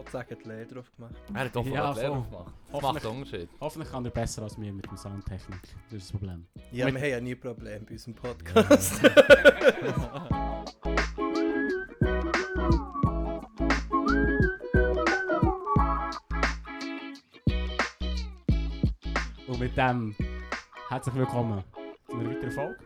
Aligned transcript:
sozusagen 0.00 0.36
die 0.42 0.48
Lehre 0.48 0.66
drauf 0.66 0.90
gemacht. 0.96 1.14
Er 1.34 1.40
hat 1.44 1.56
offenbar 1.56 1.84
Ja, 1.84 1.92
die 1.94 2.00
Lehre 2.00 2.12
voll. 2.14 2.22
gemacht. 2.30 2.54
Das 2.66 2.72
Hoffentlich- 2.72 2.94
macht 2.94 3.06
einen 3.12 3.22
Unterschied. 3.22 3.48
Hoffentlich 3.60 3.90
kann 3.90 4.04
er 4.04 4.10
besser 4.10 4.42
als 4.42 4.58
mir 4.58 4.72
mit 4.72 4.86
dem 4.86 4.96
Soundtechnik. 4.96 5.60
Das 5.62 5.92
ist 5.92 6.12
das 6.12 6.12
Problem. 6.12 6.46
Ja, 6.72 6.86
Mit- 6.86 6.94
wir 6.94 7.00
haben 7.02 7.10
ja 7.10 7.20
nie 7.20 7.34
Probleme 7.34 7.84
bei 7.86 7.92
unserem 7.92 8.14
Podcast. 8.14 9.00
Und 19.46 19.58
mit 19.58 19.76
dem 19.76 20.14
herzlich 20.88 21.14
willkommen 21.14 21.64
zu 22.08 22.16
einer 22.16 22.30
weiteren 22.30 22.50
Folge 22.52 22.78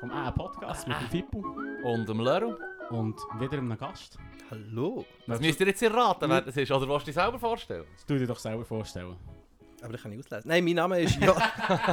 vom 0.00 0.10
A 0.10 0.30
Podcast 0.30 0.88
mit 0.88 0.96
dem 1.00 1.08
Fippo 1.08 1.44
Und 1.82 2.08
dem 2.08 2.20
Leru? 2.20 2.54
und 2.90 3.16
wieder 3.38 3.58
einem 3.58 3.76
Gast. 3.78 4.18
Hallo. 4.50 5.06
Das 5.28 5.40
müsst 5.40 5.60
ihr 5.60 5.66
jetzt 5.68 5.80
erraten, 5.82 6.28
wer 6.28 6.40
das 6.40 6.56
ist. 6.56 6.70
Oder 6.72 6.88
willst 6.88 7.06
du 7.06 7.10
dich 7.10 7.14
selber 7.14 7.38
vorstellen? 7.38 7.84
Das 7.94 8.04
tu 8.04 8.18
dir 8.18 8.26
doch 8.26 8.38
selber 8.38 8.64
vorstellen. 8.64 9.16
Aber 9.80 9.92
das 9.92 10.02
kann 10.02 10.12
ich 10.12 10.18
auslesen. 10.18 10.48
Nein, 10.48 10.64
mein 10.64 10.74
Name 10.74 11.00
ist 11.00 11.16
jo 11.20 11.34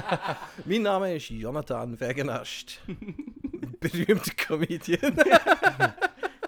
Mein 0.65 0.81
Name 0.81 1.15
ist 1.15 1.29
Jonathan 1.29 1.99
Wegenast. 1.99 2.81
Berühmter 3.79 4.31
Comedian. 4.35 5.15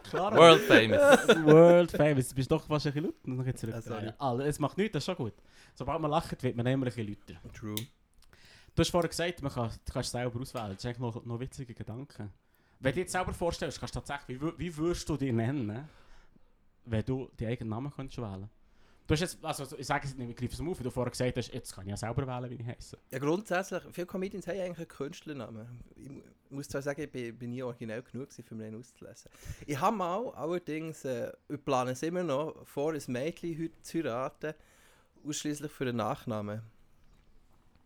Klar. 0.03 0.35
World 0.35 0.61
famous. 0.61 1.27
World 1.45 1.91
famous. 1.91 2.29
Du 2.29 2.35
bist 2.35 2.51
doch 2.51 2.65
fast 2.65 2.87
ein 2.87 2.93
bisschen 2.93 3.05
laut. 3.05 3.27
Noch 3.27 3.45
jetzt 3.45 3.63
Ah. 3.91 4.13
Alle, 4.17 4.47
es 4.47 4.57
macht 4.57 4.77
nichts, 4.77 4.93
das 4.93 5.03
ist 5.03 5.05
schon 5.05 5.15
gut. 5.15 5.35
Sobald 5.75 6.01
man 6.01 6.09
lacht, 6.09 6.41
wird 6.41 6.55
man 6.55 6.65
immer 6.65 6.87
ein 6.87 6.91
bisschen 6.91 7.07
lauter. 7.07 7.39
True. 7.53 7.75
Du 7.75 8.79
hast 8.81 8.89
vorhin 8.89 9.09
gesagt, 9.09 9.43
man 9.43 9.51
kann, 9.51 9.69
du 9.69 9.93
kannst 9.93 10.11
selber 10.11 10.39
auswählen. 10.39 10.69
Das 10.69 10.77
ist 10.77 10.85
eigentlich 10.87 10.99
noch, 10.99 11.23
noch 11.23 11.39
witzige 11.39 11.73
Gedanken. 11.75 12.33
Wenn 12.79 12.91
du 12.91 12.95
dir 12.95 13.01
jetzt 13.01 13.11
selber 13.11 13.33
vorstellst, 13.33 13.79
kannst 13.79 13.95
du 13.95 13.99
tatsächlich, 13.99 14.41
wie, 14.41 14.57
wie 14.57 14.77
würdest 14.77 15.07
du 15.09 15.17
dich 15.17 15.33
nennen, 15.33 15.87
wenn 16.85 17.05
du 17.05 17.29
deinen 17.37 17.49
eigenen 17.51 17.69
Namen 17.69 17.91
könntest 17.91 18.17
wählen 18.17 18.49
Du 19.05 19.13
hast 19.13 19.21
jetzt, 19.21 19.43
also 19.43 19.75
ich 19.75 19.87
sage 19.87 20.05
es 20.07 20.15
nicht, 20.15 20.29
ich 20.29 20.35
greife 20.35 20.53
es 20.53 20.61
auf, 20.61 20.79
wie 20.79 20.83
du 20.83 20.91
vorhin 20.91 21.09
gesagt 21.09 21.35
hast, 21.35 21.51
jetzt 21.51 21.73
kann 21.73 21.83
ich 21.83 21.89
ja 21.89 21.97
selber 21.97 22.27
wählen, 22.27 22.47
wie 22.51 22.61
ich 22.61 22.65
heiße. 22.67 22.95
Ja, 23.09 23.17
grundsätzlich, 23.17 23.81
viele 23.91 24.05
Comedians 24.05 24.45
haben 24.45 24.59
eigentlich 24.59 24.77
einen 24.77 24.87
Künstlernamen. 24.87 25.83
Ich 25.95 26.09
mu- 26.11 26.21
muss 26.51 26.67
zwar 26.67 26.83
sagen, 26.83 27.01
ich 27.01 27.11
bin, 27.11 27.35
bin 27.35 27.49
nie 27.49 27.63
originell 27.63 28.03
genug, 28.03 28.29
gewesen, 28.29 28.45
um 28.51 28.61
ihn 28.61 28.75
auszulesen. 28.75 29.31
Ich 29.65 29.79
habe 29.79 29.97
mal 29.97 30.29
allerdings, 30.35 31.05
äh, 31.05 31.31
wir 31.47 31.57
planen 31.57 31.93
es 31.93 32.03
immer 32.03 32.21
noch, 32.21 32.55
vor, 32.67 32.93
ein 32.93 33.01
Mädchen 33.07 33.59
heute 33.59 33.81
zu 33.81 33.97
heiraten, 33.97 34.53
ausschließlich 35.27 35.71
für 35.71 35.85
den 35.85 35.95
Nachnamen. 35.95 36.61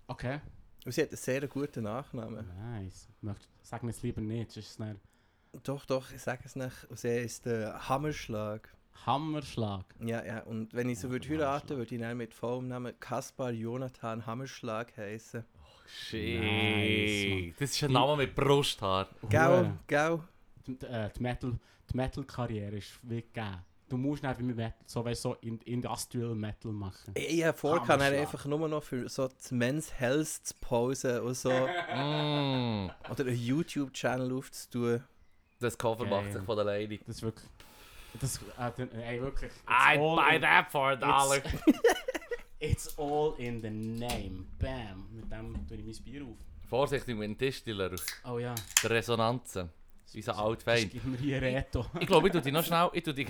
Okay. 0.08 0.42
Und 0.86 0.92
sie 0.92 1.02
hat 1.02 1.10
einen 1.10 1.18
sehr 1.18 1.48
guten 1.48 1.84
Nachnamen. 1.84 2.46
Nice. 2.74 3.08
Möcht, 3.22 3.48
sag 3.62 3.84
mir 3.84 3.92
es 3.92 4.02
lieber 4.04 4.22
nicht, 4.22 4.52
sonst 4.52 4.68
ist 4.70 4.80
es 4.80 5.62
Doch, 5.64 5.86
doch, 5.86 6.12
ich 6.12 6.22
sage 6.22 6.42
es 6.46 6.56
nicht. 6.56 6.86
Und 6.90 7.00
sie 7.00 7.08
ist 7.20 7.46
der 7.46 7.88
Hammerschlag. 7.88 8.70
Hammerschlag. 9.06 9.86
Ja, 10.00 10.24
ja, 10.24 10.44
und 10.44 10.74
wenn 10.74 10.90
ich 10.90 11.00
so 11.00 11.08
Oh, 11.08 11.12
würde 11.12 11.28
heiraten, 11.30 11.78
würde 11.78 11.96
ich 11.96 12.02
dann 12.02 12.18
mit 12.18 12.34
vollem 12.34 12.68
Namen 12.68 12.94
Kaspar 13.00 13.52
Jonathan 13.52 14.26
Hammerschlag 14.26 14.96
heißen. 14.98 15.44
Shit. 15.88 16.40
Nice, 16.42 17.56
das 17.60 17.72
ist 17.72 17.84
ein 17.84 17.92
Name 17.92 18.18
mit 18.18 18.36
Brusthaar. 18.36 19.08
Gau, 19.30 19.74
gau. 19.88 20.24
Die, 20.66 20.74
äh, 20.86 21.10
die 21.16 21.22
Metal- 21.22 21.60
die 21.92 21.98
Metal-Karriere 21.98 22.78
ist 22.78 23.00
wie 23.04 23.22
gegeben. 23.22 23.64
Du 23.94 23.98
musst 24.00 24.24
nicht 24.24 24.40
wie 24.40 24.44
mit 24.44 24.56
Metal, 24.56 24.74
so, 24.88 25.06
weißt, 25.06 25.22
so 25.22 25.36
in, 25.42 25.60
Industrial 25.60 26.34
Metal 26.34 26.72
machen. 26.72 27.12
Ich, 27.14 27.30
ich 27.38 27.44
habe 27.46 27.56
vor, 27.56 27.84
kann 27.86 28.02
er 28.02 28.20
einfach 28.20 28.44
nur 28.46 28.68
noch 28.68 28.82
für 28.82 29.08
so 29.08 29.28
das 29.28 29.52
Men's 29.52 29.94
Health 30.00 30.28
zu 30.28 30.56
pausen 30.60 31.20
und 31.20 31.36
so. 31.36 31.52
Mm. 31.94 32.90
Oder 33.12 33.26
einen 33.28 33.36
YouTube-Channel 33.38 34.34
aufzutun. 34.36 35.04
Das 35.60 35.78
Cover 35.78 36.06
Geil. 36.08 36.24
macht 36.24 36.34
sich 36.34 36.42
von 36.44 36.58
alleine. 36.58 36.98
Das 36.98 37.18
ist 37.18 37.22
wirklich. 37.22 37.48
Das, 38.20 38.38
äh, 38.38 38.72
den- 38.80 38.92
ey, 39.00 39.22
wirklich. 39.22 39.52
it's 39.52 39.64
I'd 39.68 40.16
buy 40.16 40.36
in- 40.38 40.42
that 40.42 40.72
for 40.72 40.90
a 40.90 40.96
dollar. 40.96 41.38
It's 42.60 42.98
all 42.98 43.36
in 43.38 43.62
the 43.62 43.70
name. 43.70 44.46
Bam. 44.58 45.06
Mit 45.12 45.32
dem 45.32 45.68
tue 45.68 45.78
ich 45.78 45.86
mein 45.86 46.04
Bier 46.04 46.24
auf. 46.24 46.38
Vorsichtig 46.68 47.16
mit 47.16 47.28
dem 47.30 47.38
Tisch, 47.38 47.64
die 47.64 47.74
Leru. 47.74 47.96
Oh 48.28 48.40
ja. 48.40 48.56
Der 48.82 48.90
Resonanzen. 48.90 49.70
Unser 50.16 50.38
alt 50.38 50.58
Das 50.60 50.64
Feind. 50.64 50.92
gibt 50.92 51.06
mir 51.06 51.18
hier 51.18 51.42
Reto. 51.42 51.86
Ich 52.00 52.08
glaube, 52.08 52.28
ich 52.28 52.34
tu 52.34 52.40
dich 52.40 52.54
noch 52.54 52.64
schnell... 52.64 52.90
Ich 52.94 53.04
tu 53.04 53.14
dich... 53.14 53.28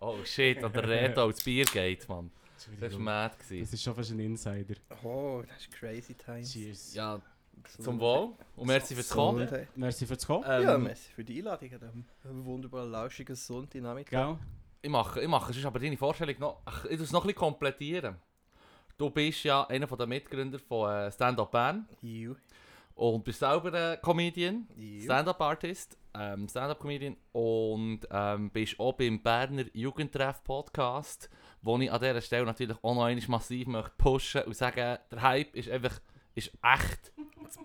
Oh 0.00 0.16
shit, 0.24 0.62
an 0.62 0.72
der 0.72 0.88
Reto 0.88 1.24
als 1.24 1.42
Bier 1.42 1.64
geht, 1.64 2.08
Mann. 2.08 2.30
Das 2.80 2.92
war 2.92 2.98
mad. 2.98 3.34
Das 3.38 3.48
gewesen. 3.48 3.74
ist 3.74 3.82
schon 3.82 3.94
fast 3.94 4.10
ein 4.10 4.20
Insider. 4.20 4.74
Oh, 5.02 5.42
das 5.46 5.60
ist 5.60 5.70
crazy 5.72 6.14
times. 6.14 6.52
Cheers. 6.52 6.94
Ja, 6.94 7.20
zum 7.78 8.00
Wohl. 8.00 8.32
Und 8.56 8.66
merci 8.66 8.94
fürs 8.94 9.10
Kommen. 9.10 9.48
Merci 9.74 10.06
fürs 10.06 10.26
Kommen. 10.26 10.44
Ja, 10.44 10.74
Ähm, 10.74 10.84
merci 10.84 11.12
für 11.12 11.24
die 11.24 11.38
Einladung 11.38 11.72
an 11.72 12.04
diesem 12.22 12.44
wunderbaren, 12.44 12.90
lauschigen 12.90 13.36
Sonntagnachmittag. 13.36 14.10
Gell? 14.10 14.38
Ich 14.82 14.90
mache, 14.90 15.20
ich 15.20 15.28
mache 15.28 15.52
sonst 15.52 15.64
aber 15.64 15.78
deine 15.78 15.96
Vorstellung 15.96 16.34
noch... 16.38 16.60
Ach, 16.64 16.84
ich 16.84 16.96
tu 16.96 17.02
es 17.04 17.12
noch 17.12 17.22
ein 17.22 17.28
bisschen 17.28 17.38
komplettieren. 17.38 18.16
Du 18.96 19.10
bist 19.10 19.42
ja 19.44 19.64
einer 19.64 19.86
der 19.86 20.06
Mitgründer 20.06 20.58
von 20.58 20.90
äh, 20.90 21.10
Stand 21.10 21.38
Up 21.40 21.50
Bern. 21.50 21.88
You. 22.02 22.34
Und 22.94 23.24
bist 23.24 23.40
selber 23.40 23.72
ein 23.72 24.00
Comedian. 24.00 24.68
Stand-Up-Artist, 25.02 25.96
ähm, 26.16 26.48
Stand-Up-Comedian 26.48 27.16
und 27.32 28.00
ähm, 28.10 28.50
bist 28.50 28.78
auch 28.78 28.92
beim 28.94 29.22
Berner 29.22 29.64
Jugendtreff-Podcast, 29.72 31.28
wo 31.62 31.78
ich 31.78 31.90
an 31.90 32.00
dieser 32.00 32.20
Stelle 32.20 32.46
natürlich 32.46 32.76
auch 32.82 32.94
noch 32.94 33.04
einmal 33.04 33.24
massiv 33.28 33.66
möchte 33.66 33.92
pushen 33.98 34.42
und 34.42 34.56
sagen, 34.56 34.98
der 35.10 35.22
Hype 35.22 35.54
ist 35.56 35.70
einfach 35.70 36.00
ist 36.36 36.50
echt. 36.62 37.12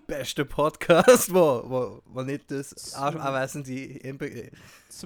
Beste 0.06 0.44
Podcast, 0.44 1.32
wo, 1.34 1.62
wo, 1.64 2.02
wo 2.04 2.22
nicht 2.22 2.48
das 2.50 2.94
An- 2.94 3.18
Anwesende 3.18 3.70
inbe- 3.72 4.50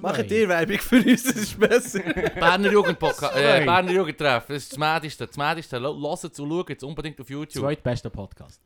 Machen 0.01 0.27
dir 0.27 0.47
Werbung 0.47 0.77
für 0.77 0.97
uns, 0.97 1.23
das 1.23 1.35
ist 1.35 1.59
besser. 1.59 1.99
Berner 2.35 2.71
Jugendpodcast, 2.71 3.35
äh. 3.35 3.65
Berner 3.65 3.91
Jugendtreff, 3.91 4.45
das 4.45 4.57
ist 4.57 4.71
das 4.73 4.77
Mädigste, 4.77 5.25
das 5.25 5.37
Mädigste. 5.37 5.79
Hört 5.79 6.33
es 6.33 6.39
und 6.39 6.49
schaut 6.49 6.69
es 6.69 6.83
unbedingt 6.83 7.19
auf 7.19 7.29
YouTube. 7.29 7.63
Zweitbester 7.63 8.09
Podcast. 8.11 8.61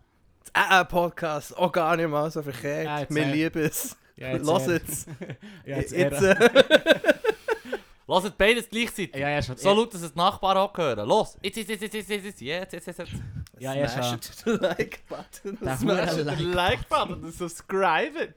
Äh, 0.53 0.83
Podcast, 0.85 1.55
auch 1.57 1.71
gar 1.71 1.95
nicht 1.95 2.09
mal 2.09 2.29
so 2.31 2.41
verkehrt. 2.41 2.99
Jetzt 3.01 3.15
Wir 3.15 3.25
lieben 3.25 3.61
es. 3.63 3.95
Ja, 4.19 4.35
Lass 4.41 4.67
eher- 4.67 4.81
es. 4.87 5.05
Ja, 5.65 5.77
jetzt 5.77 5.91
Jetzt, 5.91 6.21
Hört 6.21 6.37
beides 8.37 8.67
gleichzeitig. 8.69 9.15
Ja, 9.15 9.29
ja, 9.29 9.41
schon. 9.41 9.55
So 9.57 9.71
laut, 9.73 9.93
dass 9.93 10.01
es 10.01 10.15
Nachbarn 10.15 10.57
auch 10.57 10.75
hören. 10.75 11.07
Los! 11.07 11.37
Jetzt, 11.43 11.57
jetzt, 11.57 11.69
jetzt, 11.69 11.81
jetzt, 11.83 11.93
jetzt, 11.93 12.09
jetzt, 12.09 12.23
jetzt, 12.25 12.41
jetzt, 12.41 12.73
jetzt, 12.73 12.87
jetzt, 12.87 12.99
jetzt. 12.99 13.11
Ja, 13.59 13.73
ja, 13.75 13.87
Smash 13.87 14.09
schon. 14.09 14.19
the 14.45 14.51
Like-Button. 14.65 15.77
Smash 15.77 16.15
den 16.15 16.51
Like-Button 16.53 17.23
und 17.23 17.31
subscribe 17.33 18.19
it. 18.23 18.35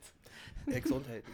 Ja, 0.67 0.79
Gesundheit. 0.79 1.25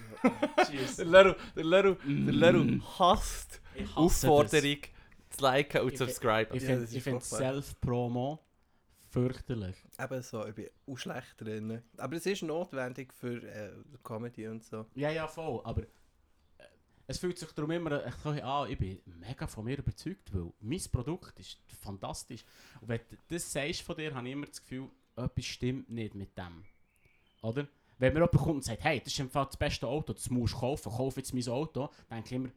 Cheers. 0.71 0.97
Der 0.97 1.05
Leru, 1.07 1.35
der 1.57 1.65
Leru, 1.65 1.95
der 2.07 2.35
Leru 2.53 2.81
hasst 2.99 3.61
Ich 3.75 3.83
hasse 3.87 3.97
Aufforderung 3.97 4.77
zu 5.31 5.43
liken 5.45 5.81
und 5.83 5.97
zu 5.97 6.07
subscriben. 6.07 6.57
Ich 6.57 6.63
finde 6.65 6.81
das 6.83 6.91
ist 6.91 6.97
ich 6.97 7.03
find 7.03 7.23
furchtbar. 7.23 7.39
Self-Promo 7.55 8.39
fürchterlich. 9.11 9.77
Eben 9.99 10.23
so, 10.23 10.47
ich 10.47 10.55
bin 10.55 10.69
auch 10.87 10.97
schlecht 10.97 11.41
drin. 11.41 11.83
Aber 11.97 12.17
es 12.17 12.27
ist 12.27 12.43
notwendig 12.43 13.13
für 13.13 13.43
äh, 13.43 13.73
Comedy 14.03 14.49
und 14.49 14.65
so. 14.65 14.87
Ja, 14.95 15.11
ja, 15.11 15.27
voll. 15.27 15.61
Aber 15.65 15.83
äh, 15.83 15.87
es 17.07 17.19
fühlt 17.19 17.39
sich 17.39 17.51
darum 17.53 17.71
immer 17.71 18.05
echt 18.05 18.21
so 18.21 18.31
an, 18.31 18.71
ich 18.71 18.79
bin 18.79 19.01
mega 19.07 19.47
von 19.47 19.65
mir 19.65 19.79
überzeugt, 19.79 20.33
weil 20.35 20.53
mein 20.61 20.83
Produkt 20.93 21.39
ist 21.41 21.59
fantastisch. 21.81 22.45
Und 22.81 22.89
wenn 22.89 23.01
du 23.09 23.17
das 23.29 23.53
sagst 23.53 23.83
von 23.83 23.97
dir, 23.97 24.15
habe 24.15 24.27
ich 24.27 24.33
immer 24.33 24.47
das 24.47 24.61
Gefühl, 24.61 24.91
etwas 25.17 25.45
stimmt 25.45 25.91
nicht 25.91 26.15
mit 26.15 26.37
dem. 26.37 26.65
Oder? 27.43 27.69
Wenn 27.99 28.13
mir 28.13 28.21
jemand 28.21 28.37
kommt 28.37 28.55
und 28.55 28.65
sagt, 28.65 28.85
hey, 28.85 29.01
das 29.01 29.13
ist 29.13 29.19
im 29.19 29.31
Fall 29.31 29.47
das 29.47 29.57
beste 29.57 29.87
Auto, 29.87 30.13
das 30.13 30.31
musst 30.31 30.55
du 30.55 30.59
kaufen, 30.59 30.93
kauf 30.93 31.17
jetzt 31.17 31.35
mein 31.35 31.49
Auto, 31.49 31.89
dann 32.09 32.23
denke 32.23 32.27
ich 32.27 32.33
immer, 32.33 32.51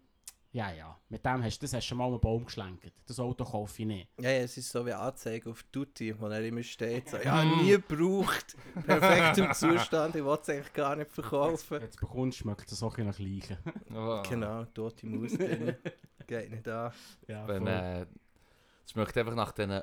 ja, 0.53 0.69
ja, 0.73 0.99
mit 1.07 1.25
dem 1.25 1.43
hast, 1.43 1.63
das 1.63 1.73
hast 1.73 1.85
du 1.85 1.87
schon 1.89 1.97
mal 1.97 2.07
einen 2.07 2.19
Baum 2.19 2.43
geschlenkt. 2.45 2.91
Das 3.07 3.19
Auto 3.19 3.45
kaufe 3.45 3.81
ich 3.81 3.87
nicht. 3.87 4.09
Ja, 4.19 4.31
ja, 4.31 4.39
es 4.39 4.57
ist 4.57 4.69
so 4.69 4.85
wie 4.85 4.91
Anzeige 4.91 5.49
auf 5.49 5.63
Tutti, 5.71 6.19
wo 6.19 6.27
er 6.27 6.43
immer 6.43 6.61
steht. 6.63 7.09
So, 7.09 7.17
ja, 7.17 7.43
nie 7.43 7.71
gebraucht. 7.71 8.57
Perfekt 8.85 9.37
im 9.37 9.53
Zustand, 9.53 10.15
ich 10.15 10.25
will 10.25 10.37
es 10.41 10.49
eigentlich 10.49 10.73
gar 10.73 10.95
nicht 10.97 11.09
verkaufen. 11.09 11.79
Jetzt 11.81 11.99
bekommst 11.99 12.39
du, 12.39 12.43
schmeckt 12.43 12.69
das 12.69 12.83
auch 12.83 12.97
ein 12.97 13.07
bisschen 13.07 13.55
nach 13.55 13.55
Leichen. 13.55 13.57
Oh. 13.95 14.21
Genau, 14.29 14.65
tote 14.65 15.05
Maus 15.07 15.31
drin. 15.33 15.75
Geht 16.27 16.51
nicht 16.51 16.67
an. 16.67 16.91
Ja, 17.27 17.47
Wenn, 17.47 17.63
voll. 17.63 17.71
äh, 17.71 18.01
es 18.85 18.91
schmeckt 18.91 19.17
einfach 19.17 19.35
nach 19.35 19.53
diesen 19.53 19.81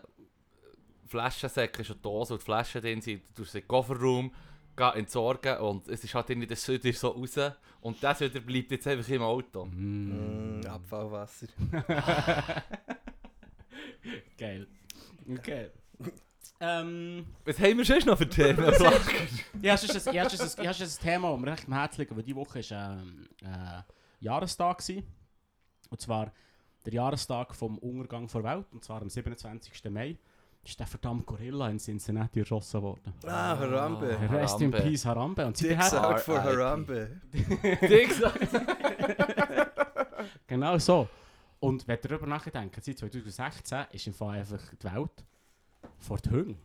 Flaschensäcken, 1.07 1.85
schon 1.85 2.03
Dosen, 2.03 2.35
wo 2.35 2.37
die 2.39 2.45
Flaschen 2.45 2.83
drin 2.83 3.01
sind. 3.01 3.23
Du 3.35 3.43
in 3.43 3.49
den 3.51 3.67
Kofferraum, 3.67 4.31
geh 4.31 4.37
entsorgen 4.81 5.59
und 5.59 5.89
es 5.89 6.05
ist 6.05 6.15
halt 6.15 6.31
irgendwie 6.31 6.47
der 6.47 6.57
Süder 6.57 6.93
so 6.93 7.09
raus. 7.09 7.39
Und 7.81 8.03
der 8.03 8.15
Süder 8.15 8.41
bleibt 8.41 8.71
jetzt 8.71 8.87
einfach 8.87 9.09
im 9.09 9.23
Auto. 9.23 9.67
Mm. 9.67 10.61
Mm, 10.61 10.67
Abfallwasser. 10.67 11.47
Geil. 14.39 14.67
Okay. 15.31 15.71
ähm, 16.61 17.27
Was 17.45 17.59
haben 17.59 17.79
wir 17.79 17.85
sonst 17.85 18.07
noch 18.07 18.19
für 18.19 18.29
Themen? 18.29 18.65
ja, 19.63 19.75
es 19.75 19.85
ist 19.85 20.09
ein, 20.09 20.15
ja, 20.15 20.25
es 20.25 20.35
ist 20.35 20.59
ein, 20.59 20.65
ja, 20.65 20.71
es 20.71 20.81
ist 20.81 21.01
ein 21.01 21.05
Thema, 21.05 21.31
das 21.31 21.41
mir 21.41 21.53
recht 21.53 21.67
am 21.67 21.75
Herzen 21.75 22.01
liegt, 22.01 22.17
weil 22.17 22.23
diese 22.23 22.37
Woche 22.37 22.61
war 22.71 22.99
ähm, 22.99 23.29
äh, 23.43 23.83
Jahrestag. 24.21 24.79
Gewesen. 24.79 25.07
Und 25.91 26.01
zwar 26.01 26.33
der 26.85 26.93
Jahrestag 26.93 27.55
vom 27.55 27.79
Untergang 27.79 28.27
der 28.27 28.45
Welt, 28.45 28.67
und 28.73 28.85
zwar 28.85 29.03
am 29.03 29.11
27. 29.11 29.91
Mai. 29.91 30.19
Ist 30.69 30.79
der 30.79 30.87
verdammte 30.87 31.25
Gorilla 31.25 31.71
in 31.71 31.79
Cincinnati 31.79 32.41
erschossen 32.41 32.83
worden. 32.83 33.15
Ah, 33.25 33.57
Harambe. 33.59 34.07
Rest 34.31 34.61
in 34.61 34.71
Harambe. 34.71 34.91
Peace 34.91 35.07
Harambe. 35.07 35.47
Und 35.47 35.57
sie 35.57 35.69
Dicks 35.69 35.93
hat, 35.93 36.05
out 36.05 36.21
for. 36.21 36.45
Harambe. 36.45 37.23
Dings. 37.33 38.21
genau 40.47 40.77
so. 40.77 41.09
Und 41.59 41.89
wenn 41.89 41.97
ihr 41.97 42.03
darüber 42.03 42.27
nachdenkt, 42.27 42.85
seit 42.85 42.99
2016 42.99 43.87
ist 43.93 44.07
im 44.09 44.13
Fall 44.13 44.41
einfach 44.41 44.61
die 44.75 44.85
Welt 44.85 45.25
vor 45.97 46.19
die 46.19 46.29
Hunde. 46.29 46.59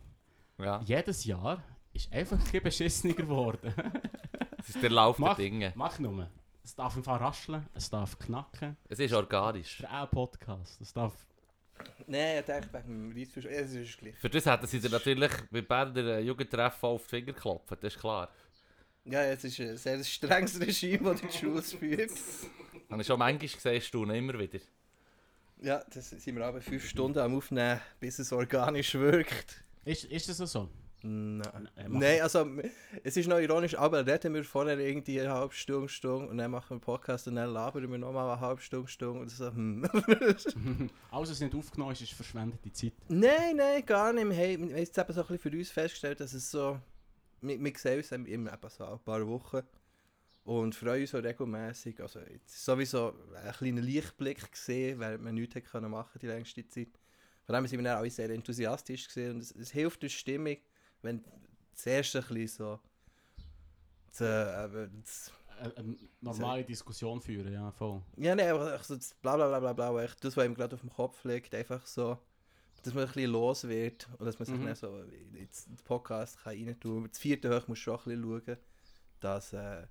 Ja, 0.58 0.82
Jedes 0.84 1.24
Jahr 1.24 1.62
ist 1.94 2.12
einfach 2.12 2.38
ein 2.52 2.62
beschissener 2.62 3.14
geworden. 3.14 3.72
das 4.58 4.68
ist 4.68 4.82
der 4.82 4.90
Lauf 4.90 5.18
Mach- 5.18 5.34
der 5.36 5.46
Dinge. 5.46 5.72
Mach 5.76 5.98
nur. 5.98 6.28
Es 6.62 6.74
darf 6.74 6.94
im 6.94 7.04
Fall 7.04 7.16
rascheln, 7.18 7.66
es 7.72 7.88
darf 7.88 8.18
knacken. 8.18 8.76
Es 8.86 8.98
ist 8.98 9.14
organisch. 9.14 9.80
Es 9.80 9.80
ist 9.80 9.86
auch 9.90 10.02
ein 10.02 10.08
Podcast. 10.10 10.80
Es 10.82 10.92
darf... 10.92 11.14
Nein, 12.06 12.38
ich 12.38 12.44
denke 12.44 12.68
wegen 12.72 13.10
dem. 13.10 13.42
Ja, 13.42 13.50
es 13.50 13.74
ist 13.74 13.98
gleich. 13.98 14.16
Für 14.18 14.28
das 14.28 14.46
hätten 14.46 14.66
sie 14.66 14.80
dir 14.80 14.90
natürlich 14.90 15.32
bei 15.50 15.62
Berner 15.62 16.18
äh, 16.18 16.20
Jugendtreffen 16.20 16.88
auf 16.88 17.02
die 17.04 17.08
Finger 17.08 17.32
geklopft, 17.32 17.72
das 17.72 17.94
ist 17.94 18.00
klar. 18.00 18.30
Ja, 19.04 19.22
es 19.22 19.44
ist 19.44 19.60
ein 19.60 19.76
sehr 19.76 20.02
strenges 20.04 20.58
Regime, 20.60 21.10
das 21.10 21.20
die 21.20 21.38
Schule 21.38 21.62
führt. 21.62 22.10
Habe 22.90 23.02
ich 23.02 23.06
schon 23.06 23.18
manchmal 23.18 23.48
gesehen, 23.48 23.80
staunen 23.80 24.16
immer 24.16 24.38
wieder. 24.38 24.60
Ja, 25.60 25.82
das 25.92 26.10
sind 26.10 26.36
wir 26.36 26.44
aber 26.44 26.60
fünf 26.60 26.86
Stunden 26.88 27.18
am 27.18 27.36
Aufnehmen, 27.36 27.80
bis 28.00 28.18
es 28.18 28.32
organisch 28.32 28.94
wirkt. 28.94 29.64
Ist, 29.84 30.04
ist 30.04 30.28
das 30.28 30.38
so? 30.38 30.68
Nein. 31.06 31.68
Nein, 31.88 32.22
also 32.22 32.48
es 33.02 33.14
ist 33.18 33.28
noch 33.28 33.38
ironisch, 33.38 33.76
aber 33.76 34.06
reden 34.06 34.32
wir 34.32 34.42
vorher 34.42 34.78
irgendwie 34.78 35.20
eine 35.20 35.34
halbe 35.34 35.52
Stunde, 35.52 35.86
Stunde 35.90 36.28
und 36.28 36.38
dann 36.38 36.50
machen 36.50 36.70
wir 36.70 36.72
einen 36.72 36.80
Podcast 36.80 37.28
und 37.28 37.34
dann 37.34 37.52
labern 37.52 37.90
wir 37.90 37.98
nochmal 37.98 38.30
eine 38.30 38.40
halbe 38.40 38.62
Stunde, 38.62 38.88
Stunde 38.88 39.20
und 39.20 39.28
so, 39.28 39.52
hm. 39.52 39.86
Alles, 41.10 41.30
was 41.30 41.40
nicht 41.40 41.54
aufgenommen 41.54 41.92
ist, 41.92 42.00
ist 42.00 42.14
verschwendete 42.14 42.72
Zeit. 42.72 42.94
nein, 43.08 43.56
nein, 43.56 43.84
gar 43.84 44.14
nicht. 44.14 44.30
Wir 44.30 44.34
haben, 44.34 44.70
jetzt 44.70 44.96
eben 44.96 45.12
so 45.12 45.20
ein 45.20 45.26
bisschen 45.26 45.50
für 45.50 45.58
uns 45.58 45.70
festgestellt, 45.70 46.20
dass 46.20 46.32
es 46.32 46.50
so, 46.50 46.80
wir, 47.42 47.62
wir 47.62 47.72
sehen 47.76 47.98
uns 47.98 48.10
eben 48.10 48.24
immer 48.24 48.54
eben 48.54 48.70
so 48.70 48.86
ein 48.86 48.98
paar 49.00 49.28
Wochen 49.28 49.60
und 50.44 50.74
freuen 50.74 51.02
uns 51.02 51.10
so 51.10 51.18
regelmäßig. 51.18 52.00
Also 52.00 52.20
sowieso 52.46 53.12
ein 53.44 53.52
kleiner 53.52 53.82
Lichtblick 53.82 54.50
gesehen, 54.50 55.00
während 55.00 55.22
wir 55.22 55.32
nichts 55.32 55.54
hätte 55.54 55.80
machen 55.82 56.18
die 56.18 56.28
längste 56.28 56.66
Zeit. 56.66 56.98
Von 57.44 57.56
dem 57.56 57.66
sind 57.66 57.78
wir 57.78 57.84
dann 57.84 57.98
alle 57.98 58.08
sehr 58.08 58.30
enthusiastisch 58.30 59.06
gesehen 59.06 59.32
und 59.32 59.42
es, 59.42 59.54
es 59.54 59.70
hilft 59.70 60.02
der 60.02 60.08
Stimmung, 60.08 60.56
wenn 61.04 61.24
das 61.72 61.86
erste 61.86 62.18
ein 62.20 62.26
bisschen 62.34 62.48
so 62.48 62.80
zu, 64.10 64.24
eben, 64.24 65.00
das, 65.02 65.32
Eine, 65.58 65.76
eine 65.76 65.96
normale 66.20 66.64
Diskussion 66.64 67.20
führen, 67.20 67.52
ja, 67.52 67.70
voll. 67.72 68.02
ja, 68.16 68.34
nein, 68.34 68.50
aber 68.50 68.78
so 68.82 68.96
das 68.96 69.14
bla 69.14 69.36
bla 69.36 69.48
bla 69.48 69.60
bla 69.72 69.72
bla, 69.90 70.02
echt 70.04 70.22
das, 70.24 70.36
was 70.36 70.44
ihm 70.46 70.54
gerade 70.54 70.74
auf 70.74 70.80
dem 70.80 70.90
Kopf 70.90 71.24
liegt, 71.24 71.54
einfach 71.54 71.84
so, 71.86 72.18
dass 72.82 72.92
man 72.94 73.04
ein 73.04 73.12
bisschen 73.12 73.30
los 73.30 73.64
wird 73.68 74.08
und 74.18 74.26
dass 74.26 74.38
man 74.38 74.46
sich 74.46 74.56
Mhm. 74.56 74.64
dann 74.66 74.74
so 74.76 75.02
ins 75.32 75.66
ins 75.66 75.82
Podcast 75.82 76.38
kann 76.42 76.52
rein 76.54 76.78
tun. 76.80 77.08
Das 77.08 77.18
vierte 77.18 77.48
Hoch 77.54 77.66
muss 77.68 77.78
schon 77.78 77.98
ein 77.98 78.04
bisschen 78.04 78.22
schauen, 78.46 78.56
dass, 79.20 79.52
äh, 79.52 79.86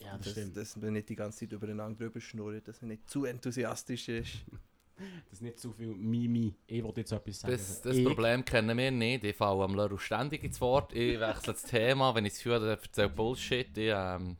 Ja, 0.00 0.18
das 0.18 0.34
dass, 0.34 0.52
dass 0.52 0.76
man 0.76 0.92
nicht 0.94 1.08
die 1.08 1.16
ganze 1.16 1.40
Zeit 1.40 1.52
übereinander 1.52 1.98
drüber 1.98 2.20
schnurrt, 2.20 2.66
dass 2.68 2.80
man 2.82 2.88
nicht 2.88 3.08
zu 3.08 3.24
enthusiastisch 3.24 4.08
ist. 4.08 4.32
Das 5.30 5.40
ist 5.40 5.42
nicht 5.42 5.58
zu 5.58 5.72
viel 5.72 5.88
Mimi. 5.94 6.54
Ich 6.66 6.82
wollte 6.82 7.00
jetzt 7.00 7.12
etwas 7.12 7.40
sagen. 7.40 7.52
Das, 7.52 7.82
das 7.82 7.96
ich, 7.96 8.04
Problem 8.04 8.44
kennen 8.44 8.76
wir 8.78 8.90
nicht. 8.90 9.24
Ich 9.24 9.36
falle 9.36 9.64
am 9.64 9.74
Leru 9.74 9.98
ständig 9.98 10.44
ins 10.44 10.60
Wort. 10.60 10.92
Ich 10.92 11.18
wechsle 11.18 11.52
das 11.52 11.62
Thema, 11.62 12.14
wenn 12.14 12.24
ich 12.24 12.32
das 12.34 12.38
Gefühl 12.38 12.54
habe, 12.54 12.66
er 12.66 12.82
erzählt 12.82 13.14
Bullshit. 13.16 13.76
Ich, 13.76 13.92
ähm, 13.92 14.36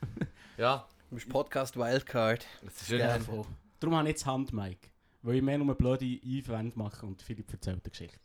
ja, 0.58 0.86
Du 1.08 1.14
bist 1.14 1.28
Podcast 1.28 1.76
Wildcard. 1.76 2.44
es 2.66 2.82
ist 2.82 2.90
Ja. 2.90 3.16
Darum 3.78 3.96
habe 3.96 4.08
ich 4.08 4.14
jetzt 4.14 4.26
Handmic. 4.26 4.90
Weil 5.22 5.36
ich 5.36 5.42
mehr 5.42 5.56
nur 5.58 5.74
blöde 5.74 6.04
Einwände 6.04 6.76
mache 6.76 7.06
und 7.06 7.22
Philipp 7.22 7.52
erzählt 7.52 7.80
eine 7.84 7.90
Geschichte. 7.90 8.18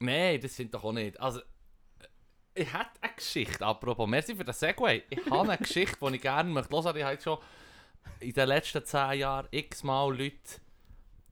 Nein, 0.00 0.40
das 0.40 0.56
sind 0.56 0.74
doch 0.74 0.82
auch 0.82 0.92
nicht. 0.92 1.18
Also, 1.20 1.40
äh, 1.40 2.62
ich 2.62 2.72
hätte 2.72 2.90
eine 3.00 3.14
Geschichte, 3.14 3.64
apropos. 3.64 4.08
Merci 4.08 4.34
für 4.34 4.44
den 4.44 4.52
Segway. 4.52 5.04
Ich 5.10 5.24
habe 5.30 5.48
eine 5.48 5.58
Geschichte, 5.58 5.96
die 6.00 6.16
ich 6.16 6.22
gerne 6.22 6.50
möchte 6.50 6.74
hören. 6.74 6.96
Ich 6.96 7.04
habe 7.04 7.20
schon 7.20 7.38
in 8.20 8.32
den 8.32 8.48
letzten 8.48 8.84
10 8.84 9.18
Jahren 9.18 9.48
x-mal 9.50 10.10
Leute 10.16 10.60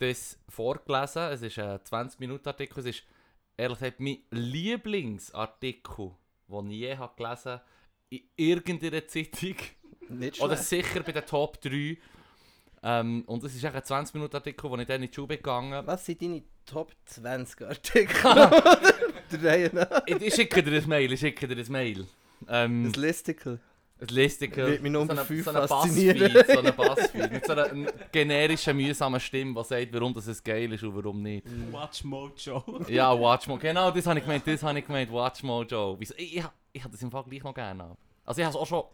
das 0.03 0.39
vorgelesen. 0.49 1.23
Es 1.23 1.43
ist 1.43 1.59
ein 1.59 1.79
20-Minuten-Artikel. 1.79 2.81
Es 2.81 2.87
ist 2.87 3.03
ehrlich 3.57 3.79
gesagt 3.79 4.01
mein 4.01 4.19
Lieblingsartikel, 4.31 6.13
den 6.49 6.71
ich 6.71 6.79
je 6.79 6.97
habe 6.97 7.15
gelesen 7.17 7.61
in 8.11 8.21
irgendeiner 8.37 9.07
Zeitung. 9.07 9.57
Nicht 10.09 10.41
Oder 10.41 10.57
sicher 10.57 11.03
bei 11.03 11.13
den 11.13 11.25
Top 11.25 11.61
3. 11.61 11.97
Ähm, 12.85 13.23
und 13.27 13.45
es 13.45 13.55
ist 13.55 13.65
ein 13.65 13.73
20-Minuten-Artikel, 13.73 14.69
wo 14.69 14.77
ich 14.77 14.87
dann 14.87 15.03
in 15.03 15.09
die 15.09 15.15
Schule 15.15 15.37
gegangen 15.37 15.87
Was 15.87 16.05
sind 16.05 16.21
deine 16.21 16.43
Top 16.67 16.93
20 17.05 17.63
Artikel? 17.63 18.35
Nach. 19.73 20.03
ich, 20.07 20.35
schicke 20.35 20.63
dir 20.63 20.81
ein 20.81 20.89
Mail, 20.89 21.13
ich 21.13 21.21
schicke 21.21 21.47
dir 21.47 21.57
ein 21.57 21.73
Mail. 21.73 22.07
Ähm, 22.49 22.85
Das 22.85 22.97
Listicle. 22.97 23.61
Listicle. 24.11 24.67
Wird 24.67 24.83
mich 24.83 24.93
Nummer 24.93 25.07
so 25.07 25.13
eine- 25.13 25.25
fünf 25.25 25.45
so 25.45 25.51
eine 25.51 25.69
faszinieren. 25.69 26.33
Bassfeed, 26.33 26.47
so 26.53 26.59
eine 26.59 26.73
Bassfeed. 26.73 27.33
Mit 27.33 27.47
so 27.47 27.53
einer 27.53 27.69
generischen, 28.11 28.77
mühsamen 28.77 29.21
Stimme, 29.21 29.55
die 29.63 29.67
sagt, 29.69 29.93
warum 29.93 30.13
das 30.15 30.27
es 30.27 30.43
geil 30.43 30.73
ist 30.73 30.83
und 30.83 30.97
warum 30.97 31.23
nicht. 31.23 31.47
Watch 31.71 32.05
Mojo. 32.05 32.63
Ja, 32.89 33.13
Watch 33.19 33.47
Mojo. 33.47 33.61
Genau, 33.61 33.91
das 33.91 34.07
habe 34.07 34.19
ich 34.19 34.25
gemeint, 34.25 34.47
das 34.47 34.63
habe 34.63 34.79
ich 34.79 34.87
gemeint, 34.87 35.13
Watch 35.13 35.43
Mojo. 35.43 35.97
Ich, 36.01 36.11
ich, 36.19 36.45
ich 36.73 36.83
habe 36.85 36.93
das 36.93 37.03
im 37.03 37.11
Fall 37.11 37.25
gleich 37.25 37.43
noch 37.45 37.55
gerne 37.55 37.85
ab. 37.85 37.99
Also 38.25 38.41
ich 38.41 38.47
habe 38.47 38.57
es 38.57 38.61
auch 38.61 38.67
schon... 38.67 38.85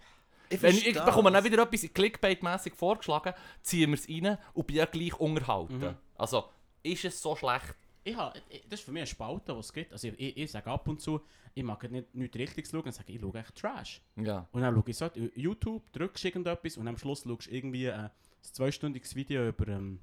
Wenn 0.51 0.71
ich, 0.71 0.87
ich 0.87 0.95
verstehe 0.95 1.05
bekomme 1.05 1.31
dann 1.31 1.45
wieder 1.45 1.63
etwas 1.63 1.83
Clickbait-mässig 1.83 2.75
vorgeschlagen, 2.75 3.35
ziehen 3.61 3.91
wir 3.91 3.99
es 3.99 4.09
rein 4.09 4.39
und 4.55 4.67
bin 4.67 4.77
ja 4.77 4.87
gleich 4.87 5.19
unterhalten. 5.21 5.79
Mhm. 5.79 5.95
Also, 6.17 6.45
ist 6.83 7.05
es 7.05 7.21
so 7.21 7.37
schlecht? 7.37 7.75
Ich 8.11 8.17
habe, 8.17 8.39
ich- 8.49 8.63
das 8.69 8.81
ist 8.81 8.85
für 8.87 8.93
mich 8.93 9.01
eine 9.03 9.07
Spalte, 9.07 9.53
die 9.53 9.59
es 9.61 9.73
gibt. 9.73 9.93
Also 9.93 10.09
ich, 10.09 10.19
ich, 10.21 10.37
ich 10.37 10.51
sage 10.51 10.71
ab 10.71 10.87
und 10.89 11.01
zu, 11.01 11.21
ich 11.55 11.63
mag 11.65 11.91
nicht, 11.91 12.15
nicht 12.15 12.37
richtig 12.37 12.67
schauen, 12.69 12.83
dann 12.85 12.93
sage 12.93 13.09
ich, 13.11 13.17
ich 13.17 13.21
schaue 13.21 13.39
echt 13.39 13.55
Trash. 13.57 14.01
Ja. 14.17 14.47
Und 14.53 14.63
dann 14.63 14.75
schaue 14.75 14.85
ich 14.87 14.97
so, 14.97 15.11
YouTube, 15.35 15.93
drückst 15.93 16.25
irgendetwas 16.25 16.77
und 16.77 16.87
am 16.89 16.97
Schluss 16.97 17.23
schaust 17.23 17.47
du 17.47 17.55
irgendwie 17.55 17.87
äh, 17.87 17.93
ein 17.93 18.11
zweistündiges 18.43 19.15
Video 19.15 19.49
über 19.49 19.69
ähm, 19.69 20.01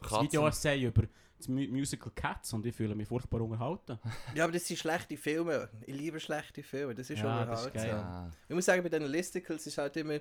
das. 0.00 0.22
Video-Essay 0.22 0.84
über 0.84 1.02
das 1.36 1.48
Mu 1.48 1.60
Musical 1.68 2.12
Cats 2.14 2.52
und 2.52 2.64
ich 2.66 2.74
fühle 2.74 2.94
mich 2.94 3.08
furchtbar 3.08 3.40
unterhalten. 3.40 3.98
Ja, 4.34 4.44
aber 4.44 4.52
das 4.52 4.66
sind 4.66 4.78
schlechte 4.78 5.16
Filme. 5.16 5.68
Ich 5.86 5.94
liebe 5.94 6.18
schlechte 6.20 6.62
Filme. 6.62 6.94
Das 6.94 7.10
ist 7.10 7.18
schon 7.18 7.26
Ja, 7.28 7.44
das 7.44 7.60
ist 7.60 7.66
unterhaltsam. 7.66 8.00
geil. 8.00 8.10
Ja. 8.10 8.30
Ich 8.48 8.54
muss 8.54 8.64
sagen, 8.64 8.82
bei 8.82 8.88
den 8.88 9.02
Listicles 9.04 9.66
ist 9.66 9.78
halt 9.78 9.96
immer. 9.96 10.18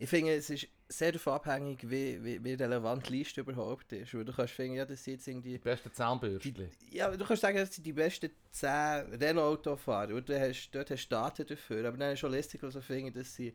Ich 0.00 0.08
finde, 0.08 0.34
es 0.34 0.48
ist 0.48 0.68
sehr 0.88 1.10
davon 1.12 1.32
abhängig, 1.34 1.78
wie, 1.82 2.22
wie, 2.24 2.42
wie 2.42 2.54
relevant 2.54 3.08
die 3.08 3.14
Liste 3.18 3.40
überhaupt 3.40 3.92
ist. 3.92 4.14
Weil 4.14 4.24
du 4.24 4.32
kannst 4.32 4.54
finden, 4.54 4.76
ja, 4.76 4.84
das 4.86 5.02
sind 5.02 5.14
jetzt 5.14 5.26
irgendwie. 5.26 5.52
Die 5.52 5.58
besten 5.58 5.92
Zahnbürstchen. 5.92 6.68
Ja, 6.90 7.10
du 7.10 7.24
kannst 7.24 7.42
sagen, 7.42 7.56
das 7.56 7.74
sind 7.74 7.84
die 7.84 7.92
besten 7.92 8.30
10 8.52 8.70
Renault-Autofahrer. 9.20 10.14
Und 10.14 10.28
du 10.28 10.38
hast, 10.40 10.70
dort 10.70 10.90
hast 10.90 11.08
du 11.08 11.14
Daten 11.14 11.46
dafür. 11.46 11.88
Aber 11.88 11.96
dann 11.96 12.12
ist 12.12 12.20
schon 12.20 12.30
Listicles 12.30 12.74
so 12.74 12.80
finden, 12.80 13.12
das 13.12 13.34
sind 13.34 13.54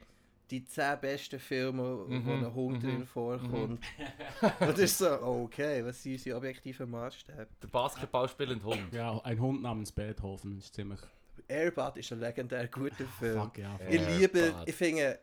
die 0.51 0.65
10 0.65 0.99
besten 0.99 1.39
Filme, 1.39 2.05
Mhm, 2.07 2.25
wo 2.25 2.31
ein 2.31 2.53
Hund 2.53 2.83
mhm, 2.83 2.87
drin 2.87 3.05
vorkommt. 3.07 3.79
Und 4.59 4.69
das 4.69 4.79
ist 4.79 4.97
so, 4.97 5.09
okay, 5.21 5.83
was 5.85 6.03
sind 6.03 6.13
unsere 6.13 6.37
objektiven 6.37 6.89
Maßstäbe? 6.91 7.47
Der 7.61 7.67
Basketball 7.67 8.27
spielend 8.27 8.63
Hund. 8.63 8.81
Ja, 8.93 9.17
ein 9.23 9.39
Hund 9.39 9.61
namens 9.61 9.91
Beethoven 9.91 10.57
ist 10.57 10.75
ziemlich... 10.75 10.99
Airbud 11.47 11.97
ist 11.97 12.11
ein 12.11 12.19
legendär 12.19 12.67
guter 12.67 13.05
Film. 13.19 13.41
Fuck, 13.41 13.57
ja. 13.57 13.79
Ja. 13.79 13.89
Ich 13.89 14.19
liebe, 14.19 14.39
Airbud. 14.39 14.67
ich 14.67 14.75
finde, 14.75 15.19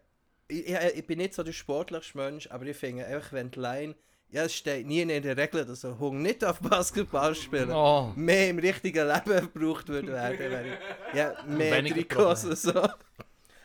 ich, 0.50 0.68
ich, 0.96 1.06
bin 1.06 1.18
nicht 1.18 1.34
so 1.34 1.42
der 1.42 1.52
sportlichste 1.52 2.18
Mensch, 2.18 2.48
aber 2.50 2.66
ich 2.66 2.76
finde 2.76 3.06
einfach, 3.06 3.32
wenn 3.32 3.50
die 3.50 3.58
Line, 3.60 3.94
ja, 4.30 4.44
es 4.44 4.54
steht 4.54 4.86
nie 4.86 5.00
in 5.00 5.08
der 5.08 5.36
Regel, 5.36 5.64
dass 5.64 5.84
ein 5.84 5.98
Hund 5.98 6.20
nicht 6.22 6.44
auf 6.44 6.60
Basketball 6.60 7.34
spielen 7.34 7.70
Oh. 7.72 8.12
mehr 8.14 8.50
im 8.50 8.58
richtigen 8.58 9.06
Leben 9.08 9.50
gebraucht 9.52 9.88
würde 9.88 10.08
werden, 10.08 10.38
wäre 10.38 10.66
ich, 10.68 11.16
ja, 11.16 11.34
mehr 11.46 11.84
Trikots 11.84 12.44
und 12.44 12.58
so. 12.58 12.72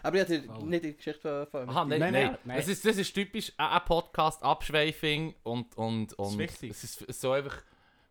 Aber 0.03 0.15
ich 0.17 0.21
hatte 0.21 0.43
Oh. 0.49 0.65
nicht 0.65 0.83
die 0.85 0.95
Geschichte 0.95 1.47
von, 1.49 1.67
Aha, 1.69 1.85
nein, 1.85 1.99
Nein, 1.99 2.13
nein. 2.13 2.25
nein, 2.27 2.37
nein. 2.45 2.57
Das, 2.57 2.67
ist, 2.67 2.85
das 2.85 2.97
ist 2.97 3.13
typisch 3.13 3.51
ein 3.57 3.67
ein 3.67 3.81
Podcast, 3.85 4.41
Abschweifung 4.43 5.33
und, 5.43 5.75
und, 5.77 6.13
und 6.13 6.37
wichtig. 6.37 6.71
es 6.71 6.83
ist 6.83 7.21
so 7.21 7.31
einfach 7.31 7.57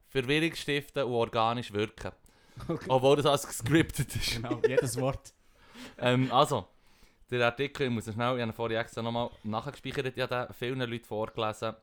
Verwirrung 0.08 0.54
stiften 0.54 1.04
und 1.04 1.12
organisch 1.12 1.72
wirken. 1.72 2.12
Okay. 2.68 2.84
Obwohl 2.88 3.16
das 3.16 3.26
alles 3.26 3.46
gescriptet 3.46 4.14
ist. 4.14 4.36
Genau, 4.36 4.60
jedes 4.66 5.00
Wort. 5.00 5.32
ähm, 5.98 6.30
also, 6.30 6.68
der 7.30 7.46
Artikel, 7.46 7.86
ich 7.86 7.92
muss 7.92 8.04
schnell, 8.04 8.14
ich 8.16 8.22
habe 8.22 8.42
ihn 8.42 8.52
vorhin 8.52 8.78
extra 8.78 9.02
nochmal 9.02 9.30
nachgespeichert, 9.42 10.16
ich 10.16 10.22
habe 10.22 10.46
den 10.46 10.54
vielen 10.54 10.80
Leuten 10.80 11.04
vorgelesen. 11.04 11.74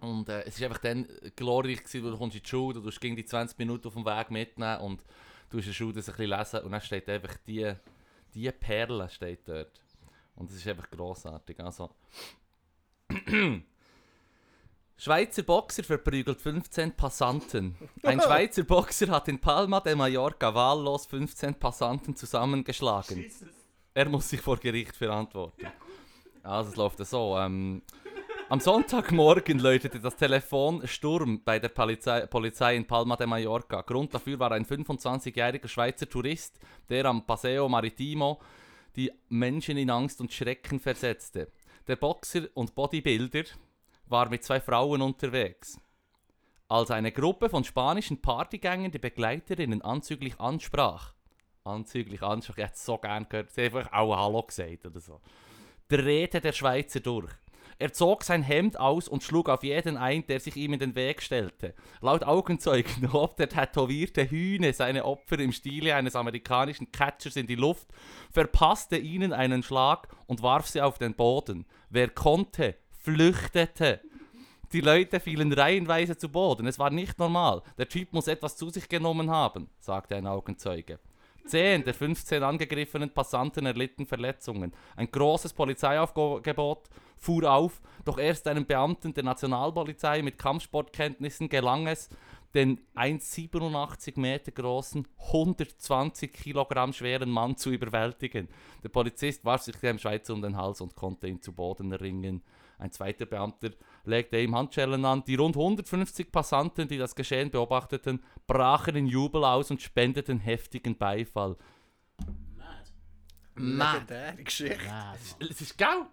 Und 0.00 0.28
äh, 0.28 0.42
es 0.42 0.60
war 0.60 0.68
einfach 0.68 0.80
dann 0.80 1.06
glorreich, 1.36 1.78
gewesen, 1.78 2.04
weil 2.04 2.10
du 2.10 2.18
kommst 2.18 2.36
in 2.36 2.42
die 2.42 2.48
Schule, 2.48 2.80
du 2.80 2.90
gegen 2.90 3.16
die 3.16 3.24
20 3.24 3.58
Minuten 3.58 3.88
auf 3.88 3.94
dem 3.94 4.04
Weg 4.04 4.30
mitnehmen 4.30 4.80
und 4.80 5.04
du 5.50 5.58
hast 5.58 5.64
in 5.64 5.70
der 5.70 5.74
Schule 5.74 5.94
das 5.94 6.08
ein 6.08 6.16
bisschen 6.16 6.38
lesen 6.38 6.60
und 6.60 6.72
dann 6.72 6.80
steht 6.80 7.08
einfach 7.08 7.36
die, 7.46 7.72
die 8.34 8.50
Perle 8.50 9.08
steht 9.08 9.48
dort. 9.48 9.80
Und 10.36 10.50
das 10.50 10.56
ist 10.58 10.66
einfach 10.66 10.90
grossartig. 10.90 11.60
Also. 11.60 11.90
Schweizer 14.96 15.42
Boxer 15.42 15.82
verprügelt 15.82 16.40
15 16.40 16.96
Passanten. 16.96 17.76
Ein 18.02 18.20
Schweizer 18.22 18.62
Boxer 18.62 19.08
hat 19.08 19.28
in 19.28 19.40
Palma 19.40 19.80
de 19.80 19.94
Mallorca 19.94 20.54
wahllos 20.54 21.06
15 21.06 21.54
Passanten 21.54 22.14
zusammengeschlagen. 22.16 23.30
Er 23.96 24.08
muss 24.08 24.28
sich 24.28 24.40
vor 24.40 24.56
Gericht 24.56 24.96
verantworten. 24.96 25.68
Also 26.42 26.70
es 26.70 26.76
läuft 26.76 27.06
so. 27.06 27.38
Ähm, 27.38 27.80
am 28.48 28.58
Sonntagmorgen 28.58 29.60
läutete 29.60 30.00
das 30.00 30.16
Telefon 30.16 30.86
Sturm 30.86 31.42
bei 31.44 31.60
der 31.60 31.68
Polizei, 31.68 32.26
Polizei 32.26 32.74
in 32.74 32.86
Palma 32.86 33.16
de 33.16 33.28
Mallorca. 33.28 33.82
Grund 33.82 34.12
dafür 34.12 34.38
war 34.40 34.50
ein 34.50 34.66
25-jähriger 34.66 35.68
Schweizer 35.68 36.08
Tourist, 36.08 36.58
der 36.88 37.04
am 37.06 37.24
Paseo 37.24 37.68
Maritimo 37.68 38.40
die 38.96 39.12
Menschen 39.28 39.78
in 39.78 39.90
Angst 39.90 40.20
und 40.20 40.32
Schrecken 40.32 40.80
versetzte. 40.80 41.52
Der 41.86 41.96
Boxer 41.96 42.48
und 42.54 42.74
Bodybuilder 42.74 43.44
war 44.06 44.28
mit 44.28 44.42
zwei 44.42 44.60
Frauen 44.60 45.02
unterwegs. 45.02 45.78
als 46.66 46.90
eine 46.90 47.12
Gruppe 47.12 47.48
von 47.48 47.62
spanischen 47.62 48.20
Partygängern 48.20 48.90
die 48.90 48.98
Begleiterinnen 48.98 49.82
anzüglich 49.82 50.40
ansprach. 50.40 51.14
Anzüglich 51.66 52.22
ansprach, 52.22 52.58
ich 52.58 52.64
hätte 52.64 52.74
es 52.74 52.84
so 52.84 52.98
gern 52.98 53.26
gehört. 53.26 53.50
Sie 53.50 53.64
haben 53.64 53.74
einfach 53.74 53.90
auch 53.90 54.14
Hallo 54.14 54.42
gesagt 54.42 54.84
oder 54.84 55.00
so. 55.00 55.22
Drehte 55.88 56.42
der 56.42 56.52
Schweizer 56.52 57.00
durch. 57.00 57.32
Er 57.78 57.90
zog 57.94 58.22
sein 58.22 58.42
Hemd 58.42 58.78
aus 58.78 59.08
und 59.08 59.22
schlug 59.22 59.48
auf 59.48 59.64
jeden 59.64 59.96
ein, 59.96 60.26
der 60.26 60.40
sich 60.40 60.56
ihm 60.56 60.74
in 60.74 60.78
den 60.78 60.94
Weg 60.94 61.22
stellte. 61.22 61.72
Laut 62.02 62.22
Augenzeugen 62.22 63.10
hob 63.14 63.38
der 63.38 63.48
tätowierte 63.48 64.30
Hühne 64.30 64.74
seine 64.74 65.06
Opfer 65.06 65.38
im 65.38 65.52
Stile 65.52 65.94
eines 65.94 66.16
amerikanischen 66.16 66.92
Catchers 66.92 67.36
in 67.36 67.46
die 67.46 67.54
Luft, 67.54 67.88
verpasste 68.30 68.98
ihnen 68.98 69.32
einen 69.32 69.62
Schlag 69.62 70.08
und 70.26 70.42
warf 70.42 70.66
sie 70.66 70.82
auf 70.82 70.98
den 70.98 71.14
Boden. 71.14 71.64
Wer 71.88 72.10
konnte, 72.10 72.76
flüchtete. 72.90 74.02
Die 74.74 74.82
Leute 74.82 75.18
fielen 75.18 75.52
reihenweise 75.54 76.18
zu 76.18 76.28
Boden. 76.28 76.66
Es 76.66 76.78
war 76.78 76.90
nicht 76.90 77.18
normal. 77.18 77.62
Der 77.78 77.88
Typ 77.88 78.12
muss 78.12 78.28
etwas 78.28 78.58
zu 78.58 78.68
sich 78.68 78.86
genommen 78.90 79.30
haben, 79.30 79.70
sagte 79.80 80.14
ein 80.14 80.26
Augenzeuge. 80.26 80.98
Zehn 81.46 81.84
der 81.84 81.94
15 81.94 82.42
angegriffenen 82.42 83.10
Passanten 83.10 83.66
erlitten 83.66 84.06
Verletzungen. 84.06 84.72
Ein 84.96 85.10
großes 85.10 85.52
Polizeiaufgebot 85.52 86.88
fuhr 87.18 87.50
auf, 87.50 87.82
doch 88.04 88.18
erst 88.18 88.48
einem 88.48 88.66
Beamten 88.66 89.12
der 89.12 89.24
Nationalpolizei 89.24 90.22
mit 90.22 90.38
Kampfsportkenntnissen 90.38 91.48
gelang 91.48 91.86
es, 91.86 92.08
den 92.54 92.80
1,87 92.94 94.18
Meter 94.18 94.52
großen, 94.52 95.06
120 95.18 96.32
Kilogramm 96.32 96.92
schweren 96.92 97.30
Mann 97.30 97.56
zu 97.56 97.70
überwältigen. 97.70 98.48
Der 98.82 98.88
Polizist 98.90 99.44
warf 99.44 99.62
sich 99.62 99.76
dem 99.76 99.98
Schweizer 99.98 100.34
um 100.34 100.40
den 100.40 100.56
Hals 100.56 100.80
und 100.80 100.94
konnte 100.94 101.26
ihn 101.26 101.42
zu 101.42 101.52
Boden 101.52 101.92
ringen. 101.92 102.42
Ein 102.78 102.90
zweiter 102.92 103.26
Beamter 103.26 103.70
legte 104.04 104.38
ihm 104.40 104.54
Handschellen 104.54 105.04
an. 105.04 105.24
Die 105.24 105.34
rund 105.36 105.56
150 105.56 106.30
Passanten, 106.32 106.88
die 106.88 106.98
das 106.98 107.14
Geschehen 107.14 107.50
beobachteten, 107.50 108.22
brachen 108.46 108.96
in 108.96 109.06
Jubel 109.06 109.44
aus 109.44 109.70
und 109.70 109.80
spendeten 109.80 110.38
heftigen 110.40 110.96
Beifall. 110.96 111.56
Mad. 113.56 113.98
Legendäre 113.98 114.42
Geschichte. 114.44 114.84
Mad, 114.84 115.18
Mann. 115.38 115.48
es 115.50 115.60
ist 115.60 115.78
geil. 115.78 116.06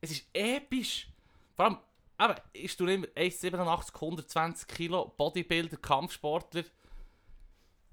Es 0.00 0.10
ist 0.10 0.26
episch. 0.32 1.08
Vor 1.54 1.64
allem, 1.66 1.78
aber 2.16 2.36
ist 2.52 2.78
du 2.80 2.86
immer 2.86 3.06
1,87, 3.08 3.94
120 3.94 4.68
Kilo, 4.68 5.12
Bodybuilder, 5.16 5.76
Kampfsportler, 5.76 6.64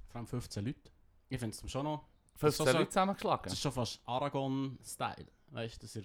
Vor 0.10 0.16
allem 0.20 0.28
15 0.28 0.66
Leute. 0.66 0.92
Ich 1.30 1.40
finde 1.40 1.56
es 1.62 1.72
schon 1.72 1.84
noch... 1.86 2.06
15 2.38 2.66
so- 2.66 2.72
so- 2.72 2.78
Leute 2.78 2.90
zusammengeschlagen. 2.90 3.44
Das 3.44 3.54
ist 3.54 3.62
schon 3.62 3.72
fast 3.72 4.02
Aragon-Style. 4.06 5.28
Weißt 5.52 5.76
du, 5.78 5.80
dass 5.82 5.96
er... 5.98 6.04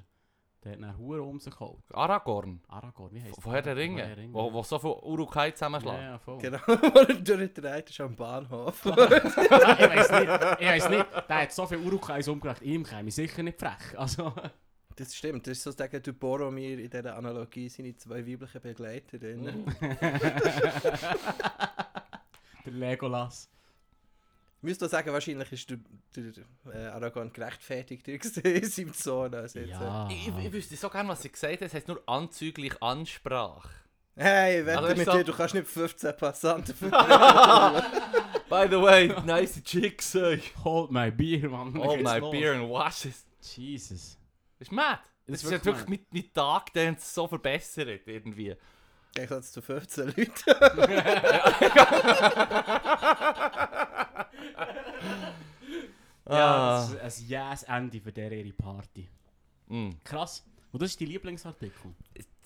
Der 0.65 0.73
hat 0.73 0.83
einen 0.83 0.99
Huren 0.99 1.21
um 1.21 1.38
sich 1.38 1.53
geholt. 1.55 1.85
Aragorn. 1.93 2.61
Aragorn, 2.67 3.12
wie 3.15 3.23
heisst 3.23 3.41
Von 3.41 3.53
Herr 3.53 3.62
der 3.62 3.77
Ringe. 3.77 4.29
Wo, 4.33 4.53
wo 4.53 4.62
so 4.65 4.79
viel 4.79 4.91
Urukai 4.91 5.53
zusammenschlagen. 5.53 6.03
ja, 6.03 6.19
voll. 6.19 6.38
Genau, 6.38 6.59
wo 6.67 6.99
er 6.99 7.15
durchdreht 7.15 7.91
ist 7.91 8.00
am 8.00 8.17
Bahnhof. 8.17 8.85
ich 8.87 8.97
weiß 8.97 10.11
nicht, 10.11 10.61
ich 10.61 10.69
weiss 10.69 10.88
nicht, 10.88 11.07
der 11.29 11.43
hat 11.43 11.53
so 11.53 11.65
viele 11.67 11.81
Urukais 11.83 12.27
umgebracht, 12.27 12.61
ihm 12.62 12.83
käme 12.85 13.09
ich 13.09 13.15
sicher 13.15 13.43
nicht 13.45 13.59
frech. 13.61 13.97
Also, 13.97 14.33
Das 14.97 15.15
stimmt, 15.15 15.47
das 15.47 15.59
ist 15.59 15.62
sozusagen 15.62 16.03
der 16.03 16.12
Boromir 16.12 16.77
in 16.81 16.91
dieser 16.91 17.17
Analogie 17.17 17.69
seine 17.69 17.97
zwei 17.97 18.27
weiblichen 18.27 18.61
Begleiterinnen. 18.61 19.65
der 22.67 22.73
Legolas. 22.73 23.49
Ich 24.59 24.62
müsste 24.65 24.88
sagen, 24.88 25.12
wahrscheinlich 25.12 25.53
ist 25.53 25.71
der, 25.71 25.79
der 26.17 26.33
äh, 26.75 26.87
Aragorn 26.88 27.33
gerechtfertigter 27.33 28.12
gewesen 28.19 28.43
in 28.45 28.65
seinem 28.65 28.93
Sohn 28.93 29.33
als 29.35 29.55
jetzt. 29.55 29.69
Ja. 29.71 30.09
Ich, 30.11 30.29
ich 30.29 30.53
wüsste 30.53 30.77
so 30.77 30.91
gerne, 30.91 31.09
was 31.11 31.23
sie 31.23 31.31
gesagt 31.31 31.55
hat. 31.55 31.62
Es 31.62 31.75
heißt 31.75 31.87
nur 31.88 32.03
anzüglich 32.07 32.83
Ansprach. 32.83 33.69
Hey, 34.17 34.67
wette 34.67 34.79
Also 34.81 34.97
mit 34.97 35.07
so- 35.07 35.12
dir, 35.12 35.23
du 35.25 35.33
kannst 35.33 35.55
nicht 35.55 35.69
15 35.69 36.17
Passanten 36.17 36.75
By 38.49 38.67
the 38.69 38.81
way, 38.81 39.09
nice 39.25 39.62
chicks, 39.62 40.15
ey. 40.15 40.43
Hold 40.65 40.91
my 40.91 41.11
beer, 41.11 41.50
Oh 41.53 41.95
geht's 41.95 42.03
my 42.03 42.19
los. 42.19 42.31
beer 42.33 42.55
and 42.55 42.69
wash 42.69 43.05
it. 43.05 43.15
Jesus. 43.57 44.17
Das 44.59 44.69
ist 44.69 44.73
mad. 44.73 44.99
Das 45.27 45.27
Das 45.27 45.37
ist 45.37 45.45
ist 45.45 45.50
wirklich 45.53 45.65
wirklich 45.77 45.88
mit, 45.88 46.12
mit 46.12 46.35
Tag 46.35 46.73
dann 46.73 46.97
so 46.99 47.29
verbessert 47.29 48.00
irgendwie. 48.07 48.57
Gegensatz 49.15 49.53
zu 49.53 49.61
15 49.62 50.07
Leuten. 50.07 50.33
Ja, 56.29 56.85
Ah. 56.85 56.88
das 57.00 57.19
ist 57.19 57.25
ein 57.25 57.29
Yes-Ende 57.29 58.00
für 58.00 58.12
der 58.12 58.31
ihre 58.33 58.53
Party. 58.53 59.09
Mm. 59.69 59.91
Krass. 60.05 60.45
Und 60.73 60.83
das 60.83 60.91
ist 60.91 61.00
dein 61.00 61.09
Lieblingsartikel? 61.09 61.95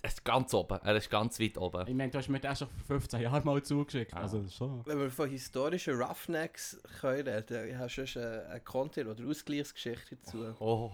Er 0.03 0.09
ist 0.09 0.25
ganz 0.25 0.55
oben. 0.55 0.79
Er 0.85 0.97
ist 0.97 1.11
ganz 1.11 1.41
weit 1.41 1.59
oben. 1.59 1.87
Ich 1.89 1.95
meine, 1.95 2.11
du 2.11 2.19
hast 2.19 2.29
mir 2.29 2.39
den 2.41 2.55
schon 2.55 2.69
vor 2.69 2.87
15 2.99 3.21
Jahren 3.23 3.45
mal 3.45 3.61
zugeschickt. 3.63 4.15
Ah. 4.15 4.21
Also, 4.23 4.41
das 4.43 4.55
schon... 4.55 4.83
Wenn 4.87 4.99
wir 5.01 5.11
von 5.11 5.29
historischen 5.29 6.01
Roughnecks 6.01 6.81
können 7.01 7.27
reden, 7.27 7.69
ich 7.71 7.75
habe 7.77 7.89
schon 7.89 8.07
eine, 8.23 8.47
eine 8.47 8.61
Konter- 8.61 9.07
oder 9.11 9.25
Ausgleichsgeschichte 9.27 10.17
dazu. 10.17 10.55
Oh. 10.61 10.91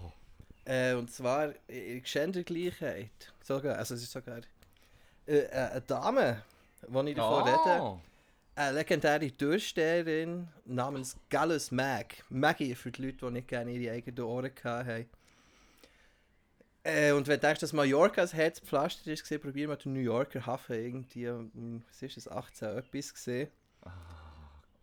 Äh, 0.65 0.95
und 0.95 1.11
zwar 1.11 1.53
in 1.69 2.03
Gendergleichheit. 2.03 3.33
Sogar, 3.43 3.77
also 3.77 3.95
es 3.95 4.03
ist 4.03 4.13
sogar 4.13 4.41
äh, 5.28 5.40
äh, 5.40 5.70
eine 5.73 5.80
Dame, 5.82 6.42
die 6.82 7.11
ich 7.11 7.16
davon 7.16 7.42
rede. 7.44 7.82
Oh. 7.82 8.00
Eine 8.54 8.78
legendäre 8.78 9.30
Durchsteherin 9.30 10.49
namens 10.64 11.16
Gallus 11.28 11.70
Mag. 11.70 12.25
Maggie 12.30 12.75
für 12.75 12.90
die 12.90 13.02
Leute, 13.02 13.26
die 13.26 13.32
nicht 13.32 13.49
gerne 13.49 13.73
ihre 13.73 13.94
eigenen 13.94 14.25
Ohren 14.25 14.50
hatten. 14.64 15.06
Äh, 16.82 17.12
und 17.12 17.28
wenn 17.28 17.35
du 17.35 17.47
denkst, 17.47 17.61
dass 17.61 17.75
Mallorca 17.75 18.23
das 18.23 18.32
Herzpflaster 18.32 19.12
ist, 19.12 19.30
war, 19.30 19.38
probier 19.38 19.68
mal 19.68 19.76
den 19.76 19.92
New 19.92 20.00
Yorker 20.00 20.47
Hafen 20.47 20.76
irgendwie, 20.76 21.28
um, 21.28 21.85
was 21.88 22.02
ist 22.02 22.16
das, 22.16 22.28
18 22.28 22.78
etwas 22.78 23.12
gesehen. 23.12 23.49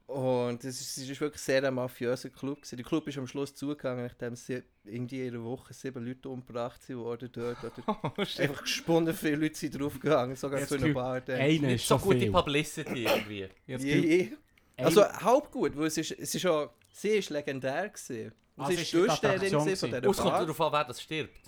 Und 0.08 0.64
es 0.64 0.80
ist, 0.80 0.98
es 0.98 1.10
ist 1.10 1.20
wirklich 1.20 1.42
sehr 1.42 1.64
ein 1.64 1.74
mafiöser 1.74 2.30
Club. 2.30 2.58
Gewesen. 2.62 2.76
Der 2.78 2.86
Club 2.86 3.08
ist 3.08 3.18
am 3.18 3.26
Schluss 3.26 3.56
zugegangen, 3.56 4.04
nachdem 4.06 4.36
irgendwie 4.84 5.26
in 5.28 5.34
einer 5.34 5.44
Woche 5.44 5.74
sieben 5.74 6.06
Leute 6.06 6.30
umgebracht 6.30 6.84
sind 6.84 6.98
worden 6.98 7.30
dort. 7.32 7.58
Oder 7.64 7.74
Oh, 7.88 8.22
einfach 8.22 8.62
gesponnen 8.62 9.14
viele 9.16 9.38
Leute 9.38 9.56
sind 9.56 9.80
draufgegangen, 9.80 10.36
sogar 10.36 10.66
zu 10.68 10.76
einer 10.76 10.94
Bar. 10.94 11.22
Nicht 11.28 11.64
ist 11.64 11.88
so 11.88 11.98
gute 11.98 12.20
viel. 12.20 12.32
Publicity 12.32 13.06
irgendwie. 13.06 13.50
Je. 13.66 14.32
Ein- 14.78 14.86
Also 14.86 15.04
halb 15.10 15.50
gut, 15.52 15.76
weil 15.76 15.88
es 15.88 15.98
ist, 15.98 16.12
es 16.12 16.36
ist 16.36 16.46
auch, 16.46 16.70
sie 16.92 17.10
ist 17.10 17.30
legendär 17.32 17.90
gewesen. 17.90 18.32
Und 18.58 18.64
Ah, 18.64 18.68
sie 18.68 18.74
ist 18.76 18.94
die 18.94 18.98
gewesen 18.98 19.76
von 19.76 19.90
dieser 19.90 20.02
Bar. 20.02 20.40
darauf 20.42 20.62
an, 20.62 20.72
wer 20.72 20.84
das 20.84 21.02
stirbt. 21.02 21.40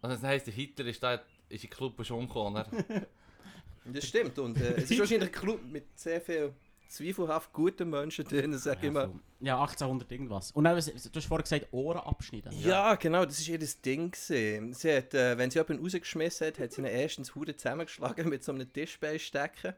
Also 0.00 0.14
das 0.16 0.22
heisst, 0.24 0.46
der 0.46 0.54
Hitler 0.54 0.86
ist 0.86 1.02
da 1.02 1.14
ist 1.14 1.24
in 1.48 1.58
den 1.58 1.70
Club 1.70 2.06
schon 2.06 2.18
umgekommen. 2.20 2.64
Das 3.86 4.06
stimmt. 4.06 4.38
Und 4.38 4.58
äh, 4.60 4.74
es 4.76 4.90
ist 4.90 4.98
wahrscheinlich 5.00 5.28
ein 5.28 5.32
Club 5.40 5.60
mit 5.64 5.86
sehr 5.98 6.20
viel 6.20 6.52
zweifelhaft 6.88 7.52
guten 7.52 7.90
Menschen 7.90 8.24
drin, 8.24 8.56
sag 8.58 8.78
ich 8.78 8.84
ja, 8.84 8.90
mal. 8.90 9.10
ja, 9.40 9.60
1800 9.60 10.10
irgendwas. 10.10 10.50
Und 10.52 10.64
dann, 10.64 10.76
was- 10.76 10.86
du 10.86 11.10
hast 11.14 11.26
vorher 11.26 11.42
gesagt, 11.42 11.68
Ohren 11.72 11.98
abschneiden. 12.00 12.52
Ja, 12.60 12.94
genau, 12.94 13.24
das 13.24 13.38
ist 13.38 13.48
ihr 13.48 13.58
Ding 13.58 14.10
gewesen. 14.10 14.72
Sie 14.74 14.96
hat, 14.96 15.14
äh, 15.14 15.36
wenn 15.38 15.50
sie 15.50 15.58
jemanden 15.58 15.82
rausgeschmissen 15.84 16.46
hat, 16.48 16.58
hat 16.58 16.72
sie 16.72 16.80
ihn 16.80 16.86
erstens 16.86 17.34
Hude 17.34 17.56
zusammengeschlagen 17.56 18.28
mit 18.28 18.44
so 18.44 18.52
einem 18.52 18.72
Tischbein 18.72 19.18
stecken. 19.18 19.74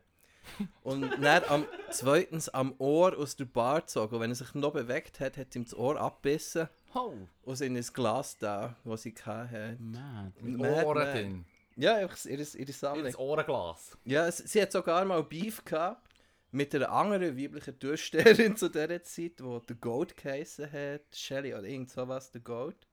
Und 0.83 1.03
dann 1.23 1.45
am 1.45 1.67
zweitens 1.91 2.49
am 2.49 2.75
Ohr 2.79 3.17
aus 3.17 3.37
der 3.37 3.45
Bar 3.45 3.81
gezogen. 3.83 4.15
Und 4.15 4.21
wenn 4.23 4.31
er 4.31 4.37
sich 4.37 4.55
noch 4.55 4.73
bewegt 4.73 5.21
hat, 5.21 5.37
hat 5.37 5.53
sie 5.53 5.59
ihm 5.59 5.65
das 5.65 5.77
Ohr 5.77 6.01
abbissen. 6.01 6.69
Oh. 6.95 7.13
Und 7.43 7.61
in 7.61 7.77
ein 7.77 7.87
Glas 7.93 8.39
da, 8.39 8.77
das 8.85 9.03
sie 9.03 9.15
hatte. 9.25 9.77
Mad. 9.79 10.33
Mit 10.41 10.59
Mad, 10.59 10.85
Ohren 10.85 10.99
mad. 10.99 11.13
drin. 11.13 11.45
Ja, 11.77 11.95
einfach 11.97 12.25
ihre, 12.25 12.43
ihre 12.43 12.73
Sammlung. 12.73 13.05
Das 13.05 13.19
Ohrenglas. 13.19 13.97
Ja, 14.05 14.27
es, 14.27 14.39
sie 14.39 14.61
hat 14.61 14.73
sogar 14.73 15.05
mal 15.05 15.23
Beef 15.23 15.65
gehabt 15.65 16.08
mit 16.51 16.75
einer 16.75 16.91
anderen 16.91 17.37
weiblichen 17.37 17.79
Durchsteherin 17.79 18.57
zu 18.57 18.69
dieser 18.69 19.03
Zeit, 19.03 19.41
die 19.41 19.61
The 19.69 19.75
Goat 19.81 20.17
geheissen 20.17 20.71
hat. 20.71 21.03
Shelly 21.13 21.55
oder 21.55 21.65
irgend 21.65 21.91
sowas, 21.91 22.31
The 22.33 22.41
Goat. 22.41 22.87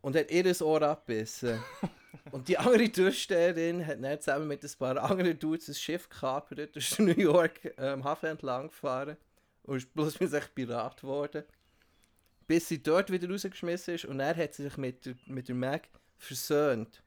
Und 0.00 0.16
hat 0.16 0.30
ihr 0.30 0.42
das 0.42 0.60
Ohr 0.60 0.82
abgebissen. 0.82 1.62
und 2.32 2.48
die 2.48 2.58
andere 2.58 2.88
Durchsteherin 2.88 3.86
hat 3.86 4.02
dann 4.02 4.20
zusammen 4.20 4.48
mit 4.48 4.62
ein 4.62 4.70
paar 4.78 5.02
anderen 5.02 5.38
Dudes 5.38 5.68
ein 5.68 5.74
Schiff 5.74 6.08
gekapert, 6.08 6.76
ist 6.76 6.98
in 6.98 7.06
New 7.06 7.20
York 7.20 7.72
ähm, 7.78 8.04
Hafen 8.04 8.30
entlang 8.30 8.68
gefahren 8.68 9.16
und 9.62 9.76
ist 9.78 9.94
bloß 9.94 10.20
wie 10.20 10.26
sich 10.26 10.54
Pirat 10.54 11.00
geworden. 11.00 11.44
Bis 12.46 12.68
sie 12.68 12.82
dort 12.82 13.10
wieder 13.10 13.30
rausgeschmissen 13.30 13.94
ist 13.94 14.04
und 14.04 14.20
er 14.20 14.36
hat 14.36 14.54
sie 14.54 14.64
sich 14.64 14.76
mit 14.76 15.06
der, 15.06 15.14
mit 15.26 15.48
der 15.48 15.54
Meg 15.54 15.88
versöhnt. 16.18 17.02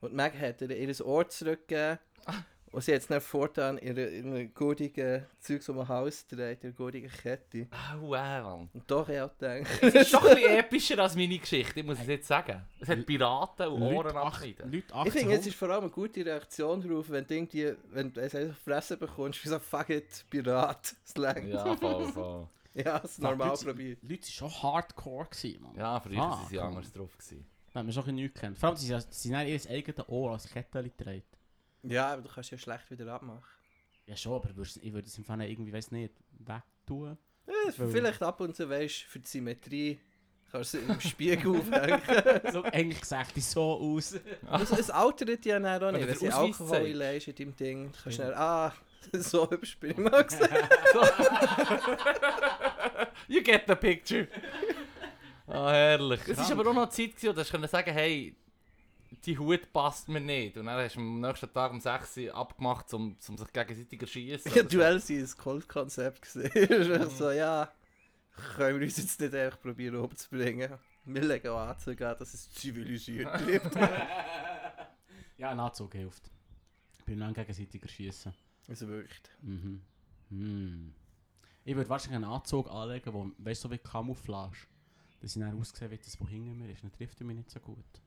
Und 0.00 0.14
Meg 0.14 0.36
hat 0.40 0.60
ihr 0.62 0.70
ihr 0.70 1.06
Ohr 1.06 1.28
zurückgegeben. 1.28 1.98
Und 2.72 2.82
sie 2.82 2.94
hat 2.94 3.02
es 3.02 3.06
dann 3.06 3.20
fortan 3.20 3.76
ihre, 3.78 4.08
ihre 4.08 4.46
goldigen 4.48 5.26
Zeugs 5.40 5.68
um 5.68 5.78
ein 5.78 5.88
Haus 5.88 6.26
gedreht, 6.26 6.64
ihre 6.64 6.72
goldige 6.72 7.08
Kette. 7.08 7.66
Au, 7.70 8.00
wow, 8.00 8.10
Mann. 8.12 8.70
Und 8.72 8.90
doch, 8.90 9.06
ich 9.10 9.20
auch 9.20 9.30
gedacht. 9.38 9.66
Das 9.82 9.94
ist 9.94 10.08
schon 10.10 10.26
ein 10.26 10.34
bisschen 10.36 10.50
epischer 10.58 10.98
als 10.98 11.14
meine 11.14 11.38
Geschichte, 11.38 11.80
ich 11.80 11.86
muss 11.86 12.00
es 12.00 12.06
jetzt 12.06 12.26
sagen. 12.28 12.62
Es 12.80 12.88
hat 12.88 13.04
Piraten 13.04 13.66
und 13.68 13.82
Ohren. 13.82 14.14
Leute 14.14 14.34
Ich 14.44 14.56
finde, 14.64 14.78
es 14.78 14.92
1800. 14.94 15.46
ist 15.46 15.54
vor 15.54 15.68
allem 15.68 15.82
eine 15.82 15.90
gute 15.90 16.24
Reaktion 16.24 16.80
darauf, 16.80 17.10
wenn 17.10 17.26
du 17.26 17.34
irgendwie, 17.34 17.72
wenn 17.92 18.12
du 18.12 18.20
es 18.22 18.34
einfach 18.34 18.56
Fressen 18.56 18.98
bekommst, 18.98 19.44
wie 19.44 19.48
so 19.50 19.58
fuck 19.58 19.90
it, 19.90 20.24
Pirat, 20.30 20.94
Slang. 21.06 21.46
Ja, 21.48 21.76
voll, 21.76 22.08
voll. 22.08 22.48
ja 22.72 23.02
es 23.04 23.16
Fuck, 23.16 23.24
normal 23.24 23.48
Leute- 23.50 23.64
probiert. 23.66 23.98
Leute 24.02 24.22
waren 24.22 24.30
schon 24.30 24.62
hardcore, 24.62 25.26
gewesen, 25.26 25.62
Mann. 25.62 25.74
Ja, 25.76 26.00
früher 26.00 26.18
Ah, 26.22 26.30
waren 26.30 26.48
sie 26.48 26.56
cool. 26.56 26.62
anders 26.62 26.90
drauf. 26.92 27.10
Gewesen. 27.18 27.46
Haben 27.74 27.86
wir 27.86 27.92
schon 27.92 28.02
ein 28.02 28.04
bisschen 28.06 28.14
nichts 28.16 28.34
gekannt. 28.40 28.58
Vor 28.58 28.68
allem, 28.70 28.76
sie, 28.78 28.96
sie 29.10 29.36
haben 29.36 29.46
ihr 29.46 29.60
eigenes 29.70 30.08
Ohr 30.08 30.32
als 30.32 30.48
Kette 30.48 30.82
getragen. 30.82 31.22
Ja, 31.82 32.12
aber 32.12 32.22
du 32.22 32.28
kannst 32.28 32.50
ja 32.50 32.58
schlecht 32.58 32.90
wieder 32.90 33.12
abmachen. 33.12 33.42
Ja 34.06 34.16
schon, 34.16 34.34
aber 34.34 34.50
ich 34.50 34.56
würde 34.92 35.06
es 35.06 35.18
im 35.18 35.24
Fall 35.24 35.40
irgendwie, 35.42 35.72
weiß 35.72 35.90
nicht, 35.92 36.14
wegtun. 36.38 37.16
Ja, 37.46 37.72
vielleicht 37.72 38.22
ab 38.22 38.40
und 38.40 38.54
zu 38.54 38.68
weißt 38.68 39.02
für 39.02 39.18
die 39.18 39.28
Symmetrie 39.28 40.00
kannst 40.52 40.74
du 40.74 40.78
es 40.78 40.88
im 40.88 41.00
Spiegel 41.00 41.56
aufhängen. 41.56 42.00
so, 42.52 42.62
eigentlich 42.64 43.04
sieht 43.04 43.36
es 43.36 43.50
so 43.50 43.62
aus. 43.62 44.12
es, 44.62 44.70
es 44.70 44.90
altert 44.90 45.44
ja 45.44 45.58
dann 45.58 45.82
auch 45.82 45.90
nicht. 45.92 46.04
du 46.04 46.08
Wenn 46.08 46.16
sie 46.16 46.30
Alkohol 46.30 46.76
einlegst 46.76 47.28
in 47.28 47.34
deinem 47.34 47.56
Ding, 47.56 47.92
kannst 48.02 48.18
du 48.18 48.22
dann, 48.22 48.34
ah, 48.34 48.72
so 49.12 49.50
hübsch 49.50 49.78
bin 49.78 49.92
ich 49.92 49.96
mal 49.96 50.22
gesehen. 50.22 50.48
You 53.28 53.42
get 53.42 53.64
the 53.66 53.74
picture. 53.74 54.28
Ah, 55.46 55.70
herrlich. 55.72 56.20
Es 56.28 56.38
war 56.38 56.52
aber 56.52 56.70
auch 56.70 56.74
noch 56.74 56.88
Zeit, 56.90 57.16
gewesen, 57.16 57.34
du 57.34 57.40
hast 57.40 57.50
können 57.50 57.68
sagen 57.68 57.92
hey, 57.92 58.34
die 59.24 59.38
Hut 59.38 59.72
passt 59.72 60.08
mir 60.08 60.20
nicht. 60.20 60.56
Und 60.56 60.66
dann 60.66 60.82
hast 60.82 60.96
du 60.96 61.00
am 61.00 61.20
nächsten 61.20 61.52
Tag 61.52 61.72
um 61.72 61.80
6 61.80 62.16
Uhr 62.18 62.34
abgemacht, 62.34 62.92
um, 62.94 63.16
um 63.28 63.38
sich 63.38 63.52
gegenseitig 63.52 64.00
zu 64.00 64.06
schießen. 64.06 64.52
Ja, 64.54 64.62
Duell 64.62 65.00
sind 65.00 65.20
ein 65.20 65.36
Cold-Konzept 65.36 66.22
gesehen. 66.22 66.50
Es 66.54 66.88
ist 66.88 67.18
so, 67.18 67.30
ja, 67.30 67.70
können 68.56 68.80
wir 68.80 68.86
uns 68.86 68.96
jetzt 68.96 69.20
nicht 69.20 69.34
einfach 69.34 69.60
probieren 69.60 69.96
umzubringen. 69.96 70.72
Wir 71.04 71.22
legen 71.22 71.48
auch 71.48 71.58
Anzug 71.68 72.00
an, 72.00 72.16
dass 72.18 72.32
es 72.34 72.50
zivilisiert 72.50 73.30
bleibt. 73.44 73.74
ja, 75.36 75.50
ein 75.50 75.60
Anzug 75.60 75.92
hilft. 75.94 76.30
Ich 76.98 77.04
bin 77.04 77.18
dann 77.18 77.34
gegenseitiger 77.34 77.88
Schießen. 77.88 78.32
also 78.68 78.88
wirklich. 78.88 79.20
Mhm. 79.42 79.82
Hm. 80.30 80.94
Ich 81.64 81.76
würde 81.76 81.90
wahrscheinlich 81.90 82.16
einen 82.16 82.32
Anzug 82.32 82.70
anlegen, 82.70 83.12
wo, 83.12 83.30
weißt 83.38 83.64
du, 83.64 83.68
so 83.68 83.72
wie 83.72 83.78
Camouflage. 83.78 84.66
Dass 85.20 85.36
ich 85.36 85.42
dann 85.42 85.58
aussehe, 85.60 85.90
wie 85.90 85.98
das, 85.98 86.20
wo 86.20 86.26
hinter 86.26 86.54
mir 86.54 86.72
ist. 86.72 86.82
Dann 86.82 86.92
trifft 86.92 87.20
er 87.20 87.26
mich 87.26 87.36
nicht 87.36 87.50
so 87.50 87.60
gut. 87.60 88.01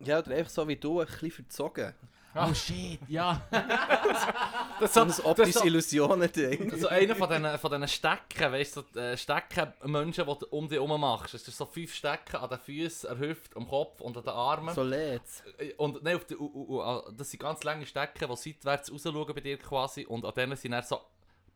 Ja, 0.00 0.18
oder 0.18 0.34
einfach 0.34 0.50
so 0.50 0.66
wie 0.66 0.76
du, 0.76 1.00
ein 1.00 1.06
bisschen 1.06 1.30
verzogen. 1.30 1.94
Ah. 2.32 2.46
Oh 2.48 2.54
shit, 2.54 3.00
ja. 3.08 3.42
Das 4.80 4.94
So 4.94 5.02
ist 5.02 5.06
ein 5.06 5.10
so, 5.10 5.22
das 5.22 5.26
optisches 5.26 5.48
ist 5.56 5.60
so, 5.60 5.66
Illusionen-Ding. 5.66 6.76
so 6.78 6.88
einer 6.88 7.14
von 7.16 7.28
diesen, 7.28 7.58
von 7.58 7.70
diesen 7.72 7.88
Stecken, 7.88 8.52
weißt 8.52 8.76
du, 8.76 8.82
so, 8.94 9.00
äh, 9.00 9.16
Stecken-Menschen, 9.16 10.24
die 10.26 10.38
du 10.38 10.46
um 10.50 10.68
dich 10.68 10.78
herum 10.78 11.00
machst. 11.00 11.34
Es 11.34 11.44
sind 11.44 11.54
so 11.56 11.66
fünf 11.66 11.92
Stecken 11.92 12.36
an 12.36 12.48
den 12.48 12.58
Füßen, 12.58 13.10
an 13.10 13.18
der 13.18 13.28
Hüfte, 13.28 13.56
am 13.56 13.68
Kopf 13.68 14.00
und 14.00 14.16
an 14.16 14.22
den 14.22 14.32
Armen. 14.32 14.74
So 14.74 14.82
lädt's. 14.84 15.42
Äh, 15.58 15.72
Und 15.76 16.02
nein, 16.02 16.16
auf 16.16 16.24
u, 16.38 16.80
ah, 16.80 17.04
das 17.16 17.30
sind 17.30 17.40
ganz 17.40 17.62
lange 17.64 17.84
Stecken, 17.84 18.28
die 18.30 18.36
seitwärts 18.36 18.92
rausschauen 18.92 19.34
bei 19.34 19.40
dir 19.40 19.58
quasi. 19.58 20.06
Und 20.06 20.24
an 20.24 20.32
denen 20.34 20.56
sind 20.56 20.70
dann 20.72 20.84
so 20.84 21.00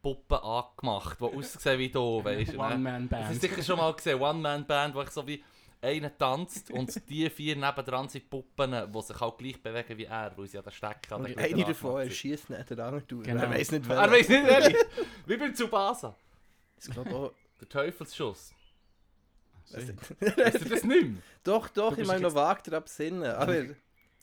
Puppen 0.02 0.36
angemacht, 0.38 1.18
die 1.20 1.24
aussehen 1.24 1.78
wie 1.78 1.88
du, 1.88 2.22
weißt 2.22 2.52
du. 2.52 2.56
ne? 2.56 2.58
Das 2.58 2.70
ist 2.70 2.74
One-Man-Band. 2.74 3.40
sicher 3.40 3.62
schon 3.62 3.78
mal 3.78 3.92
gesehen, 3.94 4.20
One-Man-Band, 4.20 4.94
wo 4.94 5.00
ich 5.02 5.10
so 5.10 5.26
wie 5.26 5.42
einer 5.84 6.16
tanzt 6.16 6.70
und 6.70 7.08
die 7.08 7.28
vier 7.30 7.54
nebendran 7.56 8.08
sind 8.08 8.28
Puppen, 8.30 8.72
die 8.92 9.02
sich 9.02 9.20
auch 9.20 9.36
gleich 9.36 9.62
bewegen 9.62 9.98
wie 9.98 10.04
er, 10.04 10.32
weil 10.36 10.46
sie 10.48 10.58
an 10.58 10.64
den 10.64 10.72
Stecken 10.72 11.12
an 11.14 11.20
Und 11.20 11.28
den 11.28 11.38
eine 11.38 11.48
Gliedern 11.48 11.68
davon 11.72 12.02
sind. 12.02 12.12
schießt 12.14 12.50
nicht 12.50 12.70
der 12.70 12.78
andere 12.78 13.02
durch. 13.02 13.26
Genau. 13.26 13.42
Er 13.42 13.50
weiß 13.50 13.70
nicht, 13.72 13.88
Er 13.90 14.10
weiß 14.10 14.28
nicht, 14.28 14.46
welche. 14.46 14.76
Wie 15.26 15.36
beim 15.36 15.54
Tsubasa. 15.54 16.16
Ich 16.80 16.90
glaube 16.90 17.14
auch. 17.14 17.32
Der 17.60 17.68
Teufelsschuss. 17.68 18.52
Weißt 19.70 19.88
du 19.88 20.68
das 20.68 20.84
nicht 20.84 20.84
mehr? 20.84 21.22
doch, 21.44 21.68
doch, 21.68 21.96
ich 21.96 22.06
meine 22.06 22.20
noch 22.20 22.28
jetzt- 22.30 22.34
vage 22.36 22.62
daran 22.70 22.82
besinnen. 22.84 23.24
Aber 23.24 23.64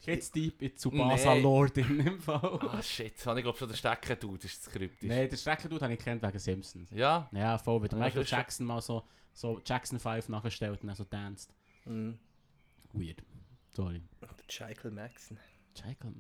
Jetzt 0.04 0.34
deep 0.36 0.60
in 0.64 0.76
Tsubasa 0.76 1.36
Nee. 1.36 1.42
Lord 1.42 1.78
in 1.78 2.04
dem 2.04 2.20
Fall. 2.20 2.60
Ah 2.72 2.82
shit, 2.82 3.14
habe 3.24 3.40
ich 3.40 3.44
glaube 3.44 3.56
schon 3.60 3.68
den 3.68 3.78
Stecken 3.78 4.20
tut, 4.20 4.44
ist 4.46 4.66
das 4.66 4.74
kryptisch. 4.74 5.08
Nein, 5.08 5.30
den 5.30 5.38
Schrecken-Dude 5.38 5.82
habe 5.84 5.94
ich 5.94 6.00
kennt 6.00 6.24
wegen 6.24 6.40
Simpsons. 6.40 6.90
Ja? 6.92 7.30
Ja, 7.32 7.56
voll, 7.60 7.84
wie 7.84 7.88
der 7.88 8.00
Michael 8.00 8.26
Jackson 8.26 8.66
mal 8.66 8.82
so, 8.82 9.04
so 9.34 9.62
Jackson 9.66 10.00
5 10.00 10.30
nachgestellt 10.30 10.82
und 10.82 10.88
dann 10.88 10.96
so 10.96 11.04
danced. 11.04 11.54
mh, 11.86 12.14
Weird. 12.94 13.24
Sorry. 13.70 14.02
Michael 14.60 14.92
Maxon. 14.92 15.40
Michael. 15.86 16.14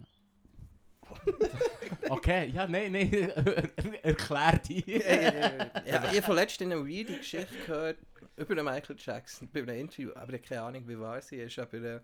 okay, 2.10 2.48
ja, 2.48 2.68
nein, 2.68 2.91
nein, 2.94 3.12
erklär 4.03 4.60
die. 4.60 4.80
ja, 4.89 5.72
ich 5.86 5.94
habe 5.94 6.22
von 6.22 6.36
letztem 6.36 6.72
eine 6.72 6.88
weirde 6.88 7.18
Geschichte 7.18 7.53
gehört 7.65 7.97
über 8.38 8.56
den 8.56 8.63
Michael 8.63 8.95
Jackson 8.97 9.50
bei 9.52 9.62
einem 9.63 9.78
Interview, 9.78 10.12
aber 10.15 10.34
ich 10.34 10.39
habe 10.39 10.47
keine 10.47 10.62
Ahnung, 10.62 10.88
wie 10.88 10.97
wahr 10.97 11.21
sie 11.21 11.38
ist. 11.38 11.60
Aber 11.60 11.74
äh, 11.78 12.00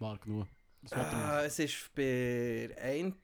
War 0.00 0.18
genug. 0.18 0.48
Ah, 0.90 1.42
es 1.44 1.58
ist 1.58 1.94
bei 1.94 2.74
einem, 2.80 3.14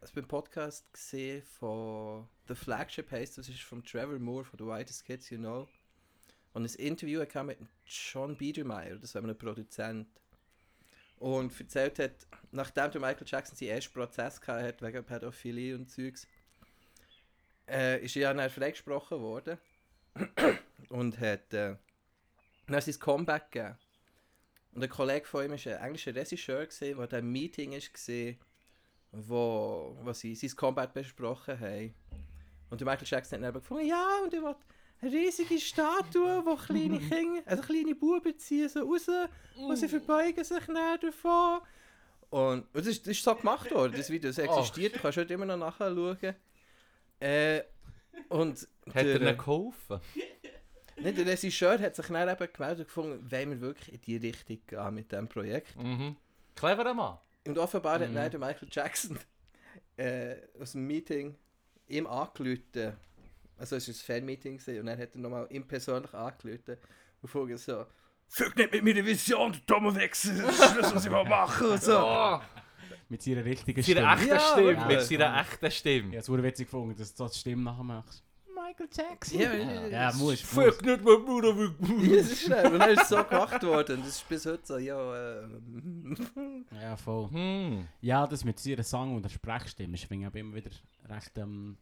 also 0.00 0.14
beim 0.14 0.26
Podcast 0.28 0.90
gesehen 0.92 1.42
von 1.42 2.28
The 2.46 2.54
Flagship 2.54 3.10
heisst, 3.10 3.38
das 3.38 3.48
ist 3.48 3.60
von 3.62 3.82
Trevor 3.84 4.18
Moore 4.20 4.44
von 4.44 4.58
The 4.58 4.64
Whitest 4.66 5.04
Kids 5.04 5.28
You 5.30 5.38
Know. 5.38 5.68
Und 6.52 6.64
ein 6.64 6.74
Interview 6.74 7.24
kam 7.26 7.46
mit 7.46 7.58
John 7.86 8.36
Biedermeier, 8.36 8.96
das 8.96 9.14
war 9.14 9.22
ein 9.22 9.36
Produzent. 9.36 10.06
Und 11.16 11.58
erzählt 11.58 11.98
hat, 11.98 12.26
nachdem 12.50 12.90
der 12.90 13.00
Michael 13.00 13.26
Jackson 13.26 13.56
seinen 13.56 13.70
ersten 13.70 13.94
Prozess 13.94 14.40
gehabt 14.40 14.62
hat 14.62 14.82
wegen 14.82 15.04
Pädophilie 15.04 15.76
und 15.76 15.88
Zeugs, 15.88 16.26
äh, 17.68 18.04
ist 18.04 18.16
er 18.16 18.34
dann 18.34 18.50
freigesprochen 18.50 19.20
worden 19.20 19.56
und 20.88 21.18
hat 21.20 21.54
äh, 21.54 21.76
dann 22.66 22.80
sein 22.80 22.98
Comeback 22.98 23.50
gegeben. 23.50 23.78
Und 24.74 24.82
ein 24.82 24.90
Kollege 24.90 25.26
von 25.26 25.44
ihm 25.44 25.52
war 25.52 25.58
ein 25.58 25.84
englischer 25.84 26.14
Regisseur, 26.14 26.66
der 26.66 26.90
in 26.90 27.00
einem 27.00 27.32
Meeting 27.32 27.72
war, 27.72 28.34
wo, 29.12 29.96
wo 30.02 30.12
sie 30.12 30.34
sein 30.34 30.56
Comeback 30.56 30.92
besprochen 30.92 31.58
haben. 31.60 31.94
Und 32.70 32.80
der 32.80 32.88
Michael 32.88 33.06
Jackson 33.06 33.38
hat 33.38 33.54
dann 33.54 33.60
gefunden, 33.60 33.86
ja, 33.86 34.18
und 34.24 34.32
er 34.32 34.42
will 34.42 34.56
eine 35.02 35.10
riesige 35.12 35.58
Statue, 35.58 36.44
wo 36.46 36.54
kleine 36.56 36.98
Kinder, 37.00 37.42
also 37.46 37.62
kleine 37.62 37.94
Buben 37.94 38.38
ziehen 38.38 38.68
so 38.68 38.80
raus 38.80 39.06
und 39.56 39.76
sie 39.76 39.88
verbeugen 39.88 40.44
sich 40.44 40.64
dann 40.66 41.00
davon. 41.00 41.60
Und, 42.30 42.66
das, 42.72 42.86
ist, 42.86 43.02
das 43.06 43.16
ist 43.16 43.24
so 43.24 43.34
gemacht 43.34 43.70
worden, 43.72 43.92
das 43.96 44.08
Video, 44.08 44.30
das 44.30 44.38
existiert, 44.38 44.94
du 44.94 45.00
kannst 45.00 45.18
heute 45.18 45.34
immer 45.34 45.44
noch 45.44 45.56
nachschauen. 45.58 46.16
Äh, 47.20 47.62
und 48.28 48.58
Hat 48.88 48.94
er 48.96 49.04
der- 49.04 49.20
ihnen 49.20 49.36
geholfen? 49.38 50.00
nicht, 50.96 51.18
der 51.18 51.26
Regisseur 51.26 51.78
hat 51.78 51.96
sich 51.96 52.06
dann 52.06 52.28
eben 52.28 52.52
gemeldet 52.52 52.78
und 52.80 52.86
gefunden, 52.86 53.30
wollen 53.30 53.50
wir 53.50 53.60
wirklich 53.60 53.92
in 53.94 54.00
die 54.00 54.16
Richtung 54.28 54.58
gehen 54.66 54.94
mit 54.94 55.10
diesem 55.12 55.28
Projekt. 55.28 55.76
Mhm. 55.76 56.16
Cleverer 56.54 56.94
Mann. 56.94 57.18
Und 57.46 57.58
offenbar 57.58 57.98
hat 58.00 58.08
Mhm. 58.10 58.14
dann 58.14 58.30
der 58.30 58.40
Michael 58.40 58.68
Jackson 58.70 59.18
äh, 59.96 60.36
aus 60.60 60.72
dem 60.72 60.86
Meeting 60.86 61.34
ihm 61.88 62.06
angerufen. 62.06 62.94
Also 63.62 63.76
es 63.76 63.86
war 63.86 63.94
ein 63.94 64.20
Fan-Meeting 64.22 64.58
gewesen, 64.58 64.80
und 64.80 64.86
dann 64.86 64.98
hat 64.98 65.14
er 65.14 65.20
nochmal 65.20 65.46
ihm 65.50 65.64
persönlich 65.64 66.12
angerufen 66.12 66.76
und 67.22 67.28
fragt 67.28 67.58
so 67.60 67.86
«Füg 68.26 68.56
nicht 68.56 68.72
mit 68.72 68.82
meiner 68.82 69.04
Vision, 69.06 69.52
der 69.52 69.64
Tomo 69.64 69.94
wechseln, 69.94 70.42
das 70.42 70.58
ist 70.58 70.76
das, 70.80 70.94
was 70.96 71.04
ich 71.04 71.10
mal 71.12 71.24
machen!» 71.24 71.68
und 71.68 71.80
so. 71.80 71.96
Oh, 71.96 72.40
Mit 73.08 73.22
seiner 73.22 73.44
richtigen 73.44 73.78
mit 73.78 73.86
seiner 73.86 74.16
Stimme. 74.16 74.20
echten 74.20 74.28
Ja, 74.34 74.40
Stimme. 74.40 74.66
wirklich. 74.66 74.86
Mit 74.88 75.02
seiner 75.20 75.40
echten 75.40 75.70
Stimme. 75.70 76.16
Ich 76.16 76.28
habe 76.28 76.38
es 76.38 76.42
witzig 76.44 76.66
gefunden, 76.66 76.96
dass 76.98 77.14
du 77.14 77.24
so 77.24 77.28
die 77.32 77.38
Stimme 77.38 77.62
nachmachst. 77.62 78.24
Michael 78.52 78.88
Jackson. 78.92 79.38
Ja, 79.40 79.52
ja, 79.54 79.86
ja, 79.86 80.12
muss. 80.14 80.40
Fuck 80.40 80.82
nicht, 80.82 81.04
mein 81.04 81.24
Bruder. 81.24 81.54
Ja, 81.54 82.16
das 82.16 82.32
ist 82.32 82.42
schnell. 82.42 82.66
Und 82.72 82.78
dann 82.80 82.90
ist 82.90 83.02
es 83.02 83.08
so 83.10 83.22
gemacht 83.22 83.62
worden. 83.62 84.00
Das 84.00 84.08
ist 84.08 84.28
bis 84.28 84.44
heute 84.46 84.62
so, 84.64 84.78
ja, 84.78 85.42
äh, 85.42 85.46
Ja, 86.80 86.96
voll. 86.96 87.30
Hm. 87.30 87.86
Ja, 88.00 88.26
das 88.26 88.44
mit 88.44 88.64
ihrer 88.66 88.82
Sang- 88.82 89.14
und 89.14 89.22
der 89.24 89.28
Sprechstimme 89.30 89.94
ist 89.94 90.04
finde 90.06 90.24
ich 90.24 90.26
aber 90.26 90.38
immer 90.40 90.54
wieder 90.56 90.70
recht 91.08 91.36
ähm, 91.38 91.76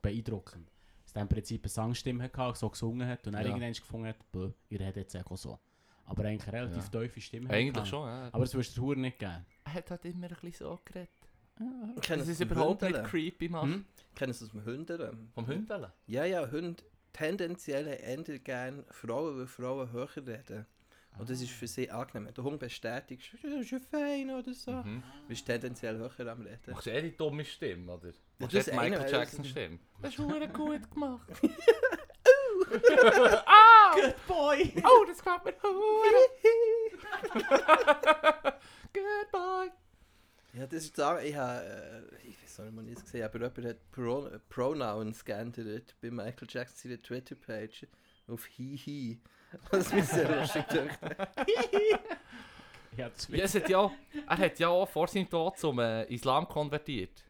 beeindruckend. 0.00 0.70
Er 1.16 1.22
im 1.22 1.28
Prinzip 1.28 1.62
eine 1.62 1.68
Sangstimme 1.70 2.24
hatte, 2.24 2.58
so 2.58 2.68
gesungen 2.68 3.06
hat 3.08 3.26
und 3.26 3.32
dann 3.32 3.42
Ja. 3.42 3.48
irgendwann 3.48 3.72
gefunden 3.72 4.08
hat, 4.08 4.32
«Bö, 4.32 4.50
ihr 4.68 4.80
redet 4.80 4.96
jetzt 5.12 5.16
auch 5.16 5.36
so. 5.36 5.58
Aber 6.04 6.24
eigentlich 6.24 6.46
eine 6.48 6.62
relativ 6.66 6.88
tiefe 6.88 7.20
Stimme. 7.20 7.50
Eigentlich 7.50 7.72
gehabt. 7.72 7.88
schon, 7.88 8.06
ja. 8.08 8.28
Aber 8.32 8.44
das 8.44 8.54
wirst 8.54 8.76
du 8.76 8.82
Huren 8.82 9.00
nicht 9.00 9.18
geben. 9.18 9.44
Er 9.64 9.74
hat 9.74 9.90
halt 9.90 10.04
immer 10.04 10.28
ein 10.28 10.36
bisschen 10.40 10.52
so 10.66 10.80
geredet. 10.84 11.08
Kennen 11.56 12.18
Das 12.18 12.26
Sie 12.26 12.32
ist 12.32 12.38
vom 12.42 12.50
überhaupt 12.50 12.82
nicht 12.82 12.90
Hündeln? 12.92 13.06
creepy, 13.06 13.48
Mann. 13.48 13.72
Hm? 13.72 13.84
Kennen 14.14 14.32
Sie 14.32 14.44
es 14.44 14.50
aus 14.50 14.50
dem 14.50 14.64
Hündern? 14.64 15.30
Vom 15.34 15.46
Hündeln? 15.46 15.86
Ja, 16.06 16.24
ja, 16.24 16.48
Hunde 16.50 16.82
tendenziell 17.12 17.86
ändern 17.88 18.44
gerne 18.44 18.84
Frauen, 18.90 19.38
weil 19.38 19.46
Frauen 19.46 19.90
höher 19.90 20.16
reden. 20.18 20.66
Und 21.18 21.30
das 21.30 21.40
ist 21.40 21.50
für 21.50 21.66
sie 21.66 21.90
angenehm. 21.90 22.26
Wenn 22.26 22.34
der 22.34 22.44
Hund 22.44 22.60
bestätigt, 22.60 23.32
das 23.42 23.50
ist 23.62 23.70
ja 23.70 23.78
fein 23.78 24.30
oder 24.30 24.52
so. 24.52 24.70
Mhm. 24.70 25.02
bist 25.26 25.48
du 25.48 25.52
tendenziell 25.52 25.96
höher 25.96 26.30
am 26.30 26.42
Reden. 26.42 26.70
Machst 26.72 26.86
du 26.86 26.90
eh 26.92 27.00
die 27.02 27.16
dumme 27.16 27.42
Stimme, 27.44 27.90
oder? 27.90 28.12
Das 28.38 28.68
eine, 28.68 28.90
Michael 28.90 29.10
Jackson 29.12 29.42
das- 29.42 29.50
Stimme? 29.50 29.78
Das 30.02 30.10
ist 30.10 30.18
verdammt 30.18 30.48
gut 30.48 30.90
gemacht. 30.90 31.26
Good 32.68 34.26
boy! 34.26 34.72
Oh, 34.84 35.04
das 35.06 35.18
gefällt 35.18 35.44
mir 35.44 35.52
verdammt. 35.52 35.82
Good 38.92 39.30
boy. 39.32 39.70
Ja, 40.54 40.66
das 40.66 40.84
ist 40.84 40.96
sagen, 40.96 41.24
ich 41.26 41.36
habe, 41.36 41.62
äh, 41.62 42.28
ich 42.28 42.42
weiß 42.42 42.58
nicht, 42.60 42.74
man 42.74 42.88
es 42.88 43.04
gesehen 43.04 43.24
aber 43.24 43.38
jemand 43.38 43.64
hat 43.66 43.90
Pro 43.92 44.28
Pronouns 44.48 45.24
geändert 45.24 45.94
bei 46.00 46.10
Michael 46.10 46.48
Jackson 46.48 46.90
seiner 46.90 47.02
Twitter-Page 47.02 47.86
auf 48.28 48.44
Hihi. 48.46 49.20
Was 49.70 49.92
mich 49.92 50.04
sehr 50.06 50.40
lustig 50.40 50.66
gedacht. 50.68 50.98
Ja, 52.96 53.08
das 53.10 53.28
Ja, 53.28 53.44
es 53.44 53.54
hat 53.54 53.68
ja, 53.68 53.90
er 54.26 54.38
hat 54.38 54.58
ja 54.58 54.68
auch 54.68 54.88
vor 54.88 55.06
seinem 55.08 55.28
Tod 55.28 55.58
zum 55.58 55.78
äh, 55.78 56.04
Islam 56.04 56.48
konvertiert. 56.48 57.24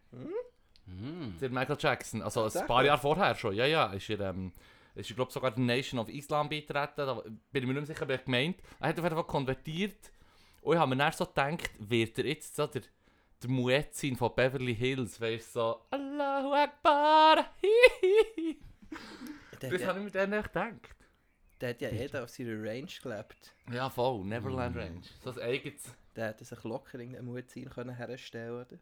Mm. 0.87 1.39
Der 1.41 1.51
Michael 1.51 1.77
Jackson. 1.79 2.23
Also 2.23 2.45
ein 2.45 2.67
paar 2.67 2.85
Jahre 2.85 3.01
vorher 3.01 3.35
schon. 3.35 3.55
Ja, 3.55 3.67
ja. 3.67 3.93
Ist 3.93 4.09
er, 4.11 4.21
ähm, 4.21 4.53
ist 4.95 5.11
er 5.11 5.17
glaube 5.17 5.33
sogar 5.33 5.51
der 5.51 5.65
Nation 5.65 5.99
of 6.01 6.09
Islam 6.09 6.49
beitreten. 6.49 6.95
Da 6.97 7.15
bin 7.15 7.35
ich 7.53 7.67
mir 7.67 7.75
nicht 7.75 7.75
mehr 7.75 7.87
sicher, 7.87 8.03
aber 8.03 8.13
er 8.15 8.19
hat 8.19 8.25
gemeint. 8.27 8.57
Er 8.81 8.89
hat 8.89 8.99
auf 8.99 9.05
jeden 9.05 9.17
Fall 9.17 9.25
konvertiert. 9.27 10.11
Und 10.63 10.75
ich 10.75 10.79
habe 10.81 10.91
mir 10.91 10.97
dann 10.97 11.13
so 11.13 11.27
gedacht, 11.27 11.71
wird 11.79 12.19
er 12.19 12.27
jetzt 12.27 12.57
so 12.57 12.67
der, 12.67 12.83
der 13.43 13.51
Muezzin 13.51 14.17
von 14.17 14.35
Beverly 14.35 14.75
Hills, 14.75 15.21
weißt 15.21 15.55
du, 15.55 15.61
so 15.61 15.81
Allahu 15.91 16.53
Akbar, 16.55 17.47
hihihi. 17.61 18.59
Der, 19.61 19.71
Das 19.71 19.87
habe 19.87 19.99
ich 20.01 20.05
mir 20.05 20.11
dann 20.11 20.31
nicht 20.31 20.45
gedacht. 20.53 20.97
der 21.61 21.71
hat 21.71 21.81
ja 21.81 21.89
jeder 21.91 22.25
auf 22.25 22.29
seiner 22.31 22.63
Range 22.63 22.89
gelebt. 23.03 23.55
Ja, 23.73 23.89
voll, 23.89 24.23
Neverland 24.25 24.77
Range. 24.77 25.01
So 25.25 25.31
ein 25.31 25.39
eigenes, 25.39 25.83
Der 26.15 26.29
hätte 26.29 26.45
sich 26.45 26.63
locker 26.65 26.99
in 26.99 27.13
den 27.13 27.25
Mut 27.25 27.49
sein 27.51 27.71
können 27.71 27.95
herstellen, 27.97 28.53
oder? 28.67 28.79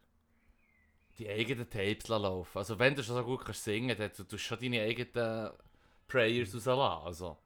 Die 1.18 1.28
eigenen 1.28 1.68
Tapes 1.68 2.08
laufen. 2.08 2.58
Also 2.58 2.78
wenn 2.78 2.94
du 2.94 3.02
schon 3.02 3.16
so 3.16 3.24
gut 3.24 3.44
kannst 3.44 3.64
singen, 3.64 3.96
dann 3.96 4.12
tust 4.12 4.32
du 4.32 4.38
schon 4.38 4.58
deine 4.60 4.82
eigenen 4.82 5.50
Prayers 6.08 6.54
rauslassen. 6.54 7.06
Also, 7.06 7.36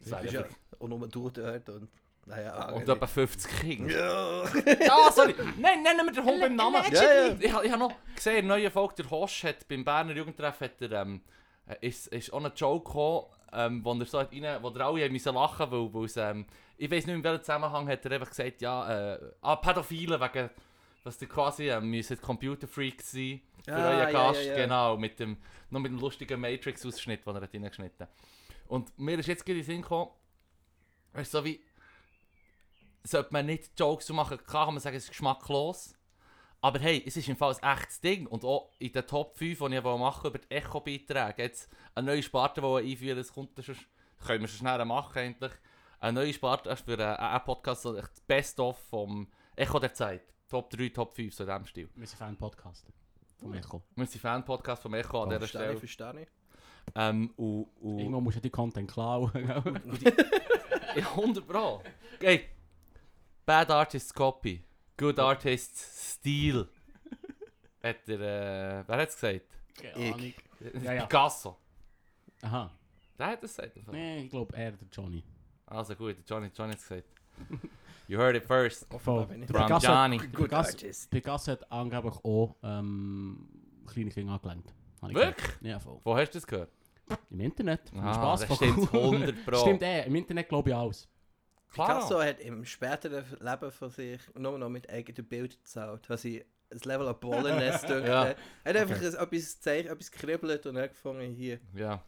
das 0.00 0.10
wäre 0.10 0.24
Ist 0.26 0.32
ja, 0.32 0.40
ja 0.42 0.46
und 0.78 0.90
nur 0.90 1.08
du 1.08 1.30
dort 1.30 1.68
und... 1.68 1.88
Naja, 2.26 2.68
Und 2.72 2.86
etwa 2.86 3.06
50 3.06 3.60
Kinder. 3.60 3.90
Ja! 3.90 4.42
Ah, 4.90 5.10
sorry. 5.10 5.34
Nein, 5.58 5.82
nennen 5.82 6.04
wir 6.04 6.12
den 6.12 6.24
Hund 6.24 6.40
beim 6.40 6.56
Namen. 6.56 6.82
Ja, 6.92 7.02
ja. 7.02 7.32
Ich, 7.32 7.44
ich 7.44 7.52
habe 7.52 7.78
noch 7.78 7.94
gesehen, 8.14 8.40
in 8.40 8.48
der 8.48 8.58
neuen 8.58 8.70
Folge, 8.70 8.96
der 8.96 9.10
Hosch 9.10 9.44
hat 9.44 9.66
beim 9.66 9.82
Berner 9.82 10.14
Jugendtreff 10.14 10.60
hat 10.60 10.82
er, 10.82 10.92
ähm, 10.92 11.22
äh, 11.66 11.88
ist, 11.88 12.08
ist 12.08 12.30
auch 12.30 12.44
ein 12.44 12.52
Joke 12.54 12.84
gekommen, 12.84 13.24
ähm, 13.52 13.82
wo 13.82 13.94
er 13.94 14.04
so 14.04 14.18
hat 14.20 14.30
rein, 14.32 14.62
wo 14.62 14.68
der 14.68 14.86
alle 14.86 15.08
müssen 15.08 15.34
lachen 15.34 15.70
weil, 15.70 15.94
weil 15.94 16.04
es, 16.04 16.18
ähm, 16.18 16.44
ich 16.76 16.90
weiß 16.90 17.06
nicht 17.06 17.16
in 17.16 17.24
welchem 17.24 17.42
Zusammenhang 17.42 17.88
hat 17.88 18.04
er 18.04 18.12
einfach 18.12 18.28
gesagt, 18.28 18.60
ja, 18.60 19.14
äh, 19.14 19.18
ah, 19.40 19.56
Pädophile 19.56 20.20
wegen, 20.20 20.50
dass 21.04 21.18
die 21.18 21.26
quasi 21.26 21.70
ähm, 21.70 21.90
müssen 21.90 22.20
Computerfreaks 22.20 23.12
sein 23.12 23.40
für 23.64 23.74
Ah, 23.74 23.88
euren 23.88 23.98
ja, 23.98 24.10
Gast, 24.10 24.44
ja, 24.44 24.50
ja. 24.50 24.56
genau, 24.56 24.96
mit 24.96 25.18
dem, 25.20 25.36
noch 25.70 25.80
mit 25.80 25.92
dem 25.92 25.98
lustigen 25.98 26.40
Matrix-Ausschnitt, 26.40 27.26
den 27.26 27.36
er 27.36 27.42
hat 27.42 27.54
reingeschnitten 27.54 28.06
hat. 28.06 28.14
Und 28.68 28.98
mir 28.98 29.18
ist 29.18 29.26
jetzt 29.26 29.44
gerade 29.44 29.58
in 29.58 29.64
den 29.64 29.66
Sinn 29.66 29.82
gekommen, 29.82 30.10
weißt 31.12 31.34
du, 31.34 31.38
so 31.38 31.44
wie, 31.44 31.60
sollte 33.04 33.32
man 33.32 33.46
nicht 33.46 33.78
Jokes 33.78 34.08
machen, 34.10 34.38
klar 34.44 34.66
kann 34.66 34.74
man 34.74 34.80
sagen, 34.80 34.96
es 34.96 35.04
ist 35.04 35.10
geschmacklos. 35.10 35.94
Aber 36.60 36.80
hey, 36.80 37.02
es 37.06 37.16
ist 37.16 37.28
im 37.28 37.36
Fall 37.36 37.54
ein 37.62 37.78
echtes 37.78 38.00
Ding. 38.00 38.26
Und 38.26 38.44
auch 38.44 38.70
in 38.78 38.92
den 38.92 39.06
Top 39.06 39.38
5, 39.38 39.58
die 39.58 39.76
ich 39.76 39.82
machen 39.82 40.28
über 40.28 40.38
die 40.38 40.50
Echo-Beiträge, 40.50 41.42
jetzt 41.42 41.70
eine 41.94 42.08
neue 42.08 42.22
Sparte 42.22 42.60
die 42.60 42.66
einführen, 42.92 43.16
das 43.16 43.32
kommt 43.32 43.64
schon, 43.64 43.76
können 44.26 44.40
wir 44.40 44.48
schon 44.48 44.58
schnell 44.58 44.84
machen 44.84 45.18
eigentlich. 45.18 45.52
Eine 46.00 46.20
neue 46.20 46.32
Sparte 46.32 46.74
für 46.76 46.92
einen 46.94 47.16
einen 47.16 47.44
Podcast, 47.44 47.84
das 47.84 48.10
Best-of 48.26 48.78
vom 48.90 49.28
Echo 49.56 49.78
der 49.78 49.94
Zeit. 49.94 50.22
Top 50.48 50.70
3, 50.70 50.88
Top 50.88 51.12
5, 51.14 51.34
so 51.34 51.44
in 51.44 51.50
diesem 51.50 51.66
Stil. 51.66 51.88
Wir 51.94 52.06
sind 52.06 52.18
Fan-Podcast. 52.18 52.86
Vom 53.38 53.52
Echo. 53.52 53.82
Wir 53.94 54.06
sind 54.06 54.20
Fan-Podcast 54.20 54.82
vom 54.82 54.94
Echo 54.94 55.22
an 55.22 55.30
dieser 55.30 55.46
Stelle. 55.46 55.76
verstehe 55.76 56.22
ich. 56.22 56.28
Ähm, 56.94 57.30
und, 57.36 57.66
und, 57.80 57.98
Irgendwo 57.98 58.20
musst 58.22 58.38
du 58.38 58.40
die 58.40 58.50
Content 58.50 58.90
klauen. 58.90 59.30
Ja, 60.96 61.02
100 61.10 61.46
Pro. 61.46 61.82
Hey, 62.18 62.46
Bad 63.44 63.70
Artists 63.70 64.12
Copy, 64.12 64.64
Good 64.96 65.18
Artists 65.18 66.14
Steal. 66.14 66.66
Hat 67.82 68.08
er, 68.08 68.20
äh, 68.20 68.84
wer 68.88 68.96
hat 68.96 69.08
es 69.10 69.14
gesagt? 69.14 69.46
Keine 69.74 70.14
Ahnung. 70.14 70.32
Ja, 70.82 70.92
ja. 70.94 71.02
Picasso. 71.02 71.58
Aha. 72.40 72.70
Der 73.18 73.26
hat 73.26 73.44
es 73.44 73.54
gesagt. 73.54 73.76
Nee, 73.92 74.24
ich 74.24 74.30
glaube 74.30 74.56
eher 74.56 74.72
der 74.72 74.88
Johnny. 74.90 75.22
Also 75.66 75.94
gut, 75.94 76.16
Johnny, 76.26 76.50
Johnny 76.56 76.72
hat 76.72 76.80
es 76.80 76.88
gesagt. 76.88 77.08
You 78.08 78.18
heard 78.18 78.34
it 78.36 78.44
first. 78.44 78.86
Offenbar 78.92 79.26
bin 79.26 79.42
ich 79.42 79.48
From 79.50 79.66
Picasso- 79.66 79.86
Johnny. 79.86 80.16
Good 80.18 80.50
Picasso- 80.50 80.70
artist. 80.72 81.10
Picasso 81.10 81.52
hat 81.52 81.70
angeblich 81.70 82.14
auch 82.24 82.56
ähm, 82.62 83.48
kleine 83.86 84.10
Kinder 84.10 84.32
angelenkt. 84.32 84.74
Habe 85.02 85.12
ich 85.12 85.18
Wirklich? 85.18 85.36
gehört. 85.46 85.62
Ja, 85.62 85.78
voll. 85.78 86.00
Wo 86.02 86.16
hast 86.16 86.30
du 86.34 86.38
das 86.38 86.46
gehört? 86.46 86.70
Im 87.30 87.40
Internet. 87.40 87.80
Ah, 87.94 88.14
Spaß. 88.14 88.46
das 88.48 88.56
stimmt 88.56 88.92
100 88.92 89.44
Pro. 89.46 89.56
Stimmt 89.58 89.82
eh, 89.82 90.04
im 90.06 90.14
Internet 90.16 90.48
glaube 90.48 90.70
ich 90.70 90.76
alles. 90.76 91.08
Picasso 91.70 92.22
hat 92.22 92.40
im 92.40 92.64
späteren 92.64 93.24
Leben 93.40 93.70
von 93.70 93.90
sich 93.90 94.20
nur 94.34 94.58
noch 94.58 94.68
mit 94.70 94.88
eigenen 94.90 95.26
Bildern 95.28 95.58
gezahlt, 95.62 96.08
was 96.08 96.24
ich 96.24 96.42
ein 96.70 96.78
Level 96.84 97.08
an 97.08 97.20
Bollenness 97.20 97.82
dünkt. 97.86 98.08
Ja. 98.08 98.24
Er 98.24 98.36
hat 98.64 98.76
einfach 98.76 98.96
ein- 98.96 99.04
etwas 99.06 99.28
gezeigt, 99.28 99.88
etwas 99.88 100.10
gekribbelt 100.10 100.66
und 100.66 100.78
hat 100.78 100.90
gefangen 100.92 101.34
hier. 101.34 101.60
Ja. 101.74 102.02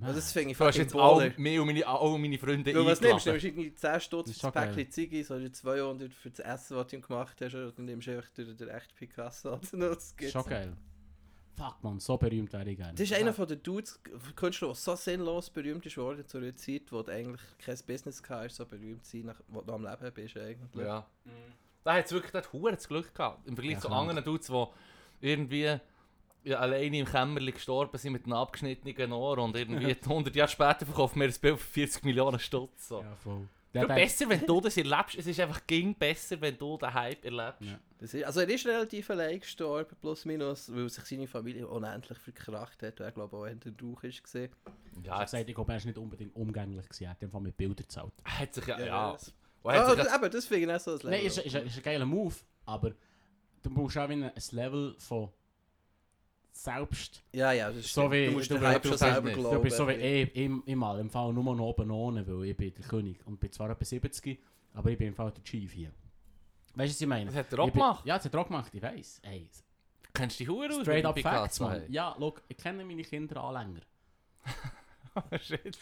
Also 0.00 0.14
das 0.16 0.32
finde 0.32 0.50
ich 0.52 0.58
Du 0.58 0.64
hast 0.64 0.76
jetzt 0.76 0.94
all, 0.94 1.32
mich 1.36 1.58
und 1.58 1.66
meine, 1.66 1.86
all 1.86 2.18
meine 2.18 2.38
Freunde 2.38 2.72
Du, 2.72 2.84
was 2.84 3.00
nimmst 3.00 3.26
du? 3.26 3.30
Nimmst 3.30 3.44
irgendwie 3.44 3.74
10 3.74 4.00
Stutz 4.00 4.32
für 4.32 4.50
das 4.50 4.52
Päckchen 4.52 4.90
Ziggis 4.90 5.30
oder 5.30 5.52
200 5.52 6.12
für 6.12 6.30
das 6.30 6.40
Essen, 6.40 6.76
was 6.76 6.86
du 6.88 6.96
ihm 6.96 7.02
gemacht 7.02 7.40
hast, 7.40 7.54
oder 7.54 7.70
dann 7.72 7.84
nimmst 7.86 8.06
du 8.06 8.16
einfach 8.16 8.28
den, 8.30 8.56
den 8.56 8.68
echten 8.68 8.94
Picasso. 8.94 9.52
Also, 9.54 9.76
das 9.78 10.16
gibt's 10.16 10.32
Schon 10.32 10.42
nicht. 10.42 10.50
geil. 10.50 10.76
Fuck 11.56 11.76
man, 11.82 12.00
so 12.00 12.16
berühmt 12.16 12.52
wäre 12.52 12.68
ich 12.68 12.76
gerne. 12.76 12.92
Das 12.94 13.00
ist 13.02 13.12
einer 13.12 13.32
von 13.32 13.46
den 13.46 13.62
Dudes, 13.62 14.00
Künstler, 14.34 14.68
der 14.68 14.74
so 14.74 14.96
sinnlos 14.96 15.50
berühmt 15.50 15.86
ist 15.86 15.96
worden 15.96 16.26
zu 16.26 16.38
einer 16.38 16.56
Zeit, 16.56 16.90
wo 16.90 17.00
du 17.02 17.12
eigentlich 17.12 17.40
kein 17.64 17.78
Business 17.86 18.20
hast, 18.28 18.56
so 18.56 18.66
berühmt 18.66 19.04
zu 19.04 19.18
sein, 19.22 19.32
wo 19.46 19.60
du 19.60 19.72
am 19.72 19.84
Leben 19.84 20.12
bist 20.12 20.36
eigentlich. 20.36 20.84
Ja. 20.84 21.06
Da 21.84 21.94
hat 21.94 22.06
es 22.06 22.12
wirklich 22.12 22.32
dort 22.32 22.52
hure 22.52 22.72
das 22.72 22.88
Glück 22.88 23.14
gehabt. 23.14 23.46
Im 23.46 23.54
Vergleich 23.54 23.74
Ja, 23.74 23.80
zu 23.82 23.88
anderen 23.90 24.24
Dudes, 24.24 24.48
die 24.48 24.66
irgendwie 25.20 25.76
ja, 26.44 26.58
alleine 26.58 26.98
im 26.98 27.06
Kämmerli 27.06 27.52
gestorben 27.52 27.96
sind 27.98 28.12
mit 28.12 28.24
einem 28.24 28.34
abgeschnittenen 28.34 29.12
Ohr 29.12 29.38
und 29.38 29.56
irgendwie 29.56 29.96
100 30.02 30.34
Jahre 30.36 30.50
später 30.50 30.84
verkauft 30.86 31.16
mir 31.16 31.24
ein 31.24 31.34
Bild 31.40 31.58
für 31.58 31.66
40 31.66 32.04
Millionen 32.04 32.38
Stutz. 32.38 32.88
So. 32.88 33.00
Ja, 33.02 33.16
voll. 33.16 33.48
Ja, 33.72 33.84
Der, 33.86 33.94
besser, 33.94 34.28
wenn 34.28 34.46
du 34.46 34.60
das 34.60 34.76
erlebst. 34.76 35.16
Es 35.18 35.26
ist 35.26 35.40
einfach 35.40 35.66
ging 35.66 35.96
besser, 35.96 36.40
wenn 36.40 36.56
du 36.56 36.76
den 36.78 36.94
Hype 36.94 37.24
erlebst. 37.24 37.62
Ja. 37.62 37.80
Das 37.98 38.14
ist, 38.14 38.22
also 38.24 38.40
er 38.40 38.48
ist 38.48 38.64
relativ 38.66 39.10
allein 39.10 39.40
gestorben, 39.40 39.96
plus 40.00 40.24
minus, 40.26 40.72
weil 40.72 40.88
sich 40.88 41.04
seine 41.04 41.26
Familie 41.26 41.66
unendlich 41.66 42.18
verkracht 42.18 42.80
hat, 42.84 43.00
er 43.00 43.10
glaube 43.10 43.36
auch 43.36 43.46
hinter 43.46 43.72
dem 43.72 43.88
Rauch 43.90 44.04
ist 44.04 44.22
gesehen. 44.22 44.52
ich 45.00 45.06
Ja, 45.06 45.22
es 45.24 45.32
gesagt, 45.32 45.48
ich 45.48 45.54
glaube, 45.56 45.72
er 45.72 45.78
ist 45.78 45.86
nicht 45.86 45.98
unbedingt 45.98 46.36
umgänglich 46.36 46.84
gewesen. 46.88 47.04
Er 47.04 47.10
hat 47.10 47.22
einfach 47.24 47.40
mit 47.40 47.56
Bildern 47.56 47.76
gezahlt. 47.76 48.12
hat 48.24 48.54
sich 48.54 48.66
ja... 48.66 48.78
ja. 48.78 49.12
das- 49.12 49.34
er 49.64 49.70
Ah, 49.70 49.88
hat 49.88 49.96
sich 49.96 50.04
ja 50.06 50.14
aber 50.14 50.28
das 50.28 50.44
finde 50.44 50.66
ich 50.66 50.76
auch 50.76 50.80
so 50.80 50.90
ein 50.92 50.96
Level. 50.98 51.10
Nein, 51.10 51.26
ist, 51.26 51.38
ist, 51.38 51.54
ist 51.54 51.76
ein 51.78 51.82
geiler 51.82 52.04
Move, 52.04 52.34
aber 52.66 52.92
du 53.62 53.70
brauchst 53.70 53.96
auch 53.98 54.08
wieder 54.08 54.26
ein 54.36 54.42
Level 54.52 54.94
von 54.98 55.30
selbst. 56.56 57.22
ja, 57.32 57.52
ja, 57.52 57.70
das 57.70 57.92
So 57.92 58.10
wie- 58.10 58.26
du 58.26 58.32
musst 58.32 58.50
du 58.50 58.54
den 58.54 58.66
Hype 58.66 58.86
schon 58.86 58.96
selber 58.96 59.30
glauben. 59.32 59.56
Du 59.56 59.62
bist 59.62 59.76
so 59.76 59.86
wie 59.88 59.92
ich, 59.92 60.36
ich, 60.36 60.50
ich 60.66 60.76
mal 60.76 60.98
im 61.00 61.10
Fall 61.10 61.32
nur 61.32 61.42
noch 61.54 61.64
oben 61.64 61.90
ohne, 61.90 62.26
weil 62.26 62.44
ich 62.50 62.56
bin 62.56 62.72
der 62.72 62.84
König 62.84 63.26
und 63.26 63.40
bin 63.40 63.50
zwar 63.52 63.70
etwa 63.70 63.84
70, 63.84 64.38
aber 64.72 64.90
ich 64.90 64.98
bin 64.98 65.08
im 65.08 65.14
Fall 65.14 65.32
der 65.32 65.42
Chief 65.44 65.72
hier. 65.72 65.90
Weißt 66.76 66.90
du, 66.92 66.94
was 66.94 67.00
ich 67.00 67.06
meine? 67.06 67.26
Das 67.26 67.34
hat 67.34 67.52
er 67.52 67.58
auch 67.58 67.66
Ich 67.66 67.72
bin- 67.72 67.80
gemacht. 67.82 68.06
Ja, 68.06 68.16
das 68.16 68.24
hat 68.24 68.34
er 68.34 68.40
auch 68.40 68.46
gemacht, 68.46 68.72
ich 68.74 68.82
weiß. 68.82 69.20
Hey, 69.24 69.48
Kennst 70.12 70.38
du 70.38 70.44
die 70.44 70.48
Hure 70.50 70.68
aus? 70.70 70.82
straight 70.82 71.04
up 71.04 71.18
Facts, 71.18 71.58
man. 71.58 71.82
Ja, 71.90 72.14
look, 72.18 72.42
ich 72.48 72.56
kenne 72.56 72.84
meine 72.84 73.02
Kinder 73.02 73.42
auch 73.42 73.52
länger. 73.52 73.80
Hey. 74.44 75.38
Shit. 75.40 75.76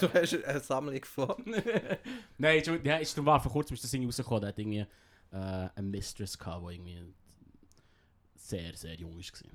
Du 0.00 0.12
hast 0.12 0.44
eine 0.44 0.60
Sammlung 0.60 1.04
von. 1.04 1.34
Nein, 2.38 2.58
ist, 2.58 2.70
ja, 2.84 2.96
ist, 2.98 3.24
war 3.24 3.40
vor 3.40 3.50
kurzem 3.52 3.74
ist 3.74 3.82
das 3.84 3.92
irgendwie 3.92 4.08
rausgekommen, 4.08 4.40
der 4.42 4.48
hat 4.48 4.58
irgendwie 4.58 4.80
äh, 5.32 5.68
eine 5.76 5.82
Mistress 5.88 6.38
gehabt, 6.38 6.64
die 6.68 6.74
irgendwie 6.74 7.14
sehr, 8.36 8.74
sehr 8.76 8.94
jung 8.94 9.16
war. 9.18 9.50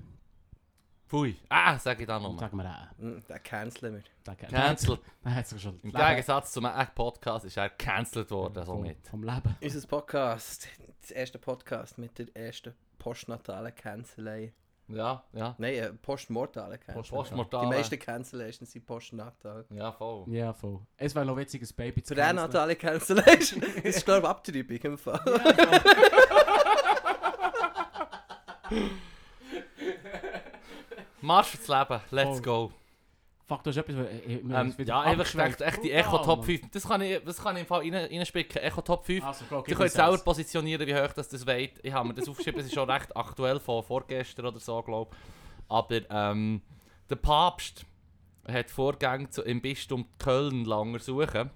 Pfui. 1.13 1.37
Ah, 1.47 1.77
sag 1.77 1.99
ich 1.99 2.07
da 2.07 2.19
nochmal. 2.19 2.39
Sag 2.39 2.53
mir 2.53 2.65
auch. 2.67 2.97
Hm, 2.99 3.21
Den 3.29 3.43
canceln 3.43 4.03
wir. 4.25 4.35
Cancelled. 4.35 4.99
Der 5.23 5.35
hat 5.35 5.47
sich 5.47 5.61
schon 5.61 5.79
Im 5.83 5.91
das 5.91 6.01
Leben- 6.01 6.09
Gegensatz 6.15 6.51
zum 6.53 6.65
echt 6.65 6.95
Podcast 6.95 7.45
ist 7.45 7.55
er 7.55 7.69
cancelled 7.69 8.31
worden, 8.31 8.65
vom, 8.65 8.77
somit. 8.79 9.07
vom 9.07 9.21
Leben. 9.23 9.55
Unser 9.61 9.87
Podcast, 9.87 10.67
das 11.01 11.11
erste 11.11 11.37
Podcast 11.37 11.99
mit 11.99 12.17
der 12.17 12.35
ersten 12.35 12.73
postnatalen 12.97 13.75
Cancelei. 13.75 14.53
Ja, 14.87 15.23
ja. 15.33 15.53
Nein, 15.59 15.73
äh, 15.75 15.93
postmortale 15.93 16.79
Cancelei. 16.79 17.15
Postmortale. 17.15 17.69
Die 17.69 17.75
meisten 17.75 17.99
Cancellations 17.99 18.71
sind 18.71 18.83
postnatal. 18.83 19.65
Ja, 19.69 19.91
voll. 19.91 20.25
Ja, 20.33 20.51
voll. 20.51 20.79
Es 20.97 21.13
wäre 21.13 21.27
noch 21.27 21.37
witziges 21.37 21.71
Baby 21.71 22.01
zu 22.01 22.15
Pränatale 22.15 22.75
Cancellation 22.75 23.61
ist, 23.83 24.03
glaube 24.03 24.21
ich, 24.21 24.27
Abtreibung 24.29 24.77
im 24.77 24.97
Fall. 24.97 25.21
Marsch 31.23 31.47
fürs 31.49 31.67
Leben, 31.67 32.01
let's 32.11 32.39
Voll. 32.39 32.41
go. 32.41 32.71
Fuck, 33.45 33.63
du 33.63 33.69
hast 33.69 33.77
etwas... 33.77 33.95
äh, 33.95 34.35
äh, 34.35 34.41
wir 34.43 34.57
Ähm, 34.57 34.73
ja, 34.85 35.01
einfach 35.01 35.29
gedacht, 35.29 35.61
echt 35.61 35.83
die 35.83 35.91
Echo 35.91 36.17
Top 36.19 36.39
Mann. 36.39 36.45
5. 36.45 36.71
Das 36.71 36.87
kann 36.87 37.01
ich, 37.01 37.23
das 37.23 37.41
kann 37.41 37.55
ich 37.55 37.61
im 37.61 37.67
Fall 37.67 37.81
rein, 37.81 37.93
reinspicken. 37.93 38.61
Echo 38.61 38.81
Top 38.81 39.05
5. 39.05 39.23
Also, 39.23 39.45
go, 39.49 39.63
Sie 39.67 39.73
können 39.73 39.89
selber 39.89 40.17
positionieren, 40.17 40.87
wie 40.87 40.95
hoch 40.95 41.13
das 41.13 41.29
das 41.29 41.45
weht. 41.45 41.73
Ich 41.83 41.93
habe 41.93 42.07
mir 42.07 42.13
das 42.13 42.27
aufgeschrieben, 42.27 42.59
das 42.59 42.67
ist 42.67 42.73
schon 42.73 42.89
recht 42.89 43.15
aktuell 43.15 43.59
von 43.59 43.83
vorgestern 43.83 44.45
oder 44.45 44.59
so, 44.59 44.81
glaube 44.81 45.11
ich. 45.11 45.17
Aber 45.69 46.01
ähm, 46.09 46.61
der 47.09 47.15
Papst 47.15 47.85
hat 48.47 48.69
Vorgänge 48.69 49.29
zu, 49.29 49.43
im 49.43 49.61
Bistum 49.61 50.05
Köln 50.19 50.65
lange 50.65 50.99
suchen, 50.99 51.49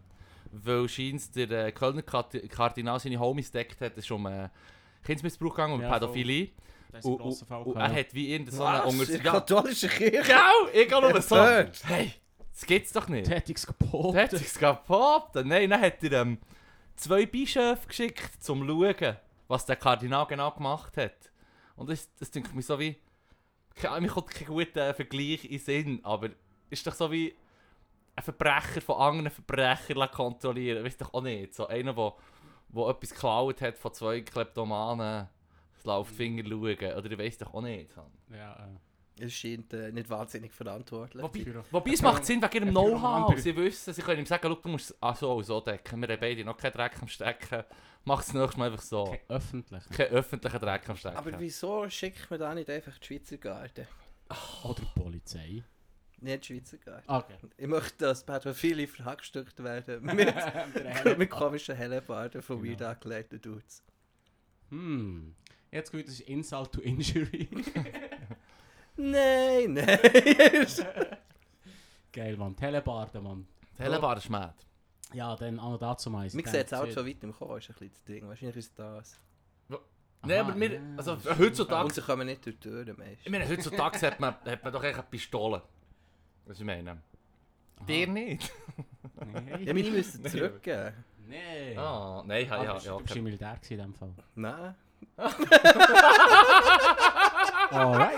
weil 0.51 0.87
scheint 0.87 1.35
der 1.35 1.67
äh, 1.67 1.71
Kölner 1.71 2.01
Kardinal 2.03 2.99
seine 2.99 3.19
Homies 3.19 3.51
deckt 3.51 3.81
hat, 3.81 3.93
es 3.93 4.05
ist 4.05 4.11
um 4.11 4.25
äh, 4.27 4.49
Kindsmissbrauch 5.03 5.51
gegangen, 5.51 5.73
um 5.73 5.81
Ja, 5.81 5.89
voll. 5.99 6.51
Das 6.91 7.03
ist 7.05 7.11
ein 7.11 7.17
grosser 7.17 7.45
Fall. 7.45 7.61
und 7.63 7.75
er 7.75 7.89
ja. 7.91 7.99
hat 7.99 8.13
wie 8.13 8.31
irgendeine 8.31 8.57
so 8.57 8.63
eine 8.63 8.79
Was? 8.85 8.93
unter... 8.93 9.03
In 9.03 9.17
der 9.17 9.25
Ja, 9.25 9.31
katholischen 9.31 9.89
Kirche? 9.89 10.21
genau! 10.21 10.67
Ich 10.73 10.87
gehe 10.89 11.01
nur 11.01 11.21
so... 11.21 11.35
Empört. 11.35 11.83
Hey, 11.85 12.13
das 12.51 12.65
gibt's 12.65 12.91
doch 12.93 13.07
nicht. 13.07 13.27
Tätiges 13.27 13.67
Gebot. 13.67 14.15
Der 14.15 14.23
hat 14.23 14.31
sich's 14.31 14.57
gepoppt. 14.57 15.35
Nein, 15.45 15.69
dann 15.69 15.81
hat 15.81 16.03
er 16.03 16.11
ähm, 16.13 16.37
zwei 16.95 17.25
Bischöfe 17.25 17.87
geschickt, 17.87 18.31
um 18.49 18.67
zu 18.67 18.93
schauen, 18.95 19.17
was 19.47 19.65
der 19.65 19.75
Kardinal 19.75 20.25
genau 20.27 20.51
gemacht 20.51 20.97
hat. 20.97 21.31
Und 21.75 21.89
das, 21.89 22.09
das 22.17 22.31
denke 22.31 22.49
ich 22.49 22.55
mir 22.55 22.61
so 22.61 22.79
wie... 22.79 22.95
Keine- 23.75 24.01
Mir 24.01 24.07
kommt 24.07 24.31
kein 24.31 24.47
guter 24.47 24.93
Vergleich 24.95 25.43
in 25.45 25.51
den 25.51 25.59
Sinn, 25.59 25.99
aber 26.03 26.29
ist 26.69 26.85
doch 26.87 26.95
so 26.95 27.11
wie 27.11 27.35
ein 28.15 28.23
Verbrecher 28.23 28.81
von 28.81 28.95
anderen 28.99 29.29
Verbrechern 29.29 29.97
lassen 29.97 30.13
kontrollieren. 30.15 30.83
Weißt 30.83 30.99
doch 30.99 31.13
auch 31.13 31.21
nicht. 31.21 31.53
So 31.53 31.67
einer, 31.67 31.93
der 31.93 31.95
wo, 31.95 32.17
wo 32.69 32.89
etwas 32.89 33.11
geklaut 33.11 33.61
hat 33.61 33.77
von 33.77 33.93
zwei 33.93 34.21
Kleptomanen. 34.21 35.27
Das 35.77 35.85
Lauffinger 35.85 36.43
schauen. 36.43 36.97
Oder 36.97 37.11
ich 37.11 37.17
weiß 37.17 37.37
doch 37.39 37.53
auch 37.53 37.61
nicht. 37.61 37.89
Ja, 38.31 38.53
äh. 38.53 38.77
Es 39.19 39.33
scheint 39.33 39.73
äh, 39.73 39.91
nicht 39.91 40.09
wahnsinnig 40.09 40.53
verantwortlich. 40.53 41.23
Wobei, 41.23 41.63
wobei 41.71 41.91
es 41.91 42.01
macht 42.03 42.23
Sinn 42.23 42.39
wegen 42.41 42.53
ihrem 42.53 42.69
Know-how. 42.69 43.35
Sie 43.39 43.55
wissen, 43.55 43.91
sie 43.91 44.01
können 44.03 44.19
ihm 44.19 44.25
sagen, 44.27 44.47
«Schau, 44.47 44.55
du 44.55 44.69
musst 44.69 44.91
es 44.91 44.97
ah, 45.01 45.15
so 45.15 45.33
und 45.33 45.43
so 45.43 45.59
decken. 45.59 45.99
Wir 46.01 46.09
haben 46.09 46.19
beide 46.19 46.45
noch 46.45 46.55
keinen 46.55 46.73
Dreck 46.73 47.01
am 47.01 47.07
Stecken. 47.07 47.63
Mach 48.03 48.21
es 48.21 48.31
nächstes 48.33 48.57
Mal 48.57 48.69
einfach 48.71 48.83
so. 48.83 49.05
Kein 49.05 49.19
öffentlich. 49.29 49.83
Kein 49.89 50.07
öffentlichen 50.07 50.59
Dreck 50.59 50.87
am 50.89 50.95
Stecken. 50.97 51.17
Aber 51.17 51.39
wieso 51.39 51.89
schickt 51.89 52.29
man 52.29 52.39
da 52.39 52.53
nicht 52.53 52.69
einfach 52.69 52.95
die 52.99 53.05
Schweizer 53.05 53.37
Garde? 53.37 53.87
Oder 54.63 54.81
die 54.81 54.99
Polizei. 55.01 55.63
Nicht 56.19 56.47
die 56.49 56.53
Schweizer 56.53 56.77
Garde. 56.77 57.03
Okay. 57.07 57.37
Ich 57.57 57.67
möchte, 57.67 57.97
dass 57.97 58.23
Pädophile 58.23 58.87
verhackstückt 58.87 59.63
werden 59.63 60.05
mit, 60.15 60.31
mit 61.17 61.29
komischen 61.31 61.75
Hellebarden 61.75 62.43
von 62.43 62.61
Genau. 62.61 62.69
weird 62.69 62.81
angelegten 62.83 63.41
Dudes. 63.41 63.83
Hm. 64.69 65.33
Jetzt 65.71 65.93
das 65.93 66.01
ist 66.01 66.21
Insult 66.21 66.71
to 66.71 66.81
Injury. 66.81 67.49
Nein, 68.99 69.73
nein. 69.73 69.99
Geil, 72.11 72.35
Mann. 72.35 72.55
Telebarden, 72.55 73.23
Mann. 73.23 73.47
Hellebar 73.77 74.17
ist 74.17 74.29
mad. 74.29 74.55
Ja, 75.13 75.35
dann 75.35 75.59
an 75.59 75.77
dazu 75.79 76.09
mal. 76.09 76.21
Man 76.21 76.29
sieht 76.29 76.47
es 76.47 76.73
auch 76.73 76.89
so 76.89 77.05
weit 77.05 77.23
im 77.23 77.31
Kommen, 77.31 77.59
ist 77.59 77.69
ein 77.69 77.73
bisschen 77.73 77.91
das 77.91 78.03
Ding. 78.05 78.27
Wahrscheinlich 78.27 78.57
ist 78.57 78.69
es 78.69 78.73
das. 78.75 79.19
Nein, 80.23 80.39
aber 80.39 80.59
wir, 80.59 80.81
also 80.97 81.15
heutzutage, 81.37 81.85
Und 81.85 81.93
sie 81.93 82.01
kommen 82.01 82.25
nicht 82.25 82.43
durch 82.43 82.57
die 82.59 82.69
Türen 82.69 82.97
meist. 82.97 83.21
ich 83.23 83.31
meine, 83.31 83.47
heutzutage 83.47 84.01
hat 84.01 84.19
man, 84.19 84.33
hat 84.43 84.63
man 84.63 84.73
doch 84.73 84.83
echt 84.83 84.95
eine 84.95 85.03
Pistole. 85.03 85.61
Was 86.45 86.57
ich 86.59 86.65
meine. 86.65 86.97
Der 87.87 88.07
nicht. 88.07 88.51
Ja, 89.63 89.73
meine 89.73 89.91
müssen 89.91 90.25
zurückgeben. 90.25 90.93
Nein. 91.27 91.77
Ah, 91.77 92.23
nein, 92.25 92.47
ja, 92.47 92.57
Ah, 92.57 92.63
ja, 92.63 92.79
du 92.79 92.93
okay. 92.95 93.17
im 93.19 93.23
Militär 93.25 93.59
in 93.69 93.77
dem 93.77 93.93
Fall. 93.93 94.13
Nein. 94.33 94.75
Alright. 97.71 98.17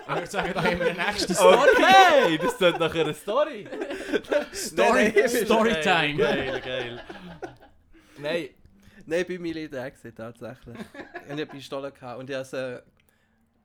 ich 0.00 0.14
würde 0.14 0.26
sagen, 0.26 0.52
da 0.54 0.62
haben 0.62 0.78
wir 0.78 0.86
eine 0.90 1.04
nächste 1.06 1.34
Story. 1.34 1.56
Okay, 1.56 2.38
das 2.38 2.58
tut 2.58 2.78
nach 2.78 2.94
einer 2.94 3.14
Story. 3.14 3.66
Story, 4.52 5.12
nein, 5.16 5.28
Storytime. 5.28 6.16
Geil, 6.16 6.60
geil. 6.64 7.02
Nein, 8.18 8.48
Nein, 9.06 9.24
ich 9.26 9.30
war 9.30 9.38
Militär 9.38 9.90
gewesen, 9.90 10.14
tatsächlich. 10.14 10.76
ich 10.76 10.98
hatte 10.98 11.30
eine 11.30 11.46
Pistole 11.46 11.90
gehabt 11.90 12.20
und 12.20 12.28
ich 12.28 12.36
hatte 12.36 12.84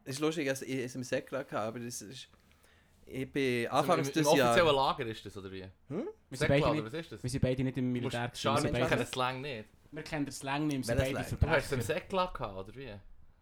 es 0.05 0.15
ist 0.15 0.19
lustig, 0.19 0.47
dass 0.47 0.62
ich 0.62 0.75
es 0.75 0.95
im 0.95 1.03
Säckler 1.03 1.39
hatte, 1.39 1.59
aber 1.59 1.79
das 1.79 2.01
ist... 2.01 2.29
Ich 3.05 3.31
bin 3.31 3.67
anfangs 3.67 4.07
im, 4.07 4.13
im 4.13 4.13
des 4.13 4.27
offiziellen 4.27 4.55
Jahres... 4.55 4.75
Lager 4.75 5.05
ist 5.05 5.25
das, 5.25 5.38
oder 5.38 5.51
wie? 5.51 5.65
Wir 5.89 6.05
sind, 6.31 6.47
beide 6.47 6.65
oder 6.65 6.73
nicht, 6.73 6.86
was 6.86 6.93
ist 6.93 7.12
das? 7.12 7.23
wir 7.23 7.29
sind 7.29 7.41
beide 7.41 7.63
nicht 7.63 7.77
im 7.77 7.91
Militär. 7.91 8.21
Mensch, 8.21 8.45
ich 8.45 8.71
kenne 8.71 8.97
den 8.97 9.05
Slang 9.05 9.41
nicht. 9.41 9.69
Wir 9.93 10.03
kennen 10.03 10.25
den 10.25 10.32
Slang 10.32 10.67
nicht, 10.67 10.86
sind 10.86 10.97
beide 10.97 11.12
Slang? 11.12 11.13
Du 11.13 11.19
hast 11.19 11.27
es 11.27 11.32
im 11.71 11.82
Verbrecher. 11.82 11.82
Säckler 11.82 12.32
gehabt, 12.34 12.58
oder 12.58 12.75
wie? 12.75 12.93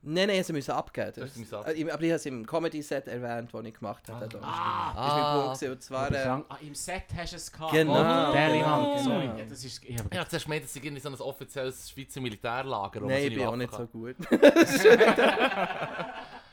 Nein, 0.04 0.30
nein, 0.30 0.44
sie 0.44 0.52
müssen 0.52 0.72
abgeben. 0.72 1.12
Das, 1.16 1.32
sie 1.36 1.42
müssen 1.42 1.54
äh, 1.54 1.92
aber 1.92 2.02
ich 2.02 2.10
habe 2.10 2.16
es 2.16 2.26
im 2.26 2.44
Comedy-Set 2.44 3.08
erwähnt, 3.08 3.54
das 3.54 3.64
ich 3.64 3.74
gemacht 3.76 4.10
habe. 4.10 4.28
da. 4.28 4.40
Ah, 4.42 4.94
Das 4.96 5.06
ist 5.06 5.14
mein 5.14 5.44
Punkt. 5.44 5.60
gewesen, 5.60 5.72
Und 5.74 5.84
zwar... 5.84 6.12
Äh, 6.12 6.28
ah, 6.28 6.44
im 6.60 6.74
Set 6.74 7.04
hast 7.16 7.34
du 7.34 7.38
es 7.38 7.52
gehabt. 7.52 7.72
Genau, 7.72 7.94
Oh, 7.94 8.34
genau, 8.34 8.66
Hand, 8.66 9.00
sorry. 9.04 9.22
genau. 9.28 9.38
Ja, 9.38 9.46
das 9.46 9.64
ist, 9.64 9.84
ich 9.84 10.00
habe 10.00 10.10
Ja, 10.16 10.28
zuerst 10.28 10.48
meinte 10.48 10.66
es 10.66 10.76
irgendwie 10.76 11.00
so 11.00 11.10
ein 11.10 11.14
offizielles 11.22 11.92
Schweizer 11.92 12.20
Militärlager. 12.20 13.00
Nein, 13.02 13.26
ich 13.28 13.36
bin 13.36 13.46
auch 13.46 13.56
nicht 13.56 13.72
kann. 13.72 13.82
so 13.82 13.88
gut. 14.00 14.16
ich 14.32 14.42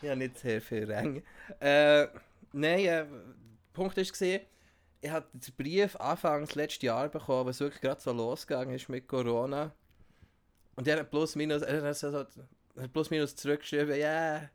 habe 0.09 0.17
nicht 0.17 0.39
sehr 0.39 0.61
viel 0.61 0.85
Ränge. 0.93 1.23
Äh, 1.61 2.07
nein, 2.53 2.81
äh, 2.81 2.85
der 2.85 3.07
Punkt 3.73 3.97
war, 3.97 4.03
ich 4.03 4.13
habe 5.11 5.27
den 5.33 5.55
Brief 5.57 5.97
Anfangs 5.97 6.55
letzten 6.55 6.85
Jahr 6.85 7.09
bekommen, 7.09 7.47
was 7.49 7.61
wirklich 7.61 7.81
gerade 7.81 7.99
so 8.01 8.13
losgegangen 8.13 8.75
ist 8.75 8.91
mit 8.91 9.09
Corona. 9.09 9.73
Und 10.79 10.87
er 10.87 11.01
hat 11.01 11.11
plus 11.11 11.35
minus, 11.35 11.63
er 11.63 11.83
hat 11.83 11.97
so, 11.97 12.13
hat 12.13 12.29
plus 12.93 13.11
minus 13.11 13.35
zurückgeschrieben, 13.35 13.99
ja, 13.99 14.49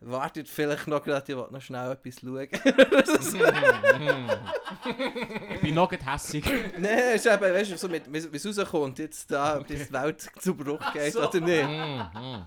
wartet 0.00 0.46
vielleicht 0.46 0.86
noch 0.86 1.02
gerade, 1.02 1.32
ich 1.32 1.38
will 1.38 1.46
noch 1.50 1.62
schnell 1.62 1.92
etwas 1.92 2.20
schauen. 2.20 2.46
Ich 5.54 5.60
bin 5.62 5.74
noch 5.74 5.90
nicht 5.90 6.06
hässig. 6.06 6.44
Nein, 6.76 7.14
es 7.14 7.24
ist 7.24 7.32
eben, 7.32 7.54
weißt 7.54 7.70
du, 7.70 7.78
so 7.78 7.88
mit, 7.88 8.12
wie 8.12 8.18
es 8.18 8.58
rauskommt, 8.58 8.98
jetzt 8.98 9.30
da, 9.30 9.58
ob 9.58 9.66
die 9.66 9.90
Welt 9.90 10.30
zu 10.38 10.54
Bruch 10.54 10.92
geht 10.92 11.14
so. 11.14 11.26
oder 11.26 11.40
nicht. 11.40 11.64
Mm, 11.64 12.18
mm. 12.18 12.46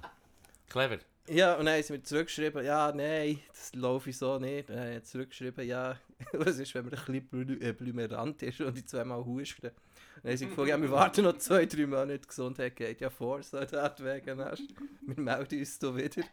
Clever. 0.69 0.99
Ja, 1.27 1.55
und 1.55 1.65
dann 1.65 1.73
haben 1.75 1.83
sie 1.83 1.93
mir 1.93 2.03
zurückgeschrieben, 2.03 2.63
ja, 2.63 2.91
nein, 2.93 3.39
das 3.47 3.73
laufe 3.73 4.11
ich 4.11 4.19
so 4.19 4.37
nicht. 4.37 4.69
Und 4.69 4.75
dann 4.75 4.85
haben 4.85 5.01
sie 5.01 5.11
zurückgeschrieben, 5.11 5.67
ja, 5.67 5.97
was 6.33 6.59
ist, 6.59 6.75
wenn 6.75 6.85
man 6.85 6.93
ein 6.93 7.27
bisschen 7.27 7.59
äh, 7.59 7.73
blümerant 7.73 8.43
ist 8.43 8.61
und 8.61 8.77
die 8.77 8.85
zweimal 8.85 9.25
husten. 9.25 9.71
Dann 10.23 10.31
haben 10.31 10.37
sie 10.37 10.47
gefragt, 10.47 10.69
ja, 10.69 10.81
wir 10.81 10.89
warten 10.91 11.23
noch 11.25 11.37
zwei, 11.37 11.65
drei 11.65 11.85
Monate, 11.85 12.19
die 12.19 12.27
Gesundheit 12.27 12.75
geht 12.77 13.01
ja 13.01 13.09
vor, 13.09 13.43
Soldat 13.43 14.01
wegen 14.03 14.39
hast. 14.39 14.63
Wir 15.01 15.19
melden 15.19 15.59
uns 15.59 15.79
da 15.79 15.95
wieder. 15.95 16.23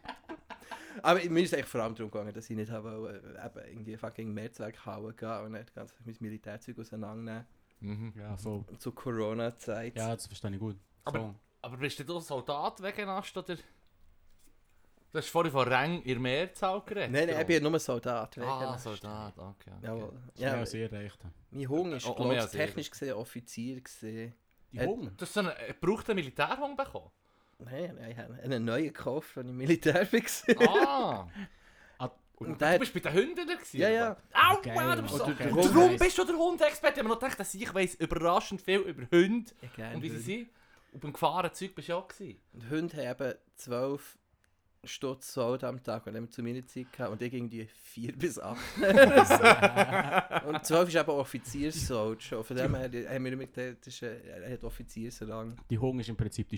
Aber 1.03 1.19
mir 1.23 1.43
ist 1.43 1.53
eigentlich 1.53 1.65
vor 1.65 1.81
allem 1.81 1.95
darum 1.95 2.09
gegangen, 2.11 2.33
dass 2.33 2.49
ich 2.49 2.55
nicht 2.55 2.71
habe, 2.71 3.21
äh, 3.37 3.45
eben 3.45 3.67
irgendwie 3.69 3.97
fucking 3.97 4.33
Mehrzweck 4.33 4.85
hauen 4.85 5.15
gehen 5.15 5.41
und 5.45 5.51
nicht 5.53 5.73
ganz 5.73 5.93
mein 6.05 6.15
Militärzeug 6.19 6.79
auseinandernehmen. 6.79 7.45
Mhm. 7.81 8.13
Ja, 8.17 8.37
voll. 8.37 8.63
Zu 8.77 8.91
Corona-Zeit. 8.91 9.95
Ja, 9.97 10.13
das 10.15 10.27
verstehe 10.27 10.51
ich 10.51 10.59
gut. 10.59 10.77
Aber- 11.05 11.19
So. 11.19 11.35
Aber 11.63 11.77
bist 11.77 11.99
du 12.07 12.19
Soldat 12.19 12.81
wegen 12.81 13.07
Ast, 13.09 13.35
oder? 13.37 13.55
Du 15.11 15.17
hast 15.17 15.27
vorhin 15.29 15.51
von 15.51 15.67
Rang 15.67 16.01
in 16.03 16.21
Mehrzahl 16.21 16.81
geredet. 16.85 17.11
Nein, 17.11 17.27
nein, 17.27 17.41
ich 17.41 17.47
bin 17.47 17.61
nur 17.63 17.77
Soldat. 17.79 18.37
Ah. 18.37 18.77
Soldat, 18.77 19.37
okay. 19.37 19.71
okay. 19.77 19.85
Jawohl. 19.85 20.13
Ja, 20.35 20.63
ihr 20.63 20.91
erreicht 20.91 21.19
habt. 21.23 21.33
mein 21.51 21.67
Hunger 21.67 21.97
ist, 21.97 22.05
Oh, 22.07 22.15
oh, 22.17 22.31
ich, 22.31 22.45
technisch 22.45 22.89
gesehen 22.89 23.13
Offizier 23.15 23.81
gesehen. 23.81 24.33
Die 24.71 24.77
Äh, 24.77 24.85
Hunger? 24.87 25.11
Du 25.11 25.21
hast 25.25 25.33
so 25.33 25.41
einen 25.41 25.49
äh, 25.49 25.67
gebrauchten 25.67 26.15
Militärhund 26.15 26.77
bekommen? 26.77 27.11
Nein, 27.59 27.93
nein, 27.99 28.11
ich 28.11 28.17
habe 28.17 28.33
einen 28.41 28.63
neuen 28.63 28.85
gekauft, 28.85 29.37
als 29.37 29.45
ich 29.47 29.51
Militär 29.53 30.07
war. 30.11 30.87
Ah! 30.87 31.27
Ah, 31.99 32.09
Und 32.47 32.59
Du 32.59 32.79
bist 32.79 32.93
bei 32.93 32.99
den 33.01 33.13
Hunden 33.13 33.35
da 33.47 33.53
gewesen? 33.53 33.77
Ja, 33.79 33.89
ja. 33.89 34.17
Au, 34.33 34.55
wow, 34.63 34.95
du 34.95 35.01
bist 35.03 35.15
so... 35.15 35.25
Und 35.25 35.39
du- 35.39 35.43
du- 35.43 35.75
Warum 35.75 35.91
Nice. 35.91 35.99
bist 35.99 36.17
du 36.17 36.23
der 36.23 36.35
Hundexperte? 36.37 36.93
Ich 36.93 36.97
habe 36.99 37.03
mir 37.09 37.13
noch 37.13 37.19
gedacht, 37.19 37.39
dass 37.39 37.53
ich 37.53 37.71
weiss 37.71 37.93
überraschend 37.95 38.61
viel 38.63 38.79
über 38.79 39.03
Hunde 39.15 39.51
und 39.93 40.01
wie 40.01 40.09
sie 40.09 40.17
sind. 40.17 40.49
Und 40.93 41.01
beim 41.01 41.13
Gefahrenzeug 41.13 41.75
bist 41.75 41.89
du 41.89 41.93
auch 41.97 42.07
gewesen. 42.07 42.41
Und 42.53 42.69
Hunde 42.71 42.97
haben 43.07 43.21
eben 43.27 43.37
12 44.83 44.91
Stutz 44.91 45.33
Sold 45.33 45.63
am 45.63 45.83
Tag, 45.83 46.07
und 46.07 46.15
haben 46.15 46.31
zu 46.31 46.41
meiner 46.41 46.65
Zeit 46.65 46.91
gehabt, 46.91 47.11
und 47.11 47.21
ich 47.21 47.31
irgendwie 47.33 47.67
4 47.83 48.17
bis 48.17 48.39
8. 48.39 48.57
und 50.47 50.65
12 50.65 50.89
ist 50.89 50.95
eben 50.95 51.09
Offizierssold 51.11 52.23
schon. 52.23 52.43
Von 52.43 52.57
dem 52.57 52.75
her 52.75 52.89
haben 53.13 53.25
wir 53.25 53.37
mit 53.37 53.55
der, 53.55 53.73
das 53.73 53.87
ist, 53.87 54.03
ein- 54.03 54.19
er 54.25 54.51
hat 54.53 54.63
Offiziersrang. 54.63 55.55
Die 55.69 55.77
Hunger 55.77 56.01
ist 56.01 56.09
im 56.09 56.17
Prinzip 56.17 56.49
die. 56.49 56.57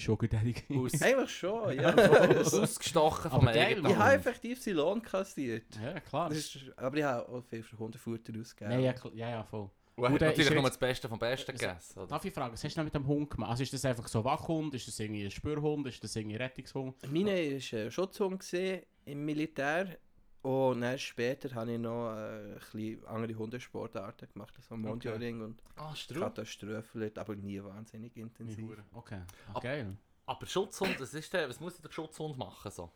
Aus, 0.70 1.02
Eigentlich 1.02 1.32
schon, 1.32 1.74
ja. 1.80 1.94
ausgestochen 1.94 3.32
Aber 3.32 3.36
vom 3.42 3.46
Mann. 3.82 3.92
ich 3.92 3.98
habe 3.98 4.14
effektiv 4.14 4.62
seinen 4.62 4.76
Lohn 4.78 5.02
kassiert. 5.02 5.66
Ja, 5.84 6.00
klar. 6.00 6.32
Ist, 6.32 6.60
aber 6.78 6.98
ich 6.98 7.04
habe 7.04 7.28
auch 7.28 7.44
viel 7.44 7.64
für 7.64 7.78
Hundefutter 7.78 8.34
ausgegeben. 8.40 8.82
Nein, 8.82 8.96
ja, 9.16 9.30
ja, 9.30 9.44
voll. 9.44 9.70
Und 9.96 10.06
hat 10.06 10.12
Und, 10.14 10.22
äh, 10.22 10.26
natürlich 10.28 10.54
nur 10.54 10.64
das 10.64 10.78
Beste 10.78 11.08
vom 11.08 11.20
Besten 11.20 11.52
Ist- 11.52 11.60
gegessen. 11.62 12.00
Oder? 12.00 12.08
Darf 12.08 12.26
ich 12.26 12.34
fragen, 12.34 12.54
was 12.54 12.64
hast 12.64 12.74
du 12.74 12.78
denn 12.78 12.86
mit 12.86 12.96
dem 12.96 13.06
Hund 13.06 13.30
gemacht? 13.30 13.52
Also 13.52 13.64
ist 13.64 13.74
das 13.74 13.86
einfach 13.86 14.08
so 14.08 14.20
ein 14.20 14.26
Wachhund? 14.26 14.74
Ist 14.74 14.88
das 14.88 15.00
irgendwie 15.00 15.26
ein 15.26 15.32
Spürhund? 15.32 15.86
Ist 15.88 16.04
das 16.04 16.16
irgendwie 16.16 16.36
ein 16.38 16.42
Rettungshund? 16.42 16.96
Meine 17.12 17.32
war 17.32 17.80
ein 17.80 17.92
Schutzhund 17.92 18.40
gewesen 18.40 18.82
im 19.06 19.26
Militär. 19.26 19.98
Und 20.42 20.82
dann 20.82 21.00
später 21.00 21.54
habe 21.56 21.72
ich 21.72 21.80
noch 21.80 22.12
äh, 22.18 22.54
ein 22.54 22.60
bisschen 22.60 23.06
andere 23.08 23.34
Hundesportarten 23.38 24.28
gemacht, 24.34 24.54
also 24.58 24.76
Monitoring 24.76 25.42
und 25.42 25.62
Ah. 25.78 25.94
Katastrophen, 26.20 27.12
aber 27.18 27.36
nie 27.38 27.64
wahnsinnig 27.64 28.18
intensiv. 28.18 28.78
Okay. 28.94 29.22
Ah, 29.48 29.56
Ab- 29.56 29.64
geil. 29.64 29.96
Aber 30.26 30.46
Schutzhund, 30.46 31.00
was, 31.00 31.14
ist 31.14 31.32
der, 31.32 31.48
was 31.48 31.62
muss 31.62 31.80
der 31.80 31.90
Schutzhund 31.92 32.38
machen? 32.38 32.70
So? 32.72 32.92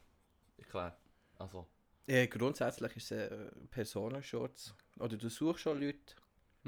Ich 0.58 0.68
klar. 0.68 0.98
Also, 1.38 1.66
Äh, 2.06 2.28
grundsätzlich 2.28 2.98
ist 2.98 3.12
es 3.14 3.30
äh, 3.32 3.50
Personenschutz. 3.70 4.74
Oder 5.00 5.16
du 5.16 5.30
suchst 5.30 5.62
schon 5.62 5.80
Leute. 5.80 6.16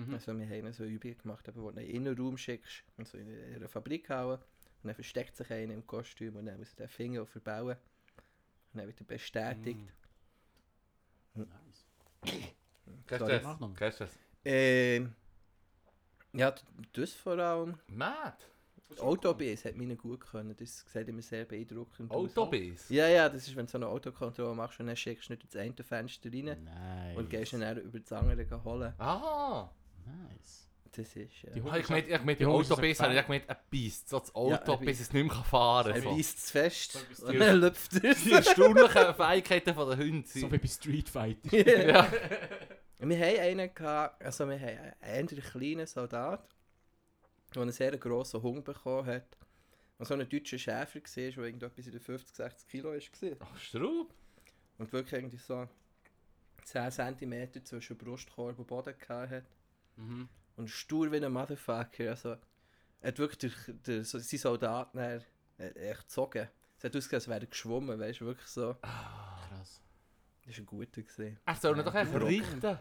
Mhm. 0.07 0.13
Also 0.13 0.37
wir 0.37 0.47
haben 0.47 0.73
so 0.73 0.83
Übungen 0.83 1.17
gemacht, 1.17 1.47
eben, 1.47 1.61
wo 1.61 1.71
du 1.71 1.79
in 1.79 1.85
einen 1.85 1.89
Innenraum 1.89 2.37
schickst, 2.37 2.83
also 2.97 3.17
in 3.17 3.55
eine 3.55 3.67
Fabrik 3.67 4.09
hauen. 4.09 4.39
Und 4.81 4.87
dann 4.87 4.95
versteckt 4.95 5.35
sich 5.35 5.51
einer 5.51 5.73
im 5.73 5.85
Kostüm 5.85 6.35
und 6.37 6.45
dann 6.45 6.57
muss 6.57 6.73
er 6.73 6.85
den 6.85 6.87
Finger 6.87 7.25
verbauen. 7.25 7.75
Und 8.73 8.79
dann 8.79 8.87
wird 8.87 8.99
er 9.01 9.05
bestätigt. 9.05 9.79
Mm. 11.33 11.41
Nice. 11.41 12.45
kennst 13.07 13.21
du 13.21 13.27
das? 13.27 13.43
Mach 13.43 13.59
noch. 13.59 13.75
Kennst 13.75 13.99
du 13.99 14.03
das? 14.05 14.13
Ähm, 14.45 15.13
ja, 16.33 16.55
das 16.93 17.13
vor 17.13 17.37
allem. 17.37 17.77
Mad. 17.87 18.37
Autobs 18.97 19.65
hat 19.65 19.75
mir 19.75 19.95
gut 19.95 20.21
können, 20.21 20.55
das 20.57 20.83
sieht 20.91 21.07
immer 21.07 21.21
sehr 21.21 21.45
beeindruckend 21.45 22.11
aus. 22.11 22.35
Autobis. 22.35 22.89
Ja, 22.89 23.07
ja, 23.07 23.29
das 23.29 23.47
ist, 23.47 23.55
wenn 23.55 23.67
du 23.67 23.71
so 23.71 23.77
eine 23.77 23.87
Autokontrolle 23.87 24.55
machst 24.55 24.79
und 24.79 24.87
dann 24.87 24.95
schickst 24.95 25.29
du 25.29 25.33
nicht 25.33 25.43
ins 25.43 25.55
eine 25.55 25.75
Fenster 25.83 26.31
rein 26.31 26.63
Nice. 26.63 27.17
und 27.17 27.29
gehst 27.29 27.53
dann 27.53 27.77
über 27.77 27.99
das 27.99 28.11
andere 28.11 28.63
holen. 28.63 28.93
Ah. 28.97 29.69
Nice. 30.29 30.67
Das 30.91 31.15
ist... 31.15 31.43
Äh, 31.43 31.51
Die 31.53 31.59
ich 31.59 31.63
meinte, 31.63 31.79
ich 31.79 31.89
meinte, 31.89 32.33
Die 32.33 32.35
die 32.37 32.45
Hunde 32.45 32.63
sind 32.65 32.73
Autobis 32.73 32.97
so 32.97 33.03
habe 33.03 33.13
ich 33.15 33.21
gemeint, 33.25 33.49
ein 33.49 33.57
Biest. 33.69 34.09
So 34.09 34.19
das 34.19 34.33
Auto, 34.35 34.71
Ja, 34.73 34.77
ein 34.79 34.85
bis 34.85 34.99
es 34.99 35.13
nicht 35.13 35.23
mehr 35.25 35.33
kann 35.35 35.43
fahren 35.45 35.93
kann. 35.93 36.03
beißt 36.03 36.37
es 36.37 36.51
fest 36.51 37.05
So 37.13 37.27
und 37.27 37.39
dann 37.39 37.59
lüpft 37.61 37.91
Die 38.03 38.07
er. 38.31 38.37
erstaunlichen 38.37 39.13
Fähigkeiten 39.15 39.75
der 39.75 39.97
Hunde 39.97 40.27
So 40.27 40.51
wie 40.51 40.57
bei 40.57 40.67
Street 40.67 41.07
Fighter. 41.09 41.55
ja. 41.87 42.11
Wir 43.01 43.17
haben 43.17 43.39
einen 43.39 43.73
gehabt, 43.73 44.21
also 44.23 44.49
wir 44.49 44.59
haben 44.59 44.93
einen 45.01 45.27
kleinen 45.27 45.85
Soldat, 45.87 46.43
der 47.55 47.61
einen 47.61 47.71
sehr 47.71 47.97
grossen 47.97 48.41
Hund 48.41 48.65
bekommen 48.65 49.05
hat, 49.07 49.37
Und 49.99 50.05
so 50.07 50.15
ein 50.15 50.27
deutscher 50.27 50.57
Schäfer 50.57 50.99
gesehen, 50.99 51.33
der 51.35 51.43
irgendetwas 51.45 51.85
in 51.85 51.91
den 51.93 52.01
50, 52.01 52.35
60 52.35 52.67
Kilo 52.67 52.91
ist. 52.93 53.13
gewesen. 53.13 53.37
Ach, 53.39 53.57
Straub. 53.59 54.13
Und 54.79 54.91
wirklich 54.91 55.13
irgendwie 55.13 55.37
so 55.37 55.67
10 56.63 56.91
cm 56.91 57.63
zwischen 57.65 57.97
Brustkorb 57.97 58.57
und 58.59 58.67
Boden 58.67 58.93
gehabt 58.97 59.31
hat. 59.31 59.43
Mhm. 59.99 60.29
Und 60.55 60.69
stur 60.69 61.11
wie 61.11 61.23
ein 61.23 61.31
Motherfucker. 61.31 62.09
Also, 62.09 62.35
er 63.01 63.07
hat 63.09 63.19
wirklich 63.19 63.37
durch, 63.53 63.75
durch 63.83 64.07
so, 64.07 64.19
seine 64.19 64.39
Soldaten 64.39 64.97
dann, 64.97 65.23
äh, 65.57 65.89
echt 65.91 66.01
gezogen. 66.01 66.47
Es 66.77 66.83
hat 66.83 66.95
ausgesehen, 66.95 67.17
als 67.17 67.27
wäre 67.27 67.41
er 67.41 67.47
geschwommen, 67.47 67.99
weißt 67.99 68.21
du, 68.21 68.25
wirklich 68.25 68.47
so. 68.47 68.75
Krass. 68.81 69.81
Das 70.45 70.55
war 70.57 70.63
ein 70.63 70.65
guter 70.65 71.01
gesehen. 71.01 71.39
Er 71.45 71.55
soll 71.55 71.77
ihn 71.77 71.83
doch 71.85 71.91
Verrückt. 71.91 72.23
richten. 72.25 72.79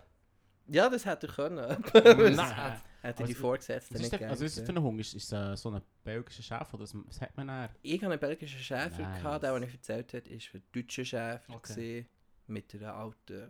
Ja, 0.70 0.88
das 0.88 1.04
hätte 1.06 1.26
er 1.28 1.32
können. 1.32 2.36
Nein. 2.36 2.80
Hätte 3.00 3.22
die 3.22 3.30
Also, 3.30 3.40
Vorgesetzten 3.40 3.94
Was 3.94 4.02
nicht 4.02 4.12
ist, 4.12 4.20
der, 4.20 4.28
also, 4.30 4.44
was 4.44 4.50
ist 4.50 4.58
das 4.58 4.66
für 4.66 4.72
ein 4.72 4.82
Hund? 4.82 5.00
Ist, 5.00 5.14
ist 5.14 5.32
äh, 5.32 5.56
so 5.56 5.70
ein 5.70 5.80
belgischer 6.02 6.42
Chef 6.42 6.74
oder 6.74 6.82
was, 6.82 7.20
hat 7.20 7.36
man 7.36 7.46
da? 7.46 7.68
Ich 7.80 7.94
hatte 8.02 8.10
einen 8.10 8.18
belgischen 8.18 8.58
Schäfer, 8.58 9.02
Nice. 9.02 9.22
gehabt, 9.22 9.44
der, 9.44 9.54
den 9.54 9.62
ich 9.68 9.72
erzählt 9.74 10.12
habe, 10.14 10.28
ist 10.28 10.52
ein 10.52 10.62
deutscher 10.72 11.04
Schäfer. 11.04 11.40
Okay. 11.54 11.74
gewesen, 11.74 12.08
Mit 12.50 12.74
einer 12.74 12.94
alten, 12.94 13.48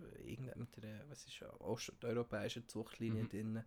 mit 0.56 0.84
einer, 0.84 1.08
was 1.08 1.24
ist 1.24 1.38
ja, 1.38 1.48
osteuropäischen 1.60 2.66
Zuchtlinie 2.68 3.22
Mhm. 3.24 3.28
drin. 3.28 3.64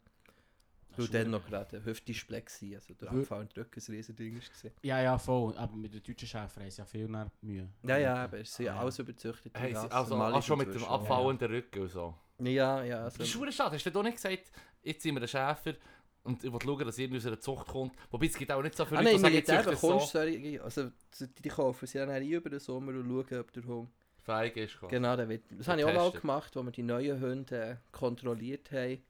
Weil 0.97 1.07
dann 1.07 1.31
noch 1.31 1.45
gerade 1.47 1.77
ein 1.77 1.85
Hüftdisplay 1.85 2.43
war, 2.43 2.75
also 2.75 2.93
der 2.95 3.11
Abfall 3.11 3.39
und 3.41 3.57
Rücken 3.57 3.79
ein 3.81 3.91
riesen 3.93 4.13
Ding 4.13 4.35
war. 4.35 4.71
Ja, 4.83 5.01
ja, 5.01 5.17
voll. 5.17 5.57
Aber 5.57 5.73
mit 5.77 5.93
den 5.93 6.03
deutschen 6.03 6.27
Schäfern 6.27 6.63
haben 6.63 6.69
sie 6.69 6.79
ja 6.79 6.85
viel 6.85 7.07
mehr 7.07 7.31
Mühe. 7.39 7.69
Ja, 7.83 7.97
ja, 7.97 8.15
aber 8.25 8.39
es 8.39 8.53
sind 8.53 8.67
Ah, 8.67 8.73
ja. 8.73 8.79
alles 8.81 8.99
überzüchtete 8.99 9.57
Hey, 9.57 9.73
sie- 9.73 9.89
also 9.89 10.15
auch 10.15 10.43
schon 10.43 10.57
mit 10.57 10.73
dem 10.75 10.83
abfallenden 10.83 11.49
Rücken 11.49 11.83
und 11.83 11.89
so. 11.91 12.13
Ja, 12.39 12.83
ja, 12.83 13.03
Das 13.05 13.13
ist 13.13 13.21
also, 13.21 13.31
schon 13.39 13.51
schade. 13.53 13.75
Hast 13.75 13.85
du 13.85 13.91
doch 13.91 14.03
nicht 14.03 14.15
gesagt, 14.15 14.51
jetzt 14.83 15.01
sind 15.01 15.15
wir 15.15 15.21
ein 15.21 15.27
Schäfer 15.29 15.75
und 16.23 16.43
ich 16.43 16.51
will 16.51 16.59
schauen, 16.61 16.85
dass 16.85 16.97
ihr 16.97 17.15
aus 17.15 17.25
einer 17.25 17.39
Zucht 17.39 17.67
kommt. 17.67 17.95
Wobei 18.09 18.25
es 18.25 18.35
gibt 18.37 18.51
auch 18.51 18.61
nicht 18.61 18.75
so 18.75 18.83
viele 18.83 18.99
Ah 18.99 19.03
Leute, 19.03 19.15
nein, 19.21 19.31
die 19.31 19.45
sagen, 19.45 19.55
Militär 19.55 19.71
jetzt 19.71 19.81
so 19.81 19.99
solche, 19.99 20.61
also 20.63 20.91
die, 21.19 21.41
die 21.41 21.49
kaufen 21.49 21.87
sie 21.87 21.99
dann 21.99 22.21
über 22.21 22.49
den 22.49 22.59
Sommer 22.59 22.91
und 22.91 23.07
schauen, 23.07 23.39
ob 23.39 23.51
der 23.53 23.63
Hund... 23.63 23.89
feig 24.23 24.55
ist. 24.57 24.77
quasi. 24.79 24.95
Genau, 24.95 25.15
der 25.15 25.27
wird, 25.29 25.43
das 25.51 25.67
habe 25.67 25.79
ich 25.79 25.85
auch 25.85 25.93
mal 25.93 26.11
gemacht, 26.11 26.55
wo 26.55 26.63
wir 26.63 26.71
die 26.71 26.83
neuen 26.83 27.19
Hunde 27.21 27.55
äh, 27.61 27.75
kontrolliert 27.91 28.71
haben. 28.71 29.01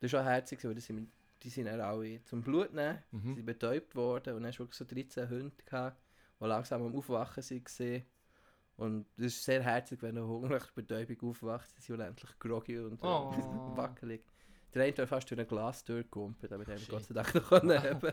Das 0.00 0.12
war 0.12 0.22
auch 0.22 0.26
herzig, 0.26 0.62
weil 0.64 0.74
sind, 0.80 1.10
die 1.42 1.48
sind 1.50 1.66
dann 1.66 1.80
alle 1.80 2.22
zum 2.24 2.42
Blut 2.42 2.72
nehmen, 2.72 2.98
sie 3.10 3.16
Mhm. 3.16 3.34
sind 3.34 3.46
betäubt 3.46 3.94
worden 3.94 4.34
und 4.34 4.42
dann 4.42 4.52
wirklich 4.58 4.74
so 4.76 4.84
13 4.84 5.28
Hunde 5.28 5.52
gehabt, 5.64 5.96
die 6.40 6.44
langsam 6.46 6.82
am 6.82 6.94
Aufwachen 6.94 7.42
gesehen. 7.64 8.04
Und 8.76 9.04
das 9.18 9.26
ist 9.26 9.44
sehr 9.44 9.62
herzig, 9.62 10.00
wenn 10.02 10.18
Hund 10.18 10.50
nach 10.50 10.66
der 10.66 10.72
Betäubung 10.82 11.30
aufwacht, 11.30 11.68
sie 11.76 11.82
sind 11.82 11.96
unendlich 11.96 12.30
groggy 12.38 12.78
und 12.78 13.02
äh, 13.02 13.06
Oh. 13.06 13.30
wackelig. 13.76 14.22
Der 14.72 14.84
eine 14.84 15.06
fast 15.06 15.30
durch 15.30 15.40
ein 15.40 15.46
Glas 15.46 15.84
durchgekumpelt, 15.84 16.52
aber 16.52 16.64
den 16.64 16.74
haben 16.74 16.80
wir 16.80 16.84
Shit. 16.86 16.88
Gott 16.90 17.04
sei 17.04 17.14
Dank 17.14 17.34
noch 17.34 17.48
können 17.60 17.82
haben. 17.82 18.12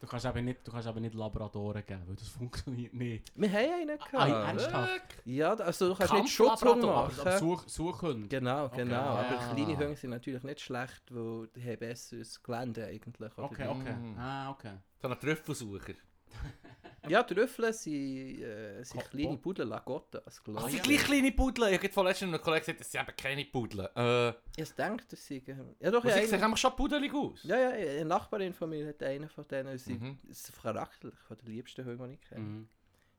Du 0.00 0.06
kannst 0.06 0.26
aber 0.26 0.40
nicht, 0.40 0.66
du 0.66 0.70
kannst 0.70 0.86
aber 0.86 1.00
nicht 1.00 1.14
Labradoren 1.14 1.84
geben, 1.84 2.02
weil 2.06 2.14
das 2.16 2.28
funktioniert 2.38 2.94
nicht. 2.94 3.32
Wir 3.34 3.50
haben 3.52 3.72
einen 3.88 3.98
Ah, 4.00 4.26
gehabt. 4.26 4.48
ernsthaft? 4.48 5.16
Ja, 5.24 5.54
also 5.54 5.88
du 5.88 5.94
kannst 5.96 6.12
nicht 6.14 6.28
Schutzhund 6.32 6.82
machen. 6.82 7.20
Aber 7.20 7.38
Such, 7.38 7.64
Suchhunde. 7.68 8.28
Genau, 8.28 8.66
Okay. 8.66 8.76
genau. 8.84 8.96
Aber 8.96 9.38
Ah. 9.40 9.52
kleine 9.52 9.76
Hunde 9.76 9.96
sind 9.96 10.10
natürlich 10.10 10.42
nicht 10.44 10.60
schlecht, 10.60 11.02
weil 11.10 11.48
die 11.48 11.62
haben 11.64 11.78
besseres 11.78 12.42
Gelände 12.42 12.86
eigentlich. 12.86 13.36
Okay, 13.36 13.66
okay. 13.68 13.92
Mm. 13.94 14.16
Ah, 14.18 14.50
okay. 14.50 14.72
So 15.02 15.08
ein 15.08 15.18
Trüffelsucher. 15.18 15.94
Ja, 17.10 17.22
die 17.22 17.34
Rüffel 17.34 17.72
sind, 17.72 18.40
äh, 18.42 18.82
sind 18.84 19.10
kleine 19.10 19.28
Bo- 19.30 19.36
Pudel, 19.38 19.66
Lagotta. 19.66 20.20
Das 20.24 20.40
das 20.44 20.64
ich. 20.66 20.70
sind 20.72 20.82
gleich 20.82 21.04
kleine 21.04 21.32
Pudel. 21.32 21.68
Ich 21.72 21.78
habe 21.78 21.88
von 21.90 22.06
letztem 22.06 22.28
einem 22.28 22.40
Kollegen 22.40 22.60
gesagt, 22.60 22.80
das 22.80 22.90
sind 22.90 23.00
eben 23.02 23.16
keine 23.16 23.44
Pudel. 23.44 23.88
Äh, 23.94 24.28
Ich 24.60 24.70
denke, 24.72 25.04
das 25.10 25.26
sind... 25.26 25.46
Ja, 25.80 25.90
doch, 25.90 26.04
ja, 26.04 26.16
ich 26.16 26.24
sehen 26.26 26.34
einen, 26.34 26.44
einfach 26.44 26.56
schon 26.58 26.76
pudelig 26.76 27.12
aus. 27.14 27.40
ja, 27.44 27.56
ja, 27.58 27.68
eine 27.70 28.04
Nachbarin 28.04 28.52
von 28.52 28.70
mir 28.70 28.86
hat 28.88 29.02
einen 29.02 29.28
von 29.28 29.46
denen. 29.48 29.76
Sie 29.78 29.94
Mhm. 29.94 30.18
ist 30.28 30.52
charakterlich 30.62 31.18
von 31.26 31.36
der 31.38 31.48
liebsten 31.48 31.84
Hunde, 31.84 32.08
die 32.08 32.14
ich 32.14 32.20
kenne. 32.28 32.40
Mhm. 32.40 32.68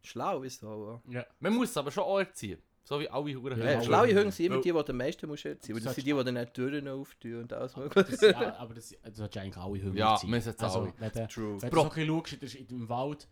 Schlau 0.02 0.44
ist 0.44 0.60
so. 0.62 1.02
Ja. 1.10 1.26
Man 1.40 1.54
muss 1.54 1.70
es 1.72 1.78
aber 1.78 1.92
schon 1.92 2.04
auch 2.04 2.20
erziehen. 2.20 2.62
So 2.86 3.00
wie 3.00 3.08
alle 3.10 3.36
Huren. 3.36 3.60
Ja, 3.62 3.84
schlaue 3.84 4.08
Hunde. 4.08 4.32
Sind 4.32 4.48
immer 4.48 4.62
die, 4.62 4.72
die 4.72 4.90
am 4.90 4.98
meisten 4.98 5.28
musst 5.28 5.46
erziehen 5.46 5.76
musst. 5.76 5.86
Das 5.86 5.94
sind 5.94 6.08
die, 6.08 6.14
die 6.14 6.24
dann 6.24 6.54
Türen 6.54 6.88
auftun 6.88 7.36
und 7.42 7.54
alles 7.54 7.76
Aber 7.76 7.84
mögliche. 7.84 8.12
das, 8.12 8.22
ja, 8.42 8.56
aber 8.58 8.74
das, 8.74 8.96
das 9.04 9.16
solltest 9.18 9.38
eigentlich 9.44 9.58
alle 9.58 9.84
Hunde 9.84 10.00
Ja, 10.00 10.18
müssen 10.26 10.50
jetzt 10.50 10.64
also, 10.64 10.80
alle. 10.80 10.94
Wenn 10.98 11.28
True. 11.28 11.62
wenn 11.62 11.70
du 11.70 11.76
so 11.76 11.84
ein 11.84 11.90
bisschen 11.90 12.40
schaust, 12.42 12.56
in 12.56 12.68
dem 12.68 12.90
Wald, 12.90 13.28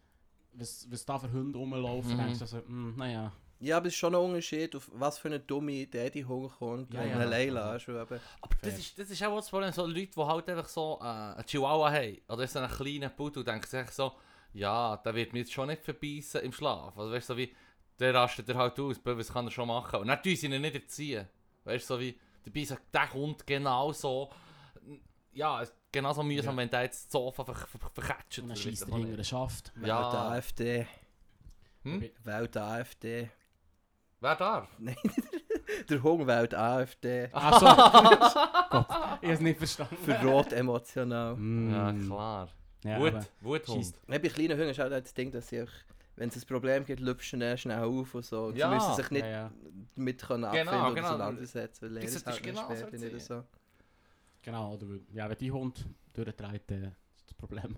was, 0.57 0.87
was 0.89 1.05
da 1.05 1.17
für 1.19 1.31
Hunde 1.31 1.57
rumlaufen, 1.57 2.13
Mhm. 2.13 2.17
denkst 2.17 2.39
du 2.39 2.45
so, 2.47 2.57
mm, 2.57 2.95
naja. 2.97 3.31
Ja, 3.59 3.77
aber 3.77 3.87
es 3.87 3.93
ist 3.93 3.99
schon 3.99 4.13
ein 4.13 4.21
Unterschied, 4.21 4.75
auf 4.75 4.87
was 4.93 5.17
für 5.17 5.29
eine 5.29 5.39
dumme 5.39 5.71
Idee 5.71 6.11
die 6.11 6.23
Hund 6.23 6.51
kommt. 6.59 6.93
Ja, 6.93 7.01
und 7.01 7.09
ja. 7.09 7.15
eine 7.15 7.25
Leila 7.25 7.73
hast 7.73 7.87
du. 7.87 7.99
Aber 7.99 8.19
das 8.61 8.77
ist, 8.77 8.99
das 8.99 9.09
ist 9.09 9.23
auch 9.23 9.35
das 9.35 9.49
Problem, 9.49 9.71
so 9.71 9.85
Leute, 9.87 10.11
die 10.15 10.21
halt 10.21 10.47
einfach 10.49 10.67
so 10.69 10.99
äh, 11.01 11.05
einen 11.05 11.45
Chihuahua 11.45 11.91
haben, 11.91 12.17
oder 12.29 12.45
so 12.47 12.59
einen 12.59 12.69
kleinen 12.71 13.15
Pudel, 13.15 13.43
denken 13.43 13.65
sich 13.65 13.89
so, 13.89 14.11
ja, 14.53 14.97
der 14.97 15.15
wird 15.15 15.33
mich 15.33 15.41
jetzt 15.41 15.53
schon 15.53 15.69
nicht 15.69 15.81
verbeissen 15.83 16.41
im 16.41 16.51
Schlaf. 16.51 16.95
Also 16.97 17.11
weißt 17.11 17.29
du, 17.29 17.33
so 17.33 17.37
wie, 17.37 17.51
der 17.99 18.13
rastet 18.13 18.47
er 18.49 18.55
halt 18.55 18.79
aus, 18.79 18.97
was 19.03 19.33
kann 19.33 19.45
er 19.47 19.51
schon 19.51 19.67
machen? 19.67 20.01
Und 20.01 20.07
dann 20.07 20.21
tun 20.21 20.35
sie 20.35 20.45
ihn 20.47 20.61
nicht 20.61 20.75
erziehen. 20.75 21.27
Weißt 21.63 21.89
du, 21.89 21.95
so 21.95 21.99
wie, 21.99 22.15
dabei 22.45 22.63
sagt 22.63 22.93
der 22.93 23.11
Hund 23.11 23.47
genauso, 23.47 24.29
ja, 25.33 25.61
es 25.61 25.69
ist 25.69 25.75
genauso 25.97 26.23
mühsam, 26.23 26.55
Ja. 26.55 26.61
wenn 26.61 26.69
der 26.69 26.81
jetzt 26.83 27.05
das 27.05 27.11
Sofa 27.11 27.43
ver 27.43 27.53
ver 27.55 27.67
ver 27.79 27.89
verketscht. 27.93 28.39
Und 28.39 28.49
dann 28.49 28.57
schießt 28.57 28.83
er 28.83 28.87
ich 28.87 28.93
hinter 28.93 29.07
den 29.09 29.17
nicht. 29.17 29.29
Schaft. 29.29 29.71
Ja. 29.81 29.87
Ja. 29.87 30.01
Wählt 30.03 30.13
AfD. 30.15 30.87
Hm? 31.83 32.09
Wählt 32.23 32.57
AfD. 32.57 33.29
Wer 34.19 34.35
darf? 34.35 34.67
Nein, 34.79 34.95
der 35.89 36.01
Hund 36.03 36.25
wählt 36.27 36.53
AfD. 36.55 37.29
Ach 37.31 37.59
so. 37.59 37.65
Gott, 38.69 38.87
ich 39.21 39.27
habe 39.27 39.33
es 39.33 39.39
nicht 39.39 39.57
verstanden. 39.57 39.97
Für 40.03 40.15
rot 40.25 40.51
emotional. 40.53 41.35
Mm. 41.35 41.71
Ja, 41.71 41.93
klar. 41.93 42.49
Ja, 42.83 42.99
Wut, 42.99 43.13
Wuthund. 43.41 43.93
Bei 44.07 44.19
kleinen 44.19 44.57
Hunden 44.57 44.69
ist 44.69 44.79
auch 44.79 44.89
das 44.89 45.13
Ding, 45.13 45.31
dass 45.31 45.47
sie 45.49 45.61
auch, 45.63 45.67
wenn 46.15 46.29
es 46.29 46.35
ein 46.35 46.47
Problem 46.47 46.83
gibt, 46.85 46.99
lüpfen 46.99 47.39
sie 47.41 47.57
schnell 47.57 47.83
auf 47.83 48.15
und 48.15 48.25
so. 48.25 48.45
Und 48.45 48.57
Ja. 48.57 48.69
sie 48.69 48.75
müssen 48.75 48.95
sich 48.95 49.11
nicht 49.11 49.23
Ja, 49.25 49.29
ja. 49.31 49.51
mit 49.95 50.21
können 50.21 50.43
Genau, 50.43 50.47
abfinden 50.49 50.79
oder 50.81 50.93
genau. 50.95 51.07
auseinandersetzen, 51.09 51.95
weil 51.95 52.03
ist 52.03 52.25
halt 52.25 52.43
genau 52.43 52.75
so 52.75 52.85
nicht 52.87 53.21
so. 53.21 53.43
Genau, 54.47 54.75
oder 54.75 54.87
ja, 55.11 55.29
wenn 55.29 55.37
die 55.37 55.51
Hund 55.51 55.85
durchdreht, 56.13 56.71
äh, 56.71 56.87
ist 57.17 57.25
das 57.27 57.33
Problem. 57.33 57.77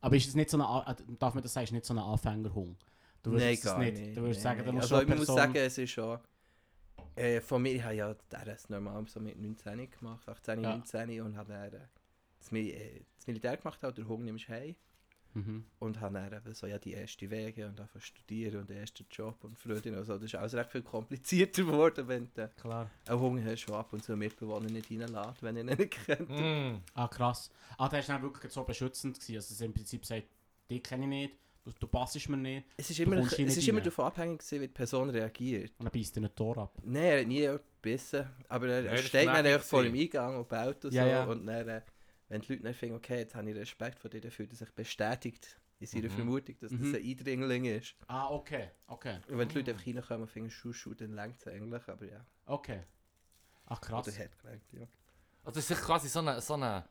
Aber 0.00 0.14
ist 0.14 0.28
es 0.28 0.36
nicht 0.36 0.48
so 0.50 0.56
eine, 0.56 0.64
A- 0.68 0.88
äh, 0.88 0.94
darf 1.18 1.34
man 1.34 1.42
das 1.42 1.52
sagen, 1.52 1.64
ist 1.64 1.72
nicht 1.72 1.84
so 1.84 1.94
ein 1.94 1.98
Anfängerhund? 1.98 2.78
Du 3.24 3.32
würdest 3.32 3.64
Nein, 3.64 3.72
gar 3.74 3.78
nicht. 3.80 3.98
nicht. 3.98 4.16
Du 4.16 4.20
würdest 4.22 4.44
Nein, 4.44 4.56
sagen, 4.58 4.66
da 4.66 4.72
muss 4.72 4.82
also, 4.84 5.00
schon 5.00 5.12
ich 5.12 5.18
muss 5.18 5.26
sagen, 5.26 5.56
es 5.56 5.78
ist 5.78 5.90
schon... 5.90 6.20
Äh, 7.16 7.40
von 7.40 7.60
mir, 7.60 7.72
ich 7.74 7.82
habe 7.82 7.94
ja 7.96 8.14
das 8.30 8.68
normal 8.68 9.04
so 9.08 9.18
mit 9.18 9.36
19 9.36 9.90
gemacht, 9.90 10.28
18, 10.28 10.62
Ja. 10.62 10.76
19 10.76 11.20
und 11.22 11.36
habe 11.36 11.52
dann 11.54 11.72
äh, 11.72 11.86
das, 12.38 12.52
Mil 12.52 12.70
äh, 12.70 13.00
das 13.16 13.26
Militär 13.26 13.56
gemacht, 13.56 13.82
halt, 13.82 13.98
der 13.98 14.06
Hund 14.06 14.24
nimmst 14.26 14.46
du 14.46 14.52
heim. 14.52 14.76
Mhm. 15.36 15.64
Und 15.80 16.00
habe 16.00 16.14
dann 16.14 16.32
eben 16.32 16.54
so 16.54 16.66
ja, 16.66 16.78
die 16.78 16.94
ersten 16.94 17.30
Wege 17.30 17.66
und 17.66 17.76
zu 17.92 18.00
studieren 18.00 18.60
und 18.60 18.70
den 18.70 18.78
ersten 18.78 19.04
Job 19.10 19.44
und 19.44 19.58
Freundin 19.58 19.94
und 19.96 20.04
so. 20.04 20.14
Das 20.14 20.22
ist 20.24 20.34
alles 20.34 20.54
recht 20.54 20.72
viel 20.72 20.82
komplizierter 20.82 21.62
geworden, 21.66 22.08
wenn 22.08 22.28
du 22.34 22.48
Klar. 22.60 22.90
einen 23.06 23.20
Hunger 23.20 23.44
hast, 23.44 23.66
der 23.66 23.74
ab 23.76 23.92
und 23.92 24.02
zu 24.02 24.12
einen 24.12 24.20
Mitbewohner 24.20 24.70
nicht 24.70 24.90
reinlässt, 24.90 25.42
wenn 25.42 25.56
er 25.56 25.62
ihn 25.62 25.76
nicht 25.78 25.90
kennt. 26.06 26.30
Mm. 26.30 26.80
Ah, 26.94 27.08
krass. 27.08 27.50
Ah, 27.76 27.88
der 27.88 28.00
ist 28.00 28.08
dann 28.08 28.22
wirklich 28.22 28.50
so 28.50 28.64
beschützend 28.64 29.20
gewesen. 29.20 29.36
Also, 29.36 29.52
es 29.52 29.60
im 29.60 29.74
Prinzip 29.74 30.06
sagt, 30.06 30.26
dich 30.70 30.82
kenne 30.82 31.04
ich 31.04 31.08
nicht, 31.10 31.34
du, 31.64 31.72
du 31.78 31.86
passest 31.86 32.28
mir 32.28 32.36
nicht. 32.38 32.66
Es 32.76 32.88
ist 32.90 32.98
immer, 33.00 33.18
es 33.18 33.32
ist 33.38 33.68
immer 33.68 33.80
davon 33.82 34.06
abhängig, 34.06 34.38
gewesen, 34.38 34.60
wie 34.62 34.68
die 34.68 34.72
Person 34.72 35.10
reagiert. 35.10 35.72
Und 35.78 35.84
dann 35.84 35.92
beißt 35.92 36.16
er 36.16 36.22
nicht 36.22 36.36
Tor 36.36 36.56
ab. 36.58 36.72
Nein, 36.82 37.02
er 37.02 37.20
hat 37.20 37.26
nie 37.26 37.46
gebissen, 37.82 38.26
aber 38.48 38.68
er, 38.68 38.86
er 38.86 38.96
steht 38.98 39.22
ist 39.22 39.26
dann 39.26 39.46
einfach 39.46 39.62
vor 39.66 39.82
dem 39.82 39.94
Eingang 39.94 40.38
und 40.38 40.48
baut 40.48 40.84
und 40.84 40.94
Ja, 40.94 41.02
so. 41.04 41.08
ja. 41.10 41.24
Und 41.24 41.46
dann, 41.46 41.68
äh, 41.68 41.82
wenn 42.28 42.40
die 42.40 42.52
Leute 42.52 42.64
dann 42.64 42.74
finden, 42.74 42.96
okay, 42.96 43.18
jetzt 43.18 43.34
habe 43.34 43.50
ich 43.50 43.56
Respekt 43.56 43.98
vor 43.98 44.10
dir, 44.10 44.20
dann 44.20 44.30
fühlt 44.30 44.52
er 44.52 44.56
sich 44.56 44.70
bestätigt 44.72 45.58
in 45.78 45.86
seiner 45.86 46.04
Mhm. 46.08 46.10
Vermutung, 46.10 46.56
dass 46.60 46.72
Mhm. 46.72 46.92
das 46.92 47.00
ein 47.00 47.06
Eindringling 47.06 47.64
ist. 47.66 47.94
Ah, 48.08 48.30
okay. 48.30 48.70
Okay. 48.86 49.18
Und 49.28 49.38
wenn 49.38 49.48
die 49.48 49.56
Leute 49.56 49.72
einfach 49.72 49.86
reinkommen 49.86 50.22
und 50.22 50.28
finden, 50.28 50.50
Schuh, 50.50 50.72
Schuh, 50.72 50.94
dann 50.94 51.12
längt 51.12 51.36
es 51.38 51.46
eigentlich, 51.46 51.86
aber 51.88 52.06
ja. 52.06 52.24
Okay. 52.46 52.82
Ach, 53.66 53.80
krass. 53.80 54.08
Oder 54.08 54.16
hat 54.24 54.38
gelangt, 54.40 54.62
ja. 54.72 54.86
Also 55.44 55.60
es 55.60 55.70
ist 55.70 55.82
quasi 55.82 56.08
so 56.08 56.20
eine, 56.20 56.40
so 56.40 56.54
eine 56.54 56.84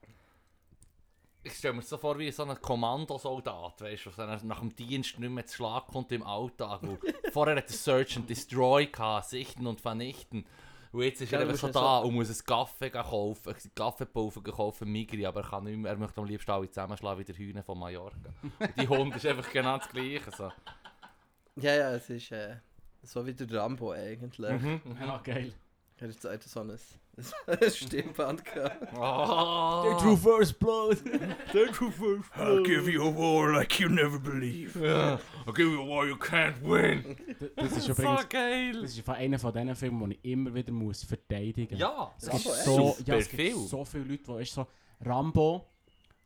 ich 1.44 1.54
stelle 1.54 1.76
mir 1.76 1.82
das 1.82 1.90
so 1.90 1.98
vor 2.00 2.18
wie 2.18 2.32
so 2.32 2.44
ein 2.44 2.60
Kommandosoldat, 2.60 3.82
weißt 3.82 4.08
du, 4.08 4.10
der 4.12 4.44
nach 4.44 4.60
dem 4.62 4.76
Dienst 4.76 5.20
nicht 5.20 5.30
mehr 5.30 5.46
zu 5.46 5.58
Schlag 5.58 5.86
kommt 5.88 6.12
im 6.12 6.24
Alltag. 6.24 6.82
Vorher 7.32 7.56
hat 7.58 7.70
er 7.70 7.74
Search 7.74 8.18
and 8.18 8.28
Destroy 8.30 8.88
gehabt, 8.88 9.30
sichten 9.30 9.68
und 9.68 9.80
vernichten. 9.80 10.46
Und 10.96 11.04
jetzt 11.04 11.20
ist 11.22 11.32
Ja, 11.32 11.40
er 11.40 11.56
so 11.56 11.68
ja 11.68 11.74
da 11.74 12.02
so- 12.02 12.08
und 12.08 12.14
muss 12.14 12.30
ein 12.30 12.46
Kaffee 12.46 12.90
kaufen, 12.90 13.50
einen 13.50 13.76
Kaffeepulver 13.76 14.42
kaufen, 14.42 14.90
Migri, 14.90 15.26
aber 15.26 15.42
er 15.42 15.50
kann 15.50 15.66
nicht 15.66 15.78
mehr, 15.78 15.92
er 15.92 15.98
möchte 15.98 16.22
am 16.22 16.26
liebsten 16.26 16.52
alle 16.52 16.70
zusammenschlagen 16.70 17.20
wie 17.20 17.26
der 17.26 17.36
Hühner 17.36 17.64
von 17.64 17.78
Mallorca. 17.78 18.16
Und 18.60 18.80
die 18.80 18.88
Hund 18.88 19.14
ist 19.14 19.26
einfach 19.26 19.52
genau 19.52 19.78
das 19.78 19.90
Gleiche. 19.90 20.32
So. 20.32 20.50
Ja, 21.58 21.76
ja, 21.76 21.92
es 21.96 22.10
ist 22.10 22.32
äh, 22.32 22.56
so 23.04 23.26
wie 23.26 23.34
der 23.34 23.52
Rambo 23.52 23.92
eigentlich. 23.92 24.62
Mhm. 24.62 24.82
Ja, 25.02 25.18
geil. 25.18 25.54
Er 25.98 26.08
jetzt 26.08 26.50
so 26.50 26.62
ein, 26.62 26.80
Stimmband 27.70 28.44
gehabt. 28.46 28.94
Oh. 28.98 30.16
first 30.18 30.60
blood. 30.60 30.98
I'll 32.36 32.64
give 32.64 32.90
you 32.92 33.04
a 33.04 33.10
war 33.10 33.54
like 33.54 33.80
you 33.80 33.90
never 33.90 34.20
believe. 34.20 34.76
Yeah. 34.76 35.20
I'll 35.46 35.54
give 35.54 35.68
you 35.72 35.82
a 35.82 35.86
war 35.86 36.06
you 36.06 36.16
can't 36.18 36.62
win. 36.62 37.16
Das 37.56 37.72
ist 37.78 37.86
so 37.86 37.92
übrigens... 37.94 38.30
geil. 38.30 38.82
Das 38.82 38.98
ist 38.98 39.08
einer 39.10 39.40
von 39.40 39.54
diesen 39.54 39.76
Filmen, 39.76 40.10
die 40.10 40.16
ich 40.22 40.32
immer 40.32 40.54
wieder 40.54 40.72
muss 40.72 41.04
verteidigen 41.04 41.74
muss. 41.74 41.80
Ja, 41.80 42.14
Es 42.18 42.30
gibt 42.30 42.42
so, 42.44 42.96
echt? 42.98 43.08
ja, 43.08 43.16
es 43.16 43.30
gibt 43.30 43.42
viel. 43.42 43.56
so 43.56 43.86
viele 43.86 44.04
Leute, 44.04 44.24
die 44.36 44.42
ist 44.42 44.54
so 44.54 44.68
Rambo 45.04 45.66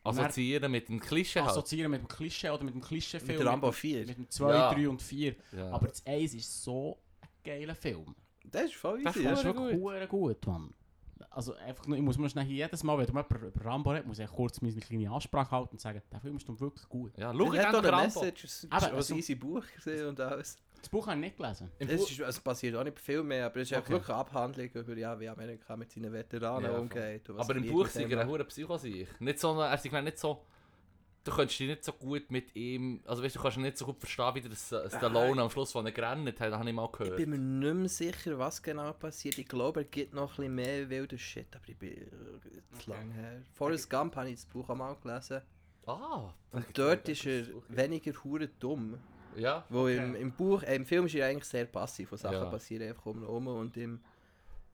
assoziieren 0.03 0.71
mit 0.71 0.89
dem 0.89 0.99
Klischee 0.99 1.39
halt. 1.39 1.51
assoziieren 1.51 1.91
mit 1.91 2.01
dem 2.01 2.07
Klischee 2.07 2.49
oder 2.49 2.63
mit 2.63 2.73
dem 2.73 2.81
Klischeefilm. 2.81 3.37
Mit 3.37 3.47
Rambo 3.47 3.67
dem- 3.69 3.73
4. 3.73 4.05
Mit 4.07 4.17
dem 4.17 4.29
2, 4.29 4.51
Ja. 4.53 4.73
3 4.73 4.89
und 4.89 5.01
4. 5.01 5.35
Ja. 5.55 5.71
Aber 5.71 5.87
das 5.87 6.05
1 6.05 6.33
ist 6.33 6.63
so 6.63 6.97
ein 7.21 7.27
geiler 7.43 7.75
Film. 7.75 8.15
Das 8.45 8.63
ist 8.65 8.75
voll 8.75 9.03
Das 9.03 9.15
easy. 9.15 9.25
Das 9.25 9.39
ist 9.39 9.45
wirklich 9.45 10.09
gut, 10.09 10.47
Mann. 10.47 10.73
Also 11.29 11.53
einfach 11.55 11.85
nur, 11.87 11.97
ich 11.97 12.03
muss 12.03 12.17
mir 12.17 12.29
schnell 12.29 12.45
hier 12.45 12.55
jedes 12.65 12.83
Mal, 12.83 12.97
wenn 12.97 13.05
du 13.05 13.11
jemand 13.11 13.29
über 13.31 13.65
Rambo 13.65 13.91
redet, 13.91 14.07
muss 14.07 14.19
ich 14.19 14.27
kurz 14.29 14.61
meine 14.61 14.73
kleine 14.79 15.09
Ansprache 15.11 15.51
halten 15.51 15.71
und 15.71 15.81
sagen, 15.81 16.01
der 16.11 16.19
Film 16.19 16.37
ist 16.37 16.47
dann 16.47 16.59
wirklich 16.59 16.87
gut. 16.89 17.17
ja, 17.17 17.31
Schau 17.31 17.37
doch 17.45 17.53
eine 17.53 17.91
Rambo. 17.91 18.03
Message, 18.03 18.43
es 18.45 18.67
Aber 18.69 18.87
ist 18.87 19.11
also- 19.11 19.15
ein 19.15 19.39
Buch 19.39 19.63
gesehen 19.75 20.07
und 20.07 20.19
alles. 20.19 20.57
Das 20.81 20.87
Buch 20.89 21.07
habe 21.07 21.17
ich 21.17 21.25
nicht 21.25 21.37
gelesen. 21.37 21.69
Es, 21.77 21.89
ist, 21.89 22.19
es 22.21 22.39
passiert 22.39 22.75
auch 22.77 22.83
nicht 22.85 22.99
viel 23.01 23.21
mehr, 23.21 23.47
aber 23.47 23.57
es 23.59 23.69
ist 23.69 23.77
Okay. 23.77 23.89
wirklich 23.89 24.09
eine 24.09 24.17
Abhandlung 24.19 24.69
über 24.73 24.95
ja, 24.97 25.19
wie 25.19 25.27
Amerika 25.27 25.75
mit 25.75 25.91
seinen 25.91 26.13
Veteranen 26.13 26.71
Ja, 26.71 26.77
umgeht. 26.77 27.23
was 27.27 27.49
Aber 27.49 27.57
im 27.57 27.67
Buch 27.69 27.87
dem 27.89 28.09
er 28.11 28.21
ein 28.21 28.47
Psycho 28.47 28.77
sich. 28.77 29.07
Nicht 29.19 29.39
so, 29.39 29.59
er 29.59 29.73
ist 29.73 29.83
nicht 29.83 30.17
so... 30.17 30.41
Du 31.25 31.31
könntest 31.31 31.59
dich 31.59 31.67
nicht 31.67 31.83
so 31.83 31.91
gut 31.91 32.31
mit 32.31 32.55
ihm... 32.55 33.01
Also 33.05 33.21
weißt 33.21 33.35
du, 33.35 33.39
kannst 33.41 33.57
ihn 33.57 33.63
nicht 33.63 33.77
so 33.77 33.85
gut 33.85 33.99
verstehen, 33.99 34.33
wie 34.35 34.41
der 34.41 34.55
Stallone 34.55 35.41
am 35.41 35.49
Schluss 35.49 35.71
von 35.73 35.83
der 35.85 35.95
rennt 35.95 36.39
hat, 36.39 36.53
habe 36.53 36.67
ich 36.69 36.73
mal 36.75 36.85
Ich 36.91 36.97
gehört. 36.97 37.17
bin 37.17 37.29
mir 37.31 37.37
nicht 37.37 37.73
mehr 37.75 37.89
sicher, 37.89 38.39
was 38.39 38.63
genau 38.63 38.93
passiert. 38.93 39.37
Ich 39.37 39.47
glaube, 39.47 39.81
er 39.81 39.83
gibt 39.85 40.13
noch 40.13 40.31
ein 40.31 40.35
bisschen 40.37 40.55
mehr 40.55 40.89
wilder 40.89 41.17
Shit, 41.17 41.47
aber 41.55 41.67
ich 41.67 41.77
bin 41.77 41.91
äh, 41.91 42.05
zu 42.79 42.91
Okay. 42.91 42.91
lang 42.91 43.11
her. 43.11 43.41
Forrest 43.53 43.89
Gump 43.89 44.15
habe 44.15 44.29
ich 44.29 44.35
das 44.35 44.45
Buch 44.45 44.69
auch 44.69 44.75
mal 44.75 44.95
gelesen. 44.95 45.41
Ah! 45.85 46.33
Und 46.51 46.65
dort 46.73 47.07
ist 47.09 47.25
er 47.25 47.45
weniger 47.67 48.13
hure 48.23 48.47
dumm. 48.47 48.97
Ja. 49.35 49.65
Wo 49.69 49.81
Okay. 49.83 49.97
im, 49.97 50.15
im 50.15 50.31
Buch, 50.31 50.63
äh, 50.63 50.75
im 50.75 50.85
Film 50.85 51.05
ist 51.05 51.15
er 51.15 51.27
eigentlich 51.27 51.45
sehr 51.45 51.65
passiv, 51.65 52.11
wo 52.11 52.15
Sachen 52.15 52.33
Ja. 52.35 52.45
passieren 52.45 52.87
einfach 52.87 53.05
um 53.07 53.17
ihn 53.17 53.21
herum. 53.23 53.47
Und 53.47 53.75
im, 53.77 53.99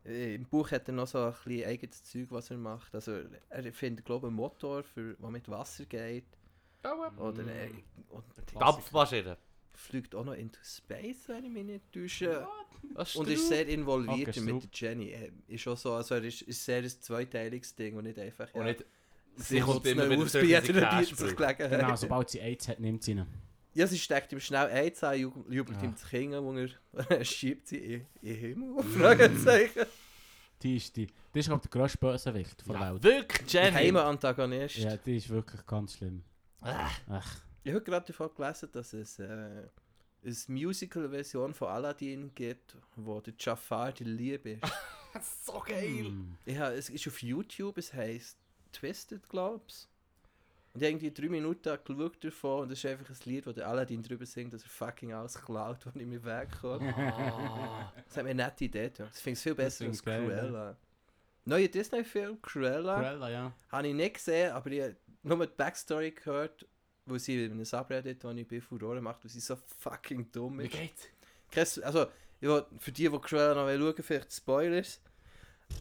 äh, 0.05 0.35
im 0.35 0.45
Buch 0.45 0.69
hat 0.71 0.87
er 0.87 0.93
noch 0.93 1.07
so 1.07 1.19
ein 1.23 1.33
bisschen 1.43 1.67
eigenes 1.69 2.03
Zeug, 2.03 2.27
was 2.29 2.51
er 2.51 2.57
macht. 2.57 2.93
Also 2.93 3.19
er 3.49 3.73
findet, 3.73 4.05
glaube 4.05 4.27
ich, 4.27 4.29
einen 4.29 4.35
Motor, 4.35 4.83
für, 4.83 5.15
der 5.15 5.29
mit 5.29 5.49
Wasser 5.49 5.85
geht. 5.85 6.25
Oder 7.17 7.43
er, 7.47 7.69
und 8.09 8.23
Dampfmaschine. 8.59 9.37
fliegt 9.73 10.15
auch 10.15 10.23
noch 10.25 10.33
into 10.33 10.59
Space, 10.63 11.27
wenn 11.27 11.45
ich 11.45 11.51
mich 11.51 11.65
nicht 11.65 11.91
täusche. 11.91 12.47
Und 13.15 13.27
ist 13.27 13.47
sehr 13.47 13.67
involviert 13.67 14.29
Okay, 14.29 14.39
mit 14.41 14.63
der 14.63 14.69
Jenny. 14.73 15.09
Äh, 15.11 15.31
Ist 15.47 15.67
auch 15.67 15.77
so, 15.77 15.93
also 15.93 16.15
er 16.15 16.23
ist, 16.23 16.41
ist 16.43 16.63
sehr 16.63 16.77
ein 16.83 16.89
zweiteiliges 16.89 17.75
Ding 17.75 17.95
und 17.97 18.03
nicht 18.03 18.19
einfach. 18.19 18.53
Und 18.53 18.65
nicht... 18.65 18.85
sie 19.37 19.59
kommt 19.59 19.85
immer 19.87 20.09
wieder 20.09 20.23
aus, 20.23 20.33
bei 20.33 20.43
jeder 20.43 20.61
sich. 20.61 21.35
Gelegenheit. 21.35 21.57
Genau, 21.79 21.95
sobald 21.95 22.29
sie 22.29 22.39
AIDS 22.41 22.67
hat, 22.67 22.79
nimmt 22.79 23.03
sie 23.03 23.11
ihn. 23.13 23.25
Ja, 23.73 23.85
sie 23.87 23.97
steckt 23.99 24.31
ihm 24.31 24.39
schnell 24.39 24.67
eins 24.67 25.03
an, 25.03 25.15
ju- 25.15 25.51
jubelt 25.51 25.77
Ja. 25.79 25.83
ihm 25.85 25.91
das 25.93 26.07
Kinn, 26.09 26.31
wo 26.31 26.55
er 27.09 27.25
schiebt 27.25 27.67
sie 27.67 27.77
in, 27.77 28.05
in 28.21 28.27
den 28.29 28.35
Himmel. 28.37 28.83
Fragezeichen. 28.97 29.85
Die 30.61 30.77
ist, 30.77 30.95
die, 30.95 31.07
die 31.33 31.39
ist 31.39 31.47
glaube 31.47 31.61
ich, 31.65 31.69
der 31.69 31.81
grösste 31.81 31.97
Bösewicht 31.97 32.65
der 32.67 32.75
Ja, 32.75 32.93
Welt. 32.93 33.03
wirklich, 33.03 33.51
Jenny! 33.51 33.71
Geheimer 33.71 34.05
Antagonist. 34.05 34.77
Ja, 34.77 34.95
die 34.95 35.17
ist 35.17 35.27
wirklich 35.29 35.65
ganz 35.65 35.97
schlimm. 35.97 36.23
Ach, 36.65 37.41
Ich 37.63 37.73
habe 37.73 37.83
gerade 37.83 38.05
davon 38.05 38.29
gelesen, 38.35 38.69
dass 38.71 38.93
es 38.93 39.19
äh, 39.19 39.23
eine 39.23 40.35
Musical-Version 40.47 41.53
von 41.53 41.67
Aladdin 41.67 42.33
gibt, 42.33 42.75
wo 42.95 43.21
der 43.21 43.33
Jafar 43.37 43.91
die 43.91 44.03
Liebe 44.03 44.51
ist. 44.51 44.63
so 45.45 45.63
geil! 45.65 46.05
hm. 46.05 46.37
ja, 46.45 46.71
es 46.71 46.89
ist 46.89 47.07
auf 47.07 47.21
YouTube, 47.21 47.77
es 47.77 47.93
heisst 47.93 48.37
Twisted, 48.71 49.27
glaub's. 49.29 49.87
Und 50.73 50.81
ich 50.81 50.87
habe 50.87 50.91
irgendwie 50.91 51.11
drei 51.11 51.29
Minuten 51.29 51.77
geschaut 51.85 52.21
davon 52.21 52.63
und 52.63 52.71
es 52.71 52.83
ist 52.83 52.91
einfach 52.91 53.09
ein 53.09 53.17
Lied, 53.23 53.47
wo 53.47 53.53
der 53.53 53.65
Aladdin 53.65 54.03
drüber 54.03 54.25
singt, 54.25 54.53
dass 54.53 54.61
er 54.63 54.69
fucking 54.69 55.13
alles 55.13 55.35
klaut, 55.35 55.85
wenn 55.85 56.01
ich 56.01 56.07
mir 56.07 56.21
wegkomme. 56.21 56.93
Ah. 56.97 57.93
Das 58.05 58.17
hat 58.17 58.25
mir 58.25 58.31
eine 58.31 58.43
nette 58.43 58.65
Idee. 58.65 58.91
Das 58.97 59.21
finde 59.21 59.37
ich 59.37 59.43
viel 59.43 59.55
besser 59.55 59.85
als 59.85 60.01
Das 60.01 60.03
Cruella. 60.03 60.75
Neuer 61.45 61.67
Disney-Film, 61.67 62.41
Cruella, 62.41 62.95
Cruella, 62.99 63.29
ja. 63.29 63.53
habe 63.71 63.87
ich 63.87 63.93
nicht 63.93 64.15
gesehen, 64.15 64.51
aber 64.51 64.71
ich 64.71 64.81
habe 64.81 64.95
nur 65.23 65.45
die 65.45 65.53
Backstory 65.55 66.11
gehört, 66.11 66.65
wo 67.05 67.17
sie 67.17 67.45
in 67.45 67.51
einem 67.51 67.65
Subreddit, 67.65 68.23
wo 68.23 68.31
ich 68.31 68.47
bin, 68.47 68.61
Furore 68.61 68.99
macht, 69.01 69.23
weil 69.23 69.31
sie 69.31 69.39
so 69.39 69.55
fucking 69.79 70.31
dumm 70.31 70.59
Wie 70.59 70.65
ist. 70.65 70.71
geht's? 70.73 71.07
Kein- 71.75 71.83
Also, 71.85 72.07
ich 72.41 72.47
will, 72.47 72.65
für 72.79 72.91
die, 72.91 73.09
die 73.09 73.19
Cruella 73.19 73.53
noch 73.53 73.69
schauen 73.93 74.03
vielleicht 74.03 74.33
Spoilers. 74.33 75.01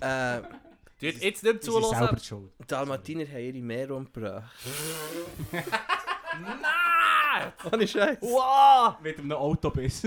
Äh, 0.00 0.40
Die 1.00 1.08
hat 1.08 1.16
jetzt 1.20 1.42
nicht 1.44 1.62
zulassen. 1.62 2.48
die 2.58 2.66
Dalmatiner 2.66 3.26
haben 3.26 3.38
ihre 3.44 3.58
Meer 3.62 3.90
umgebracht. 3.90 4.50
Nein! 6.32 7.52
Ohne 7.72 7.86
Scheiß. 7.86 8.18
Wow! 8.22 8.98
Mit 9.02 9.18
einem 9.18 9.32
Autobiss. 9.32 10.02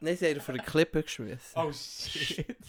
Nein, 0.00 0.16
sie 0.16 0.26
haben 0.26 0.34
ihn 0.36 0.40
von 0.40 0.54
der 0.56 0.64
Klippe 0.64 1.02
geschmissen. 1.02 1.52
oh 1.54 1.70
shit. 1.72 2.46
Auf 2.50 2.66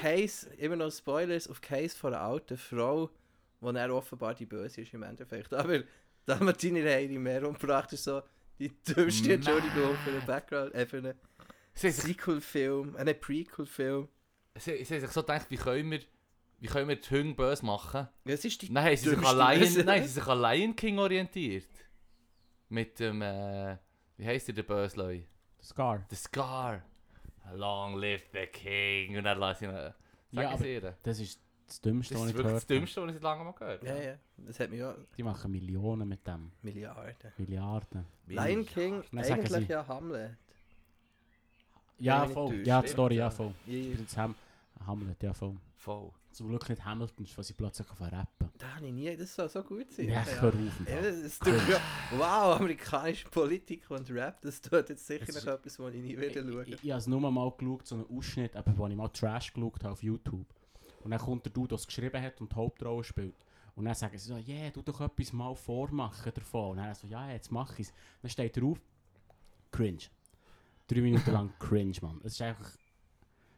Case, 0.00 0.48
immer 0.56 0.76
noch 0.76 0.90
Spoilers, 0.90 1.48
auf 1.48 1.60
Case 1.60 1.96
von 1.96 2.14
einer 2.14 2.22
alten 2.22 2.56
Frau, 2.56 3.10
wo 3.60 3.70
er 3.70 3.94
offenbar 3.94 4.34
die 4.34 4.46
Böse 4.46 4.82
ist 4.82 4.94
im 4.94 5.02
Endeffekt. 5.02 5.52
Aber 5.52 5.82
Dalmatiner 6.26 6.80
haben 6.80 7.10
ihre 7.10 7.18
Meer 7.20 7.46
umgebracht, 7.46 7.92
ist 7.92 8.04
so 8.04 8.22
die 8.58 8.70
dümmste. 8.84 9.34
Entschuldigung 9.34 9.96
für 10.04 10.12
den 10.12 10.26
Background, 10.26 10.74
äh, 10.74 10.86
für 10.86 10.98
einen 10.98 11.14
Sequel-Film, 11.74 12.94
äh, 12.94 12.98
einen 12.98 13.18
Prequel-Film. 13.18 14.08
sie, 14.56 14.84
sie 14.84 14.94
haben 14.94 15.00
sich 15.00 15.10
so 15.10 15.22
gedacht, 15.22 15.46
wie 15.50 15.56
können 15.56 15.90
wir, 15.90 16.00
wie 16.58 16.66
können 16.66 16.88
wir 16.88 16.96
die 16.96 17.10
Hunde 17.10 17.34
böse 17.34 17.64
machen? 17.64 18.08
Ja, 18.24 18.34
es 18.34 18.44
ist 18.44 18.62
die 18.62 18.70
Nein, 18.70 18.96
sie 18.96 19.10
sich 19.10 19.18
nein, 19.84 20.02
sie 20.02 20.08
sich 20.08 20.26
an 20.26 20.40
Lion 20.40 20.76
King 20.76 20.98
orientiert. 20.98 21.68
Mit 22.68 23.00
dem, 23.00 23.22
äh, 23.22 23.76
wie 24.16 24.26
heisst 24.26 24.48
der, 24.48 24.54
der 24.54 24.62
Bösleu? 24.62 25.22
Scar. 25.62 26.06
The 26.10 26.16
Scar. 26.16 26.82
Long 27.54 27.96
live 27.96 28.22
the 28.32 28.46
King. 28.46 29.16
Und 29.18 29.24
dann 29.24 29.38
lasse 29.38 29.64
ich 29.64 29.70
ihn, 29.70 29.76
äh, 29.76 29.92
Ja, 30.32 30.56
sagen 30.56 30.82
aber-. 30.82 30.96
Das 31.02 31.18
ist 31.20 31.40
das 31.66 31.80
Dümmste, 31.80 32.14
Das 32.14 32.20
was 32.22 32.26
ist 32.28 32.30
ich 32.32 32.36
wirklich 32.38 32.52
das 32.54 32.66
gehört 32.66 32.70
habe. 32.70 32.74
Dümmste, 32.80 33.02
was 33.02 33.08
ich 33.08 33.14
seit 33.14 33.22
langem 33.22 33.44
mal 33.46 33.52
gehört 33.52 33.82
Ja, 33.84 33.90
habe. 33.92 34.04
ja, 34.04 34.14
das 34.38 34.60
hat 34.60 34.70
mich 34.70 34.78
ja 34.80 34.94
Die 35.16 35.22
machen 35.22 35.50
Millionen 35.52 36.08
mit 36.08 36.26
dem. 36.26 36.50
Milliarden. 36.62 37.32
Milliarden. 37.38 38.06
Lion 38.26 38.66
King, 38.66 39.02
Dann 39.12 39.24
sagen 39.24 39.40
eigentlich 39.40 39.66
sie- 39.66 39.72
ja 39.72 39.86
Hamlet. 39.86 40.36
Ja, 41.98 42.24
mich 42.24 42.32
voll. 42.32 42.56
nicht 42.56 42.66
Ja, 42.66 42.78
die 42.80 42.82
täuscht. 42.86 42.92
Story, 42.94 43.16
ja, 43.16 43.30
voll. 43.30 43.54
Ja, 43.66 43.76
ja. 43.76 43.94
Prinz 43.94 44.16
Ham 44.16 44.34
Hamlet, 44.86 45.22
ja, 45.22 45.34
voll. 45.34 45.56
Voll. 45.76 46.10
Zum 46.32 46.48
Glück 46.48 46.68
nicht 46.68 46.84
Hamilton, 46.84 47.26
was 47.36 47.46
sie 47.46 47.52
plötzlich 47.54 47.90
auf 47.90 48.00
rappen. 48.00 48.39
Da 48.60 48.76
habe 48.76 48.86
ich 48.88 48.92
nie, 48.92 49.16
das 49.16 49.34
soll 49.34 49.48
so 49.48 49.62
gut 49.62 49.90
sein. 49.90 50.10
Ja, 50.10 50.22
hör 50.22 50.48
auf. 50.48 50.54
Ja, 50.86 51.00
das 51.00 51.38
doch, 51.38 51.68
ja, 51.68 51.80
wow, 52.10 52.60
amerikanische 52.60 53.26
Politik 53.30 53.90
und 53.90 54.10
Rap, 54.10 54.42
das 54.42 54.60
tut 54.60 54.90
jetzt 54.90 55.06
sicher 55.06 55.32
noch 55.32 55.46
etwas, 55.46 55.78
was 55.78 55.94
ich 55.94 56.02
nie 56.02 56.18
wieder 56.18 56.42
schaue. 56.42 56.64
Ich, 56.64 56.84
ich 56.84 56.90
habe 56.90 56.98
es 56.98 57.06
nur 57.06 57.30
mal 57.30 57.50
geschaut, 57.56 57.86
so 57.86 57.94
einen 57.94 58.06
Ausschnitt, 58.14 58.54
eben, 58.54 58.76
wo 58.76 58.86
ich 58.86 58.94
mal 58.94 59.08
Trash 59.08 59.54
geschaut 59.54 59.82
habe 59.82 59.92
auf 59.94 60.02
YouTube. 60.02 60.46
Und 61.02 61.10
dann 61.10 61.20
kommt 61.20 61.46
der 61.46 61.52
Dude, 61.52 61.68
der 61.68 61.76
es 61.76 61.86
geschrieben 61.86 62.22
hat 62.22 62.38
und 62.42 62.52
die 62.52 62.56
Hauptrolle 62.56 63.02
spielt. 63.02 63.46
Und 63.76 63.86
dann 63.86 63.94
sagen 63.94 64.18
sie 64.18 64.28
so, 64.28 64.36
yeah, 64.36 64.68
du 64.68 64.82
doch 64.82 65.00
etwas 65.00 65.32
mal 65.32 65.54
vormachen 65.54 66.30
davon. 66.34 66.72
Und 66.72 66.76
dann 66.76 66.94
so, 66.94 67.06
ja, 67.06 67.30
jetzt 67.30 67.50
mach 67.50 67.78
ich 67.78 67.86
es. 67.86 67.94
Dann 68.20 68.30
steht 68.30 68.58
er 68.58 68.64
auf, 68.64 68.78
cringe. 69.70 70.02
Drei 70.86 71.00
Minuten 71.00 71.30
lang 71.30 71.54
cringe, 71.58 71.96
Mann. 72.02 72.20
Es 72.24 72.32
ist 72.32 72.42
einfach 72.42 72.70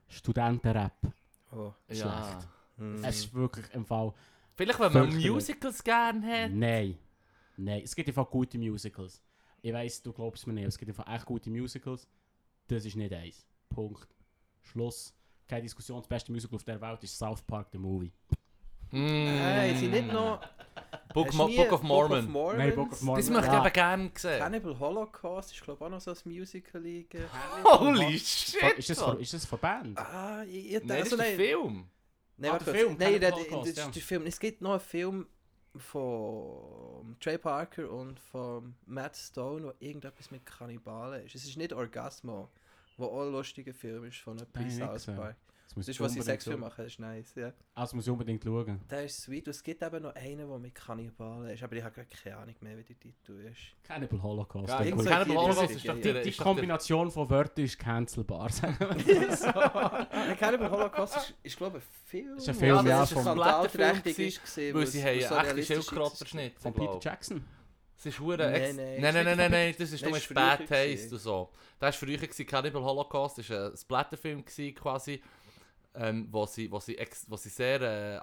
Studentenrap. 0.06 1.12
Oh. 1.50 1.72
Ja. 1.88 1.94
Schlecht. 1.96 2.48
hm. 2.76 3.04
Es 3.04 3.16
ist 3.16 3.34
wirklich 3.34 3.66
im 3.74 3.84
Fall... 3.84 4.14
Vielleicht, 4.54 4.80
wenn 4.80 4.92
man. 4.92 5.16
Musicals 5.16 5.82
gerne 5.82 6.26
hat. 6.26 6.50
Nein. 6.52 6.98
Nein, 7.56 7.82
es 7.84 7.94
gibt 7.94 8.08
einfach 8.08 8.28
gute 8.30 8.58
Musicals. 8.58 9.22
Ich 9.60 9.72
weiss, 9.72 10.02
du 10.02 10.12
glaubst 10.12 10.46
mir 10.46 10.52
nicht, 10.54 10.66
es 10.66 10.78
gibt 10.78 10.90
einfach 10.90 11.12
echt 11.12 11.24
gute 11.26 11.50
Musicals. 11.50 12.08
Das 12.66 12.84
ist 12.84 12.96
nicht 12.96 13.12
eins. 13.12 13.46
Punkt. 13.68 14.08
Schluss. 14.62 15.14
Keine 15.48 15.62
Diskussion. 15.62 15.98
Das 15.98 16.08
beste 16.08 16.32
Musical 16.32 16.56
auf 16.56 16.64
der 16.64 16.80
Welt 16.80 17.02
ist 17.04 17.18
South 17.18 17.42
Park, 17.42 17.68
the 17.72 17.78
Movie. 17.78 18.12
Mm. 18.90 19.26
Hey, 19.26 19.76
sie 19.76 19.88
nicht 19.88 20.12
noch... 20.12 20.40
Book, 21.12 21.32
Mo 21.34 21.46
Book 21.46 21.72
of 21.72 21.82
Mormon. 21.82 22.32
Nein, 22.56 22.74
Book 22.74 22.92
of 22.92 23.02
Mormon. 23.02 23.20
Das 23.20 23.30
möchte 23.30 23.46
ich 23.46 23.52
Ja. 23.52 23.58
aber 23.60 23.70
gerne 23.70 24.10
sehen. 24.14 24.38
Cannibal 24.38 24.78
Holocaust 24.78 25.52
ist 25.52 25.62
glaube 25.62 25.78
ich 25.78 25.86
auch 25.86 25.90
noch 25.90 26.00
so 26.00 26.10
ein 26.10 26.16
Musical 26.24 26.80
liegen. 26.80 27.24
Holy 27.64 28.18
shit! 28.18 28.78
Ist 28.78 28.90
das, 28.90 29.02
von, 29.02 29.20
ist 29.20 29.34
das 29.34 29.44
von 29.44 29.58
Band? 29.58 29.98
Ah, 29.98 30.42
ich, 30.44 30.72
ich, 30.72 30.84
Nein, 30.84 30.88
das 30.88 31.12
also 31.12 31.16
ist 31.16 31.20
ein 31.20 31.26
nein, 31.28 31.36
Film. 31.36 31.86
Nein, 32.36 32.50
Ah, 32.52 32.58
der. 32.58 32.74
Film, 32.74 32.96
nein, 32.98 33.14
Holocaust, 33.32 33.70
das 33.70 33.76
ja. 33.76 33.86
ist 33.86 33.94
der 33.96 34.02
Film. 34.02 34.26
Es 34.26 34.38
gibt 34.38 34.60
noch 34.60 34.72
einen 34.72 34.80
Film 34.80 35.26
von 35.76 37.16
Trey 37.20 37.38
Parker 37.38 37.90
und 37.90 38.20
von 38.20 38.74
Matt 38.86 39.16
Stone, 39.16 39.64
wo 39.66 39.72
irgendetwas 39.78 40.30
mit 40.30 40.44
Kannibalen 40.44 41.24
ist. 41.24 41.34
Es 41.34 41.44
ist 41.44 41.56
nicht 41.56 41.72
Orgasmo, 41.72 42.50
wo 42.96 43.06
auch 43.06 43.22
ein 43.26 43.32
lustiger 43.32 43.72
Film 43.72 44.04
ist 44.04 44.18
von 44.18 44.38
einem 44.54 44.70
South 44.70 44.92
gesehen. 44.92 45.16
Park. 45.16 45.36
Das 45.74 45.76
muss 45.78 45.86
Das 45.86 45.94
ich 45.96 46.00
ist, 46.00 46.18
was 46.18 46.24
Sexfilm 46.26 46.54
schauen. 46.56 46.60
machen, 46.60 46.74
das 46.84 46.86
ist 46.92 46.98
nice, 46.98 47.34
ja. 47.34 47.48
Ah, 47.74 47.80
das 47.80 47.94
muss 47.94 48.06
ich 48.06 48.12
unbedingt 48.12 48.44
schauen. 48.44 48.78
Der 48.90 49.04
ist 49.04 49.22
sweet. 49.22 49.46
Und 49.46 49.50
es 49.52 49.62
gibt 49.62 49.82
eben 49.82 50.02
noch 50.02 50.14
einen, 50.14 50.46
der 50.46 50.58
mit 50.58 50.74
Kannibalen 50.74 51.48
ist, 51.48 51.62
aber 51.62 51.76
ich 51.76 51.82
habe 51.82 52.04
keine 52.04 52.36
Ahnung 52.36 52.54
mehr, 52.60 52.76
wie 52.76 52.82
der 52.82 52.98
Titel 53.00 53.32
ist. 53.50 53.58
Cannibal 53.82 54.22
Holocaust. 54.22 54.68
Ja, 54.68 54.78
so 54.78 54.84
Cannibal 54.84 55.24
die 55.24 55.36
Holocaust 55.36 55.70
ist 55.70 55.88
doch 55.88 55.96
ja, 55.96 56.12
die, 56.12 56.30
die 56.30 56.36
Kombination 56.36 57.10
von 57.10 57.30
Wörtern 57.30 57.64
ist 57.64 57.78
cancelbar. 57.78 58.50
sagen 58.50 58.76
wir 59.06 59.34
so. 59.36 59.50
Cannibal 60.38 60.70
Holocaust 60.70 61.16
ist, 61.16 61.34
ist 61.42 61.56
glaube 61.56 61.78
ich, 61.78 61.84
ein 61.84 61.88
Film. 62.04 62.36
Ist 62.36 62.48
ein 62.50 62.54
Film, 62.54 62.76
ja, 62.76 62.82
das 63.00 63.10
ist 63.10 63.14
vom- 63.14 63.22
skandalträchtig 63.22 64.14
Film 64.16 64.28
ist 64.28 64.42
gesehen, 64.42 64.74
Weil 64.76 64.86
sie 64.86 65.02
haben 65.02 65.20
so 65.20 65.26
einen 65.26 65.34
echten 65.36 65.46
realistisch 65.46 65.76
Schildkröten 65.76 66.12
ist. 66.12 66.18
verschnitten. 66.18 66.60
Von 66.60 66.74
Peter 66.74 66.98
Jackson. 67.00 67.44
Es 67.98 68.06
ist 68.06 68.18
hure 68.18 68.36
Nein, 68.36 68.74
nein, 68.76 69.00
nein, 69.00 69.14
nein, 69.14 69.24
nein, 69.24 69.36
von 69.38 69.50
nein, 69.52 69.74
das 69.78 69.92
ist 69.92 70.04
nur 70.04 70.18
Bad 70.34 70.66
Taste 70.68 71.14
und 71.14 71.20
so. 71.20 71.50
Das 71.78 71.94
war 71.94 72.08
früher 72.08 72.18
gewesen, 72.18 72.46
Cannibal 72.46 72.82
Holocaust, 72.82 73.38
das 73.38 73.48
war 73.50 73.70
ein 73.70 73.76
Splatterfilm 73.76 74.44
quasi. 74.74 75.22
Ähm, 75.94 76.28
wo, 76.30 76.46
sie, 76.46 76.70
wo, 76.70 76.78
sie 76.80 76.96
ex, 76.98 77.26
wo 77.28 77.36
sie 77.36 77.48
sehr 77.48 77.80
äh, 77.80 78.20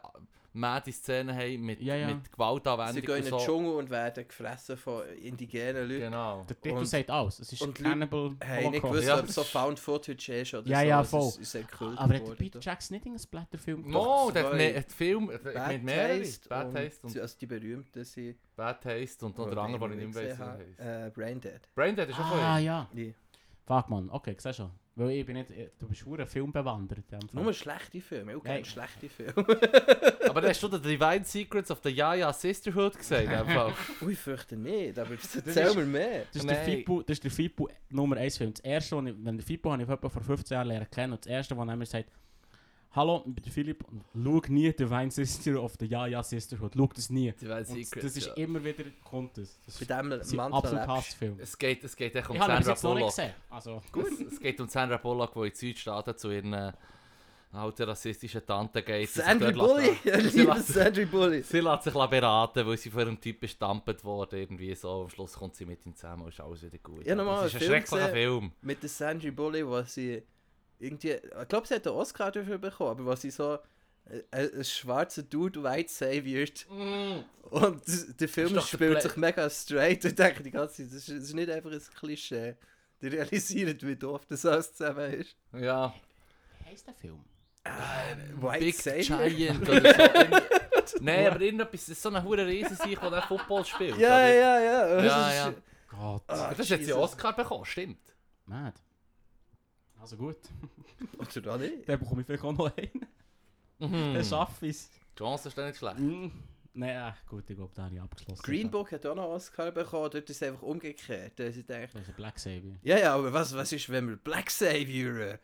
made 0.54 0.92
Szenen 0.92 1.36
haben 1.36 1.62
mit, 1.62 1.80
Ja, 1.80 1.96
ja. 1.96 2.08
mit 2.08 2.26
Sie 2.26 2.32
Gewaltanwendung 2.32 3.02
gehen 3.04 3.12
in 3.18 3.18
und 3.18 3.26
den 3.32 3.40
so. 3.40 3.46
Dschungel 3.46 3.74
und 3.76 3.90
werden 3.92 4.28
gefressen 4.28 4.78
von 4.78 5.04
indigenen 5.22 5.88
Leuten. 5.88 6.00
Genau. 6.02 6.44
Der 6.50 6.60
Titel 6.60 6.78
Und- 6.78 6.86
sagt 6.88 7.10
alles. 7.12 7.40
Es 7.40 7.54
ist 7.54 7.62
und 7.62 7.76
Cannibal 7.76 8.36
Hey, 8.40 8.70
nicht 8.70 8.82
Holocaust. 8.82 8.92
gewusst, 8.94 9.08
Ja. 9.08 9.20
ob 9.20 9.26
es 9.30 9.36
so 9.36 9.44
Found 9.44 9.80
Footage 9.80 10.34
ist 10.42 10.54
oder 10.56 10.68
Ja, 10.68 10.80
so. 10.82 10.86
ja, 10.88 11.04
voll. 11.04 11.28
Ist, 11.28 11.38
ist 11.42 11.52
sehr 11.52 11.66
cool 11.80 11.94
Aber 11.98 12.14
hat. 12.16 12.38
Peter 12.40 12.60
Jackson 12.60 12.96
nicht 12.96 13.06
einen 13.06 13.20
Splatterfilm 13.20 13.84
gemacht? 13.84 14.04
No, 14.06 14.32
der 14.32 14.44
hat 14.52 14.76
hat 14.86 14.92
Film, 14.92 15.28
Bad 15.28 15.68
mit 15.68 15.84
mehreren. 15.84 16.24
Taste 16.24 16.50
Bad 16.50 16.68
und, 16.68 16.74
Taste 16.74 17.08
und 17.08 17.20
also 17.20 17.38
die 17.40 17.46
berühmten 17.46 18.04
sind... 18.04 18.38
Bad 18.56 18.82
Taste 18.82 19.26
und 19.28 19.38
noch 19.38 19.50
der 19.50 19.58
andere, 19.60 19.88
den 19.90 20.00
ich 20.00 20.06
nicht 20.08 20.16
mehr 20.16 20.30
weiss, 20.32 20.40
wie 20.40 20.42
er 20.42 20.52
heisst. 20.52 20.80
Äh, 21.08 21.12
Braindead. 21.14 21.62
Braindead 21.76 22.10
ist 22.10 22.16
schon 22.16 22.26
Ah, 22.26 22.30
von 22.30 22.40
ihm. 22.60 22.66
ja. 22.66 22.90
Ja. 22.94 23.12
Fuck, 23.68 23.90
man. 23.90 24.10
Okay, 24.10 24.36
siehst 24.40 24.58
schon. 24.58 24.72
Weil 25.00 25.12
ich 25.12 25.26
bin 25.26 25.38
nicht... 25.38 25.50
Du 25.80 25.88
bist 25.88 26.06
hure 26.06 26.26
filmbewandert. 26.26 27.06
Nur 27.32 27.54
schlechte 27.54 28.02
Filme. 28.02 28.36
Ich 28.36 28.44
kenne 28.44 28.56
Hey. 28.56 28.66
schlechte 28.66 29.08
Filme. 29.08 29.34
Aber 30.30 30.42
hast 30.42 30.62
du 30.62 30.68
The 30.68 30.82
Divine 30.82 31.24
Secrets 31.24 31.72
of 31.72 31.80
the 31.84 31.90
Yaya 31.90 32.34
Sisterhood 32.34 32.98
gesehen, 32.98 33.30
einfach. 33.30 33.74
Ui, 34.02 34.12
ich 34.12 34.20
fürchte 34.20 34.58
nicht, 34.58 35.00
aber 35.00 35.12
erzähl 35.12 35.74
mir 35.74 35.86
mehr. 35.86 36.26
Das 36.34 36.44
ist, 36.44 36.50
der 36.50 36.58
Nein. 36.58 36.66
Fippo, 36.66 37.02
das 37.02 37.14
ist 37.16 37.24
der 37.24 37.32
Fippo 37.32 37.70
Nummer 37.90 38.18
1 38.18 38.38
Film. 38.38 38.54
Das 38.54 38.60
erste, 38.60 38.98
was 38.98 39.06
ich, 39.06 39.16
wenn 39.24 39.38
der 39.38 39.46
Fippo 39.46 39.72
habe 39.72 39.82
ich 39.84 39.88
vor 39.88 40.22
15 40.22 40.54
Jahren 40.56 40.68
lernen 40.68 40.88
kennen. 40.92 41.14
Und 41.14 41.26
das 41.26 41.32
erste, 41.32 41.58
was 41.58 41.68
er 41.68 41.76
mir 41.78 41.86
sagt, 41.86 42.10
Hallo, 42.92 43.24
ich 43.28 43.36
bin 43.44 43.52
Philipp 43.54 43.84
und 43.92 44.04
schau 44.14 44.42
nie 44.52 44.74
Divine 44.74 45.12
Sister 45.12 45.62
of 45.62 45.76
the 45.80 45.86
Ja-Ja 45.86 46.24
Sisterhood. 46.24 46.74
Schau 46.76 46.90
das 46.96 47.12
nie. 47.12 47.32
Divine 47.34 47.58
Und 47.60 47.66
Secrets, 47.68 47.92
das 48.06 48.18
ist 48.18 48.28
ja. 48.28 48.34
immer 48.34 48.64
wieder, 48.64 48.84
kommt 49.04 49.38
das. 49.38 49.60
Das 49.64 49.76
Bei 49.76 49.82
ist 49.82 49.90
dem 49.92 50.12
ein 50.12 50.54
absolut 50.54 50.76
Mantel 50.76 50.88
Hassfilm. 50.88 51.40
Es 51.40 51.56
geht, 51.56 51.84
es 51.84 51.96
geht 51.96 52.16
echt 52.16 52.28
um 52.30 52.36
Ich 52.36 52.42
Sandra 52.42 52.72
jetzt 52.72 52.84
noch 52.84 52.96
nicht 52.96 53.02
Bullock. 53.02 53.16
gesehen. 53.16 53.34
Also, 53.52 53.82
Es, 54.28 54.34
es 54.34 54.40
geht 54.40 54.60
um 54.60 54.68
Sandra 54.68 54.98
Bullock, 54.98 55.34
die 55.34 55.40
in 55.40 55.50
die 55.52 55.56
Südstaaten 55.56 56.18
zu 56.18 56.32
ihren 56.32 56.52
äh, 56.54 56.74
alten 57.52 57.84
rassistischen 57.84 58.44
Tante 58.44 58.82
geht. 58.82 59.10
Sandra 59.10 59.52
Bully? 59.52 59.92
Sandra 60.64 61.06
Bully. 61.06 61.44
Sie 61.44 61.60
lässt 61.60 61.84
sich 61.84 61.94
beraten, 61.94 62.66
weil 62.66 62.78
sie 62.78 62.90
von 62.90 63.02
einem 63.02 63.22
Typ 63.22 63.40
bestampft 63.42 64.04
wurde. 64.04 64.40
Irgendwie 64.40 64.74
so. 64.74 65.04
Am 65.04 65.10
Schluss 65.10 65.34
kommt 65.34 65.56
sie 65.56 65.66
mit 65.68 65.86
ihm 65.86 65.96
zusammen 65.96 66.24
und 66.24 66.30
ist 66.30 66.40
alles 66.42 66.64
wieder 66.64 66.80
gut. 66.80 67.06
Ja, 67.06 67.14
nochmal 67.14 67.44
das 67.44 67.54
ist 67.54 67.56
ein 67.56 67.60
Film 67.60 67.72
schrecklicher. 67.86 68.10
Film. 68.10 68.52
Mit 68.64 68.82
der 68.82 68.90
Sandra 68.90 69.30
Bully, 69.30 69.66
wo 69.68 69.80
sie 69.84 70.24
irgendwie... 70.80 71.12
Ich 71.12 71.48
glaube, 71.48 71.68
sie 71.68 71.76
hat 71.76 71.86
einen 71.88 71.96
Oscar 71.96 72.32
dafür 72.32 72.58
bekommen, 72.58 72.92
aber 72.92 73.06
wo 73.06 73.16
sie 73.16 73.32
so... 73.32 73.60
äh, 74.10 74.22
Ein, 74.32 74.64
schwarzer 74.64 75.24
Dude 75.24 75.62
white 75.64 75.92
saviort 75.92 76.66
und 77.52 77.82
der 78.22 78.30
Film 78.30 78.54
der 78.54 78.62
spielt 78.62 79.02
sich 79.02 79.16
mega 79.18 79.50
straight 79.50 80.06
und 80.06 80.18
denke 80.18 80.44
die 80.44 80.52
ganze 80.52 80.78
Zeit, 80.84 80.88
das 80.88 80.94
ist, 81.08 81.10
das 81.10 81.24
ist 81.26 81.34
nicht 81.34 81.50
einfach 81.50 81.72
ein 81.72 81.82
Klischee. 82.00 82.56
Die 83.02 83.08
realisieren, 83.08 83.78
wie 83.82 83.96
doof 83.96 84.26
das 84.28 84.46
alles 84.46 84.74
zusammen 84.74 85.14
ist. 85.14 85.36
Ja. 85.54 85.94
wie 86.60 86.72
heisst 86.72 86.88
der 86.88 86.94
Film? 86.96 87.20
White 88.42 88.60
Big 88.66 88.76
Savior? 88.76 89.28
Giant 89.28 89.70
oder 89.70 89.94
so. 90.86 90.98
Nein, 91.02 91.28
aber 91.28 91.42
irgendetwas, 91.42 91.82
das 91.82 91.90
ist 91.90 92.02
so 92.02 92.10
ein 92.10 92.24
hoher 92.24 92.46
Riesensieg, 92.46 93.00
der 93.00 93.22
Football 93.24 93.64
spielt. 93.66 93.98
Ja, 93.98 94.16
oder? 94.16 94.34
ja, 94.34 94.60
ja. 94.60 94.96
Das 94.96 95.06
Ja, 95.06 95.30
ist- 95.30 95.36
ja. 95.38 95.54
Gott. 95.90 96.24
Ah, 96.28 96.50
Das 96.50 96.60
hat 96.60 96.66
sie 96.80 96.86
Jesus. 96.86 96.94
Oscar 96.94 97.34
bekommen, 97.36 97.66
stimmt. 97.66 98.00
Mad. 98.46 98.74
Also 100.00 100.18
gut. 100.18 100.38
Oder 101.38 101.54
auch 101.54 101.58
nicht. 101.58 101.88
Dann 101.88 102.00
bekomme 102.00 102.22
ich 102.22 102.28
vielleicht 102.28 102.44
auch 102.44 102.54
noch 102.54 102.76
einen. 102.76 103.06
Mhm. 103.80 104.14
Dann 104.14 104.24
schaffe 104.24 104.68
ich 104.68 104.76
es. 104.76 104.90
Die 104.90 105.18
Chance 105.18 105.50
ist 105.50 105.58
dann 105.58 105.68
nicht 105.68 105.78
schlecht. 105.78 106.00
Mm. 106.00 106.28
Nein, 106.74 106.96
äh, 106.96 107.12
gut, 107.28 107.50
ich 107.50 107.58
glaube, 107.58 107.74
da 107.76 107.84
habe 107.84 107.96
ich 107.96 108.02
abgeschlossen. 108.02 108.42
Green 108.42 108.72
Book 108.72 108.92
hat 108.92 109.06
auch 109.06 109.16
noch 109.16 109.26
Oscar 109.26 109.72
bekommen, 109.72 110.10
dort 110.12 110.30
ist 110.30 110.42
es 110.42 110.44
einfach 110.44 110.62
umgekehrt. 110.62 111.34
Da 111.36 111.44
Das 111.44 111.58
ist 111.58 111.70
ein 111.70 112.16
Black 112.16 112.40
Savior. 112.40 112.78
ja, 112.84 112.98
ja, 112.98 113.16
aber 113.16 113.34
was, 113.34 113.54
was 113.54 113.72
ist, 113.72 113.90
wenn 113.90 114.08
wir 114.08 114.16
Black 114.16 114.50
Savior... 114.50 115.40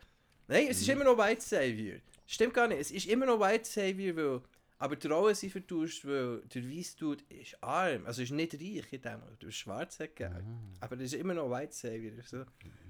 Nein, 0.48 0.68
es 0.70 0.80
ist 0.80 0.88
immer 0.88 1.04
noch 1.04 1.18
White 1.18 1.42
Savior. 1.42 1.98
Stimmt 2.26 2.54
gar 2.54 2.68
nicht, 2.68 2.80
es 2.80 2.90
ist 2.90 3.06
immer 3.06 3.26
noch 3.26 3.40
White 3.40 3.68
Savior, 3.68 4.16
weil... 4.16 4.40
Aber 4.78 4.94
die 4.96 5.06
Rollen 5.06 5.34
sind 5.34 5.52
vertauscht, 5.52 6.04
weil 6.04 6.42
der 6.42 6.62
weiße 6.62 6.96
Dude 6.98 7.24
ist 7.30 7.56
arm, 7.62 8.04
also 8.06 8.20
ist 8.22 8.30
nicht 8.30 8.52
reich 8.54 8.92
in 8.92 9.00
dem, 9.00 9.22
der 9.40 9.50
schwarz 9.50 9.98
hat 10.00 10.14
Geld. 10.16 10.44
Aber 10.80 10.96
das 10.96 11.06
ist 11.06 11.14
immer 11.14 11.32
noch 11.32 11.50
White 11.50 11.72
Savior. 11.74 12.12
So. 12.24 12.44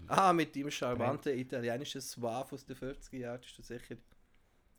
Ah, 0.08 0.32
mit 0.32 0.54
dem 0.56 0.68
charmanten 0.70 1.38
italienischen 1.38 2.00
Suave 2.00 2.52
aus 2.54 2.64
den 2.66 2.76
50er 2.76 3.16
Jahren, 3.16 3.40
ist 3.40 3.56
du 3.56 3.62
sicher... 3.62 3.96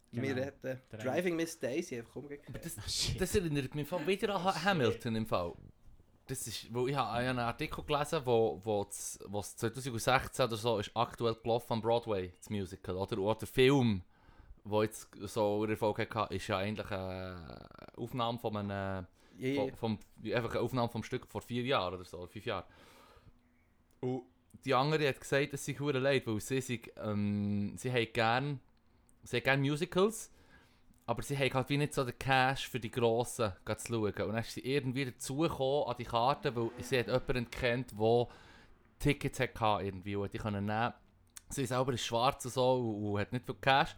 Wir 0.09 0.21
Genau. 0.33 0.41
retten. 0.41 0.81
Der 0.91 0.99
Driving 0.99 1.35
Miss 1.35 1.59
Daisy 1.59 1.97
einfach 1.97 2.15
umgekehrt. 2.15 2.63
Das, 2.63 2.77
Ah, 2.77 2.87
shit. 2.87 3.19
das 3.19 3.35
erinnert 3.35 3.75
mich 3.75 3.87
voll 3.87 4.07
wieder 4.07 4.33
an 4.35 4.43
Ha- 4.45 4.63
Hamilton 4.63 5.15
im 5.17 5.25
Fall. 5.27 5.53
Das 6.27 6.47
ist, 6.47 6.73
wo 6.73 6.87
ich 6.87 6.95
habe 6.95 7.11
einen 7.11 7.39
Artikel 7.39 7.83
gelesen, 7.83 8.21
wo, 8.25 8.59
wo, 8.63 8.85
das, 8.85 9.19
wo 9.27 9.39
es 9.39 9.55
2016 9.57 10.45
oder 10.45 10.55
so 10.55 10.79
ist 10.79 10.91
aktuell 10.95 11.35
gelaufen 11.35 11.73
am 11.73 11.81
Broadway, 11.81 12.33
das 12.37 12.49
Musical, 12.49 12.95
oder? 12.95 13.17
Oder 13.17 13.39
der 13.39 13.47
Film, 13.49 14.01
wo 14.69 14.83
jetzt 14.83 15.09
so 15.21 15.65
Erfolg 15.65 16.13
hatte, 16.15 16.33
ist 16.33 16.47
ja 16.47 16.57
eigentlich 16.57 16.89
eine 16.91 17.67
Aufnahme 17.95 18.39
von 18.39 18.57
einem, 18.57 19.07
Ja, 19.37 19.63
ja. 19.65 19.75
vom, 19.75 19.99
einfach 20.23 20.51
eine 20.51 20.61
Aufnahme 20.61 20.89
vom 20.89 21.03
Stück 21.03 21.27
vor 21.27 21.41
vier 21.41 21.63
Jahren 21.63 21.95
oder 21.95 22.05
so, 22.05 22.25
fünf 22.27 22.45
Jahren. 22.45 22.65
Und 24.01 24.23
die 24.65 24.73
andere 24.73 25.07
hat 25.07 25.19
gesagt, 25.19 25.53
es 25.53 25.65
sei 25.65 25.73
hure 25.73 25.99
leid, 25.99 26.27
weil 26.27 26.39
sie, 26.39 26.61
sich, 26.61 26.91
ähm, 26.97 27.73
sie 27.77 27.91
haben 27.91 28.07
gern, 28.13 28.59
sie 29.23 29.37
haben 29.37 29.43
gern 29.43 29.61
Musicals, 29.61 30.31
aber 31.05 31.21
sie 31.21 31.37
haben 31.37 31.53
halt 31.53 31.69
wie 31.69 31.77
nicht 31.77 31.93
so 31.93 32.03
den 32.03 32.17
Cash 32.19 32.67
für 32.67 32.79
die 32.79 32.91
Grossen 32.91 33.53
zu 33.65 33.87
schauen. 33.87 34.03
Und 34.03 34.17
dann 34.17 34.37
ist 34.37 34.53
sie 34.53 34.61
irgendwie 34.61 35.05
dazugekommen 35.05 35.87
an 35.87 35.95
die 35.97 36.03
Karte, 36.03 36.55
weil 36.55 36.69
sie 36.79 36.99
hat 36.99 37.07
jemanden 37.07 37.49
kennt, 37.49 37.91
der 37.97 38.27
Tickets 38.99 39.39
hatte 39.39 39.85
irgendwie 39.85 40.15
und 40.15 40.33
die 40.33 40.37
können 40.37 40.65
nehmen. 40.65 40.93
Sie 41.49 41.65
selber 41.65 41.93
ist 41.93 42.05
schwarz 42.05 42.43
und 42.43 42.51
so 42.51 42.73
und, 42.73 43.13
und 43.13 43.19
hat 43.19 43.31
nicht 43.31 43.45
viel 43.45 43.55
Cash. 43.61 43.95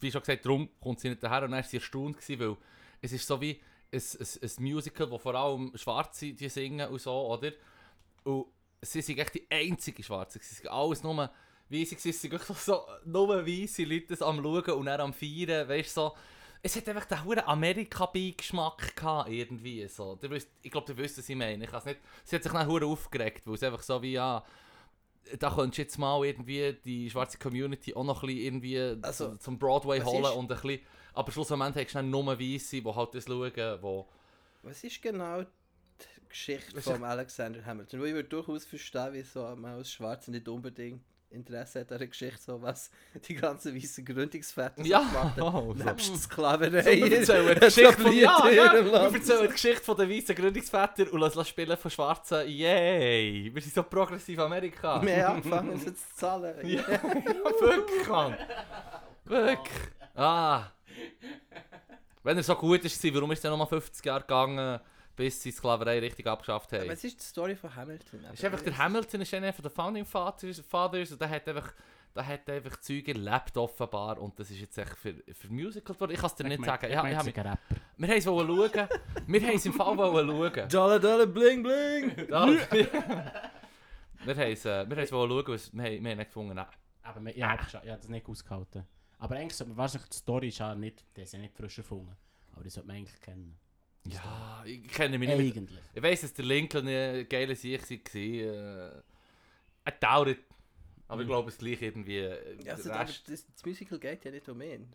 Wie 0.00 0.10
schon 0.10 0.20
gesagt, 0.20 0.44
darum 0.44 0.68
kommt 0.80 1.00
sie 1.00 1.08
nicht 1.08 1.22
daher 1.22 1.42
und 1.44 1.50
dann 1.50 1.62
war 1.62 1.68
sie 1.68 1.78
erstaunt, 1.78 2.16
weil 2.28 2.56
es 3.00 3.12
ist 3.12 3.26
so 3.26 3.40
wie 3.40 3.60
ein, 3.92 4.00
ein, 4.00 4.26
ein 4.42 4.62
Musical, 4.62 5.10
wo 5.10 5.18
vor 5.18 5.34
allem 5.34 5.72
Schwarze 5.74 6.32
die 6.32 6.48
singen 6.48 6.88
und 6.88 7.00
so, 7.00 7.12
oder? 7.12 7.52
Und 8.24 8.46
sie 8.82 9.02
sind 9.02 9.18
echt 9.18 9.34
die 9.34 9.46
einzige 9.50 10.02
Schwarze. 10.02 10.38
Sie 10.42 10.54
sind 10.54 10.68
alles 10.68 11.02
nur 11.02 11.30
weisse, 11.68 11.96
sie 11.96 12.12
sind 12.12 12.32
wirklich 12.32 12.58
so 12.58 12.82
nur 13.04 13.28
weisse 13.46 13.84
Leute 13.84 14.24
am 14.24 14.42
Schauen 14.42 14.70
und 14.70 14.86
dann 14.86 15.00
am 15.00 15.12
Feiern, 15.12 15.68
weißt 15.68 15.96
du, 15.96 16.00
so. 16.00 16.16
Es 16.62 16.74
hat 16.74 16.88
einfach 16.88 17.04
den 17.04 17.22
hohen 17.22 17.38
Amerika-Beigeschmack 17.38 18.96
gehabt, 18.96 19.30
irgendwie 19.30 19.86
so. 19.86 20.18
Ich 20.62 20.70
glaube, 20.70 20.92
ihr 20.92 20.96
wisst, 20.96 21.18
was 21.18 21.28
ich 21.28 21.36
meine. 21.36 21.64
Ich 21.64 21.72
nicht, 21.72 22.00
sie 22.24 22.36
hat 22.36 22.42
sich 22.42 22.52
dann 22.52 22.82
aufgeregt, 22.82 23.42
weil 23.46 23.54
es 23.54 23.62
einfach 23.62 23.82
so 23.82 24.02
wie, 24.02 24.12
ja, 24.14 24.44
da 25.38 25.50
könntest 25.50 25.78
du 25.78 25.82
jetzt 25.82 25.98
mal 25.98 26.24
irgendwie 26.24 26.76
die 26.84 27.10
schwarze 27.10 27.38
Community 27.38 27.94
auch 27.94 28.04
noch 28.04 28.22
ein 28.22 28.26
bisschen 28.28 28.42
irgendwie 28.44 28.78
Also, 29.02 29.30
zu- 29.32 29.38
zum 29.38 29.58
Broadway 29.58 30.00
holen 30.00 30.24
ist- 30.24 30.30
und 30.30 30.44
ein 30.52 30.60
bisschen, 30.60 30.80
aber 31.14 31.32
schlussendlich 31.32 31.84
hast 31.86 31.94
du 31.94 31.98
dann 31.98 32.10
nur 32.10 32.26
Weisse, 32.38 32.80
die 32.80 32.84
halt 32.84 33.14
das 33.14 33.24
schauen, 33.24 33.78
wo... 33.82 34.06
Was 34.62 34.82
ist 34.84 35.00
genau 35.02 35.42
die 35.42 36.28
Geschichte 36.28 36.80
von 36.82 37.04
Alexander 37.04 37.64
Hamilton? 37.64 38.00
Weil 38.00 38.08
ich 38.08 38.14
würde 38.14 38.28
durchaus 38.28 38.64
verstehen, 38.64 39.08
wieso 39.12 39.42
man 39.56 39.74
als 39.76 39.90
Schwarzer 39.90 40.30
nicht 40.30 40.48
unbedingt 40.48 41.00
Interesse 41.30 41.80
hat 41.80 41.92
an 41.92 41.98
der 41.98 42.06
Geschichte, 42.08 42.40
so 42.40 42.60
was 42.62 42.90
die 43.28 43.34
ganzen 43.34 43.74
weißen 43.74 44.04
Gründungsväter 44.04 44.74
so 44.76 44.84
Ja, 44.84 45.00
gemacht 45.00 45.40
haben. 45.40 45.42
oh, 45.68 45.74
so. 45.76 45.84
Nebst 45.84 46.16
Sklaverei. 46.22 46.84
Wir 47.00 47.18
erzählen 47.18 47.54
die 47.54 47.60
Geschichte 47.66 47.92
von, 47.92 48.12
ja, 48.12 48.48
ja, 48.48 48.74
ihrem 48.74 48.86
wir 48.86 48.92
Land. 48.92 49.14
erzählen 49.14 49.42
die 49.42 49.48
Geschichte 49.52 49.84
von 49.84 49.96
den 49.96 50.10
weißen 50.10 50.34
Gründungsvätern 50.34 51.08
und 51.08 51.20
lassen 51.20 51.44
spielen 51.44 51.76
von 51.76 51.90
Schwarzen. 51.90 52.48
Yay! 52.48 53.50
Wir 53.52 53.62
sind 53.62 53.74
so 53.74 53.82
progressiv 53.82 54.38
Amerika. 54.38 55.02
Wir 55.02 55.26
haben 55.26 55.36
angefangen, 55.36 55.78
sie 55.78 55.94
zu 55.94 56.14
zahlen. 56.14 56.54
Ja, 56.66 56.82
ja, 56.90 57.02
wirklich, 57.02 58.08
Mann. 58.08 58.36
Wirklich. 59.24 59.74
Ah. 60.14 60.64
Wenn 62.22 62.36
er 62.36 62.42
so 62.42 62.54
gut 62.54 62.84
ist, 62.84 63.14
warum 63.14 63.30
ist 63.32 63.44
er 63.44 63.50
nochmal 63.50 63.66
50 63.66 64.04
Jahre 64.04 64.22
gegangen, 64.22 64.80
bis 65.16 65.42
sie 65.42 65.50
die 65.50 65.56
Sklaverei 65.56 65.98
richtig 65.98 66.26
abgeschafft 66.26 66.72
haben? 66.72 66.88
Was 66.88 67.02
ist 67.04 67.18
die 67.20 67.24
Story 67.24 67.56
von 67.56 67.74
Hamilton? 67.74 68.20
ist 68.32 68.44
einfach, 68.44 68.60
der 68.62 68.76
Hamilton 68.78 69.20
ist 69.22 69.34
einer 69.34 69.52
von 69.52 69.62
den 69.62 69.70
Founding 69.72 70.04
Fathers, 70.04 70.60
Fathers 70.60 71.12
und 71.12 71.20
der 71.20 71.30
hat 71.30 71.48
einfach, 71.48 71.72
der 72.14 72.26
hat 72.26 72.48
einfach 72.48 72.76
Zeug 72.80 73.08
erlebt 73.08 73.56
offenbar 73.56 74.18
und 74.18 74.38
das 74.38 74.50
ist 74.50 74.60
jetzt 74.60 74.78
echt 74.78 74.96
für, 74.96 75.14
für 75.32 75.48
Musicals 75.48 75.96
geworden. 75.98 76.12
Ich 76.12 76.18
kann 76.20 76.26
es 76.26 76.34
dir 76.34 76.44
nicht 76.44 76.64
sagen. 76.64 76.90
Ja, 76.90 77.06
ich 77.08 77.16
hab, 77.16 77.26
ein 77.26 77.32
Rapper. 77.32 77.58
wir 77.96 78.08
haben 78.08 78.16
es 78.18 78.26
wollen 78.26 78.46
schauen. 78.48 78.88
Wir 79.26 79.40
haben 79.40 79.56
es 79.56 79.66
im 79.66 79.72
Fall 79.72 79.96
wollen 79.96 80.28
schauen. 80.54 80.68
Dollar, 80.70 81.00
Dollar, 81.00 81.26
bling, 81.26 81.62
bling! 81.62 82.28
Wir 84.24 84.34
haben 84.34 84.50
es 84.52 84.64
äh, 84.64 84.88
wir 84.88 84.96
haben 84.96 85.04
es 85.04 85.12
wollen 85.12 85.30
schauen, 85.30 85.54
es- 85.54 85.72
wir 85.72 85.84
haben, 85.84 86.02
wir 86.04 86.10
haben 86.10 86.18
nicht 86.18 86.28
gefunden, 86.28 86.54
nein. 86.54 86.66
Aber 87.02 87.24
wir- 87.24 87.36
ja, 87.36 87.54
ich 87.54 87.74
habe 87.74 87.86
das 87.86 88.08
nicht 88.08 88.26
ausgehalten. 88.28 88.84
Aber 89.18 89.36
eigentlich, 89.36 89.54
sollte 89.56 89.68
man- 89.70 89.76
wahrscheinlich 89.78 90.08
die 90.10 90.16
Story 90.16 90.48
ist 90.48 90.58
ja 90.58 90.74
nicht, 90.74 91.04
die 91.16 91.20
ist 91.22 91.32
ja 91.32 91.38
nicht 91.38 91.54
frisch 91.54 91.78
erfunden. 91.78 92.16
Aber 92.54 92.64
die 92.64 92.70
sollte 92.70 92.88
man 92.88 92.96
eigentlich 92.96 93.20
kennen. 93.20 93.56
Ja, 94.08 94.62
ich 94.64 94.86
kenne 94.88 95.18
mich 95.18 95.28
nicht 95.28 95.38
mit 95.38 95.56
Eigentlich. 95.56 95.78
Ich 95.94 96.02
weiss, 96.02 96.20
dass 96.22 96.32
der 96.34 96.44
Lincoln 96.44 96.86
ein 96.88 97.28
geiler 97.28 97.54
Sieg 97.54 97.80
war. 97.82 98.20
Äh, 98.20 99.02
er 99.84 99.92
dauert. 100.00 100.38
Aber 101.08 101.20
ich 101.20 101.26
Mhm. 101.26 101.30
glaube, 101.30 101.48
es 101.50 101.58
gleich 101.58 101.80
irgendwie. 101.82 102.18
äh, 102.18 102.56
Ja, 102.64 102.74
also, 102.74 102.88
das, 102.90 103.22
das 103.24 103.44
Musical 103.64 103.98
geht 103.98 104.24
ja 104.24 104.30
nicht 104.30 104.48
um 104.48 104.60
ihn. 104.60 104.92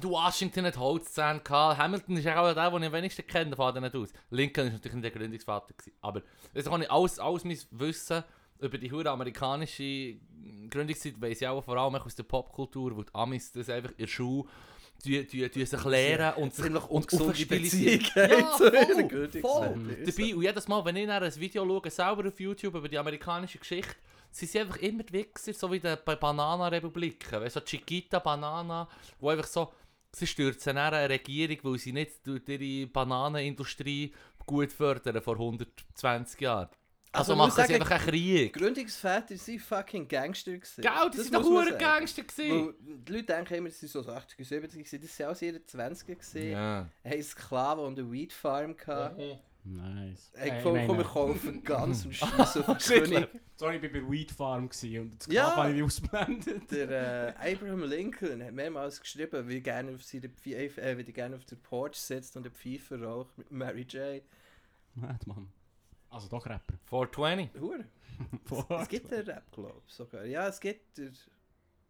Du 0.00 0.10
Washington 0.10 0.66
hat 0.66 0.76
Holzzähne 0.76 1.40
gehabt. 1.40 1.78
Hamilton 1.78 2.16
ist 2.18 2.24
ja 2.24 2.38
auch 2.40 2.52
der, 2.52 2.70
den 2.70 2.82
ich 2.82 2.86
am 2.86 2.92
wenigsten 2.92 3.26
kenne 3.26 3.56
von 3.56 3.74
denen 3.74 3.92
aus. 3.94 4.12
Lincoln 4.30 4.66
ist 4.68 4.72
natürlich 4.74 4.94
nicht 4.94 5.04
der 5.04 5.10
Gründungsvater. 5.10 5.72
Gewesen. 5.74 5.96
Aber 6.02 6.22
das 6.52 6.66
kann 6.66 6.82
ich 6.82 6.90
alles, 6.90 7.18
alles 7.18 7.44
mein 7.44 7.58
Wissen 7.70 8.22
über 8.60 8.78
die 8.78 8.90
hure 8.92 9.10
amerikanische 9.10 10.16
Gründungszeit 10.70 11.20
weiss 11.20 11.40
ich 11.40 11.48
auch 11.48 11.62
vor 11.62 11.76
allem 11.76 11.94
aus 11.96 12.14
der 12.14 12.22
Popkultur, 12.24 12.96
wo 12.96 13.02
die 13.02 13.14
Amis 13.14 13.52
das 13.52 13.68
einfach 13.68 13.90
in 13.92 13.96
der 13.98 14.06
Schule 14.06 14.48
die, 15.04 15.26
die, 15.26 15.48
die 15.50 15.64
sich 15.64 15.84
lehren 15.84 16.34
und 16.34 16.54
sich 16.54 16.66
und 16.66 16.76
ungesunde 16.76 17.32
aufstilisieren. 17.32 17.98
Beziehung 17.98 18.30
Ja, 18.30 18.46
voll, 18.56 19.28
voll. 19.40 19.96
Dabei, 20.04 20.34
und 20.34 20.42
jedes 20.42 20.68
Mal, 20.68 20.84
wenn 20.84 20.96
ich 20.96 21.06
dann 21.06 21.22
ein 21.22 21.36
Video 21.36 21.66
schaue, 21.66 21.90
selber 21.90 22.28
auf 22.28 22.40
YouTube 22.40 22.74
über 22.74 22.88
die 22.88 22.98
amerikanische 22.98 23.58
Geschichte, 23.58 23.94
sind 24.30 24.50
sie 24.50 24.60
einfach 24.60 24.76
immer 24.78 25.04
Wichser, 25.10 25.52
so 25.52 25.70
wie 25.70 25.80
die, 25.80 25.96
bei 26.04 26.16
Bananenrepubliken. 26.16 27.40
Weißt 27.40 27.54
so 27.54 27.60
Chiquita 27.60 28.18
Banana, 28.18 28.88
wo 29.18 29.30
einfach 29.30 29.46
so, 29.46 29.72
sie 30.12 30.26
stürzen 30.26 30.76
eine 30.76 31.08
Regierung, 31.08 31.58
weil 31.62 31.78
sie 31.78 31.92
nicht 31.92 32.26
durch 32.26 32.42
ihre 32.48 32.86
Bananenindustrie 32.86 34.12
gut 34.44 34.72
fördern 34.72 35.20
vor 35.22 35.34
120 35.34 36.40
Jahren. 36.40 36.68
Also, 37.16 37.32
Also, 37.32 37.32
ich 37.32 37.38
machen 37.38 37.66
sie 37.66 37.74
einfach 37.74 37.90
einen 37.90 38.00
Krieg. 38.06 38.52
Gründungsväter 38.52 39.36
sind 39.36 39.60
fucking 39.60 40.06
Gangster 40.08 40.52
gewesen. 40.52 40.82
Gell, 40.82 40.92
die 41.12 41.16
Das 41.16 41.26
sind 41.26 41.34
doch. 41.34 41.78
Gangster 41.78 42.22
gewesen. 42.22 42.66
Weil 42.66 42.74
Die 43.06 43.12
Leute 43.12 43.24
denken 43.24 43.54
immer, 43.54 43.70
sie 43.70 43.86
sind 43.86 44.04
so 44.04 44.10
80er, 44.10 44.38
70er 44.40 44.60
gewesen. 44.68 45.00
Das 45.02 45.18
waren 45.20 45.34
auch 45.34 45.42
ihre 45.42 45.56
20er 45.58 46.04
gewesen. 46.06 46.50
Ja. 46.50 46.88
Haben 47.04 47.22
Sklaven 47.22 47.84
und 47.84 47.98
eine 47.98 48.12
Weed 48.12 48.32
Farm 48.32 48.76
gehabt. 48.76 49.20
Nice. 49.68 50.30
Hey, 50.36 50.50
Äh, 50.50 50.62
komm, 50.62 50.76
ich 50.76 50.86
komm, 50.86 50.98
wir 50.98 51.04
kaufen 51.04 51.64
ganz 51.64 52.04
und 52.04 52.14
schießen 52.14 52.64
auf 52.64 52.78
König. 52.78 53.28
Sorry, 53.56 53.76
ich 53.76 53.82
war 53.82 53.88
bei 54.00 54.10
Weed 54.10 54.30
Farm 54.30 54.64
und 54.64 54.70
das 55.18 55.26
Ja. 55.28 55.56
Habe 55.56 55.72
ich 55.72 55.82
ausgeblendet. 55.82 56.70
Der 56.70 57.34
äh, 57.40 57.52
Abraham 57.54 57.82
Lincoln 57.82 58.44
hat 58.44 58.52
mehrmals 58.52 59.00
geschrieben, 59.00 59.48
wie 59.48 59.60
gerne 59.60 59.94
auf 59.94 60.04
seine 60.04 60.28
Pfeife, 60.28 60.80
äh, 60.80 60.96
wie 60.96 61.02
er 61.02 61.12
gerne 61.12 61.34
auf 61.36 61.44
der 61.46 61.56
Porch 61.56 61.96
sitzt 61.96 62.36
und 62.36 62.46
eine 62.46 62.54
Pfeife 62.54 63.02
raucht 63.02 63.36
mit 63.38 63.50
Mary 63.50 63.82
J. 63.88 64.22
Madman. 64.94 65.48
Also 66.16 66.28
doch 66.28 66.46
Rapper. 66.46 66.74
420. 66.86 67.60
Hure. 67.60 67.84
Es 68.80 68.88
gibt 68.88 69.12
einen 69.12 69.26
Rap, 69.26 69.52
glaube 69.52 69.82
ich 69.86 69.92
sogar. 69.92 70.24
Ja, 70.24 70.48
es 70.48 70.58
gibt 70.58 70.96
der 70.96 71.10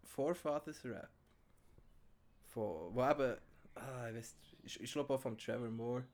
Forefathers 0.03 0.85
Rap. 0.85 1.09
Von, 2.47 2.93
wo 2.93 3.09
eben, 3.09 3.37
ah, 3.77 4.09
ich 4.09 4.17
weiß, 4.17 4.37
ich, 4.65 4.81
ich 4.81 4.93
glaube 4.93 5.15
auch 5.15 5.21
von 5.21 5.39
Trevor 5.39 5.71
Moore. 5.71 6.05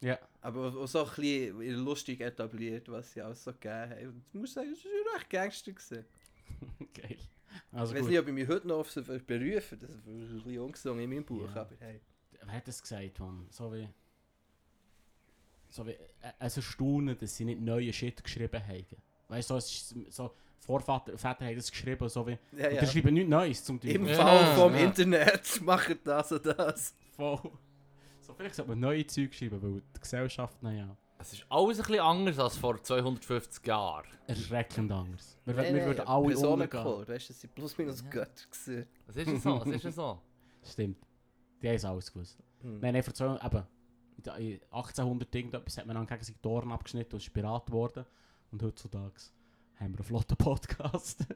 Ja. 0.00 0.18
Aber 0.40 0.72
wo 0.74 0.86
so 0.86 1.04
ein 1.04 1.10
bisschen 1.10 1.84
lustig 1.84 2.22
etabliert, 2.22 2.88
was 2.88 3.12
sie 3.12 3.20
alles 3.20 3.44
so 3.44 3.52
gegeben 3.52 3.90
haben. 3.90 4.24
Ich 4.32 4.40
muss 4.40 4.54
sagen, 4.54 4.72
es 4.72 4.82
war 4.82 5.16
recht 5.16 5.28
Gangster. 5.28 5.72
Gewesen. 5.72 6.06
Geil. 6.94 7.18
Also 7.72 7.92
ich 7.92 7.96
weiß 7.96 8.02
gut. 8.04 8.10
nicht, 8.10 8.20
ob 8.20 8.28
ich 8.28 8.34
mich 8.34 8.48
heute 8.48 8.68
noch 8.68 8.78
auf 8.78 8.90
sie 8.90 9.02
berufe, 9.02 9.76
das 9.76 9.90
ist 9.90 10.06
ein 10.06 10.42
bisschen 10.42 10.58
ungesungen 10.60 11.04
in 11.04 11.10
meinem 11.10 11.24
Buch, 11.26 11.54
Ja. 11.54 11.60
aber 11.60 11.74
hey. 11.80 12.00
Wer 12.42 12.54
hat 12.54 12.66
das 12.66 12.80
gesagt, 12.80 13.18
Mann? 13.18 13.46
So 13.50 13.70
wie... 13.74 13.86
So 15.70 15.86
wie... 15.86 15.92
Äh, 15.92 16.32
es 16.38 16.56
erstaunen, 16.56 17.16
dass 17.18 17.36
sie 17.36 17.44
nicht 17.44 17.60
neue 17.60 17.92
Shit 17.92 18.22
geschrieben 18.22 18.62
haben. 18.66 18.86
Weißt 19.28 19.50
du, 19.50 19.54
so, 19.54 19.58
es 19.58 19.92
ist 19.92 20.12
so... 20.12 20.34
Vorväter 20.58 21.16
Väter 21.16 21.46
haben 21.46 21.56
das 21.56 21.70
geschrieben, 21.70 22.08
so 22.08 22.26
wie... 22.26 22.38
Ja, 22.56 22.68
Und 22.68 22.74
ja. 22.74 22.80
die 22.80 22.86
schreiben 22.86 23.14
nichts 23.14 23.30
Neues 23.30 23.64
zum 23.64 23.80
Im 23.80 24.04
Teil. 24.06 24.14
Ja, 24.14 24.26
Fall 24.26 24.56
vom 24.56 24.74
ja. 24.74 24.80
Internet 24.80 25.60
machen 25.62 25.98
das 26.04 26.32
und 26.32 26.44
das. 26.46 26.94
Voll. 27.16 27.40
So 28.20 28.34
vielleicht 28.34 28.54
sollte 28.54 28.70
man 28.70 28.80
neue 28.80 29.06
Zeug 29.06 29.34
schreiben, 29.34 29.60
weil 29.62 29.80
die 29.80 30.00
Gesellschaft, 30.00 30.62
naja... 30.62 30.96
Es 31.18 31.34
ist 31.34 31.44
alles 31.50 31.78
ein 31.78 31.86
bisschen 31.86 32.00
anders 32.00 32.38
als 32.38 32.56
vor 32.56 32.82
250 32.82 33.66
Jahren. 33.66 34.06
Erschreckend 34.26 34.90
anders. 34.90 35.36
Wir, 35.44 35.54
Nee, 35.54 35.62
wir 35.64 35.72
nee, 35.72 35.84
würden 35.84 36.06
alle. 36.06 36.28
Personencode, 36.28 37.08
weißt 37.08 37.28
du, 37.28 37.32
das 37.32 37.40
sind 37.42 37.54
plus 37.54 37.76
minus 37.76 38.00
Ja. 38.02 38.08
Götter 38.10 38.44
gewesen. 38.50 38.86
Es 39.06 39.16
ist 39.16 39.26
ja 39.28 39.36
so, 39.38 39.62
es 39.62 39.66
ist 39.66 39.84
ja 39.84 39.92
so. 39.92 40.18
Stimmt. 40.62 40.96
Die 41.60 41.68
haben 41.68 41.74
es 41.74 41.84
alles 41.84 42.10
gewusst. 42.10 42.38
Hm. 42.62 42.80
Nein, 42.80 42.94
nein, 42.94 43.02
vor 43.02 43.12
zwei, 43.12 43.34
eben, 43.34 43.66
1800 44.28 45.34
irgendetwas 45.34 45.78
hat 45.78 45.86
man 45.86 45.96
dann 45.96 46.06
gegen 46.06 46.24
sich 46.24 46.36
die 46.36 46.48
Ohren 46.48 46.72
abgeschnitten 46.72 47.14
und 47.14 47.22
ist 47.22 47.32
Pirat 47.32 47.66
geworden. 47.66 48.04
Und 48.50 48.62
heutzutage 48.62 49.14
haben 49.76 49.92
wir 49.92 49.98
einen 49.98 50.04
flotten 50.04 50.36
Podcast. 50.36 51.26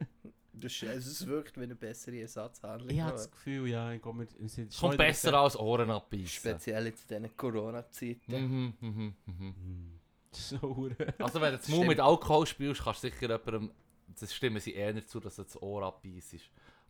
Das 0.57 0.73
ist, 0.73 0.83
es 0.85 1.27
wirkt 1.27 1.59
wie 1.59 1.65
eine 1.65 1.75
bessere 1.75 2.21
Ersatzhandlung. 2.21 2.89
ich 2.89 3.01
habe 3.01 3.13
das 3.13 3.31
Gefühl, 3.31 3.69
ja, 3.69 3.93
ich 3.93 4.01
komme 4.01 4.21
mit... 4.21 4.39
Kommt 4.39 4.73
schon 4.73 4.97
besser 4.97 5.35
als 5.35 5.59
Ohren 5.59 5.91
abbeißen. 5.91 6.29
Speziell 6.29 6.87
jetzt 6.87 7.11
in 7.11 7.23
diesen 7.23 7.37
Corona-Zeiten. 7.37 8.33
Mhm, 8.33 8.75
mhm, 8.81 9.15
mhm. 9.27 9.55
Hm. 9.55 10.01
So. 10.33 10.91
Also 11.19 11.41
wenn 11.41 11.53
du 11.53 11.59
das 11.59 11.69
Mund 11.69 11.89
mit 11.89 12.01
Alkohol 12.01 12.47
spielst, 12.47 12.83
kannst 12.83 13.05
du 13.05 13.09
sicher 13.09 13.23
jemandem, 13.23 13.73
das 14.19 14.35
stimmen 14.35 14.61
sie 14.61 14.75
eher 14.75 15.07
zu, 15.07 15.21
dass 15.21 15.37
du 15.37 15.43
das 15.43 15.61
Ohr 15.61 15.83
abbeißt, 15.83 16.37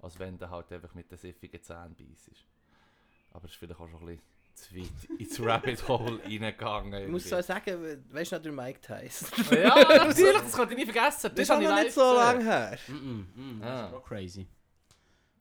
als 0.00 0.18
wenn 0.18 0.38
du 0.38 0.48
halt 0.48 0.72
einfach 0.72 0.94
mit 0.94 1.10
den 1.10 1.18
siffigen 1.18 1.62
Zähnen 1.62 1.94
beißt. 1.94 2.30
Aber 3.32 3.44
es 3.46 3.52
ist 3.52 3.56
vielleicht 3.58 3.80
auch 3.80 3.88
schon 3.88 4.00
ein 4.00 4.06
bisschen 4.06 4.22
zu 4.54 4.76
weit 4.76 5.18
ins 5.18 5.40
Rabbit 5.40 5.88
Hole 5.88 6.20
reingegangen. 6.24 7.02
Ich 7.04 7.08
muss 7.10 7.28
so 7.28 7.40
sagen, 7.40 8.02
weißt 8.10 8.32
du 8.32 8.36
noch, 8.36 8.42
der 8.42 8.52
Mike 8.52 8.80
Tyson? 8.80 9.28
ja, 9.58 9.74
natürlich, 10.06 10.40
das 10.42 10.52
konnte 10.52 10.74
ich 10.74 10.86
nie 10.86 10.92
vergessen. 10.92 11.30
Das 11.34 11.40
ist 11.40 11.50
habe 11.50 11.60
auch 11.60 11.62
ich 11.62 11.68
noch 11.76 11.82
nicht 11.82 11.92
so 11.92 12.00
gesehen. 12.00 12.16
lange 12.16 12.44
her. 12.44 12.78
Mm 12.88 12.92
-mm, 12.92 13.24
mm, 13.34 13.60
das 13.60 13.70
Ah. 13.70 13.86
ist 13.86 13.94
auch 13.94 14.04
crazy. 14.04 14.46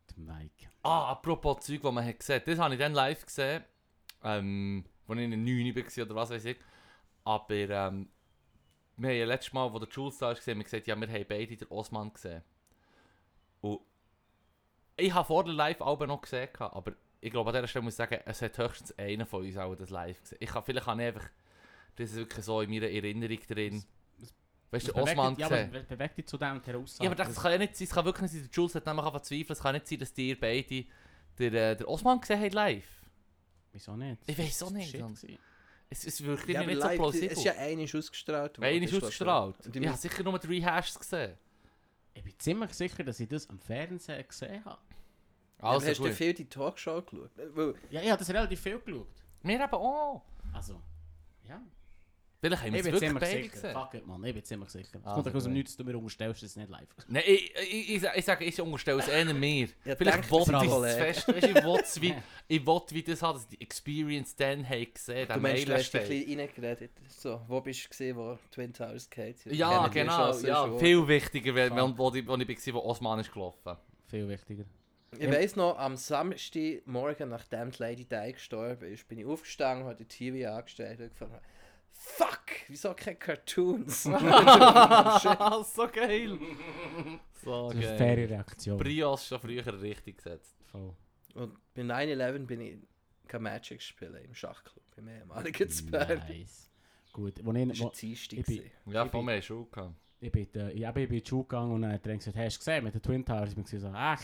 Der 0.09 0.36
Mike. 0.36 0.68
Ah, 0.84 1.11
apropos 1.11 1.66
Zeug, 1.66 1.82
das 1.82 1.91
man 1.93 2.05
hat 2.05 2.20
gesehen 2.20 2.41
Das 2.45 2.59
habe 2.59 2.74
ich 2.74 2.80
dann 2.80 2.93
live 2.93 3.26
gesehen, 3.26 3.64
ähm, 4.24 4.84
als 5.07 5.18
ich 5.18 5.24
in 5.24 5.32
der 5.32 5.39
9 5.39 5.76
war 5.76 6.05
oder 6.05 6.16
was 6.16 6.30
weiß 6.30 6.45
ich. 6.45 6.57
Aber 7.24 7.53
ähm, 7.53 8.09
wir 8.97 9.09
haben 9.09 9.18
ja 9.18 9.26
letztes 9.26 9.53
Mal, 9.53 9.72
wo 9.72 9.80
der 9.80 9.89
Jules 9.89 10.18
da 10.18 10.32
ist, 10.32 10.39
gesehen, 10.39 10.57
wir 10.57 10.64
gesagt, 10.66 10.88
ja, 10.88 10.95
wir 10.95 11.07
haben 11.07 11.26
beide 11.28 11.55
den 11.55 11.68
Osman 11.70 12.11
gesehen. 12.14 12.43
Und 13.61 13.80
ich 14.97 15.14
habe 15.14 15.26
vor 15.26 15.43
der 15.45 15.53
Live-Alben 15.53 16.07
noch 16.07 16.22
gesehen, 16.22 16.49
aber 16.59 16.93
ich 17.24 17.32
glaube, 17.32 17.49
an 17.49 17.55
dieser 17.55 17.67
Stelle 17.67 17.84
muss 17.84 17.93
ich 17.93 17.97
sagen, 17.97 18.19
es 18.26 18.41
hat 18.41 18.57
höchstens 18.57 18.97
einer 18.97 19.26
von 19.26 19.45
uns 19.45 19.57
auch 19.57 19.76
das 19.76 19.89
live 19.89 20.21
gesehen. 20.21 20.38
Ich 20.41 20.49
kann, 20.49 20.63
vielleicht 20.63 20.86
habe 20.88 21.01
ich 21.01 21.07
einfach, 21.07 21.30
das 21.95 22.09
ist 22.09 22.15
wirklich 22.15 22.45
so 22.45 22.61
in 22.61 22.69
meiner 22.69 22.89
Erinnerung 22.89 23.39
drin. 23.47 23.84
Weißt 24.71 24.88
du, 24.88 24.95
Osman 24.95 25.36
dich- 25.36 25.41
Ja, 25.41 25.47
gesehen? 25.49 25.69
aber 25.69 25.80
be- 25.80 25.86
bewegt 25.86 26.17
dich 26.17 26.26
zu 26.28 26.38
dem, 26.38 26.61
dieser 26.61 26.78
Aussage. 26.80 27.03
Ja, 27.05 27.11
aber 27.11 27.24
das 27.24 27.36
kann 27.36 27.51
ja 27.51 27.57
nicht 27.59 27.76
sein, 27.78 27.88
es 27.88 27.93
kann 27.93 28.05
wirklich 28.05 28.21
nicht 28.24 28.32
sein, 28.34 28.49
der 28.49 28.51
Jules 28.51 28.76
hat 28.76 28.86
nämlich 28.86 29.03
angefangen 29.05 29.24
zu 29.24 29.30
zweifeln, 29.36 29.51
es 29.53 29.59
kann 29.61 29.74
nicht 29.76 29.88
sein, 29.88 29.99
dass 29.99 30.17
ihr 30.17 30.39
beide 30.39 30.86
der, 31.39 31.53
äh, 31.71 31.76
der 31.76 31.88
Osman 31.88 32.19
gesehen 32.19 32.41
habt 32.41 32.53
live. 32.53 32.88
Wieso 33.71 33.95
nicht? 33.95 34.21
Ich 34.26 34.38
weiss 34.38 34.63
auch 34.63 34.69
nicht. 34.71 34.95
Es, 35.89 36.05
es 36.05 36.24
wirkt 36.24 36.49
Ja, 36.49 36.63
nicht 36.63 36.82
so 36.82 36.88
plausibel. 36.89 37.30
es 37.32 37.38
ist 37.38 37.43
ja 37.43 37.53
einiges 37.53 37.93
ausgestrahlt 37.95 38.57
ist 38.57 38.61
das 38.84 38.89
so. 38.91 38.97
ausgestrahlt. 38.97 39.65
Und 39.67 39.76
die 39.76 39.80
Ich 39.80 39.88
habe 39.88 39.97
sicher 39.97 40.24
nur 40.24 40.39
drei 40.39 40.59
Hashs 40.61 40.97
gesehen. 40.97 41.36
Ich 42.15 42.24
bin 42.24 42.34
ziemlich 42.39 42.74
sicher, 42.74 43.03
dass 43.03 43.19
ich 43.19 43.30
das 43.30 43.47
am 43.49 43.59
Fernsehen 43.59 44.28
gesehen 44.28 44.65
habe. 44.65 44.80
Also 45.59 45.87
hast 45.87 45.99
du 45.99 46.03
gut. 46.03 46.13
viel 46.13 46.33
die 46.33 46.45
Talkshow 46.45 47.01
geschaut? 47.01 47.31
Weil, 47.35 47.75
Ja, 47.89 48.01
ich 48.01 48.09
habe 48.09 48.19
das 48.19 48.29
relativ 48.29 48.59
viel 48.59 48.79
geschaut. 48.79 49.07
Wir 49.43 49.55
eben 49.55 49.73
auch. 49.73 50.23
Also, 50.53 50.81
ja. 51.47 51.61
Vielleicht 52.43 52.61
haben 52.61 52.73
wir 52.73 52.79
es 52.81 52.85
wirklich 52.91 53.13
beide 53.13 53.47
gesehen. 53.47 53.73
Fuck 53.73 53.93
it, 53.93 54.05
Mann. 54.05 54.21
Ich 54.25 54.33
bin 54.33 54.43
ziemlich 54.43 54.69
sicher. 54.69 54.99
Es 54.99 55.05
Also 55.05 55.15
kommt 55.15 55.27
doch 55.27 55.35
aus 55.35 55.43
dem. 55.45 55.53
Nichts, 55.53 55.77
du 55.77 55.85
mir 55.85 55.97
unterstellst, 55.97 56.43
dass 56.43 56.49
es 56.49 56.55
nicht 56.57 56.69
live 56.69 56.89
ist. 56.97 57.09
Nein, 57.09 57.23
ich, 57.25 57.55
ich, 57.55 57.95
ich, 57.95 58.03
ich 58.03 58.25
sage, 58.25 58.43
ich 58.43 58.59
unterstelle 58.59 58.99
es 58.99 59.07
eher 59.07 59.33
mir. 59.33 59.69
Ja, 59.85 59.95
Vielleicht 59.95 60.29
wollte 60.29 60.51
ich 60.51 60.69
es 60.69 60.95
fest. 60.95 61.27
Weißt, 61.29 61.45
ich 61.45 61.63
wollte 61.63 62.01
wie, 62.01 62.13
ich 62.49 62.65
wollte 62.65 62.95
wie 62.95 63.03
das 63.03 63.21
haben, 63.21 63.35
dass 63.37 63.47
die 63.47 63.61
Experience 63.61 64.35
dann 64.35 64.67
haben 64.67 64.93
gesehen, 64.93 65.25
du 65.25 65.33
den 65.33 65.41
meinst, 65.41 65.67
du 65.69 65.73
hast 65.73 65.95
ein 65.95 66.01
bisschen 66.07 66.39
reingeredet. 66.39 66.91
So, 67.07 67.41
wo 67.47 67.61
bist 67.61 67.85
du 67.85 67.89
gesehen, 67.89 68.17
wo 68.17 68.37
Twin 68.51 68.73
Towers 68.73 69.09
geht? 69.09 69.45
Ja, 69.45 69.87
genau. 69.87 70.37
Ja, 70.39 70.77
viel 70.77 71.07
wichtiger, 71.07 71.55
weil, 71.55 71.69
Fuck. 71.69 71.97
wo, 71.97 72.13
ich, 72.13 72.27
wo 72.27 72.35
ich 72.35 72.67
war, 72.67 72.73
wo 72.73 72.79
Osman 72.89 73.19
ist 73.19 73.31
gelaufen. 73.31 73.77
Viel 74.07 74.27
wichtiger. 74.27 74.65
Ich 75.20 75.30
weiss 75.30 75.55
noch, 75.55 75.78
am 75.78 75.95
Samstagmorgen, 75.97 77.30
nachdem 77.30 77.72
die 77.72 77.82
Lady 77.82 78.05
Di 78.05 78.34
gestorben 78.34 78.91
ist, 78.91 79.07
bin 79.07 79.20
ich 79.20 79.26
aufgestanden, 79.26 79.86
habe 79.86 79.95
die 79.95 80.05
TV 80.05 80.49
angestellt 80.51 80.99
und 80.99 81.09
gefragt, 81.09 81.41
fuck, 81.91 82.41
wieso 82.68 82.93
keine 82.93 83.18
Cartoons? 83.18 84.03
so 84.03 85.88
geil. 85.91 86.38
So 87.43 87.70
Das 87.72 87.80
ist 87.80 87.88
eine 87.89 87.97
geil. 87.97 87.97
faire 87.97 88.30
Reaktion. 88.30 88.78
Brios 88.78 89.28
schon 89.28 89.39
früher 89.39 89.82
richtig 89.82 90.18
gesetzt. 90.18 90.55
Voll. 90.72 90.93
und 91.36 91.57
bei 91.74 91.82
9-11 91.82 92.45
bin 92.45 92.61
ich 92.61 92.78
kein 93.28 93.41
Magic 93.43 93.82
spielen 93.82 94.24
im 94.26 94.34
Schachclub, 94.36 94.84
im 94.97 95.07
ehemaligen 95.07 95.70
Sperr. 95.70 96.16
Nice. 96.28 96.70
Gut. 97.11 97.39
Wo 97.43 97.51
ich, 97.53 97.68
Das 97.70 97.80
war 97.80 97.88
wo, 97.88 97.91
ich 98.01 98.30
bin-. 98.45 98.72
Ja, 98.86 99.05
Ich 99.05 99.11
von 99.11 99.26
mir 99.26 99.41
schon 99.41 99.70
gehabt. 99.70 99.95
ich 100.20 100.32
bin, 100.32 100.47
äh, 100.55 100.72
ich, 100.72 100.88
bin 100.93 101.03
in 101.03 101.09
die 101.22 101.24
Schule 101.28 101.43
gegangen 101.43 101.72
und 101.74 101.82
dann 101.84 101.93
hat 101.93 102.05
er 102.07 102.18
gesagt, 102.18 102.38
hast 102.38 102.55
du 102.55 102.59
gesehen, 102.59 102.84
mit 102.84 102.93
den 102.95 103.01
Twin 103.01 103.24
Towers? 103.26 103.49
Ich 103.49 103.55
bin 103.55 103.66
so, 103.66 103.91
ach, 103.93 104.22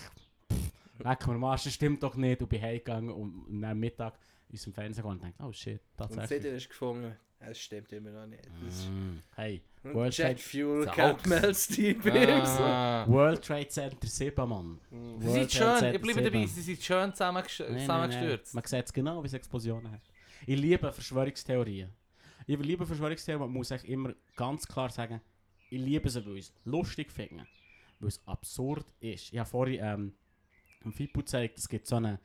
leck 0.99 1.27
mir 1.27 1.47
Arsch, 1.47 1.63
das 1.65 1.73
stimmt 1.73 2.03
doch 2.03 2.15
nicht. 2.15 2.41
Und 2.41 2.49
bin 2.49 2.61
heimgegangen 2.61 3.09
und, 3.11 3.45
und 3.47 3.63
am 3.63 3.79
Mittag 3.79 4.17
in 4.49 4.53
unserem 4.53 4.73
Fernsehen 4.73 5.03
gegangen 5.03 5.19
und 5.21 5.23
dachte, 5.37 5.43
oh 5.47 5.51
shit, 5.51 5.79
Und 5.81 5.97
tatsächlich. 5.97 6.29
seitdem 6.29 6.55
ist 6.55 6.69
gefunden, 6.69 7.15
es 7.39 7.59
stimmt 7.59 7.91
immer 7.93 8.11
noch 8.11 8.25
nicht. 8.27 8.43
Das 8.65 8.85
Mm, 8.87 9.19
Hey, 9.35 9.61
und 9.83 9.93
World 9.93 10.17
Jet 10.17 10.25
Trade- 10.27 10.37
Fuel, 10.39 10.91
Hoax. 10.91 11.25
Melstein, 11.25 12.01
Ah. 12.59 13.05
World 13.07 13.41
Trade 13.45 13.67
Center 13.69 14.07
7, 14.07 14.49
Mann. 14.49 14.79
Sie 14.89 14.97
World 14.97 15.21
sind 15.21 15.33
Trade 15.33 15.49
schön, 15.49 15.79
Center 15.79 15.95
ich 15.95 16.01
bleibe 16.01 16.19
7. 16.23 16.33
dabei, 16.33 16.45
sie 16.47 16.61
sind 16.61 16.81
schön 16.83 17.13
zusammengest- 17.13 17.59
Nein, 17.61 17.71
nein, 17.71 17.79
zusammengestürzt. 17.81 18.53
nein. 18.55 18.61
Man 18.61 18.69
sieht 18.69 18.85
es 18.85 18.93
genau, 18.93 19.23
wie 19.23 19.27
es 19.27 19.33
Explosionen 19.33 19.91
hat. 19.91 20.01
Ich 20.45 20.59
liebe 20.59 20.91
Verschwörungstheorien. 20.91 21.89
Ich 22.47 22.57
liebe 22.59 22.85
Verschwörungstheorien, 22.85 23.41
man 23.47 23.51
muss 23.53 23.71
eigentlich 23.71 23.91
immer 23.91 24.13
ganz 24.35 24.67
klar 24.67 24.89
sagen, 24.89 25.21
ich 25.69 25.79
liebe 25.79 26.09
sie, 26.09 26.25
weil 26.25 26.37
ich 26.37 26.45
es 26.47 26.53
lustig 26.65 27.11
finde. 27.11 27.45
Weil 27.99 28.07
es 28.09 28.21
absurd 28.25 28.85
ist. 28.99 29.31
Ich 29.31 29.37
habe 29.39 29.47
vorhin 29.49 29.79
ähm, 29.81 30.13
im 30.83 30.93
Fipu 30.93 31.19
gezeigt, 31.19 31.57
es 31.57 31.67
gibt 31.67 31.87
so 31.87 31.95
einen 31.97 32.19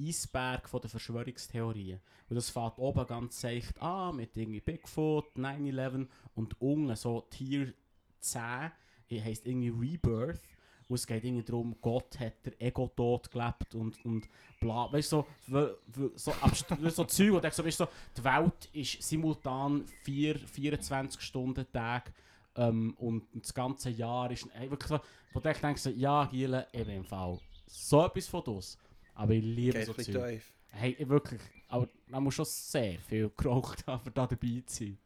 Eisberg 0.00 0.68
von 0.68 0.80
den 0.80 0.90
Verschwörungstheorien. 0.90 2.00
Und 2.28 2.36
das 2.36 2.50
fängt 2.50 2.78
oben 2.78 3.06
ganz 3.06 3.40
seicht 3.40 3.80
an 3.80 4.16
mit 4.16 4.36
irgendwie 4.36 4.60
Bigfoot, 4.60 5.36
9-11 5.36 6.06
und 6.34 6.60
unten 6.60 6.96
so 6.96 7.20
Tier 7.30 7.72
10 8.20 8.72
es 9.10 9.24
heisst 9.24 9.46
irgendwie 9.46 9.68
Rebirth. 9.68 10.40
Und 10.86 10.96
es 10.96 11.06
geht 11.06 11.24
irgendwie 11.24 11.44
darum, 11.44 11.76
Gott 11.80 12.18
hat 12.20 12.44
der 12.44 12.60
Ego-Tod 12.60 13.30
gelebt 13.30 13.74
und, 13.74 14.04
und 14.04 14.28
bla. 14.60 14.92
Weißt 14.92 15.12
du, 15.12 15.24
so, 15.48 15.70
so, 16.14 16.34
so 16.90 17.04
Zeug, 17.04 17.30
wo 17.30 17.34
du 17.36 17.40
denkst, 17.40 17.58
weißt 17.58 17.78
so, 17.78 17.88
die 18.16 18.24
Welt 18.24 18.68
ist 18.72 19.02
simultan 19.02 19.86
vier, 20.02 20.38
24 20.38 21.20
Stunden 21.22 21.66
Tag 21.72 22.12
ähm, 22.56 22.94
und 22.98 23.24
das 23.32 23.54
ganze 23.54 23.90
Jahr 23.90 24.30
ist 24.30 24.46
hey, 24.52 24.70
wirklich 24.70 24.88
so, 24.88 25.00
wo 25.32 25.40
du 25.40 25.52
denkst, 25.52 25.86
ja, 25.96 26.26
Giele, 26.26 26.66
eben 26.72 26.90
im 26.90 27.04
Fall 27.04 27.38
so 27.74 28.04
etwas 28.06 28.26
von 28.28 28.42
das. 28.44 28.78
Aber 29.14 29.32
ich 29.32 29.42
liebe 29.44 29.78
Geht 29.78 29.86
so 29.86 29.92
Zeug. 29.94 30.28
tief. 30.30 30.52
Hey, 30.68 30.96
ich 30.98 31.08
wirklich, 31.08 31.40
aber 31.68 31.88
man 32.06 32.24
muss 32.24 32.34
schon 32.34 32.44
sehr 32.44 32.98
viel 33.00 33.30
geraucht 33.36 33.86
haben, 33.86 34.06
um 34.06 34.14
da 34.14 34.26
dabei 34.26 34.62
zu 34.66 34.84
sein. 34.84 34.98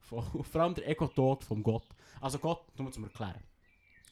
Von, 0.00 0.44
vor 0.44 0.60
allem 0.60 0.74
der 0.74 0.88
Ego-Tod 0.88 1.44
vom 1.44 1.62
Gott. 1.62 1.86
Also 2.20 2.38
Gott, 2.38 2.64
du 2.76 2.82
musst 2.82 2.98
mir 2.98 3.06
erklären. 3.06 3.42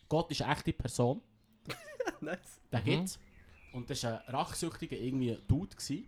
Gott 0.08 0.30
ist 0.30 0.42
eine 0.42 0.52
echte 0.52 0.72
Person, 0.72 1.22
nice. 2.20 2.60
den 2.72 2.80
Mhm. 2.80 2.84
gibt's. 2.84 3.18
Und 3.72 3.88
das 3.88 4.02
war 4.04 4.22
ein 4.26 4.34
rachsüchtiger 4.34 4.96
irgendwie 4.96 5.38
Dude. 5.48 5.74
Gewesen. 5.74 6.06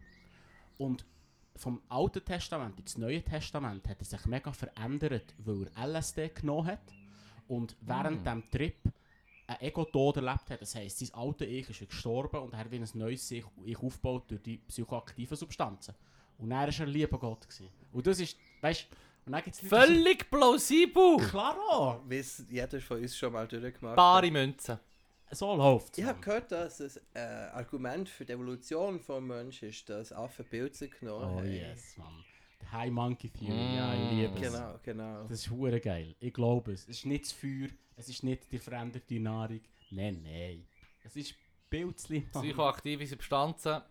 Und 0.77 1.05
vom 1.57 1.81
Alten 1.89 2.23
Testament 2.25 2.79
ins 2.81 2.99
Neue 2.99 3.23
Testament 3.23 3.89
hat 3.89 3.99
er 4.01 4.05
sich 4.05 4.27
mega 4.27 4.53
verändert, 4.53 5.35
weil 5.39 5.71
er 5.77 5.87
LSD 5.89 6.29
genommen 6.31 6.67
hat. 6.67 6.93
Und 7.49 7.77
während 7.81 8.21
Mhm. 8.21 8.25
dem 8.25 8.51
Trip 8.51 8.77
ein 9.47 9.61
Ego-Tod 9.61 10.17
erlebt 10.17 10.51
hat. 10.51 10.61
Das 10.63 10.75
heisst, 10.75 10.99
sein 10.99 11.11
alter 11.15 11.47
Ich 11.47 11.69
ist 11.69 11.89
gestorben 11.89 12.41
und 12.41 12.53
er 12.53 12.61
hat 12.61 12.71
wie 12.71 12.77
ein 12.77 12.89
neues 12.95 13.31
Ich, 13.31 13.45
ich 13.65 13.79
aufgebaut 13.79 14.25
durch 14.29 14.43
die 14.43 14.59
psychoaktiven 14.59 15.37
Substanzen. 15.37 15.95
Und 16.39 16.51
er 16.51 16.67
war 16.67 16.81
ein 16.81 16.89
lieber 16.89 17.19
Gott. 17.19 17.43
Gewesen. 17.43 17.69
Und 17.93 18.07
das 18.07 18.19
ist, 18.21 18.37
weißt 18.61 18.87
du, 18.91 18.97
und 19.27 19.33
dann 19.33 19.43
gibt 19.43 19.57
es 19.57 19.67
Völlig 19.69 20.31
plausibel! 20.31 21.17
Klaro! 21.31 22.03
Wie 22.09 22.19
es 22.19 22.45
jeder 22.51 22.81
von 22.81 23.01
uns 23.01 23.17
schon 23.17 23.33
mal 23.33 23.47
durchgemacht 23.49 23.97
Bare 23.97 24.27
hat. 24.27 24.33
Münzen. 24.33 24.79
So 25.31 25.55
läuft 25.57 25.97
Ich 25.99 26.05
habe 26.05 26.21
gehört, 26.21 26.53
dass 26.53 26.81
ein 26.81 26.91
äh, 27.15 27.19
Argument 27.53 28.09
für 28.09 28.25
die 28.25 28.33
Evolution 28.33 28.99
des 28.99 29.09
Menschen 29.21 29.69
ist, 29.71 29.89
dass 29.89 30.13
Affen 30.13 30.45
Pilze 30.45 30.89
genommen 30.89 31.25
Oh 31.25 31.39
haben. 31.39 31.51
yes, 31.53 31.97
Mann. 31.97 32.25
High 32.73 32.91
Monkey 32.91 33.31
Theory, 33.31 33.53
Mm. 33.53 33.75
ja, 33.77 33.95
ich 33.95 34.11
liebe 34.11 34.35
es. 34.47 34.53
Genau, 34.53 34.79
genau. 34.83 35.23
Das 35.25 35.41
ist 35.41 35.51
hure 35.51 35.81
geil. 35.81 36.15
Ich 36.21 36.33
glaube 36.33 36.73
es. 36.73 36.83
Es 36.83 36.99
ist 36.99 37.07
nicht 37.07 37.25
das 37.25 37.33
Feuer, 37.33 37.69
es 37.97 38.09
ist 38.09 38.23
nicht 38.23 38.51
die 38.51 38.59
veränderte 38.59 39.19
Nahrung. 39.21 39.61
Nein, 39.91 40.23
nein. 40.23 40.67
Es 41.03 41.17
ist 41.17 41.35
Pilzli. 41.71 42.21
Psychoaktive 42.33 43.07
Substanzen. 43.07 43.83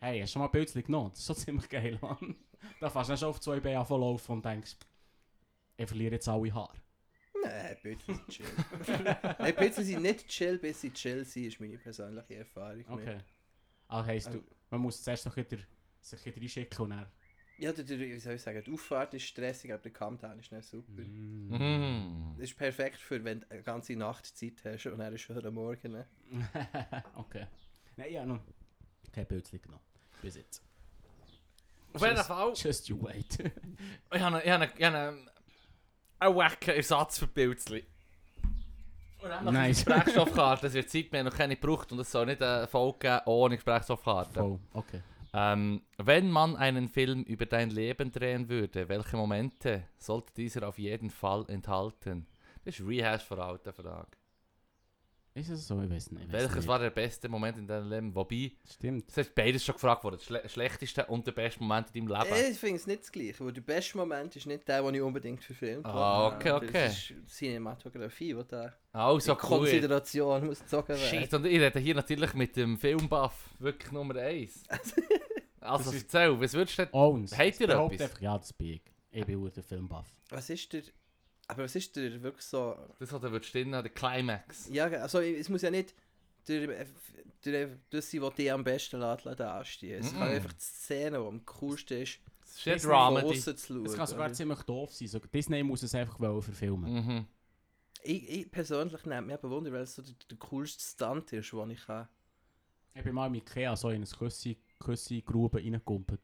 Hey, 0.00 0.20
hast 0.20 0.30
du 0.30 0.32
schon 0.34 0.42
mal 0.42 0.48
Pilzli 0.48 0.82
genommen? 0.82 1.10
Das 1.10 1.20
ist 1.20 1.26
schon 1.26 1.36
ziemlich 1.36 1.68
geil, 1.68 1.98
Mann. 2.00 2.36
Da 2.80 2.90
fährst 2.90 3.10
du 3.10 3.16
schon 3.16 3.28
auf 3.28 3.40
zwei 3.40 3.60
Beinen 3.60 3.84
laufen 3.88 4.32
und 4.32 4.44
denkst, 4.44 4.76
ich 5.76 5.86
verliere 5.86 6.14
jetzt 6.14 6.28
alle 6.28 6.52
Haare. 6.52 6.76
Nein, 7.42 7.76
Pilze 7.82 8.06
sind 8.14 8.28
chill. 8.28 8.46
Nein, 9.38 9.54
Pilze 9.56 9.84
sind 9.84 10.02
nicht 10.02 10.26
chill, 10.28 10.58
bis 10.58 10.80
sie 10.80 10.90
chill 10.92 11.24
sind, 11.24 11.44
ist 11.46 11.60
meine 11.60 11.78
persönliche 11.78 12.34
Erfahrung. 12.36 12.84
Okay. 12.88 13.18
Also 13.86 14.06
heisst 14.08 14.34
du, 14.34 14.42
man 14.70 14.80
muss 14.80 15.02
zuerst 15.02 15.24
noch 15.26 15.36
wieder 15.36 15.58
sich 16.00 16.24
wieder 16.26 16.40
reinschicken 16.40 16.84
und 16.84 16.90
dann... 16.90 17.06
Ja, 17.60 17.72
der, 17.72 17.84
der, 17.84 17.98
wie 17.98 18.18
soll 18.20 18.34
ich 18.34 18.42
sagen, 18.42 18.62
die 18.64 18.72
Auffahrt 18.72 19.14
ist 19.14 19.24
stressig, 19.24 19.72
aber 19.72 19.82
der 19.82 19.90
Countdown 19.92 20.38
ist 20.38 20.52
nicht 20.52 20.64
super. 20.64 21.02
Mm. 21.02 22.34
Das 22.36 22.50
ist 22.50 22.56
perfekt 22.56 22.98
für, 22.98 23.22
wenn 23.24 23.40
du 23.40 23.50
eine 23.50 23.62
ganze 23.62 23.96
Nacht 23.96 24.26
Zeit 24.26 24.62
hast 24.64 24.86
und 24.86 24.98
dann 24.98 25.12
ist 25.12 25.22
schon 25.22 25.44
am 25.44 25.54
Morgen. 25.54 25.90
Ne? 25.92 26.06
okay. 27.16 27.46
Nein, 27.96 28.06
ich 28.10 28.16
habe 28.16 28.28
noch 28.28 28.40
kein 29.12 29.26
Pilzli 29.26 29.58
genommen. 29.58 29.82
Bis 30.22 30.36
jetzt. 30.36 30.62
Auf 31.92 32.02
jeden 32.02 32.16
Fall. 32.18 32.52
Just 32.54 32.88
you 32.88 33.02
wait. 33.02 33.38
Ich 34.14 34.20
habe 34.20 34.40
ich 34.44 34.50
habe- 34.50 34.70
ich 34.76 34.84
habe 34.84 35.18
einen 36.20 36.36
wacken 36.36 36.74
Ersatz 36.74 37.18
für 37.18 37.26
Pilzli. 37.26 37.84
Und 39.20 39.28
dann 39.30 39.44
noch 39.44 39.52
eine 39.52 39.62
Nice. 39.68 39.84
Gesprächsstoffkarte. 39.84 40.68
Es 40.68 40.74
wird 40.74 40.90
Zeit, 40.90 41.10
wir 41.10 41.18
haben 41.18 41.26
noch 41.26 41.36
keine 41.36 41.56
gebraucht 41.56 41.90
und 41.90 41.98
es 41.98 42.10
soll 42.12 42.26
nicht 42.26 42.40
eine 42.40 42.68
Folge 42.68 42.98
geben 43.00 43.20
ohne 43.26 43.56
Gesprächsstoffkarte. 43.56 44.40
oh, 44.42 44.60
okay. 44.74 45.00
Ähm, 45.34 45.82
wenn 45.98 46.30
man 46.30 46.56
einen 46.56 46.88
Film 46.88 47.22
über 47.22 47.46
dein 47.46 47.70
Leben 47.70 48.10
drehen 48.10 48.48
würde, 48.48 48.88
welche 48.88 49.16
Momente 49.16 49.84
sollte 49.98 50.32
dieser 50.34 50.68
auf 50.68 50.78
jeden 50.78 51.10
Fall 51.10 51.44
enthalten? 51.48 52.26
Das 52.64 52.78
ist 52.78 52.86
Rehash 52.86 53.28
der 53.28 53.38
alten 53.38 53.72
Frage. 53.72 54.16
Ist 55.38 55.48
es 55.50 55.66
so? 55.68 55.80
Ich 55.82 55.90
weiß 55.90 56.10
nicht. 56.12 56.24
Ich 56.26 56.32
weiss 56.32 56.42
Welches 56.42 56.56
nicht. 56.56 56.66
war 56.68 56.78
der 56.78 56.90
beste 56.90 57.28
Moment 57.28 57.58
in 57.58 57.66
deinem 57.66 57.88
Leben? 57.88 58.14
Wobei, 58.14 58.52
Stimmt. 58.70 59.04
es 59.08 59.16
ist 59.18 59.34
beides 59.34 59.64
schon 59.64 59.74
gefragt 59.74 60.02
worden. 60.04 60.16
Der 60.18 60.24
schle 60.24 60.48
schlechteste 60.48 61.06
und 61.06 61.26
der 61.26 61.32
beste 61.32 61.60
Moment 61.60 61.88
in 61.94 62.06
deinem 62.08 62.22
Leben. 62.24 62.50
Ich 62.50 62.58
finde 62.58 62.76
es 62.76 62.86
nicht 62.86 63.02
das 63.02 63.12
Gleiche, 63.12 63.44
weil 63.44 63.52
der 63.52 63.60
beste 63.60 63.96
Moment 63.96 64.34
ist 64.36 64.46
nicht 64.46 64.66
der, 64.66 64.82
den 64.82 64.94
ich 64.94 65.00
unbedingt 65.00 65.42
verfilmt 65.44 65.86
Ah, 65.86 65.92
habe. 65.92 66.36
okay, 66.36 66.50
okay. 66.52 66.70
Das 66.88 67.10
ist 67.10 67.12
Cinematografie, 67.28 68.34
die 68.34 68.44
da 68.48 68.72
Also 68.92 69.32
in 69.32 69.38
cool. 69.42 69.48
Konsideration 69.58 70.46
muss 70.46 70.60
gezogen 70.60 70.88
werden. 70.88 71.00
Shit, 71.20 71.34
und 71.34 71.44
ich 71.46 71.60
rede 71.60 71.78
hier 71.78 71.94
natürlich 71.94 72.34
mit 72.34 72.56
dem 72.56 72.76
Filmbuff 72.78 73.50
wirklich 73.58 73.92
Nummer 73.92 74.16
1. 74.16 74.64
also 75.60 75.92
erzähl, 75.92 76.40
was 76.40 76.54
würdest 76.54 76.78
du 76.78 76.82
denn... 76.84 76.94
Owns. 76.94 77.36
Habt 77.36 77.60
ihr 77.60 77.68
etwas? 77.68 78.00
einfach, 78.00 78.20
Ja, 78.20 78.38
das 78.38 78.52
bin 78.52 78.66
ich. 78.74 78.82
Ich 79.10 79.24
bin 79.24 79.50
der 79.52 79.62
Filmbuff. 79.62 80.06
Was 80.30 80.50
ist 80.50 80.72
der... 80.72 80.82
Aber 81.48 81.64
was 81.64 81.74
ist 81.74 81.96
der 81.96 82.22
wirklich 82.22 82.44
so... 82.44 82.76
Das 82.98 83.10
hat 83.12 83.24
er 83.24 83.32
würdest 83.32 83.54
du 83.54 83.64
der 83.64 83.88
Climax. 83.88 84.68
Ja, 84.70 84.84
also 84.86 85.20
es 85.20 85.48
muss 85.48 85.62
ja 85.62 85.70
nicht 85.70 85.94
der, 86.46 86.86
der, 87.44 87.68
das 87.90 88.10
sein, 88.10 88.22
was 88.22 88.34
dich 88.34 88.52
am 88.52 88.64
besten 88.64 89.00
lässt, 89.00 89.26
dastehen. 89.26 90.00
Es 90.04 90.12
kann 90.12 90.28
Mhm. 90.28 90.34
einfach 90.34 90.52
die 90.52 90.60
Szene, 90.64 91.18
die 91.18 91.24
am 91.26 91.44
coolsten 91.46 92.02
ist, 92.02 92.18
Das 92.42 92.66
ist 92.66 92.84
Drama. 92.84 93.20
von 93.20 93.34
zu 93.34 93.56
schauen. 93.56 93.86
Es 93.86 93.94
kann 93.94 94.06
sogar 94.06 94.26
oder? 94.26 94.34
ziemlich 94.34 94.62
doof 94.62 94.92
sein. 94.92 95.08
So, 95.08 95.18
Disney 95.20 95.62
muss 95.62 95.82
es 95.82 95.94
einfach 95.94 96.18
wollen 96.20 96.42
verfilmen. 96.42 96.92
Mhm. 96.92 97.26
ich, 98.02 98.28
ich 98.28 98.50
persönlich 98.50 99.04
nehme 99.06 99.22
mich 99.22 99.34
aber 99.34 99.50
Wunder, 99.50 99.72
weil 99.72 99.82
es 99.82 99.94
so 99.94 100.02
der, 100.02 100.14
der 100.30 100.38
coolste 100.38 100.82
Stunt 100.82 101.32
ist, 101.32 101.50
den 101.52 101.70
ich 101.70 101.84
kann. 101.86 102.08
Ich 102.94 103.02
bin 103.04 103.14
mal 103.14 103.30
mit 103.30 103.48
Ikea 103.48 103.76
so 103.76 103.90
in 103.90 103.96
eine 103.96 104.06
Küsse, 104.06 104.56
Küsse 104.78 105.22
Grube 105.22 105.58
reingekumpelt. 105.58 106.20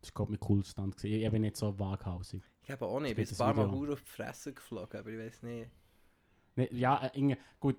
Das 0.00 0.10
war 0.10 0.14
glaube 0.26 0.34
ich 0.34 0.40
mein 0.40 0.46
coolster 0.48 0.70
Stand. 0.72 0.96
gewesen. 0.96 1.14
Ich, 1.18 1.24
ich 1.24 1.30
bin 1.30 1.42
nicht 1.42 1.56
so 1.56 1.78
waghausig. 1.78 2.42
Ich 2.66 2.72
habe 2.72 2.84
auch 2.86 3.00
nicht, 3.00 3.16
ich 3.16 3.28
bin 3.28 3.28
ein 3.28 3.54
paar 3.54 3.66
Mal 3.66 3.92
auf 3.92 4.02
die 4.02 4.10
Fresse 4.10 4.52
geflogen, 4.52 4.98
aber 5.00 5.08
ich 5.10 5.18
weiß 5.18 5.42
nicht. 5.44 5.70
Nicht, 6.56 6.72
ja, 6.72 7.04
äh, 7.06 7.10
irgendwie- 7.14 7.36
gut. 7.60 7.76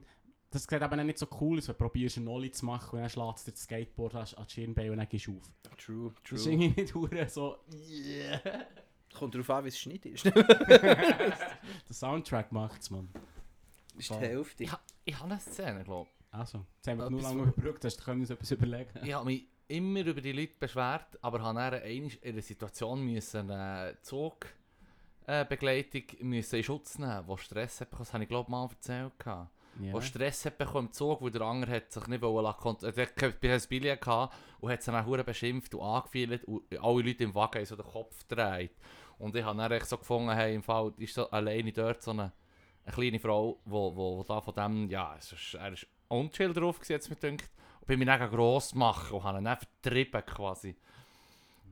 Das 0.49 0.63
sieht 0.63 0.81
aber 0.81 0.95
nicht 1.03 1.17
so 1.17 1.27
cool 1.41 1.57
aus, 1.57 1.67
wenn 1.67 1.73
du 1.75 1.77
probierst, 1.83 2.17
einen 2.17 2.25
Nolli 2.25 2.49
zu 2.51 2.65
machen 2.65 2.95
und 2.95 3.01
dann 3.01 3.09
schlägst 3.09 3.45
du 3.47 3.51
dir 3.51 3.55
das 3.55 3.63
Skateboard 3.63 4.15
an 4.15 4.21
an 4.37 4.45
die 4.47 4.53
Schirnbein 4.53 4.91
und 4.91 4.97
dann 4.97 5.09
gehst 5.09 5.27
du 5.27 5.37
auf. 5.37 5.51
True, 5.77 6.13
Das 6.23 6.31
ist 6.39 6.43
true. 6.45 6.53
irgendwie 6.53 6.81
nicht 6.81 6.95
hure 6.95 7.27
so... 7.29 7.57
Yeah. 7.69 8.39
Kommt 9.13 9.35
darauf 9.35 9.49
an, 9.49 9.63
wie 9.65 9.69
es 9.69 9.79
Schnitt 9.79 10.05
ist. 10.05 10.23
Der 10.25 11.33
Soundtrack 11.91 12.51
macht's, 12.51 12.89
man. 12.89 13.09
Das 13.93 14.03
ist 14.03 14.09
die 14.11 14.15
Hälfte. 14.15 14.63
Ich, 14.63 14.71
ha- 14.71 14.79
ich 15.05 15.19
habe 15.19 15.31
eine 15.31 15.39
Szene, 15.41 15.83
glaube 15.83 16.09
Also, 16.31 16.65
jetzt 16.77 16.87
haben 16.87 16.99
wir 16.99 17.09
nur 17.09 17.21
lange 17.21 17.43
überbrückt, 17.43 17.83
hast 17.83 17.99
du 17.99 18.03
können 18.05 18.21
uns 18.21 18.29
etwas 18.29 18.51
überlegen. 18.51 18.91
ich. 19.01 19.07
Ich 19.07 19.13
habe 19.13 19.25
mich 19.25 19.47
immer 19.67 20.05
über 20.05 20.21
die 20.21 20.31
Leute 20.31 20.53
beschwert, 20.59 21.17
aber 21.21 21.41
habe 21.41 21.59
dann 21.59 21.73
einmal 21.81 22.11
in 22.21 22.33
einer 22.33 22.41
Situation 22.41 23.03
müssen, 23.03 23.49
eine 25.27 25.43
Zugbegleitung 25.43 26.03
müssen 26.21 26.55
in 26.55 26.63
Schutz 26.63 26.97
nehmen, 26.97 27.23
wo 27.27 27.37
Stress 27.37 27.81
hat. 27.81 27.89
Das 27.99 28.13
habe 28.13 28.23
ich 28.23 28.29
glaube 28.29 28.47
ich 28.47 28.51
mal 28.51 28.67
erzählt. 28.67 29.19
gehabt. 29.19 29.51
Ja. 29.79 29.93
Wo 29.93 30.01
Stress 30.01 30.43
hat 30.45 30.57
bekommen 30.57 30.87
im 30.87 30.93
Zug, 30.93 31.21
weil 31.21 31.29
der 31.29 31.41
andere 31.43 31.71
hat 31.75 31.91
sich 31.91 32.07
nicht 32.07 32.21
wollen 32.23 32.43
lassen, 32.43 32.59
kont- 32.61 32.83
äh, 32.83 32.91
der 32.91 33.05
hat 33.55 33.61
ein 33.63 33.69
Billett 33.69 34.01
gehabt 34.01 34.35
und 34.59 34.71
hat 34.71 34.81
sich 34.81 34.91
dann 34.91 35.25
beschimpft 35.25 35.75
und 35.75 35.81
angefeilt 35.81 36.43
und 36.45 36.63
alle 36.79 37.03
Leute 37.03 37.23
im 37.23 37.35
Wagen 37.35 37.59
haben 37.59 37.65
so 37.65 37.75
den 37.75 37.85
Kopf 37.85 38.27
gedreht. 38.27 38.71
Und 39.19 39.35
ich 39.35 39.43
habe 39.43 39.57
dann 39.69 39.85
so 39.85 39.97
gefunden, 39.99 40.31
hey, 40.31 40.55
im 40.55 40.63
Fall 40.63 40.93
ist 40.97 41.13
so 41.13 41.29
alleine 41.29 41.71
dort 41.71 42.01
so 42.01 42.09
eine, 42.11 42.31
eine 42.85 42.93
kleine 42.95 43.19
Frau, 43.19 43.59
wo, 43.65 43.95
wo, 43.95 44.17
wo 44.17 44.23
da 44.23 44.41
von 44.41 44.55
dem, 44.55 44.89
ja, 44.89 45.15
es 45.17 45.31
ist, 45.31 45.53
er 45.53 45.73
ist 45.73 45.85
unchill 46.07 46.53
drauf 46.53 46.77
gewesen, 46.79 46.93
jetzt 46.93 47.09
mir 47.09 47.15
dünkt. 47.15 47.49
Und 47.81 47.87
bin 47.87 47.99
mich 47.99 48.07
dann 48.07 48.29
gross 48.31 48.73
machen 48.73 49.15
und 49.17 49.23
habe 49.23 49.37
ihn 49.39 49.43
dann 49.43 49.57
vertrieben 49.57 50.25
quasi. 50.25 50.75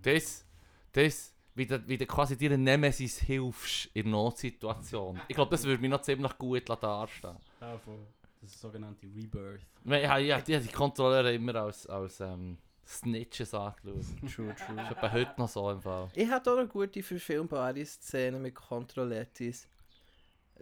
Das, 0.02 0.46
das, 0.92 1.35
wie 1.56 1.66
du, 1.66 1.88
wie 1.88 1.98
du 1.98 2.06
quasi 2.06 2.38
dir 2.38 2.58
Nemesis 2.58 3.20
hilfst 3.20 3.90
in 3.94 4.12
Notsituation. 4.12 5.20
Ich 5.28 5.36
glaube, 5.36 5.52
das 5.52 5.64
würde 5.64 5.82
mich 5.82 5.90
noch 5.90 6.02
ziemlich 6.02 6.38
gut 6.38 6.70
darstellen. 6.70 7.38
Ja, 7.62 7.78
voll. 7.78 8.00
Das 8.42 8.52
ist 8.52 8.62
sogenannte 8.62 9.08
Rebirth. 9.08 9.62
Ja, 9.86 9.98
ja, 9.98 10.18
ja, 10.18 10.42
die, 10.42 10.60
die 10.60 10.68
Kontrolleure 10.68 11.34
immer 11.34 11.56
als, 11.56 11.88
als 11.88 12.20
ähm, 12.20 12.58
Snitches 12.86 13.54
angeschaut. 13.54 14.06
True, 14.36 14.54
Das 14.54 14.68
true. 14.68 14.82
ist 14.84 14.92
etwa 14.92 15.12
heute 15.12 15.34
noch 15.38 15.50
so 15.50 15.72
im 15.72 15.82
Fall. 15.82 16.10
Ich 16.14 16.30
hatte 16.30 16.52
auch 16.52 16.58
noch 16.62 16.70
gute 16.70 17.02
verfilmbare 17.02 17.84
Szenen 17.86 18.42
mit 18.42 18.54
Kontrollettis. 18.54 19.68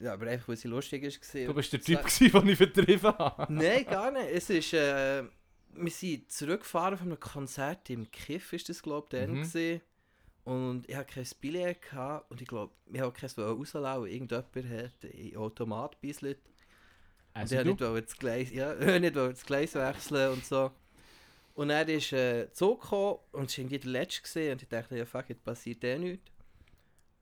Ja, 0.01 0.13
aber 0.13 0.27
einfach, 0.27 0.47
weil 0.49 0.57
sie 0.57 0.67
lustig 0.69 1.03
ist. 1.03 1.33
Du 1.33 1.53
bist 1.53 1.73
der 1.73 1.81
Typ, 1.81 1.99
gewesen, 2.03 2.31
den 2.31 2.49
ich 2.49 2.57
vertrieben 2.57 3.03
habe. 3.17 3.51
Nein, 3.53 3.85
gar 3.85 4.11
nicht. 4.11 4.29
Es 4.31 4.49
ist, 4.49 4.73
äh, 4.73 5.23
wir 5.75 5.91
sind 5.91 6.31
zurückgefahren 6.31 6.97
von 6.97 7.07
einem 7.07 7.19
Konzert 7.19 7.89
im 7.89 8.09
Kiff, 8.11 8.53
ist 8.53 8.69
das 8.69 8.81
glaube 8.81 9.07
ich, 9.11 9.19
dann 9.19 9.31
Mhm. 9.31 9.41
gewesen. 9.43 9.81
Und 10.43 10.89
ich 10.89 10.95
hatte 10.95 11.13
kein 11.13 11.27
Billett 11.39 11.81
gehabt 11.81 12.29
und 12.29 12.41
ich 12.41 12.47
glaube, 12.47 12.73
ich 12.91 12.99
habe 12.99 13.13
keins 13.13 13.37
rauslassen. 13.37 14.05
Irgendjemand 14.11 14.55
hat 14.55 15.03
in 15.05 15.37
Automat 15.37 15.99
bisselt. 16.01 16.39
Und 17.33 17.41
Also 17.41 17.55
ich 17.55 17.63
du? 17.63 17.69
wollte 17.79 17.93
nicht 17.93 18.07
das 18.09 18.17
Gleis, 18.17 18.51
ja, 18.51 18.73
nicht 18.99 19.15
wollte 19.15 19.33
das 19.33 19.45
Gleis 19.45 19.73
wechseln 19.75 20.33
und 20.33 20.45
so. 20.45 20.71
Und 21.55 21.69
dann 21.69 21.87
ist 21.87 22.11
äh, 22.13 22.51
Zug 22.51 22.81
gekommen 22.81 23.19
und 23.31 23.49
es 23.49 23.57
war 23.57 23.61
irgendwie 23.63 23.79
der 23.79 23.91
letzte 23.91 24.21
gewesen, 24.23 24.51
und 24.53 24.61
ich 24.63 24.67
dachte, 24.67 24.97
ja 24.97 25.05
fuck, 25.05 25.29
jetzt 25.29 25.43
passiert 25.43 25.83
eh 25.83 25.97
nichts. 25.99 26.31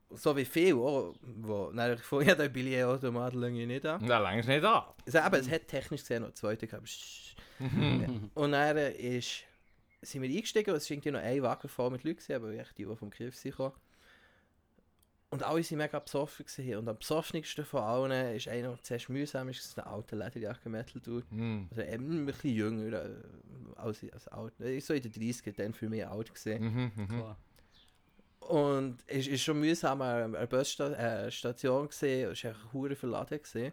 so 0.09 0.35
wie 0.35 0.45
viel, 0.45 0.73
auch, 0.75 1.13
wo, 1.21 1.69
nein, 1.73 1.97
ich 1.99 2.27
ja 2.27 2.35
den 2.35 2.51
Billetautomat 2.51 3.33
lange 3.33 3.67
nicht 3.67 3.85
an. 3.85 4.05
Da 4.07 4.19
längst 4.19 4.47
nicht 4.47 4.63
ab. 4.63 4.95
Also 5.05 5.19
eben, 5.19 5.35
es 5.35 5.49
hat 5.49 5.67
technisch 5.67 6.01
gesehen 6.01 6.23
noch 6.23 6.33
zweite 6.33 6.65
gehabt. 6.65 6.89
Und 8.33 8.51
dann 8.51 8.77
ist, 8.77 9.43
sind 10.01 10.21
wir 10.21 10.29
eingestiegen 10.29 10.71
und 10.71 10.77
es 10.77 10.89
war 10.89 10.95
irgendwie 10.95 11.11
noch 11.11 11.19
ein 11.19 11.41
Wagen 11.43 11.69
voll 11.69 11.91
mit 11.91 12.03
Leuten, 12.03 12.17
gewesen, 12.17 12.35
aber 12.35 12.53
echt 12.53 12.77
die, 12.77 12.85
die 12.85 12.95
vom 12.95 13.09
Griff 13.09 13.41
gekommen. 13.41 13.73
Und 15.31 15.43
alle 15.43 15.63
waren 15.63 15.77
mega 15.77 15.97
besoffen. 15.97 16.45
Gewesen. 16.45 16.75
Und 16.75 16.89
am 16.89 16.97
besoffensten 16.97 17.63
von 17.63 17.81
allen 17.81 18.35
ist 18.35 18.49
einer, 18.49 18.69
der 18.69 18.83
zuerst 18.83 19.07
mühsam 19.07 19.47
ist, 19.47 19.77
ein 19.77 19.85
alter 19.85 20.17
Lederjacke 20.17 20.67
metal 20.67 21.01
tut. 21.01 21.23
Hm. 21.31 21.69
Also 21.69 21.83
eben 21.83 22.23
ein 22.23 22.25
bisschen 22.25 22.49
jünger 22.49 23.05
äh, 23.05 23.15
als, 23.77 24.05
als 24.11 24.27
alt. 24.27 24.53
Er 24.59 24.75
ist 24.75 24.87
so 24.87 24.93
in 24.93 25.01
den 25.01 25.11
30 25.13 25.55
dann 25.55 25.73
für 25.73 25.87
mich 25.87 26.05
alt 26.05 26.33
gesehen. 26.33 26.91
Mhm. 26.95 27.07
Klar. 27.07 27.37
Und 28.41 28.97
es 29.07 29.27
ist 29.27 29.43
schon 29.43 29.61
mühsam 29.61 30.01
an 30.01 30.33
der 30.33 30.47
Busstation 30.47 30.93
äh, 30.93 31.31
Station 31.31 31.87
gesehen, 31.87 32.31
es 32.31 32.43
war 32.43 32.51
echt 32.51 32.73
hure 32.73 32.95
verladen 32.95 33.41
gesehen. 33.41 33.71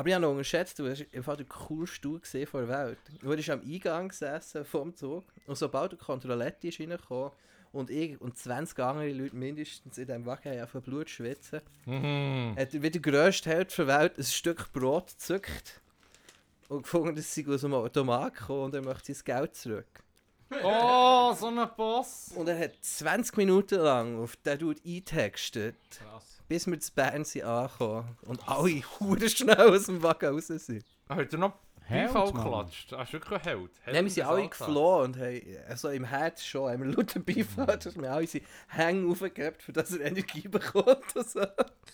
Aber 0.00 0.08
ich 0.08 0.14
habe 0.14 0.22
noch 0.22 0.30
unterschätzt, 0.30 0.78
du 0.78 0.88
hast 0.88 1.04
im 1.12 1.22
Fall 1.22 1.36
der 1.36 1.44
coolste 1.44 1.94
Stuhl 1.96 2.20
gesehen 2.20 2.46
von 2.46 2.66
der 2.66 2.86
Welt. 2.86 2.98
Du 3.20 3.28
bist 3.36 3.50
am 3.50 3.60
Eingang 3.60 4.08
gesessen 4.08 4.64
vom 4.64 4.96
Zug 4.96 5.24
und 5.46 5.56
sobald 5.58 5.92
der 5.92 5.98
Kontrolletti 5.98 6.68
ist 6.70 6.80
reingekommen 6.80 7.32
und 7.72 7.90
ich 7.90 8.18
und 8.18 8.34
20 8.38 8.78
andere 8.78 9.12
Leute 9.12 9.36
mindestens 9.36 9.98
in 9.98 10.06
diesem 10.06 10.24
Wagen 10.24 10.58
haben 10.58 10.68
von 10.68 10.80
Blut 10.80 11.10
schwitzen, 11.10 11.60
Mhm. 11.84 12.54
hat 12.58 12.72
er 12.72 12.80
wie 12.82 12.90
der 12.90 13.02
grösste 13.02 13.50
Held 13.50 13.76
der 13.76 13.86
Welt 13.88 14.16
ein 14.16 14.24
Stück 14.24 14.72
Brot 14.72 15.08
gezückt 15.08 15.82
und 16.70 16.84
gefunden, 16.84 17.14
dass 17.14 17.34
sie 17.34 17.46
aus 17.46 17.60
dem 17.60 17.74
Automat 17.74 18.34
kommen 18.36 18.62
und 18.64 18.74
er 18.74 18.80
möchte 18.82 19.12
sein 19.12 19.22
Geld 19.26 19.54
zurück. 19.54 20.02
Oh, 20.64 21.34
so 21.38 21.48
ein 21.48 21.70
Boss. 21.76 22.30
Und 22.34 22.48
er 22.48 22.58
hat 22.58 22.72
20 22.80 23.36
Minuten 23.36 23.78
lang 23.80 24.18
auf 24.18 24.34
den 24.36 24.58
Dude 24.58 24.80
eingetextet. 24.82 25.76
Krass. 25.90 26.39
Bis 26.50 26.66
wir 26.66 26.80
zu 26.80 26.92
Bern 26.92 27.24
sind 27.24 27.44
angekommen 27.44 28.16
und 28.22 28.48
alle 28.48 28.82
hure 28.98 29.28
schnell 29.28 29.70
aus 29.70 29.86
dem 29.86 30.02
Wagen 30.02 30.34
raus 30.34 30.48
sind. 30.48 30.84
Hat 31.08 31.32
er 31.32 31.38
noch 31.38 31.52
Held, 31.82 32.12
Beifall 32.12 32.32
geklatscht? 32.32 32.92
Ah, 32.92 33.02
ist 33.02 33.12
wirklich 33.12 33.38
ein 33.38 33.44
Held. 33.44 33.70
Held 33.84 33.96
Dann 33.96 34.04
wir 34.04 34.10
sind 34.10 34.26
alle 34.26 34.48
geflohen 34.48 35.04
und 35.04 35.16
haben, 35.16 35.40
also 35.68 35.90
im 35.90 36.02
Herz 36.02 36.44
schon, 36.44 36.72
haben 36.72 36.82
wir 36.82 36.96
lauter 36.96 37.20
Beifall, 37.20 37.78
dass 37.78 37.96
wir 37.96 38.10
alle 38.10 38.22
unsere 38.22 38.44
Hänge 38.66 39.08
aufgehabt, 39.08 39.62
für 39.62 39.72
dass 39.72 39.92
er 39.92 40.00
Energie 40.04 40.48
bekommt 40.48 41.14
und 41.14 41.30
so. 41.30 41.40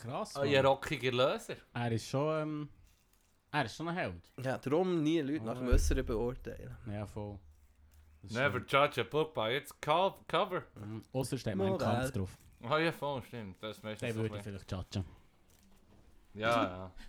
Krass. 0.00 0.34
Ah, 0.36 0.40
Mann. 0.40 0.48
Ein 0.48 0.64
rockiger 0.64 1.12
Löser. 1.12 1.56
Er 1.74 1.92
ist 1.92 2.08
schon, 2.08 2.42
ähm, 2.42 2.68
er 3.52 3.66
ist 3.66 3.76
schon 3.76 3.88
ein 3.88 3.94
Held. 3.94 4.32
Ja, 4.42 4.56
darum 4.56 5.02
nie 5.02 5.20
Leute 5.20 5.44
nach 5.44 5.58
dem. 5.58 5.68
Äußeren 5.68 6.06
beurteilen. 6.06 6.78
Ja, 6.90 7.04
voll. 7.04 7.38
Das 8.22 8.32
Never 8.32 8.58
judge 8.66 9.02
a 9.02 9.04
book 9.04 9.34
by 9.34 9.54
its 9.58 9.78
co 9.82 10.14
cover. 10.26 10.62
Mhm. 10.76 11.04
Ausser 11.12 11.36
steht 11.36 11.56
mein. 11.56 11.76
Kampf 11.76 12.10
drauf. 12.12 12.38
Ah 12.68 12.78
ja, 12.78 12.92
voll, 12.92 13.22
stimmt. 13.22 13.62
Das 13.62 13.78
ist 13.78 14.02
Den 14.02 14.14
würde 14.14 14.36
ich 14.36 14.42
vielleicht 14.42 14.70
judgen. 14.72 15.04
Ja, 16.34 16.62
ja. 16.64 16.92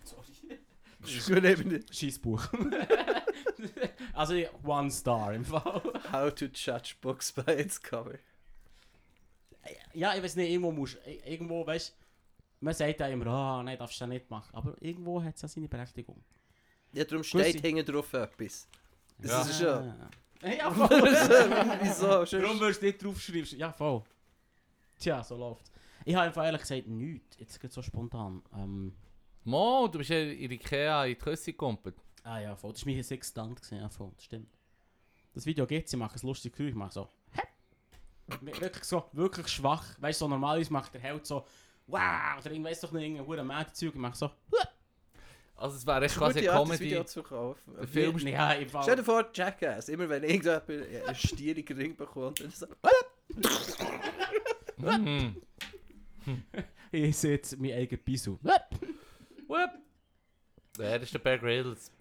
Ich 1.04 1.28
will 1.28 1.44
eben 1.44 1.68
nicht 1.68 1.94
Scheißbuch. 1.94 2.44
also 4.14 4.34
one 4.64 4.90
star 4.90 5.32
im 5.32 5.44
Fall. 5.44 5.80
How 6.12 6.34
to 6.34 6.46
judge 6.46 6.94
books 7.00 7.30
by 7.32 7.52
its 7.52 7.80
cover. 7.80 8.18
Ja, 9.94 10.14
ich 10.16 10.22
weiß 10.22 10.36
nicht, 10.36 10.50
irgendwo 10.50 10.72
musst 10.72 10.98
i- 11.06 11.20
irgendwo, 11.24 11.66
weißt 11.66 11.94
man 12.60 12.74
sagt 12.74 12.98
ja 12.98 13.06
immer, 13.06 13.26
ah, 13.28 13.62
nein, 13.62 13.78
darfst 13.78 14.00
du 14.00 14.04
das 14.04 14.08
nicht 14.08 14.28
machen. 14.30 14.48
Aber 14.52 14.74
irgendwo 14.80 15.22
hat 15.22 15.36
es 15.36 15.42
ja 15.42 15.48
seine 15.48 15.68
Berechtigung. 15.68 16.20
Ja, 16.92 17.04
darum 17.04 17.22
steht 17.22 17.60
hinten 17.60 17.84
drauf 17.86 18.12
etwas. 18.14 18.66
Das 19.18 19.30
Ja. 19.30 19.40
ist 19.42 19.58
schon. 19.60 19.68
Ah. 19.68 20.10
Ja, 20.48 20.70
voll. 20.72 20.88
Wieso? 21.82 22.08
Warum 22.42 22.58
wirst 22.60 22.82
du 22.82 22.86
nicht 22.86 23.02
draufschreiben? 23.04 23.58
Ja, 23.58 23.72
voll. 23.72 24.02
Tja, 24.98 25.22
so 25.22 25.36
läuft's. 25.36 25.70
Ich 26.04 26.14
habe 26.14 26.26
einfach 26.26 26.44
ehrlich 26.44 26.60
gesagt 26.62 26.86
nichts. 26.86 27.36
Jetzt 27.38 27.60
geht 27.60 27.72
so 27.72 27.82
spontan. 27.82 28.42
Ähm, 28.54 28.94
Mo, 29.44 29.88
du 29.88 29.98
bist 29.98 30.10
ja 30.10 30.18
in 30.18 30.50
Ikea 30.50 31.04
in 31.04 31.10
die 31.10 31.16
Küsse 31.16 31.52
gekumpelt. 31.52 31.96
ah 32.24 32.38
ja, 32.40 32.56
voll. 32.56 32.72
Das 32.72 32.84
war 32.86 32.92
mein 32.92 33.02
Sextant. 33.02 33.56
gewesen. 33.60 33.78
Ja, 33.78 33.88
voll. 33.88 34.10
Das 34.16 34.24
stimmt. 34.24 34.48
Das 35.34 35.46
Video 35.46 35.66
geht, 35.66 35.88
sie 35.88 35.96
machen 35.96 36.14
es 36.16 36.22
lustig 36.22 36.52
Gefühl. 36.52 36.70
Ich 36.70 36.74
mache 36.74 36.92
so. 36.92 37.08
Hä? 37.32 37.42
wirklich 38.60 38.84
so, 38.84 39.04
wirklich 39.12 39.48
schwach. 39.48 39.84
Weißt 40.00 40.20
du, 40.20 40.24
so 40.24 40.28
normalerweise 40.28 40.72
macht 40.72 40.92
der 40.94 41.00
Held 41.00 41.26
so. 41.26 41.46
Wow! 41.86 42.00
Oder 42.40 42.50
ich 42.50 42.62
weiß 42.62 42.80
doch 42.82 42.92
nicht, 42.92 43.02
irgendein 43.04 43.26
hoher 43.26 43.44
Mädchenzeug. 43.44 43.94
Ich 43.94 44.00
mache 44.00 44.16
so. 44.16 44.30
Also 45.56 45.76
es 45.76 45.86
wäre 45.86 46.04
echt 46.04 46.16
quasi 46.16 46.38
eine 46.48 46.68
das 46.68 46.80
Video 46.80 46.98
Comedy. 46.98 47.06
zu 47.06 47.22
kaufen. 47.22 47.86
Film 47.86 48.18
Ja, 48.18 48.52
im 48.52 48.68
Stell 48.68 48.82
Fall. 48.82 48.96
dir 48.96 49.02
vor, 49.04 49.26
Jackass, 49.32 49.88
immer 49.88 50.08
wenn 50.08 50.22
irgendjemand 50.22 50.68
einen 50.70 51.14
stierigen 51.16 51.76
Ring 51.76 51.96
bekommt, 51.96 52.40
dann 52.40 52.50
so, 52.50 52.66
Mhm. 54.78 55.36
Ich 56.90 57.16
sehe 57.18 57.32
jetzt 57.32 57.58
mein 57.58 57.72
eigenes 57.72 58.02
Bisu. 58.02 58.38
Das 60.76 61.02
ist 61.02 61.12
der 61.12 61.18
Bear 61.18 61.38
Grylls. 61.38 61.92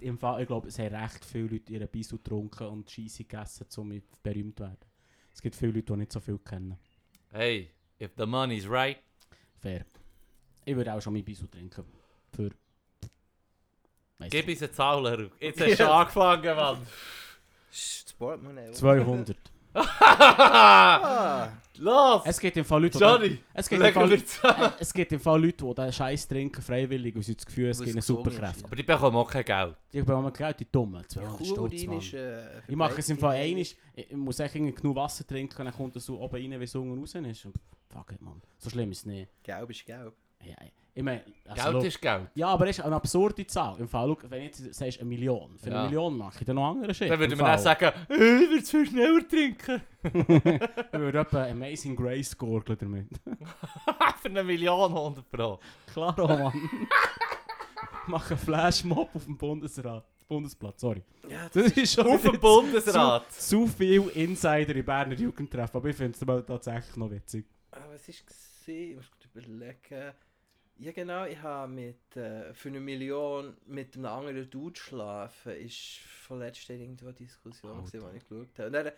Im 0.00 0.18
Fall, 0.18 0.42
ich 0.42 0.46
glaube, 0.46 0.68
es 0.68 0.78
haben 0.78 0.94
recht 0.94 1.24
viele 1.24 1.48
Leute 1.48 1.72
ihren 1.72 1.88
Bisu 1.88 2.16
getrunken 2.18 2.66
und 2.66 2.90
Scheisse 2.90 3.24
gegessen, 3.24 3.66
um 3.76 4.02
berühmt 4.22 4.58
zu 4.58 4.64
werden. 4.64 4.78
Es 5.32 5.40
gibt 5.40 5.56
viele 5.56 5.72
Leute, 5.72 5.92
die 5.92 5.98
nicht 5.98 6.12
so 6.12 6.20
viel 6.20 6.38
kennen. 6.38 6.78
Hey, 7.30 7.70
if 8.00 8.10
the 8.16 8.26
money's 8.26 8.68
right. 8.68 8.98
Fair. 9.56 9.84
Ich 10.64 10.76
würde 10.76 10.92
auch 10.92 11.00
schon 11.00 11.12
mein 11.14 11.24
Bisu 11.24 11.46
trinken. 11.46 11.84
Für. 12.34 12.50
Weiss 14.18 14.30
Gib 14.30 14.48
uns 14.48 14.62
einen 14.62 14.72
Zahler. 14.72 15.30
Jetzt 15.40 15.60
hast 15.60 15.70
du 15.70 15.76
schon 15.84 15.86
angefangen, 15.86 16.56
Mann. 16.56 16.86
Sportmoney. 17.70 18.72
200. 18.72 19.36
Los! 21.78 22.22
Es 22.24 22.40
gibt 22.40 22.56
im 22.56 22.64
Fall 22.64 22.82
Leute, 22.82 22.98
die. 22.98 23.04
Johnny! 23.04 23.38
Es 23.54 23.68
gibt, 23.68 23.82
im 23.82 23.92
Fall, 23.92 24.12
es 24.80 24.92
gibt 24.92 25.12
im 25.12 25.20
Fall 25.20 25.40
Leute, 25.40 25.64
die 25.64 25.74
den 25.74 25.92
Scheiß 25.92 26.26
trinken, 26.26 26.60
freiwillig, 26.60 27.14
und 27.14 27.22
sie 27.22 27.36
das 27.36 27.46
Gefühl, 27.46 27.68
es 27.68 27.78
gibt 27.78 27.90
eine 27.90 28.00
es 28.00 28.06
gesund 28.06 28.24
Superkräfte. 28.24 28.64
Aber 28.64 28.74
die 28.76 28.82
bekommen 28.82 29.16
auch 29.16 29.30
kein 29.30 29.44
Geld. 29.44 29.76
Ich 29.92 30.04
bekomme 30.04 30.32
Geld, 30.32 30.60
die 30.60 30.70
Dummen. 30.70 31.08
200 31.08 31.46
Stutz, 31.46 31.84
Mann. 31.84 31.98
ist 31.98 32.14
äh, 32.14 32.60
Ich 32.66 32.76
mache 32.76 32.98
es 32.98 33.08
im 33.08 33.18
Fall 33.18 33.36
einig. 33.36 33.76
Ich 33.94 34.12
muss 34.12 34.40
echt 34.40 34.56
irgendwie 34.56 34.74
genug 34.74 34.96
Wasser 34.96 35.26
trinken, 35.26 35.64
dann 35.64 35.72
kommt 35.74 35.94
es 35.96 36.04
so 36.04 36.20
oben 36.20 36.34
rein, 36.34 36.60
wie 36.60 36.64
es 36.64 36.74
unten 36.74 36.98
raus 36.98 37.14
ist. 37.14 37.44
Und 37.46 37.54
fuck 37.88 38.12
it, 38.12 38.20
Mann. 38.20 38.42
So 38.58 38.70
schlimm 38.70 38.90
ist 38.90 38.98
es 38.98 39.06
nicht. 39.06 39.30
Gelb 39.44 39.70
ist 39.70 39.86
gelb. 39.86 40.14
Ja, 40.44 40.54
ich 40.98 41.04
meine, 41.04 41.22
also, 41.46 41.70
Geld 41.78 41.84
ist 41.84 42.00
Geld. 42.02 42.28
Ja, 42.34 42.48
aber 42.48 42.68
es 42.68 42.76
ist 42.78 42.84
eine 42.84 42.96
absurde 42.96 43.46
Zahl. 43.46 43.78
Im 43.78 43.86
Fall, 43.88 44.08
look, 44.08 44.22
wenn 44.28 44.40
du 44.40 44.44
jetzt 44.46 44.74
sagst, 44.74 44.98
eine 44.98 45.08
Million. 45.08 45.56
Für 45.56 45.70
Ja. 45.70 45.76
eine 45.78 45.84
Million 45.84 46.18
mache 46.18 46.38
ich 46.40 46.44
dann 46.44 46.56
noch 46.56 46.70
andere 46.72 46.92
Shit. 46.92 47.08
Dann 47.08 47.20
würde 47.20 47.36
man 47.36 47.46
dann 47.46 47.58
sagen, 47.60 47.84
äh, 48.10 48.14
ich 48.14 48.20
würde 48.50 48.56
es 48.58 48.70
viel 48.70 48.86
schneller 48.86 49.28
trinken. 49.28 49.80
Ich 50.02 50.98
würde 50.98 51.18
etwa 51.20 51.44
Amazing 51.44 51.94
Grace 51.94 52.36
gurgeln 52.36 52.76
damit. 52.80 53.08
Für 54.20 54.28
eine 54.28 54.42
Million 54.42 54.90
100 54.90 55.30
Pro. 55.30 55.60
Klar, 55.92 56.16
oh 56.18 56.26
Mann. 56.26 56.52
Mach 58.08 58.28
einen 58.30 58.38
Flashmob 58.40 59.14
auf 59.14 59.24
dem 59.24 59.36
Bundesrat. 59.38 60.04
Bundesplatz, 60.26 60.80
sorry. 60.80 61.02
Ja, 61.28 61.48
Das 61.52 61.72
ist 61.72 61.94
schon 61.94 62.06
Auf 62.08 62.22
wieder 62.24 62.32
dem 62.32 62.40
Bundesrat. 62.40 63.32
zu 63.32 63.66
viel 63.68 64.08
Insider 64.08 64.74
in 64.74 64.84
Berner 64.84 65.14
Jugendtreffen, 65.14 65.76
aber 65.76 65.88
ich 65.88 65.96
finde 65.96 66.18
es 66.18 66.46
tatsächlich 66.46 66.96
noch 66.96 67.10
witzig. 67.10 67.46
Ah, 67.70 67.78
was 67.92 68.08
ist 68.08 68.26
gesehen? 68.26 68.90
Ich 68.90 68.96
muss 68.96 69.10
gut 69.10 69.24
überlegen. 69.32 70.12
Ja 70.80 70.92
genau, 70.92 71.24
ich 71.24 71.42
habe 71.42 71.72
mit 71.72 72.16
äh, 72.16 72.54
für 72.54 72.68
eine 72.68 72.78
Million 72.78 73.56
mit 73.66 73.96
einem 73.96 74.06
anderen 74.06 74.48
Dude 74.48 74.78
schlafen. 74.78 75.52
Ist 75.56 75.98
vorletzt 76.22 76.70
irgendwo 76.70 77.06
eine 77.06 77.14
Diskussion, 77.14 77.84
die 77.84 77.96
ich 77.96 78.28
geschaut 78.28 78.48
habe. 78.58 78.66
Und 78.66 78.72
dann, 78.72 78.86
äh, 78.86 78.92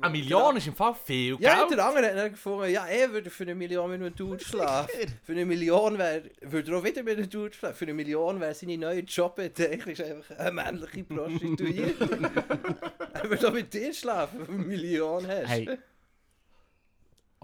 Eine 0.00 0.10
Million 0.10 0.56
ist 0.56 0.66
im 0.68 0.74
Fall 0.74 0.94
viel 0.94 1.36
Ja, 1.38 1.66
Geld. 1.66 1.78
der 1.78 1.86
andere 1.86 2.06
hat 2.06 2.16
dann 2.16 2.30
gefunden, 2.30 2.70
ja, 2.70 2.86
er 2.86 3.12
würde 3.12 3.28
für 3.28 3.42
eine 3.42 3.54
Million 3.54 3.90
mit 3.90 4.00
einem 4.00 4.14
Dude 4.16 4.42
schlafen. 4.42 4.90
Für 5.22 5.32
eine 5.32 5.44
Million 5.44 5.98
wäre, 5.98 6.22
würde 6.40 6.72
er 6.72 6.78
auch 6.78 6.84
wieder 6.84 7.02
mit 7.02 7.18
einem 7.18 7.28
Dude 7.28 7.52
schlafen. 7.52 7.76
Für 7.76 7.84
eine 7.84 7.94
Million 7.94 8.40
wäre 8.40 8.54
seine 8.54 8.78
neue 8.78 9.00
Jobbezeichnung 9.00 9.92
ist 9.92 10.00
einfach 10.00 10.38
eine 10.38 10.52
männliche 10.52 11.04
Prostituierte. 11.04 12.08
er 13.12 13.30
würde 13.30 13.48
auch 13.48 13.52
mit 13.52 13.74
dir 13.74 13.92
schlafen, 13.92 14.40
wenn 14.40 14.46
du 14.46 14.52
eine 14.54 14.64
Million 14.64 15.26
hast. 15.26 15.48
Hey. 15.48 15.78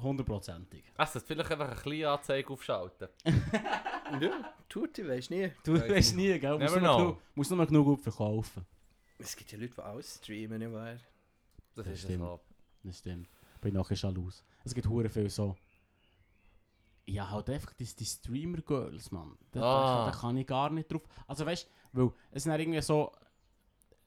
Hundertprozentig. 0.02 0.84
Also, 0.96 1.20
vielleicht 1.20 1.50
einfach 1.50 1.66
eine 1.70 1.76
kleine 1.80 2.10
Anzeige 2.10 2.50
aufschalten. 2.52 3.08
Ja, 4.20 4.54
tut 4.70 4.96
die, 4.96 5.06
weißt 5.06 5.28
du 5.28 5.34
nie. 5.34 5.52
Du 5.62 5.74
weißt 5.74 6.16
nie, 6.16 6.38
gell? 6.38 6.56
Never 6.56 6.80
nur, 6.80 6.80
know. 6.80 6.96
genug, 6.96 7.18
musst 7.34 7.50
nur 7.50 7.66
genug 7.66 7.84
gut 7.84 8.00
verkaufen. 8.00 8.64
Es 9.18 9.36
gibt 9.36 9.52
ja 9.52 9.58
Leute, 9.58 9.74
die 9.74 9.82
alles 9.82 10.14
streamen, 10.14 10.58
nicht 10.60 10.72
wahr? 10.72 10.94
Das 11.74 11.84
Das 11.84 11.88
ist 11.88 12.00
stimmt. 12.04 12.20
so. 12.24 12.40
Das 12.84 12.98
stimmt. 13.00 13.28
Bin 13.60 13.74
nachher 13.74 13.96
Schalus. 13.96 14.42
Es 14.64 14.74
gibt 14.74 14.88
hure 14.88 15.10
viel 15.10 15.28
so. 15.28 15.54
Ja, 17.04 17.28
halt 17.30 17.50
einfach 17.50 17.74
die, 17.74 17.84
die 17.84 18.04
Streamer-Girls, 18.06 19.10
Mann. 19.10 19.36
Da, 19.50 19.60
Ah. 19.60 20.04
da, 20.06 20.10
da 20.12 20.18
kann 20.18 20.36
ich 20.38 20.46
gar 20.46 20.70
nicht 20.70 20.90
drauf. 20.90 21.02
Also 21.26 21.44
weißt 21.44 21.68
du, 21.92 21.98
weil 22.00 22.12
es 22.30 22.44
sind 22.44 22.58
irgendwie 22.58 22.80
so. 22.80 23.12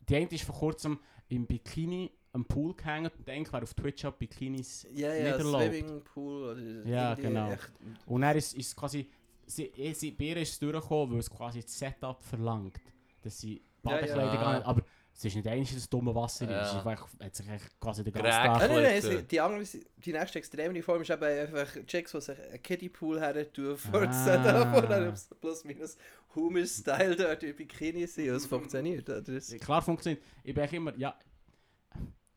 Die 0.09 0.15
eine 0.15 0.25
ist 0.29 0.43
vor 0.45 0.55
kurzem 0.55 0.99
im 1.29 1.45
Bikini 1.45 2.11
am 2.33 2.45
Pool 2.45 2.73
gehängt 2.75 3.11
und 3.17 3.27
denkt, 3.27 3.51
wer 3.51 3.63
auf 3.63 3.73
Twitch 3.73 4.03
hat 4.03 4.17
Bikinis 4.19 4.87
Ja, 4.93 5.09
nicht 5.13 5.21
ja, 5.23 5.35
erlaubt. 5.37 5.63
Swimmingpool 5.65 6.43
oder 6.51 6.89
Ja, 6.89 7.13
genau. 7.15 7.51
echt- 7.51 7.71
Und 8.05 8.21
dann 8.21 8.37
ist, 8.37 8.53
ist 8.53 8.75
quasi. 8.75 9.09
Sie, 9.45 9.65
eh, 9.65 9.91
sie, 9.93 10.11
bei 10.11 10.25
ihr 10.25 10.37
ist 10.37 10.51
es 10.53 10.59
durchgekommen, 10.59 11.11
weil 11.13 11.19
es 11.19 11.29
quasi 11.29 11.61
das 11.61 11.77
Setup 11.77 12.21
verlangt. 12.23 12.79
Dass 13.21 13.39
sie 13.39 13.55
Ja, 13.83 13.91
ja. 13.91 13.97
Badekleidung 13.97 14.37
Ah. 14.37 14.57
an. 14.57 14.63
Aber 14.63 14.81
Es 15.13 15.25
ist 15.25 15.35
nicht 15.35 15.45
eigentlich 15.49 15.73
das 15.73 15.89
dumme 15.89 16.15
Wasser, 16.15 16.49
Ja. 16.49 16.61
es 16.61 16.69
ist 16.69 16.75
einfach, 16.85 17.09
hat 17.21 17.35
sich 17.35 17.45
quasi 17.81 18.01
den 18.01 18.13
ganzen. 18.13 18.29
Tag... 18.31 18.59
Nein, 18.69 18.81
nein, 18.83 18.85
es- 18.95 19.27
die, 19.27 19.41
andere, 19.41 19.63
die 19.97 20.13
nächste 20.13 20.39
extreme 20.39 20.81
Form 20.81 21.01
ist 21.01 21.09
eben 21.09 21.23
einfach 21.23 21.67
Chicks, 21.85 22.13
die 22.13 22.21
sich 22.21 22.39
einen 22.39 22.63
Kiddie-Pool 22.63 23.19
her 23.19 23.51
tun, 23.51 23.75
vor 23.75 24.01
Ah. 24.03 24.05
das 24.05 24.23
Setup 24.23 24.73
und 24.83 24.89
dann 24.89 25.13
plus 25.41 25.65
minus 25.65 25.97
Humor-Style 26.33 27.15
dort 27.17 27.43
in 27.43 27.55
Bikini 27.55 28.07
sind 28.07 28.29
und 28.29 28.35
es 28.37 28.45
funktioniert. 28.45 29.09
oder? 29.09 29.39
Klar 29.59 29.81
funktioniert. 29.81 30.23
Ich 30.45 30.55
bin 30.55 30.63
immer, 30.69 30.95
ja... 30.97 31.13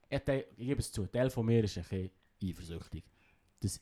Ich, 0.08 0.24
gebe 0.56 0.80
es 0.80 0.92
zu, 0.92 1.02
ein 1.02 1.12
Teil 1.12 1.30
von 1.30 1.46
mir 1.46 1.64
ist 1.64 1.76
ein 1.76 1.84
bisschen 1.84 2.10
eifersüchtig. 2.42 3.04
Dass 3.60 3.80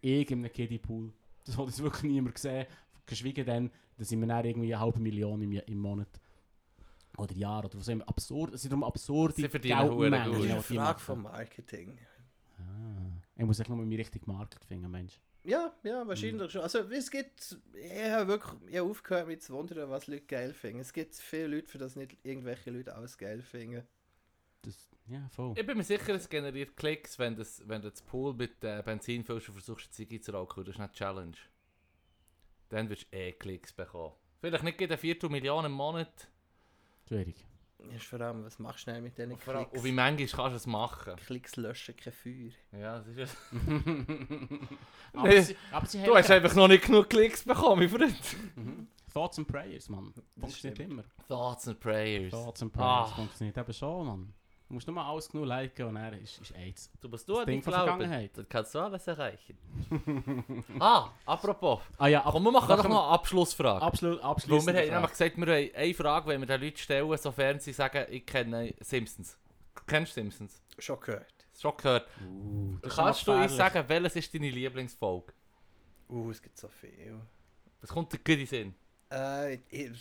ich 0.00 0.30
in 0.30 0.38
einem 0.38 0.52
Kiddie-Pool, 0.52 1.12
das 1.44 1.56
hat 1.56 1.66
jetzt 1.66 1.82
wirklich 1.82 2.10
niemand 2.10 2.34
gesehen, 2.34 2.66
geschwiegen 3.06 3.46
dann, 3.46 3.70
dass 3.96 4.10
ich 4.10 4.16
mir 4.18 4.26
dann 4.26 4.44
irgendwie 4.44 4.74
eine 4.74 4.82
halbe 4.82 5.00
Million 5.00 5.40
im, 5.42 5.52
im 5.52 5.78
Monat 5.78 6.20
oder 7.16 7.34
Jahr 7.34 7.64
oder 7.64 7.78
was 7.78 7.88
immer, 7.88 8.08
absurd, 8.08 8.54
es 8.54 8.62
sind 8.62 8.70
darum 8.70 8.84
absurde 8.84 9.34
Sie 9.34 9.48
verdienen 9.48 9.90
hure 9.90 10.10
das 10.10 10.26
ist 10.26 10.50
eine 10.50 10.62
Frage 10.62 10.78
machen. 10.78 10.98
vom 10.98 11.22
Marketing. 11.22 11.98
Ah, 12.58 13.20
ich 13.36 13.44
muss 13.44 13.60
echt 13.60 13.68
nur 13.68 13.78
meinen 13.78 13.92
richtigen 13.92 14.30
Markt 14.30 14.64
finden, 14.64 14.90
Mensch. 14.90 15.20
Ja, 15.44 15.74
ja, 15.82 16.06
wahrscheinlich 16.06 16.52
schon. 16.52 16.62
Also 16.62 16.78
es 16.90 17.10
gibt, 17.10 17.58
ich 17.74 18.10
habe 18.10 18.28
wirklich 18.28 18.52
ich 18.70 18.78
habe 18.78 18.88
aufgehört 18.88 19.26
mich 19.26 19.40
zu 19.40 19.52
wundern, 19.52 19.90
was 19.90 20.06
Leute 20.06 20.22
geil 20.22 20.54
finden. 20.54 20.80
Es 20.80 20.92
gibt 20.92 21.14
viele 21.16 21.48
Leute, 21.48 21.68
für 21.68 21.78
das 21.78 21.96
nicht 21.96 22.16
irgendwelche 22.22 22.70
Leute 22.70 22.94
alles 22.94 23.18
geil 23.18 23.42
finden. 23.42 23.82
Das, 24.62 24.88
ja, 25.06 25.28
voll. 25.30 25.54
Ich 25.56 25.66
bin 25.66 25.76
mir 25.76 25.84
sicher, 25.84 26.14
es 26.14 26.28
generiert 26.28 26.76
Klicks, 26.76 27.18
wenn, 27.18 27.36
das, 27.36 27.62
wenn 27.66 27.82
du 27.82 27.90
das 27.90 28.02
Pool 28.02 28.34
mit 28.34 28.62
äh, 28.64 28.82
Benzin 28.84 29.24
füllst 29.24 29.48
und 29.48 29.54
versuchst, 29.54 29.86
eine 29.86 29.92
Ziege 29.92 30.20
zu 30.20 30.32
rauchen. 30.32 30.64
Das 30.64 30.74
ist 30.74 30.80
eine 30.80 30.92
Challenge. 30.92 31.36
Dann 32.68 32.88
wirst 32.88 33.06
du 33.12 33.16
eh 33.16 33.32
Klicks 33.32 33.72
bekommen. 33.72 34.14
Vielleicht 34.40 34.64
nicht 34.64 34.80
eine 34.80 34.96
Viertelmillion 34.98 35.64
im 35.66 35.72
Monat. 35.72 36.28
Schwierig. 37.06 37.44
Ist 37.96 38.04
vor 38.06 38.20
allem, 38.20 38.44
was 38.44 38.60
machst 38.60 38.78
du 38.78 38.82
schnell 38.82 39.02
mit 39.02 39.18
diesen 39.18 39.32
Und, 39.32 39.40
Klicks? 39.40 39.72
und 39.72 39.84
wie 39.84 39.90
manchmal 39.92 40.28
kannst 40.28 40.52
du 40.52 40.56
es 40.56 40.66
machen? 40.66 41.16
Klicks 41.16 41.56
löschen 41.56 41.96
kein 41.96 42.12
Feuer. 42.12 42.52
Ja, 42.80 42.98
das 43.00 43.08
ist 43.08 43.18
es. 43.18 43.36
aber, 45.12 45.42
sie, 45.42 45.56
aber 45.72 45.86
sie 45.86 46.02
Du 46.02 46.14
hast 46.16 46.30
einfach 46.30 46.54
noch 46.54 46.68
nicht 46.68 46.84
genug 46.84 47.10
Klicks 47.10 47.42
bekommen, 47.44 47.80
mein 47.80 47.88
Freund. 47.88 48.36
Mhm. 48.56 48.86
Thoughts 49.12 49.38
and 49.38 49.48
Prayers, 49.48 49.88
Mann. 49.88 50.14
Funktioniert 50.38 50.78
immer. 50.78 51.04
Thoughts 51.28 51.68
and 51.68 51.78
Prayers. 51.80 52.30
Thoughts 52.30 52.62
and 52.62 52.72
Prayers 52.72 53.10
Ah. 53.10 53.14
funktioniert 53.16 53.58
eben 53.58 53.72
schon, 53.74 54.06
Mann. 54.06 54.34
Du 54.72 54.76
musst 54.76 54.86
nur 54.86 54.94
mal 54.94 55.06
alles 55.06 55.28
genug 55.28 55.46
liken 55.46 55.84
und 55.84 55.96
er 55.96 56.18
ist, 56.18 56.40
ist 56.40 56.56
AIDS. 56.56 56.90
Du 56.98 57.06
musst 57.06 57.28
Das 57.28 57.34
du 57.34 57.40
an 57.40 57.46
Ding 57.46 57.60
von 57.62 57.74
glauben. 57.74 57.88
Vergangenheit. 57.90 58.30
Dann 58.38 58.48
kannst 58.48 58.74
du 58.74 58.78
alles 58.78 59.06
erreichen. 59.06 59.58
ah, 60.80 61.10
apropos. 61.26 61.80
Ah 61.98 62.06
ja, 62.06 62.24
ab, 62.24 62.32
Komm, 62.32 62.44
wir 62.44 62.52
machen 62.52 62.68
doch 62.70 62.88
noch 62.88 63.04
eine 63.04 63.12
Abschlussfrage. 63.12 63.82
absolut, 63.84 64.20
Weil 64.22 64.30
abschließend. 64.30 64.74
wir 64.74 64.82
haben 64.84 64.90
nämlich 64.92 65.10
gesagt, 65.10 65.36
wir 65.36 65.46
haben 65.46 65.74
eine 65.74 65.92
Frage, 65.92 66.26
wenn 66.28 66.40
wir 66.40 66.46
den 66.46 66.62
Leuten 66.62 66.78
stellen, 66.78 67.18
sofern 67.18 67.60
sie 67.60 67.74
sagen, 67.74 68.06
ich 68.08 68.24
kenne 68.24 68.72
Simpsons. 68.80 69.36
Kennst 69.86 70.12
du 70.16 70.22
Simpsons? 70.22 70.62
Schon 70.78 71.00
gehört. 71.00 71.34
Schon 71.60 71.76
gehört. 71.76 72.08
Uh, 72.26 72.78
das 72.80 72.96
Kannst 72.96 73.26
du 73.26 73.32
uns 73.32 73.54
sagen, 73.54 73.84
welches 73.86 74.16
ist 74.16 74.32
deine 74.34 74.48
Lieblingsfolge? 74.48 75.34
Uh, 76.08 76.30
es 76.30 76.40
gibt 76.40 76.56
so 76.56 76.68
viel. 76.68 77.20
Was 77.82 77.90
kommt 77.90 78.10
dir 78.10 78.16
gut 78.16 78.28
in 78.28 78.38
den 78.38 78.46
Sinn? 78.46 78.74
Äh, 79.10 79.58
die 79.70 79.92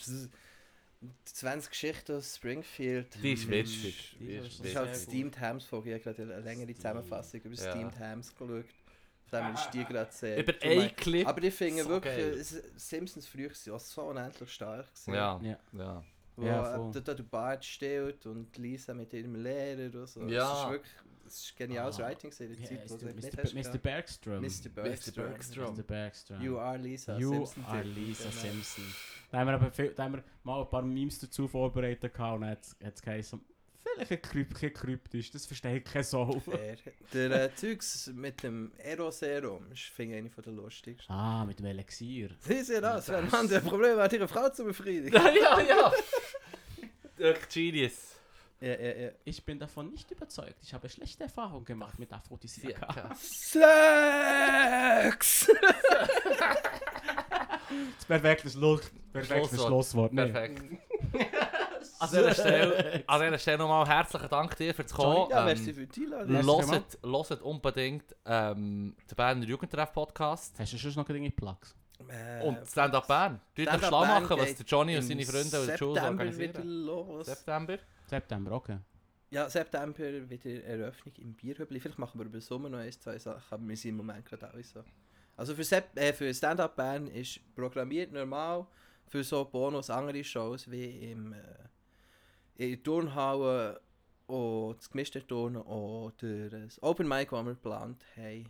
20 1.26 1.70
Geschichten 1.72 2.16
aus 2.16 2.36
Springfield. 2.36 3.08
Die 3.24 3.34
ist 3.34 3.50
witzig. 3.50 4.16
Die 4.20 4.34
ist 4.34 4.48
ist 4.48 4.60
Das 4.60 4.68
ist 4.68 4.76
halt. 4.76 4.96
Steamed 4.98 5.40
Hams 5.40 5.72
habe 5.72 6.00
gerade 6.00 6.22
eine 6.22 6.40
längere 6.42 6.74
Zusammenfassung 6.76 7.42
über 7.42 7.56
Ja. 7.56 7.72
Steamed 7.72 8.00
Hams 8.00 8.30
geschaut. 8.36 8.66
Von 9.30 9.46
dem 9.46 9.54
ist 9.56 9.70
die 9.74 9.86
gerade 9.86 10.12
sehr. 10.12 10.38
Über 10.40 10.54
einen 10.62 10.96
Clip. 10.96 11.26
Aber 11.28 11.42
ich 11.42 11.54
finde 11.54 11.84
So 11.84 11.90
wirklich, 11.90 12.14
geil. 12.14 12.46
Simpsons 12.76 13.28
früher 13.28 13.50
waren 13.50 13.74
auch 13.74 13.80
so 13.80 14.02
unendlich 14.04 14.52
stark. 14.52 14.88
gewesen. 14.94 15.14
Ja, 15.14 15.40
Ja. 15.42 15.60
ja. 15.74 16.04
Wo 16.36 16.46
Ja, 16.46 16.64
voll. 16.92 17.02
da, 17.02 17.14
Bart 17.30 17.64
stillt 17.66 18.26
und 18.26 18.58
Lisa 18.58 18.94
mit 18.94 19.14
ihrem 19.14 19.36
Lehrer 19.36 20.00
und 20.00 20.08
so. 20.08 20.22
Ja. 20.28 20.48
Das 20.50 20.64
ist 20.64 20.70
wirklich 20.72 20.94
das 21.24 21.36
ist 21.46 21.56
geniales 21.58 21.98
Ah. 22.00 22.04
Writing 22.04 22.32
in 22.32 22.38
der 22.50 22.58
Wie 22.58 22.64
Zeit, 22.64 22.72
nicht 23.16 23.34
Mr. 23.38 23.44
hast 23.44 23.54
Mr. 23.54 23.62
gehabt. 23.62 23.82
Bergstrom. 23.84 24.42
Mr. 24.42 24.70
Bergstrom. 24.74 25.26
Bergstrom. 25.28 25.76
Mr. 25.78 25.84
Bergstrom. 25.84 26.42
You 26.42 26.58
are 26.60 26.78
Lisa 26.78 27.18
You 27.18 27.32
Simpson. 27.46 27.66
are 27.66 27.84
Typ. 27.84 27.96
Lisa 27.96 28.24
Genau. 28.30 28.42
Simpson. 28.42 28.84
Da 29.32 29.38
haben, 29.40 29.48
wir 29.48 29.54
aber 29.54 29.72
viel, 29.72 29.94
da 29.94 30.04
haben 30.04 30.14
wir 30.16 30.24
mal 30.44 30.62
ein 30.62 30.70
paar 30.70 30.82
Memes 30.82 31.20
dazu 31.20 31.48
vorbereitet 31.48 32.12
und 32.20 32.42
dann 32.42 32.46
hat 32.50 32.60
es 32.82 33.02
geheißen, 33.02 33.40
vielleicht 33.84 34.12
ein 34.12 34.22
Kryp, 34.22 34.74
kryptisch, 34.74 35.32
das 35.32 35.46
versteht 35.46 35.86
kein 35.86 36.04
Sau. 36.04 36.40
Fair. 36.40 36.78
Der 37.14 37.32
äh, 37.32 37.56
Zeugs 37.56 38.12
mit 38.14 38.44
dem 38.44 38.72
Aeroserum 38.84 39.72
ist, 39.72 39.84
finde 39.84 40.16
ich, 40.16 40.20
eine 40.20 40.30
von 40.30 40.44
der 40.44 40.54
lustigsten. 40.54 41.14
Ah, 41.14 41.46
mit 41.46 41.60
dem 41.60 41.66
Elixier. 41.66 42.30
Sie 42.40 42.64
sehen 42.64 42.82
das, 42.82 43.10
wenn 43.10 43.30
man 43.30 43.52
ein 43.52 43.64
Problem 43.64 43.98
hat, 43.98 44.14
ihre 44.14 44.28
Frau 44.28 44.50
zu 44.50 44.64
befriedigen. 44.66 45.14
ja, 45.16 45.30
ja, 45.30 45.60
ja. 45.68 45.92
Durch 47.18 47.50
Genius. 47.50 48.16
Ja, 48.60 48.80
ja, 48.80 48.96
ja. 48.96 49.10
Ich 49.26 49.44
bin 49.44 49.58
davon 49.58 49.90
nicht 49.90 50.12
überzeugt. 50.12 50.58
Ich 50.62 50.72
habe 50.74 50.88
schlechte 50.88 51.24
Erfahrungen 51.24 51.66
gemacht 51.66 51.98
mit 51.98 52.14
Aphrodisiaka. 52.14 53.16
Sex! 53.16 53.92
Das 57.98 58.06
perfekte 58.06 58.50
Schluss, 58.50 58.92
perfektes 59.12 59.50
Schlusswort. 59.50 59.68
Schlusswort. 59.68 60.16
Perfekt. 60.16 60.62
An 62.02 62.10
dieser 62.10 62.34
Stelle, 62.34 63.04
an 63.08 63.22
dieser 63.22 63.38
Stelle 63.38 63.58
nochmal 63.60 63.88
herzlichen 63.88 64.30
Dank 64.30 64.58
dir 64.58 64.74
für 64.74 64.84
das 64.84 64.94
Kommen. 64.94 65.30
Ja, 65.30 65.40
Ähm, 65.40 65.46
merci 65.46 65.74
für 65.74 65.86
die 65.86 66.06
Einladung. 66.06 66.72
Hört, 66.72 67.30
hört 67.30 67.42
unbedingt 67.42 68.16
ähm, 68.26 68.96
den 69.10 69.16
Berner 69.16 69.46
Jugendtreff-Podcast 69.46 70.60
Hast 70.60 70.74
du 70.74 70.78
schon 70.78 70.94
noch 70.96 71.08
irgendwelche 71.10 71.36
Plugs? 71.36 71.76
Äh, 72.10 72.44
und 72.44 72.58
Stand-Up 72.68 73.08
Bern. 73.08 73.40
Dich 73.56 73.68
Stand-Up 73.68 73.90
schlau 73.90 74.06
machen, 74.06 74.40
was 74.40 74.56
der 74.56 74.66
Johnny 74.66 74.98
und 74.98 75.04
seine 75.04 75.24
Freunde 75.26 75.62
und 75.62 75.72
die 75.72 75.78
Schule 75.78 75.94
September 75.94 76.24
wieder 76.26 76.60
organisieren. 76.60 76.86
los. 76.86 77.26
September. 77.28 77.78
September, 78.08 78.52
okay. 78.54 78.78
Ja, 79.30 79.50
September 79.50 80.30
wieder 80.30 80.64
Eröffnung 80.66 81.14
im 81.20 81.34
Bierhöbli. 81.36 81.80
Vielleicht 81.80 82.00
machen 82.00 82.20
wir 82.20 82.26
über 82.26 82.42
Sommer 82.42 82.70
noch 82.70 82.80
ein, 82.80 82.92
zwei 82.92 83.18
Sachen, 83.20 83.44
aber 83.54 83.68
wir 83.68 83.78
sind 83.78 83.92
im 83.92 83.98
Moment 83.98 84.26
gerade 84.26 84.48
auch 84.50 84.64
so. 84.64 84.84
Also 85.38 85.56
für, 85.56 85.64
Sep 85.64 85.96
äh, 85.96 86.12
für 86.14 86.34
Stand-Up 86.34 86.76
Bern 86.76 87.08
ist 87.08 87.40
programmiert 87.56 88.12
normal 88.12 88.66
für 89.08 89.24
so 89.24 89.46
Bonus 89.46 89.90
andere 89.90 90.24
Shows 90.24 90.70
wie 90.70 91.12
im 91.12 91.34
äh, 91.34 91.38
in 92.62 92.70
der 92.76 92.84
Turnhalle 92.84 93.82
und 94.28 94.78
das 94.78 94.90
gemischte 94.90 95.26
Turnen 95.26 95.62
oder 95.64 96.50
das 96.50 96.82
Open 96.84 97.08
Mic, 97.08 97.30
das 97.32 97.44
wir 97.46 97.54
geplant 97.54 98.04
haben. 98.16 98.50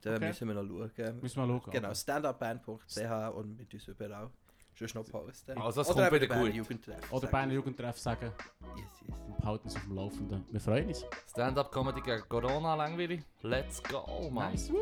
Da 0.00 0.14
Okay. 0.16 0.26
müssen 0.28 0.48
wir 0.48 0.54
noch 0.54 0.64
schauen. 0.66 1.20
Müssen 1.20 1.36
wir 1.42 1.46
schauen. 1.60 1.70
Genau, 1.70 1.94
standupband.ch 1.94 3.34
und 3.36 3.56
mit 3.56 3.72
uns 3.72 3.86
überall. 3.88 4.30
Sonst 4.74 4.94
noch 4.94 5.04
posten. 5.04 5.56
Also, 5.58 5.82
es 5.82 5.90
Oder 5.90 6.08
kommt 6.08 6.12
wieder 6.22 6.26
Berner 6.28 6.44
gut. 6.46 6.54
Jugendtreff, 6.54 7.12
Oder 7.12 7.26
Berner. 7.28 7.52
Jugendtreff 7.52 7.98
sagen 7.98 8.32
Yes, 8.74 8.86
yes. 9.06 9.16
und 9.28 9.36
behalten 9.38 9.64
uns 9.64 9.76
auf 9.76 9.82
dem 9.82 9.94
Laufenden. 9.94 10.44
Wir 10.50 10.60
freuen 10.60 10.88
uns. 10.88 11.04
Stand-Up-Comedy 11.30 12.00
gegen 12.00 12.26
Corona, 12.28 12.74
langweilig. 12.74 13.22
Let's 13.42 13.82
go, 13.82 14.30
Mann. 14.30 14.52
Nice. 14.52 14.72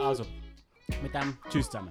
Also, 0.00 0.24
mit 1.02 1.12
dem 1.14 1.36
Tschüss 1.50 1.66
zusammen. 1.66 1.90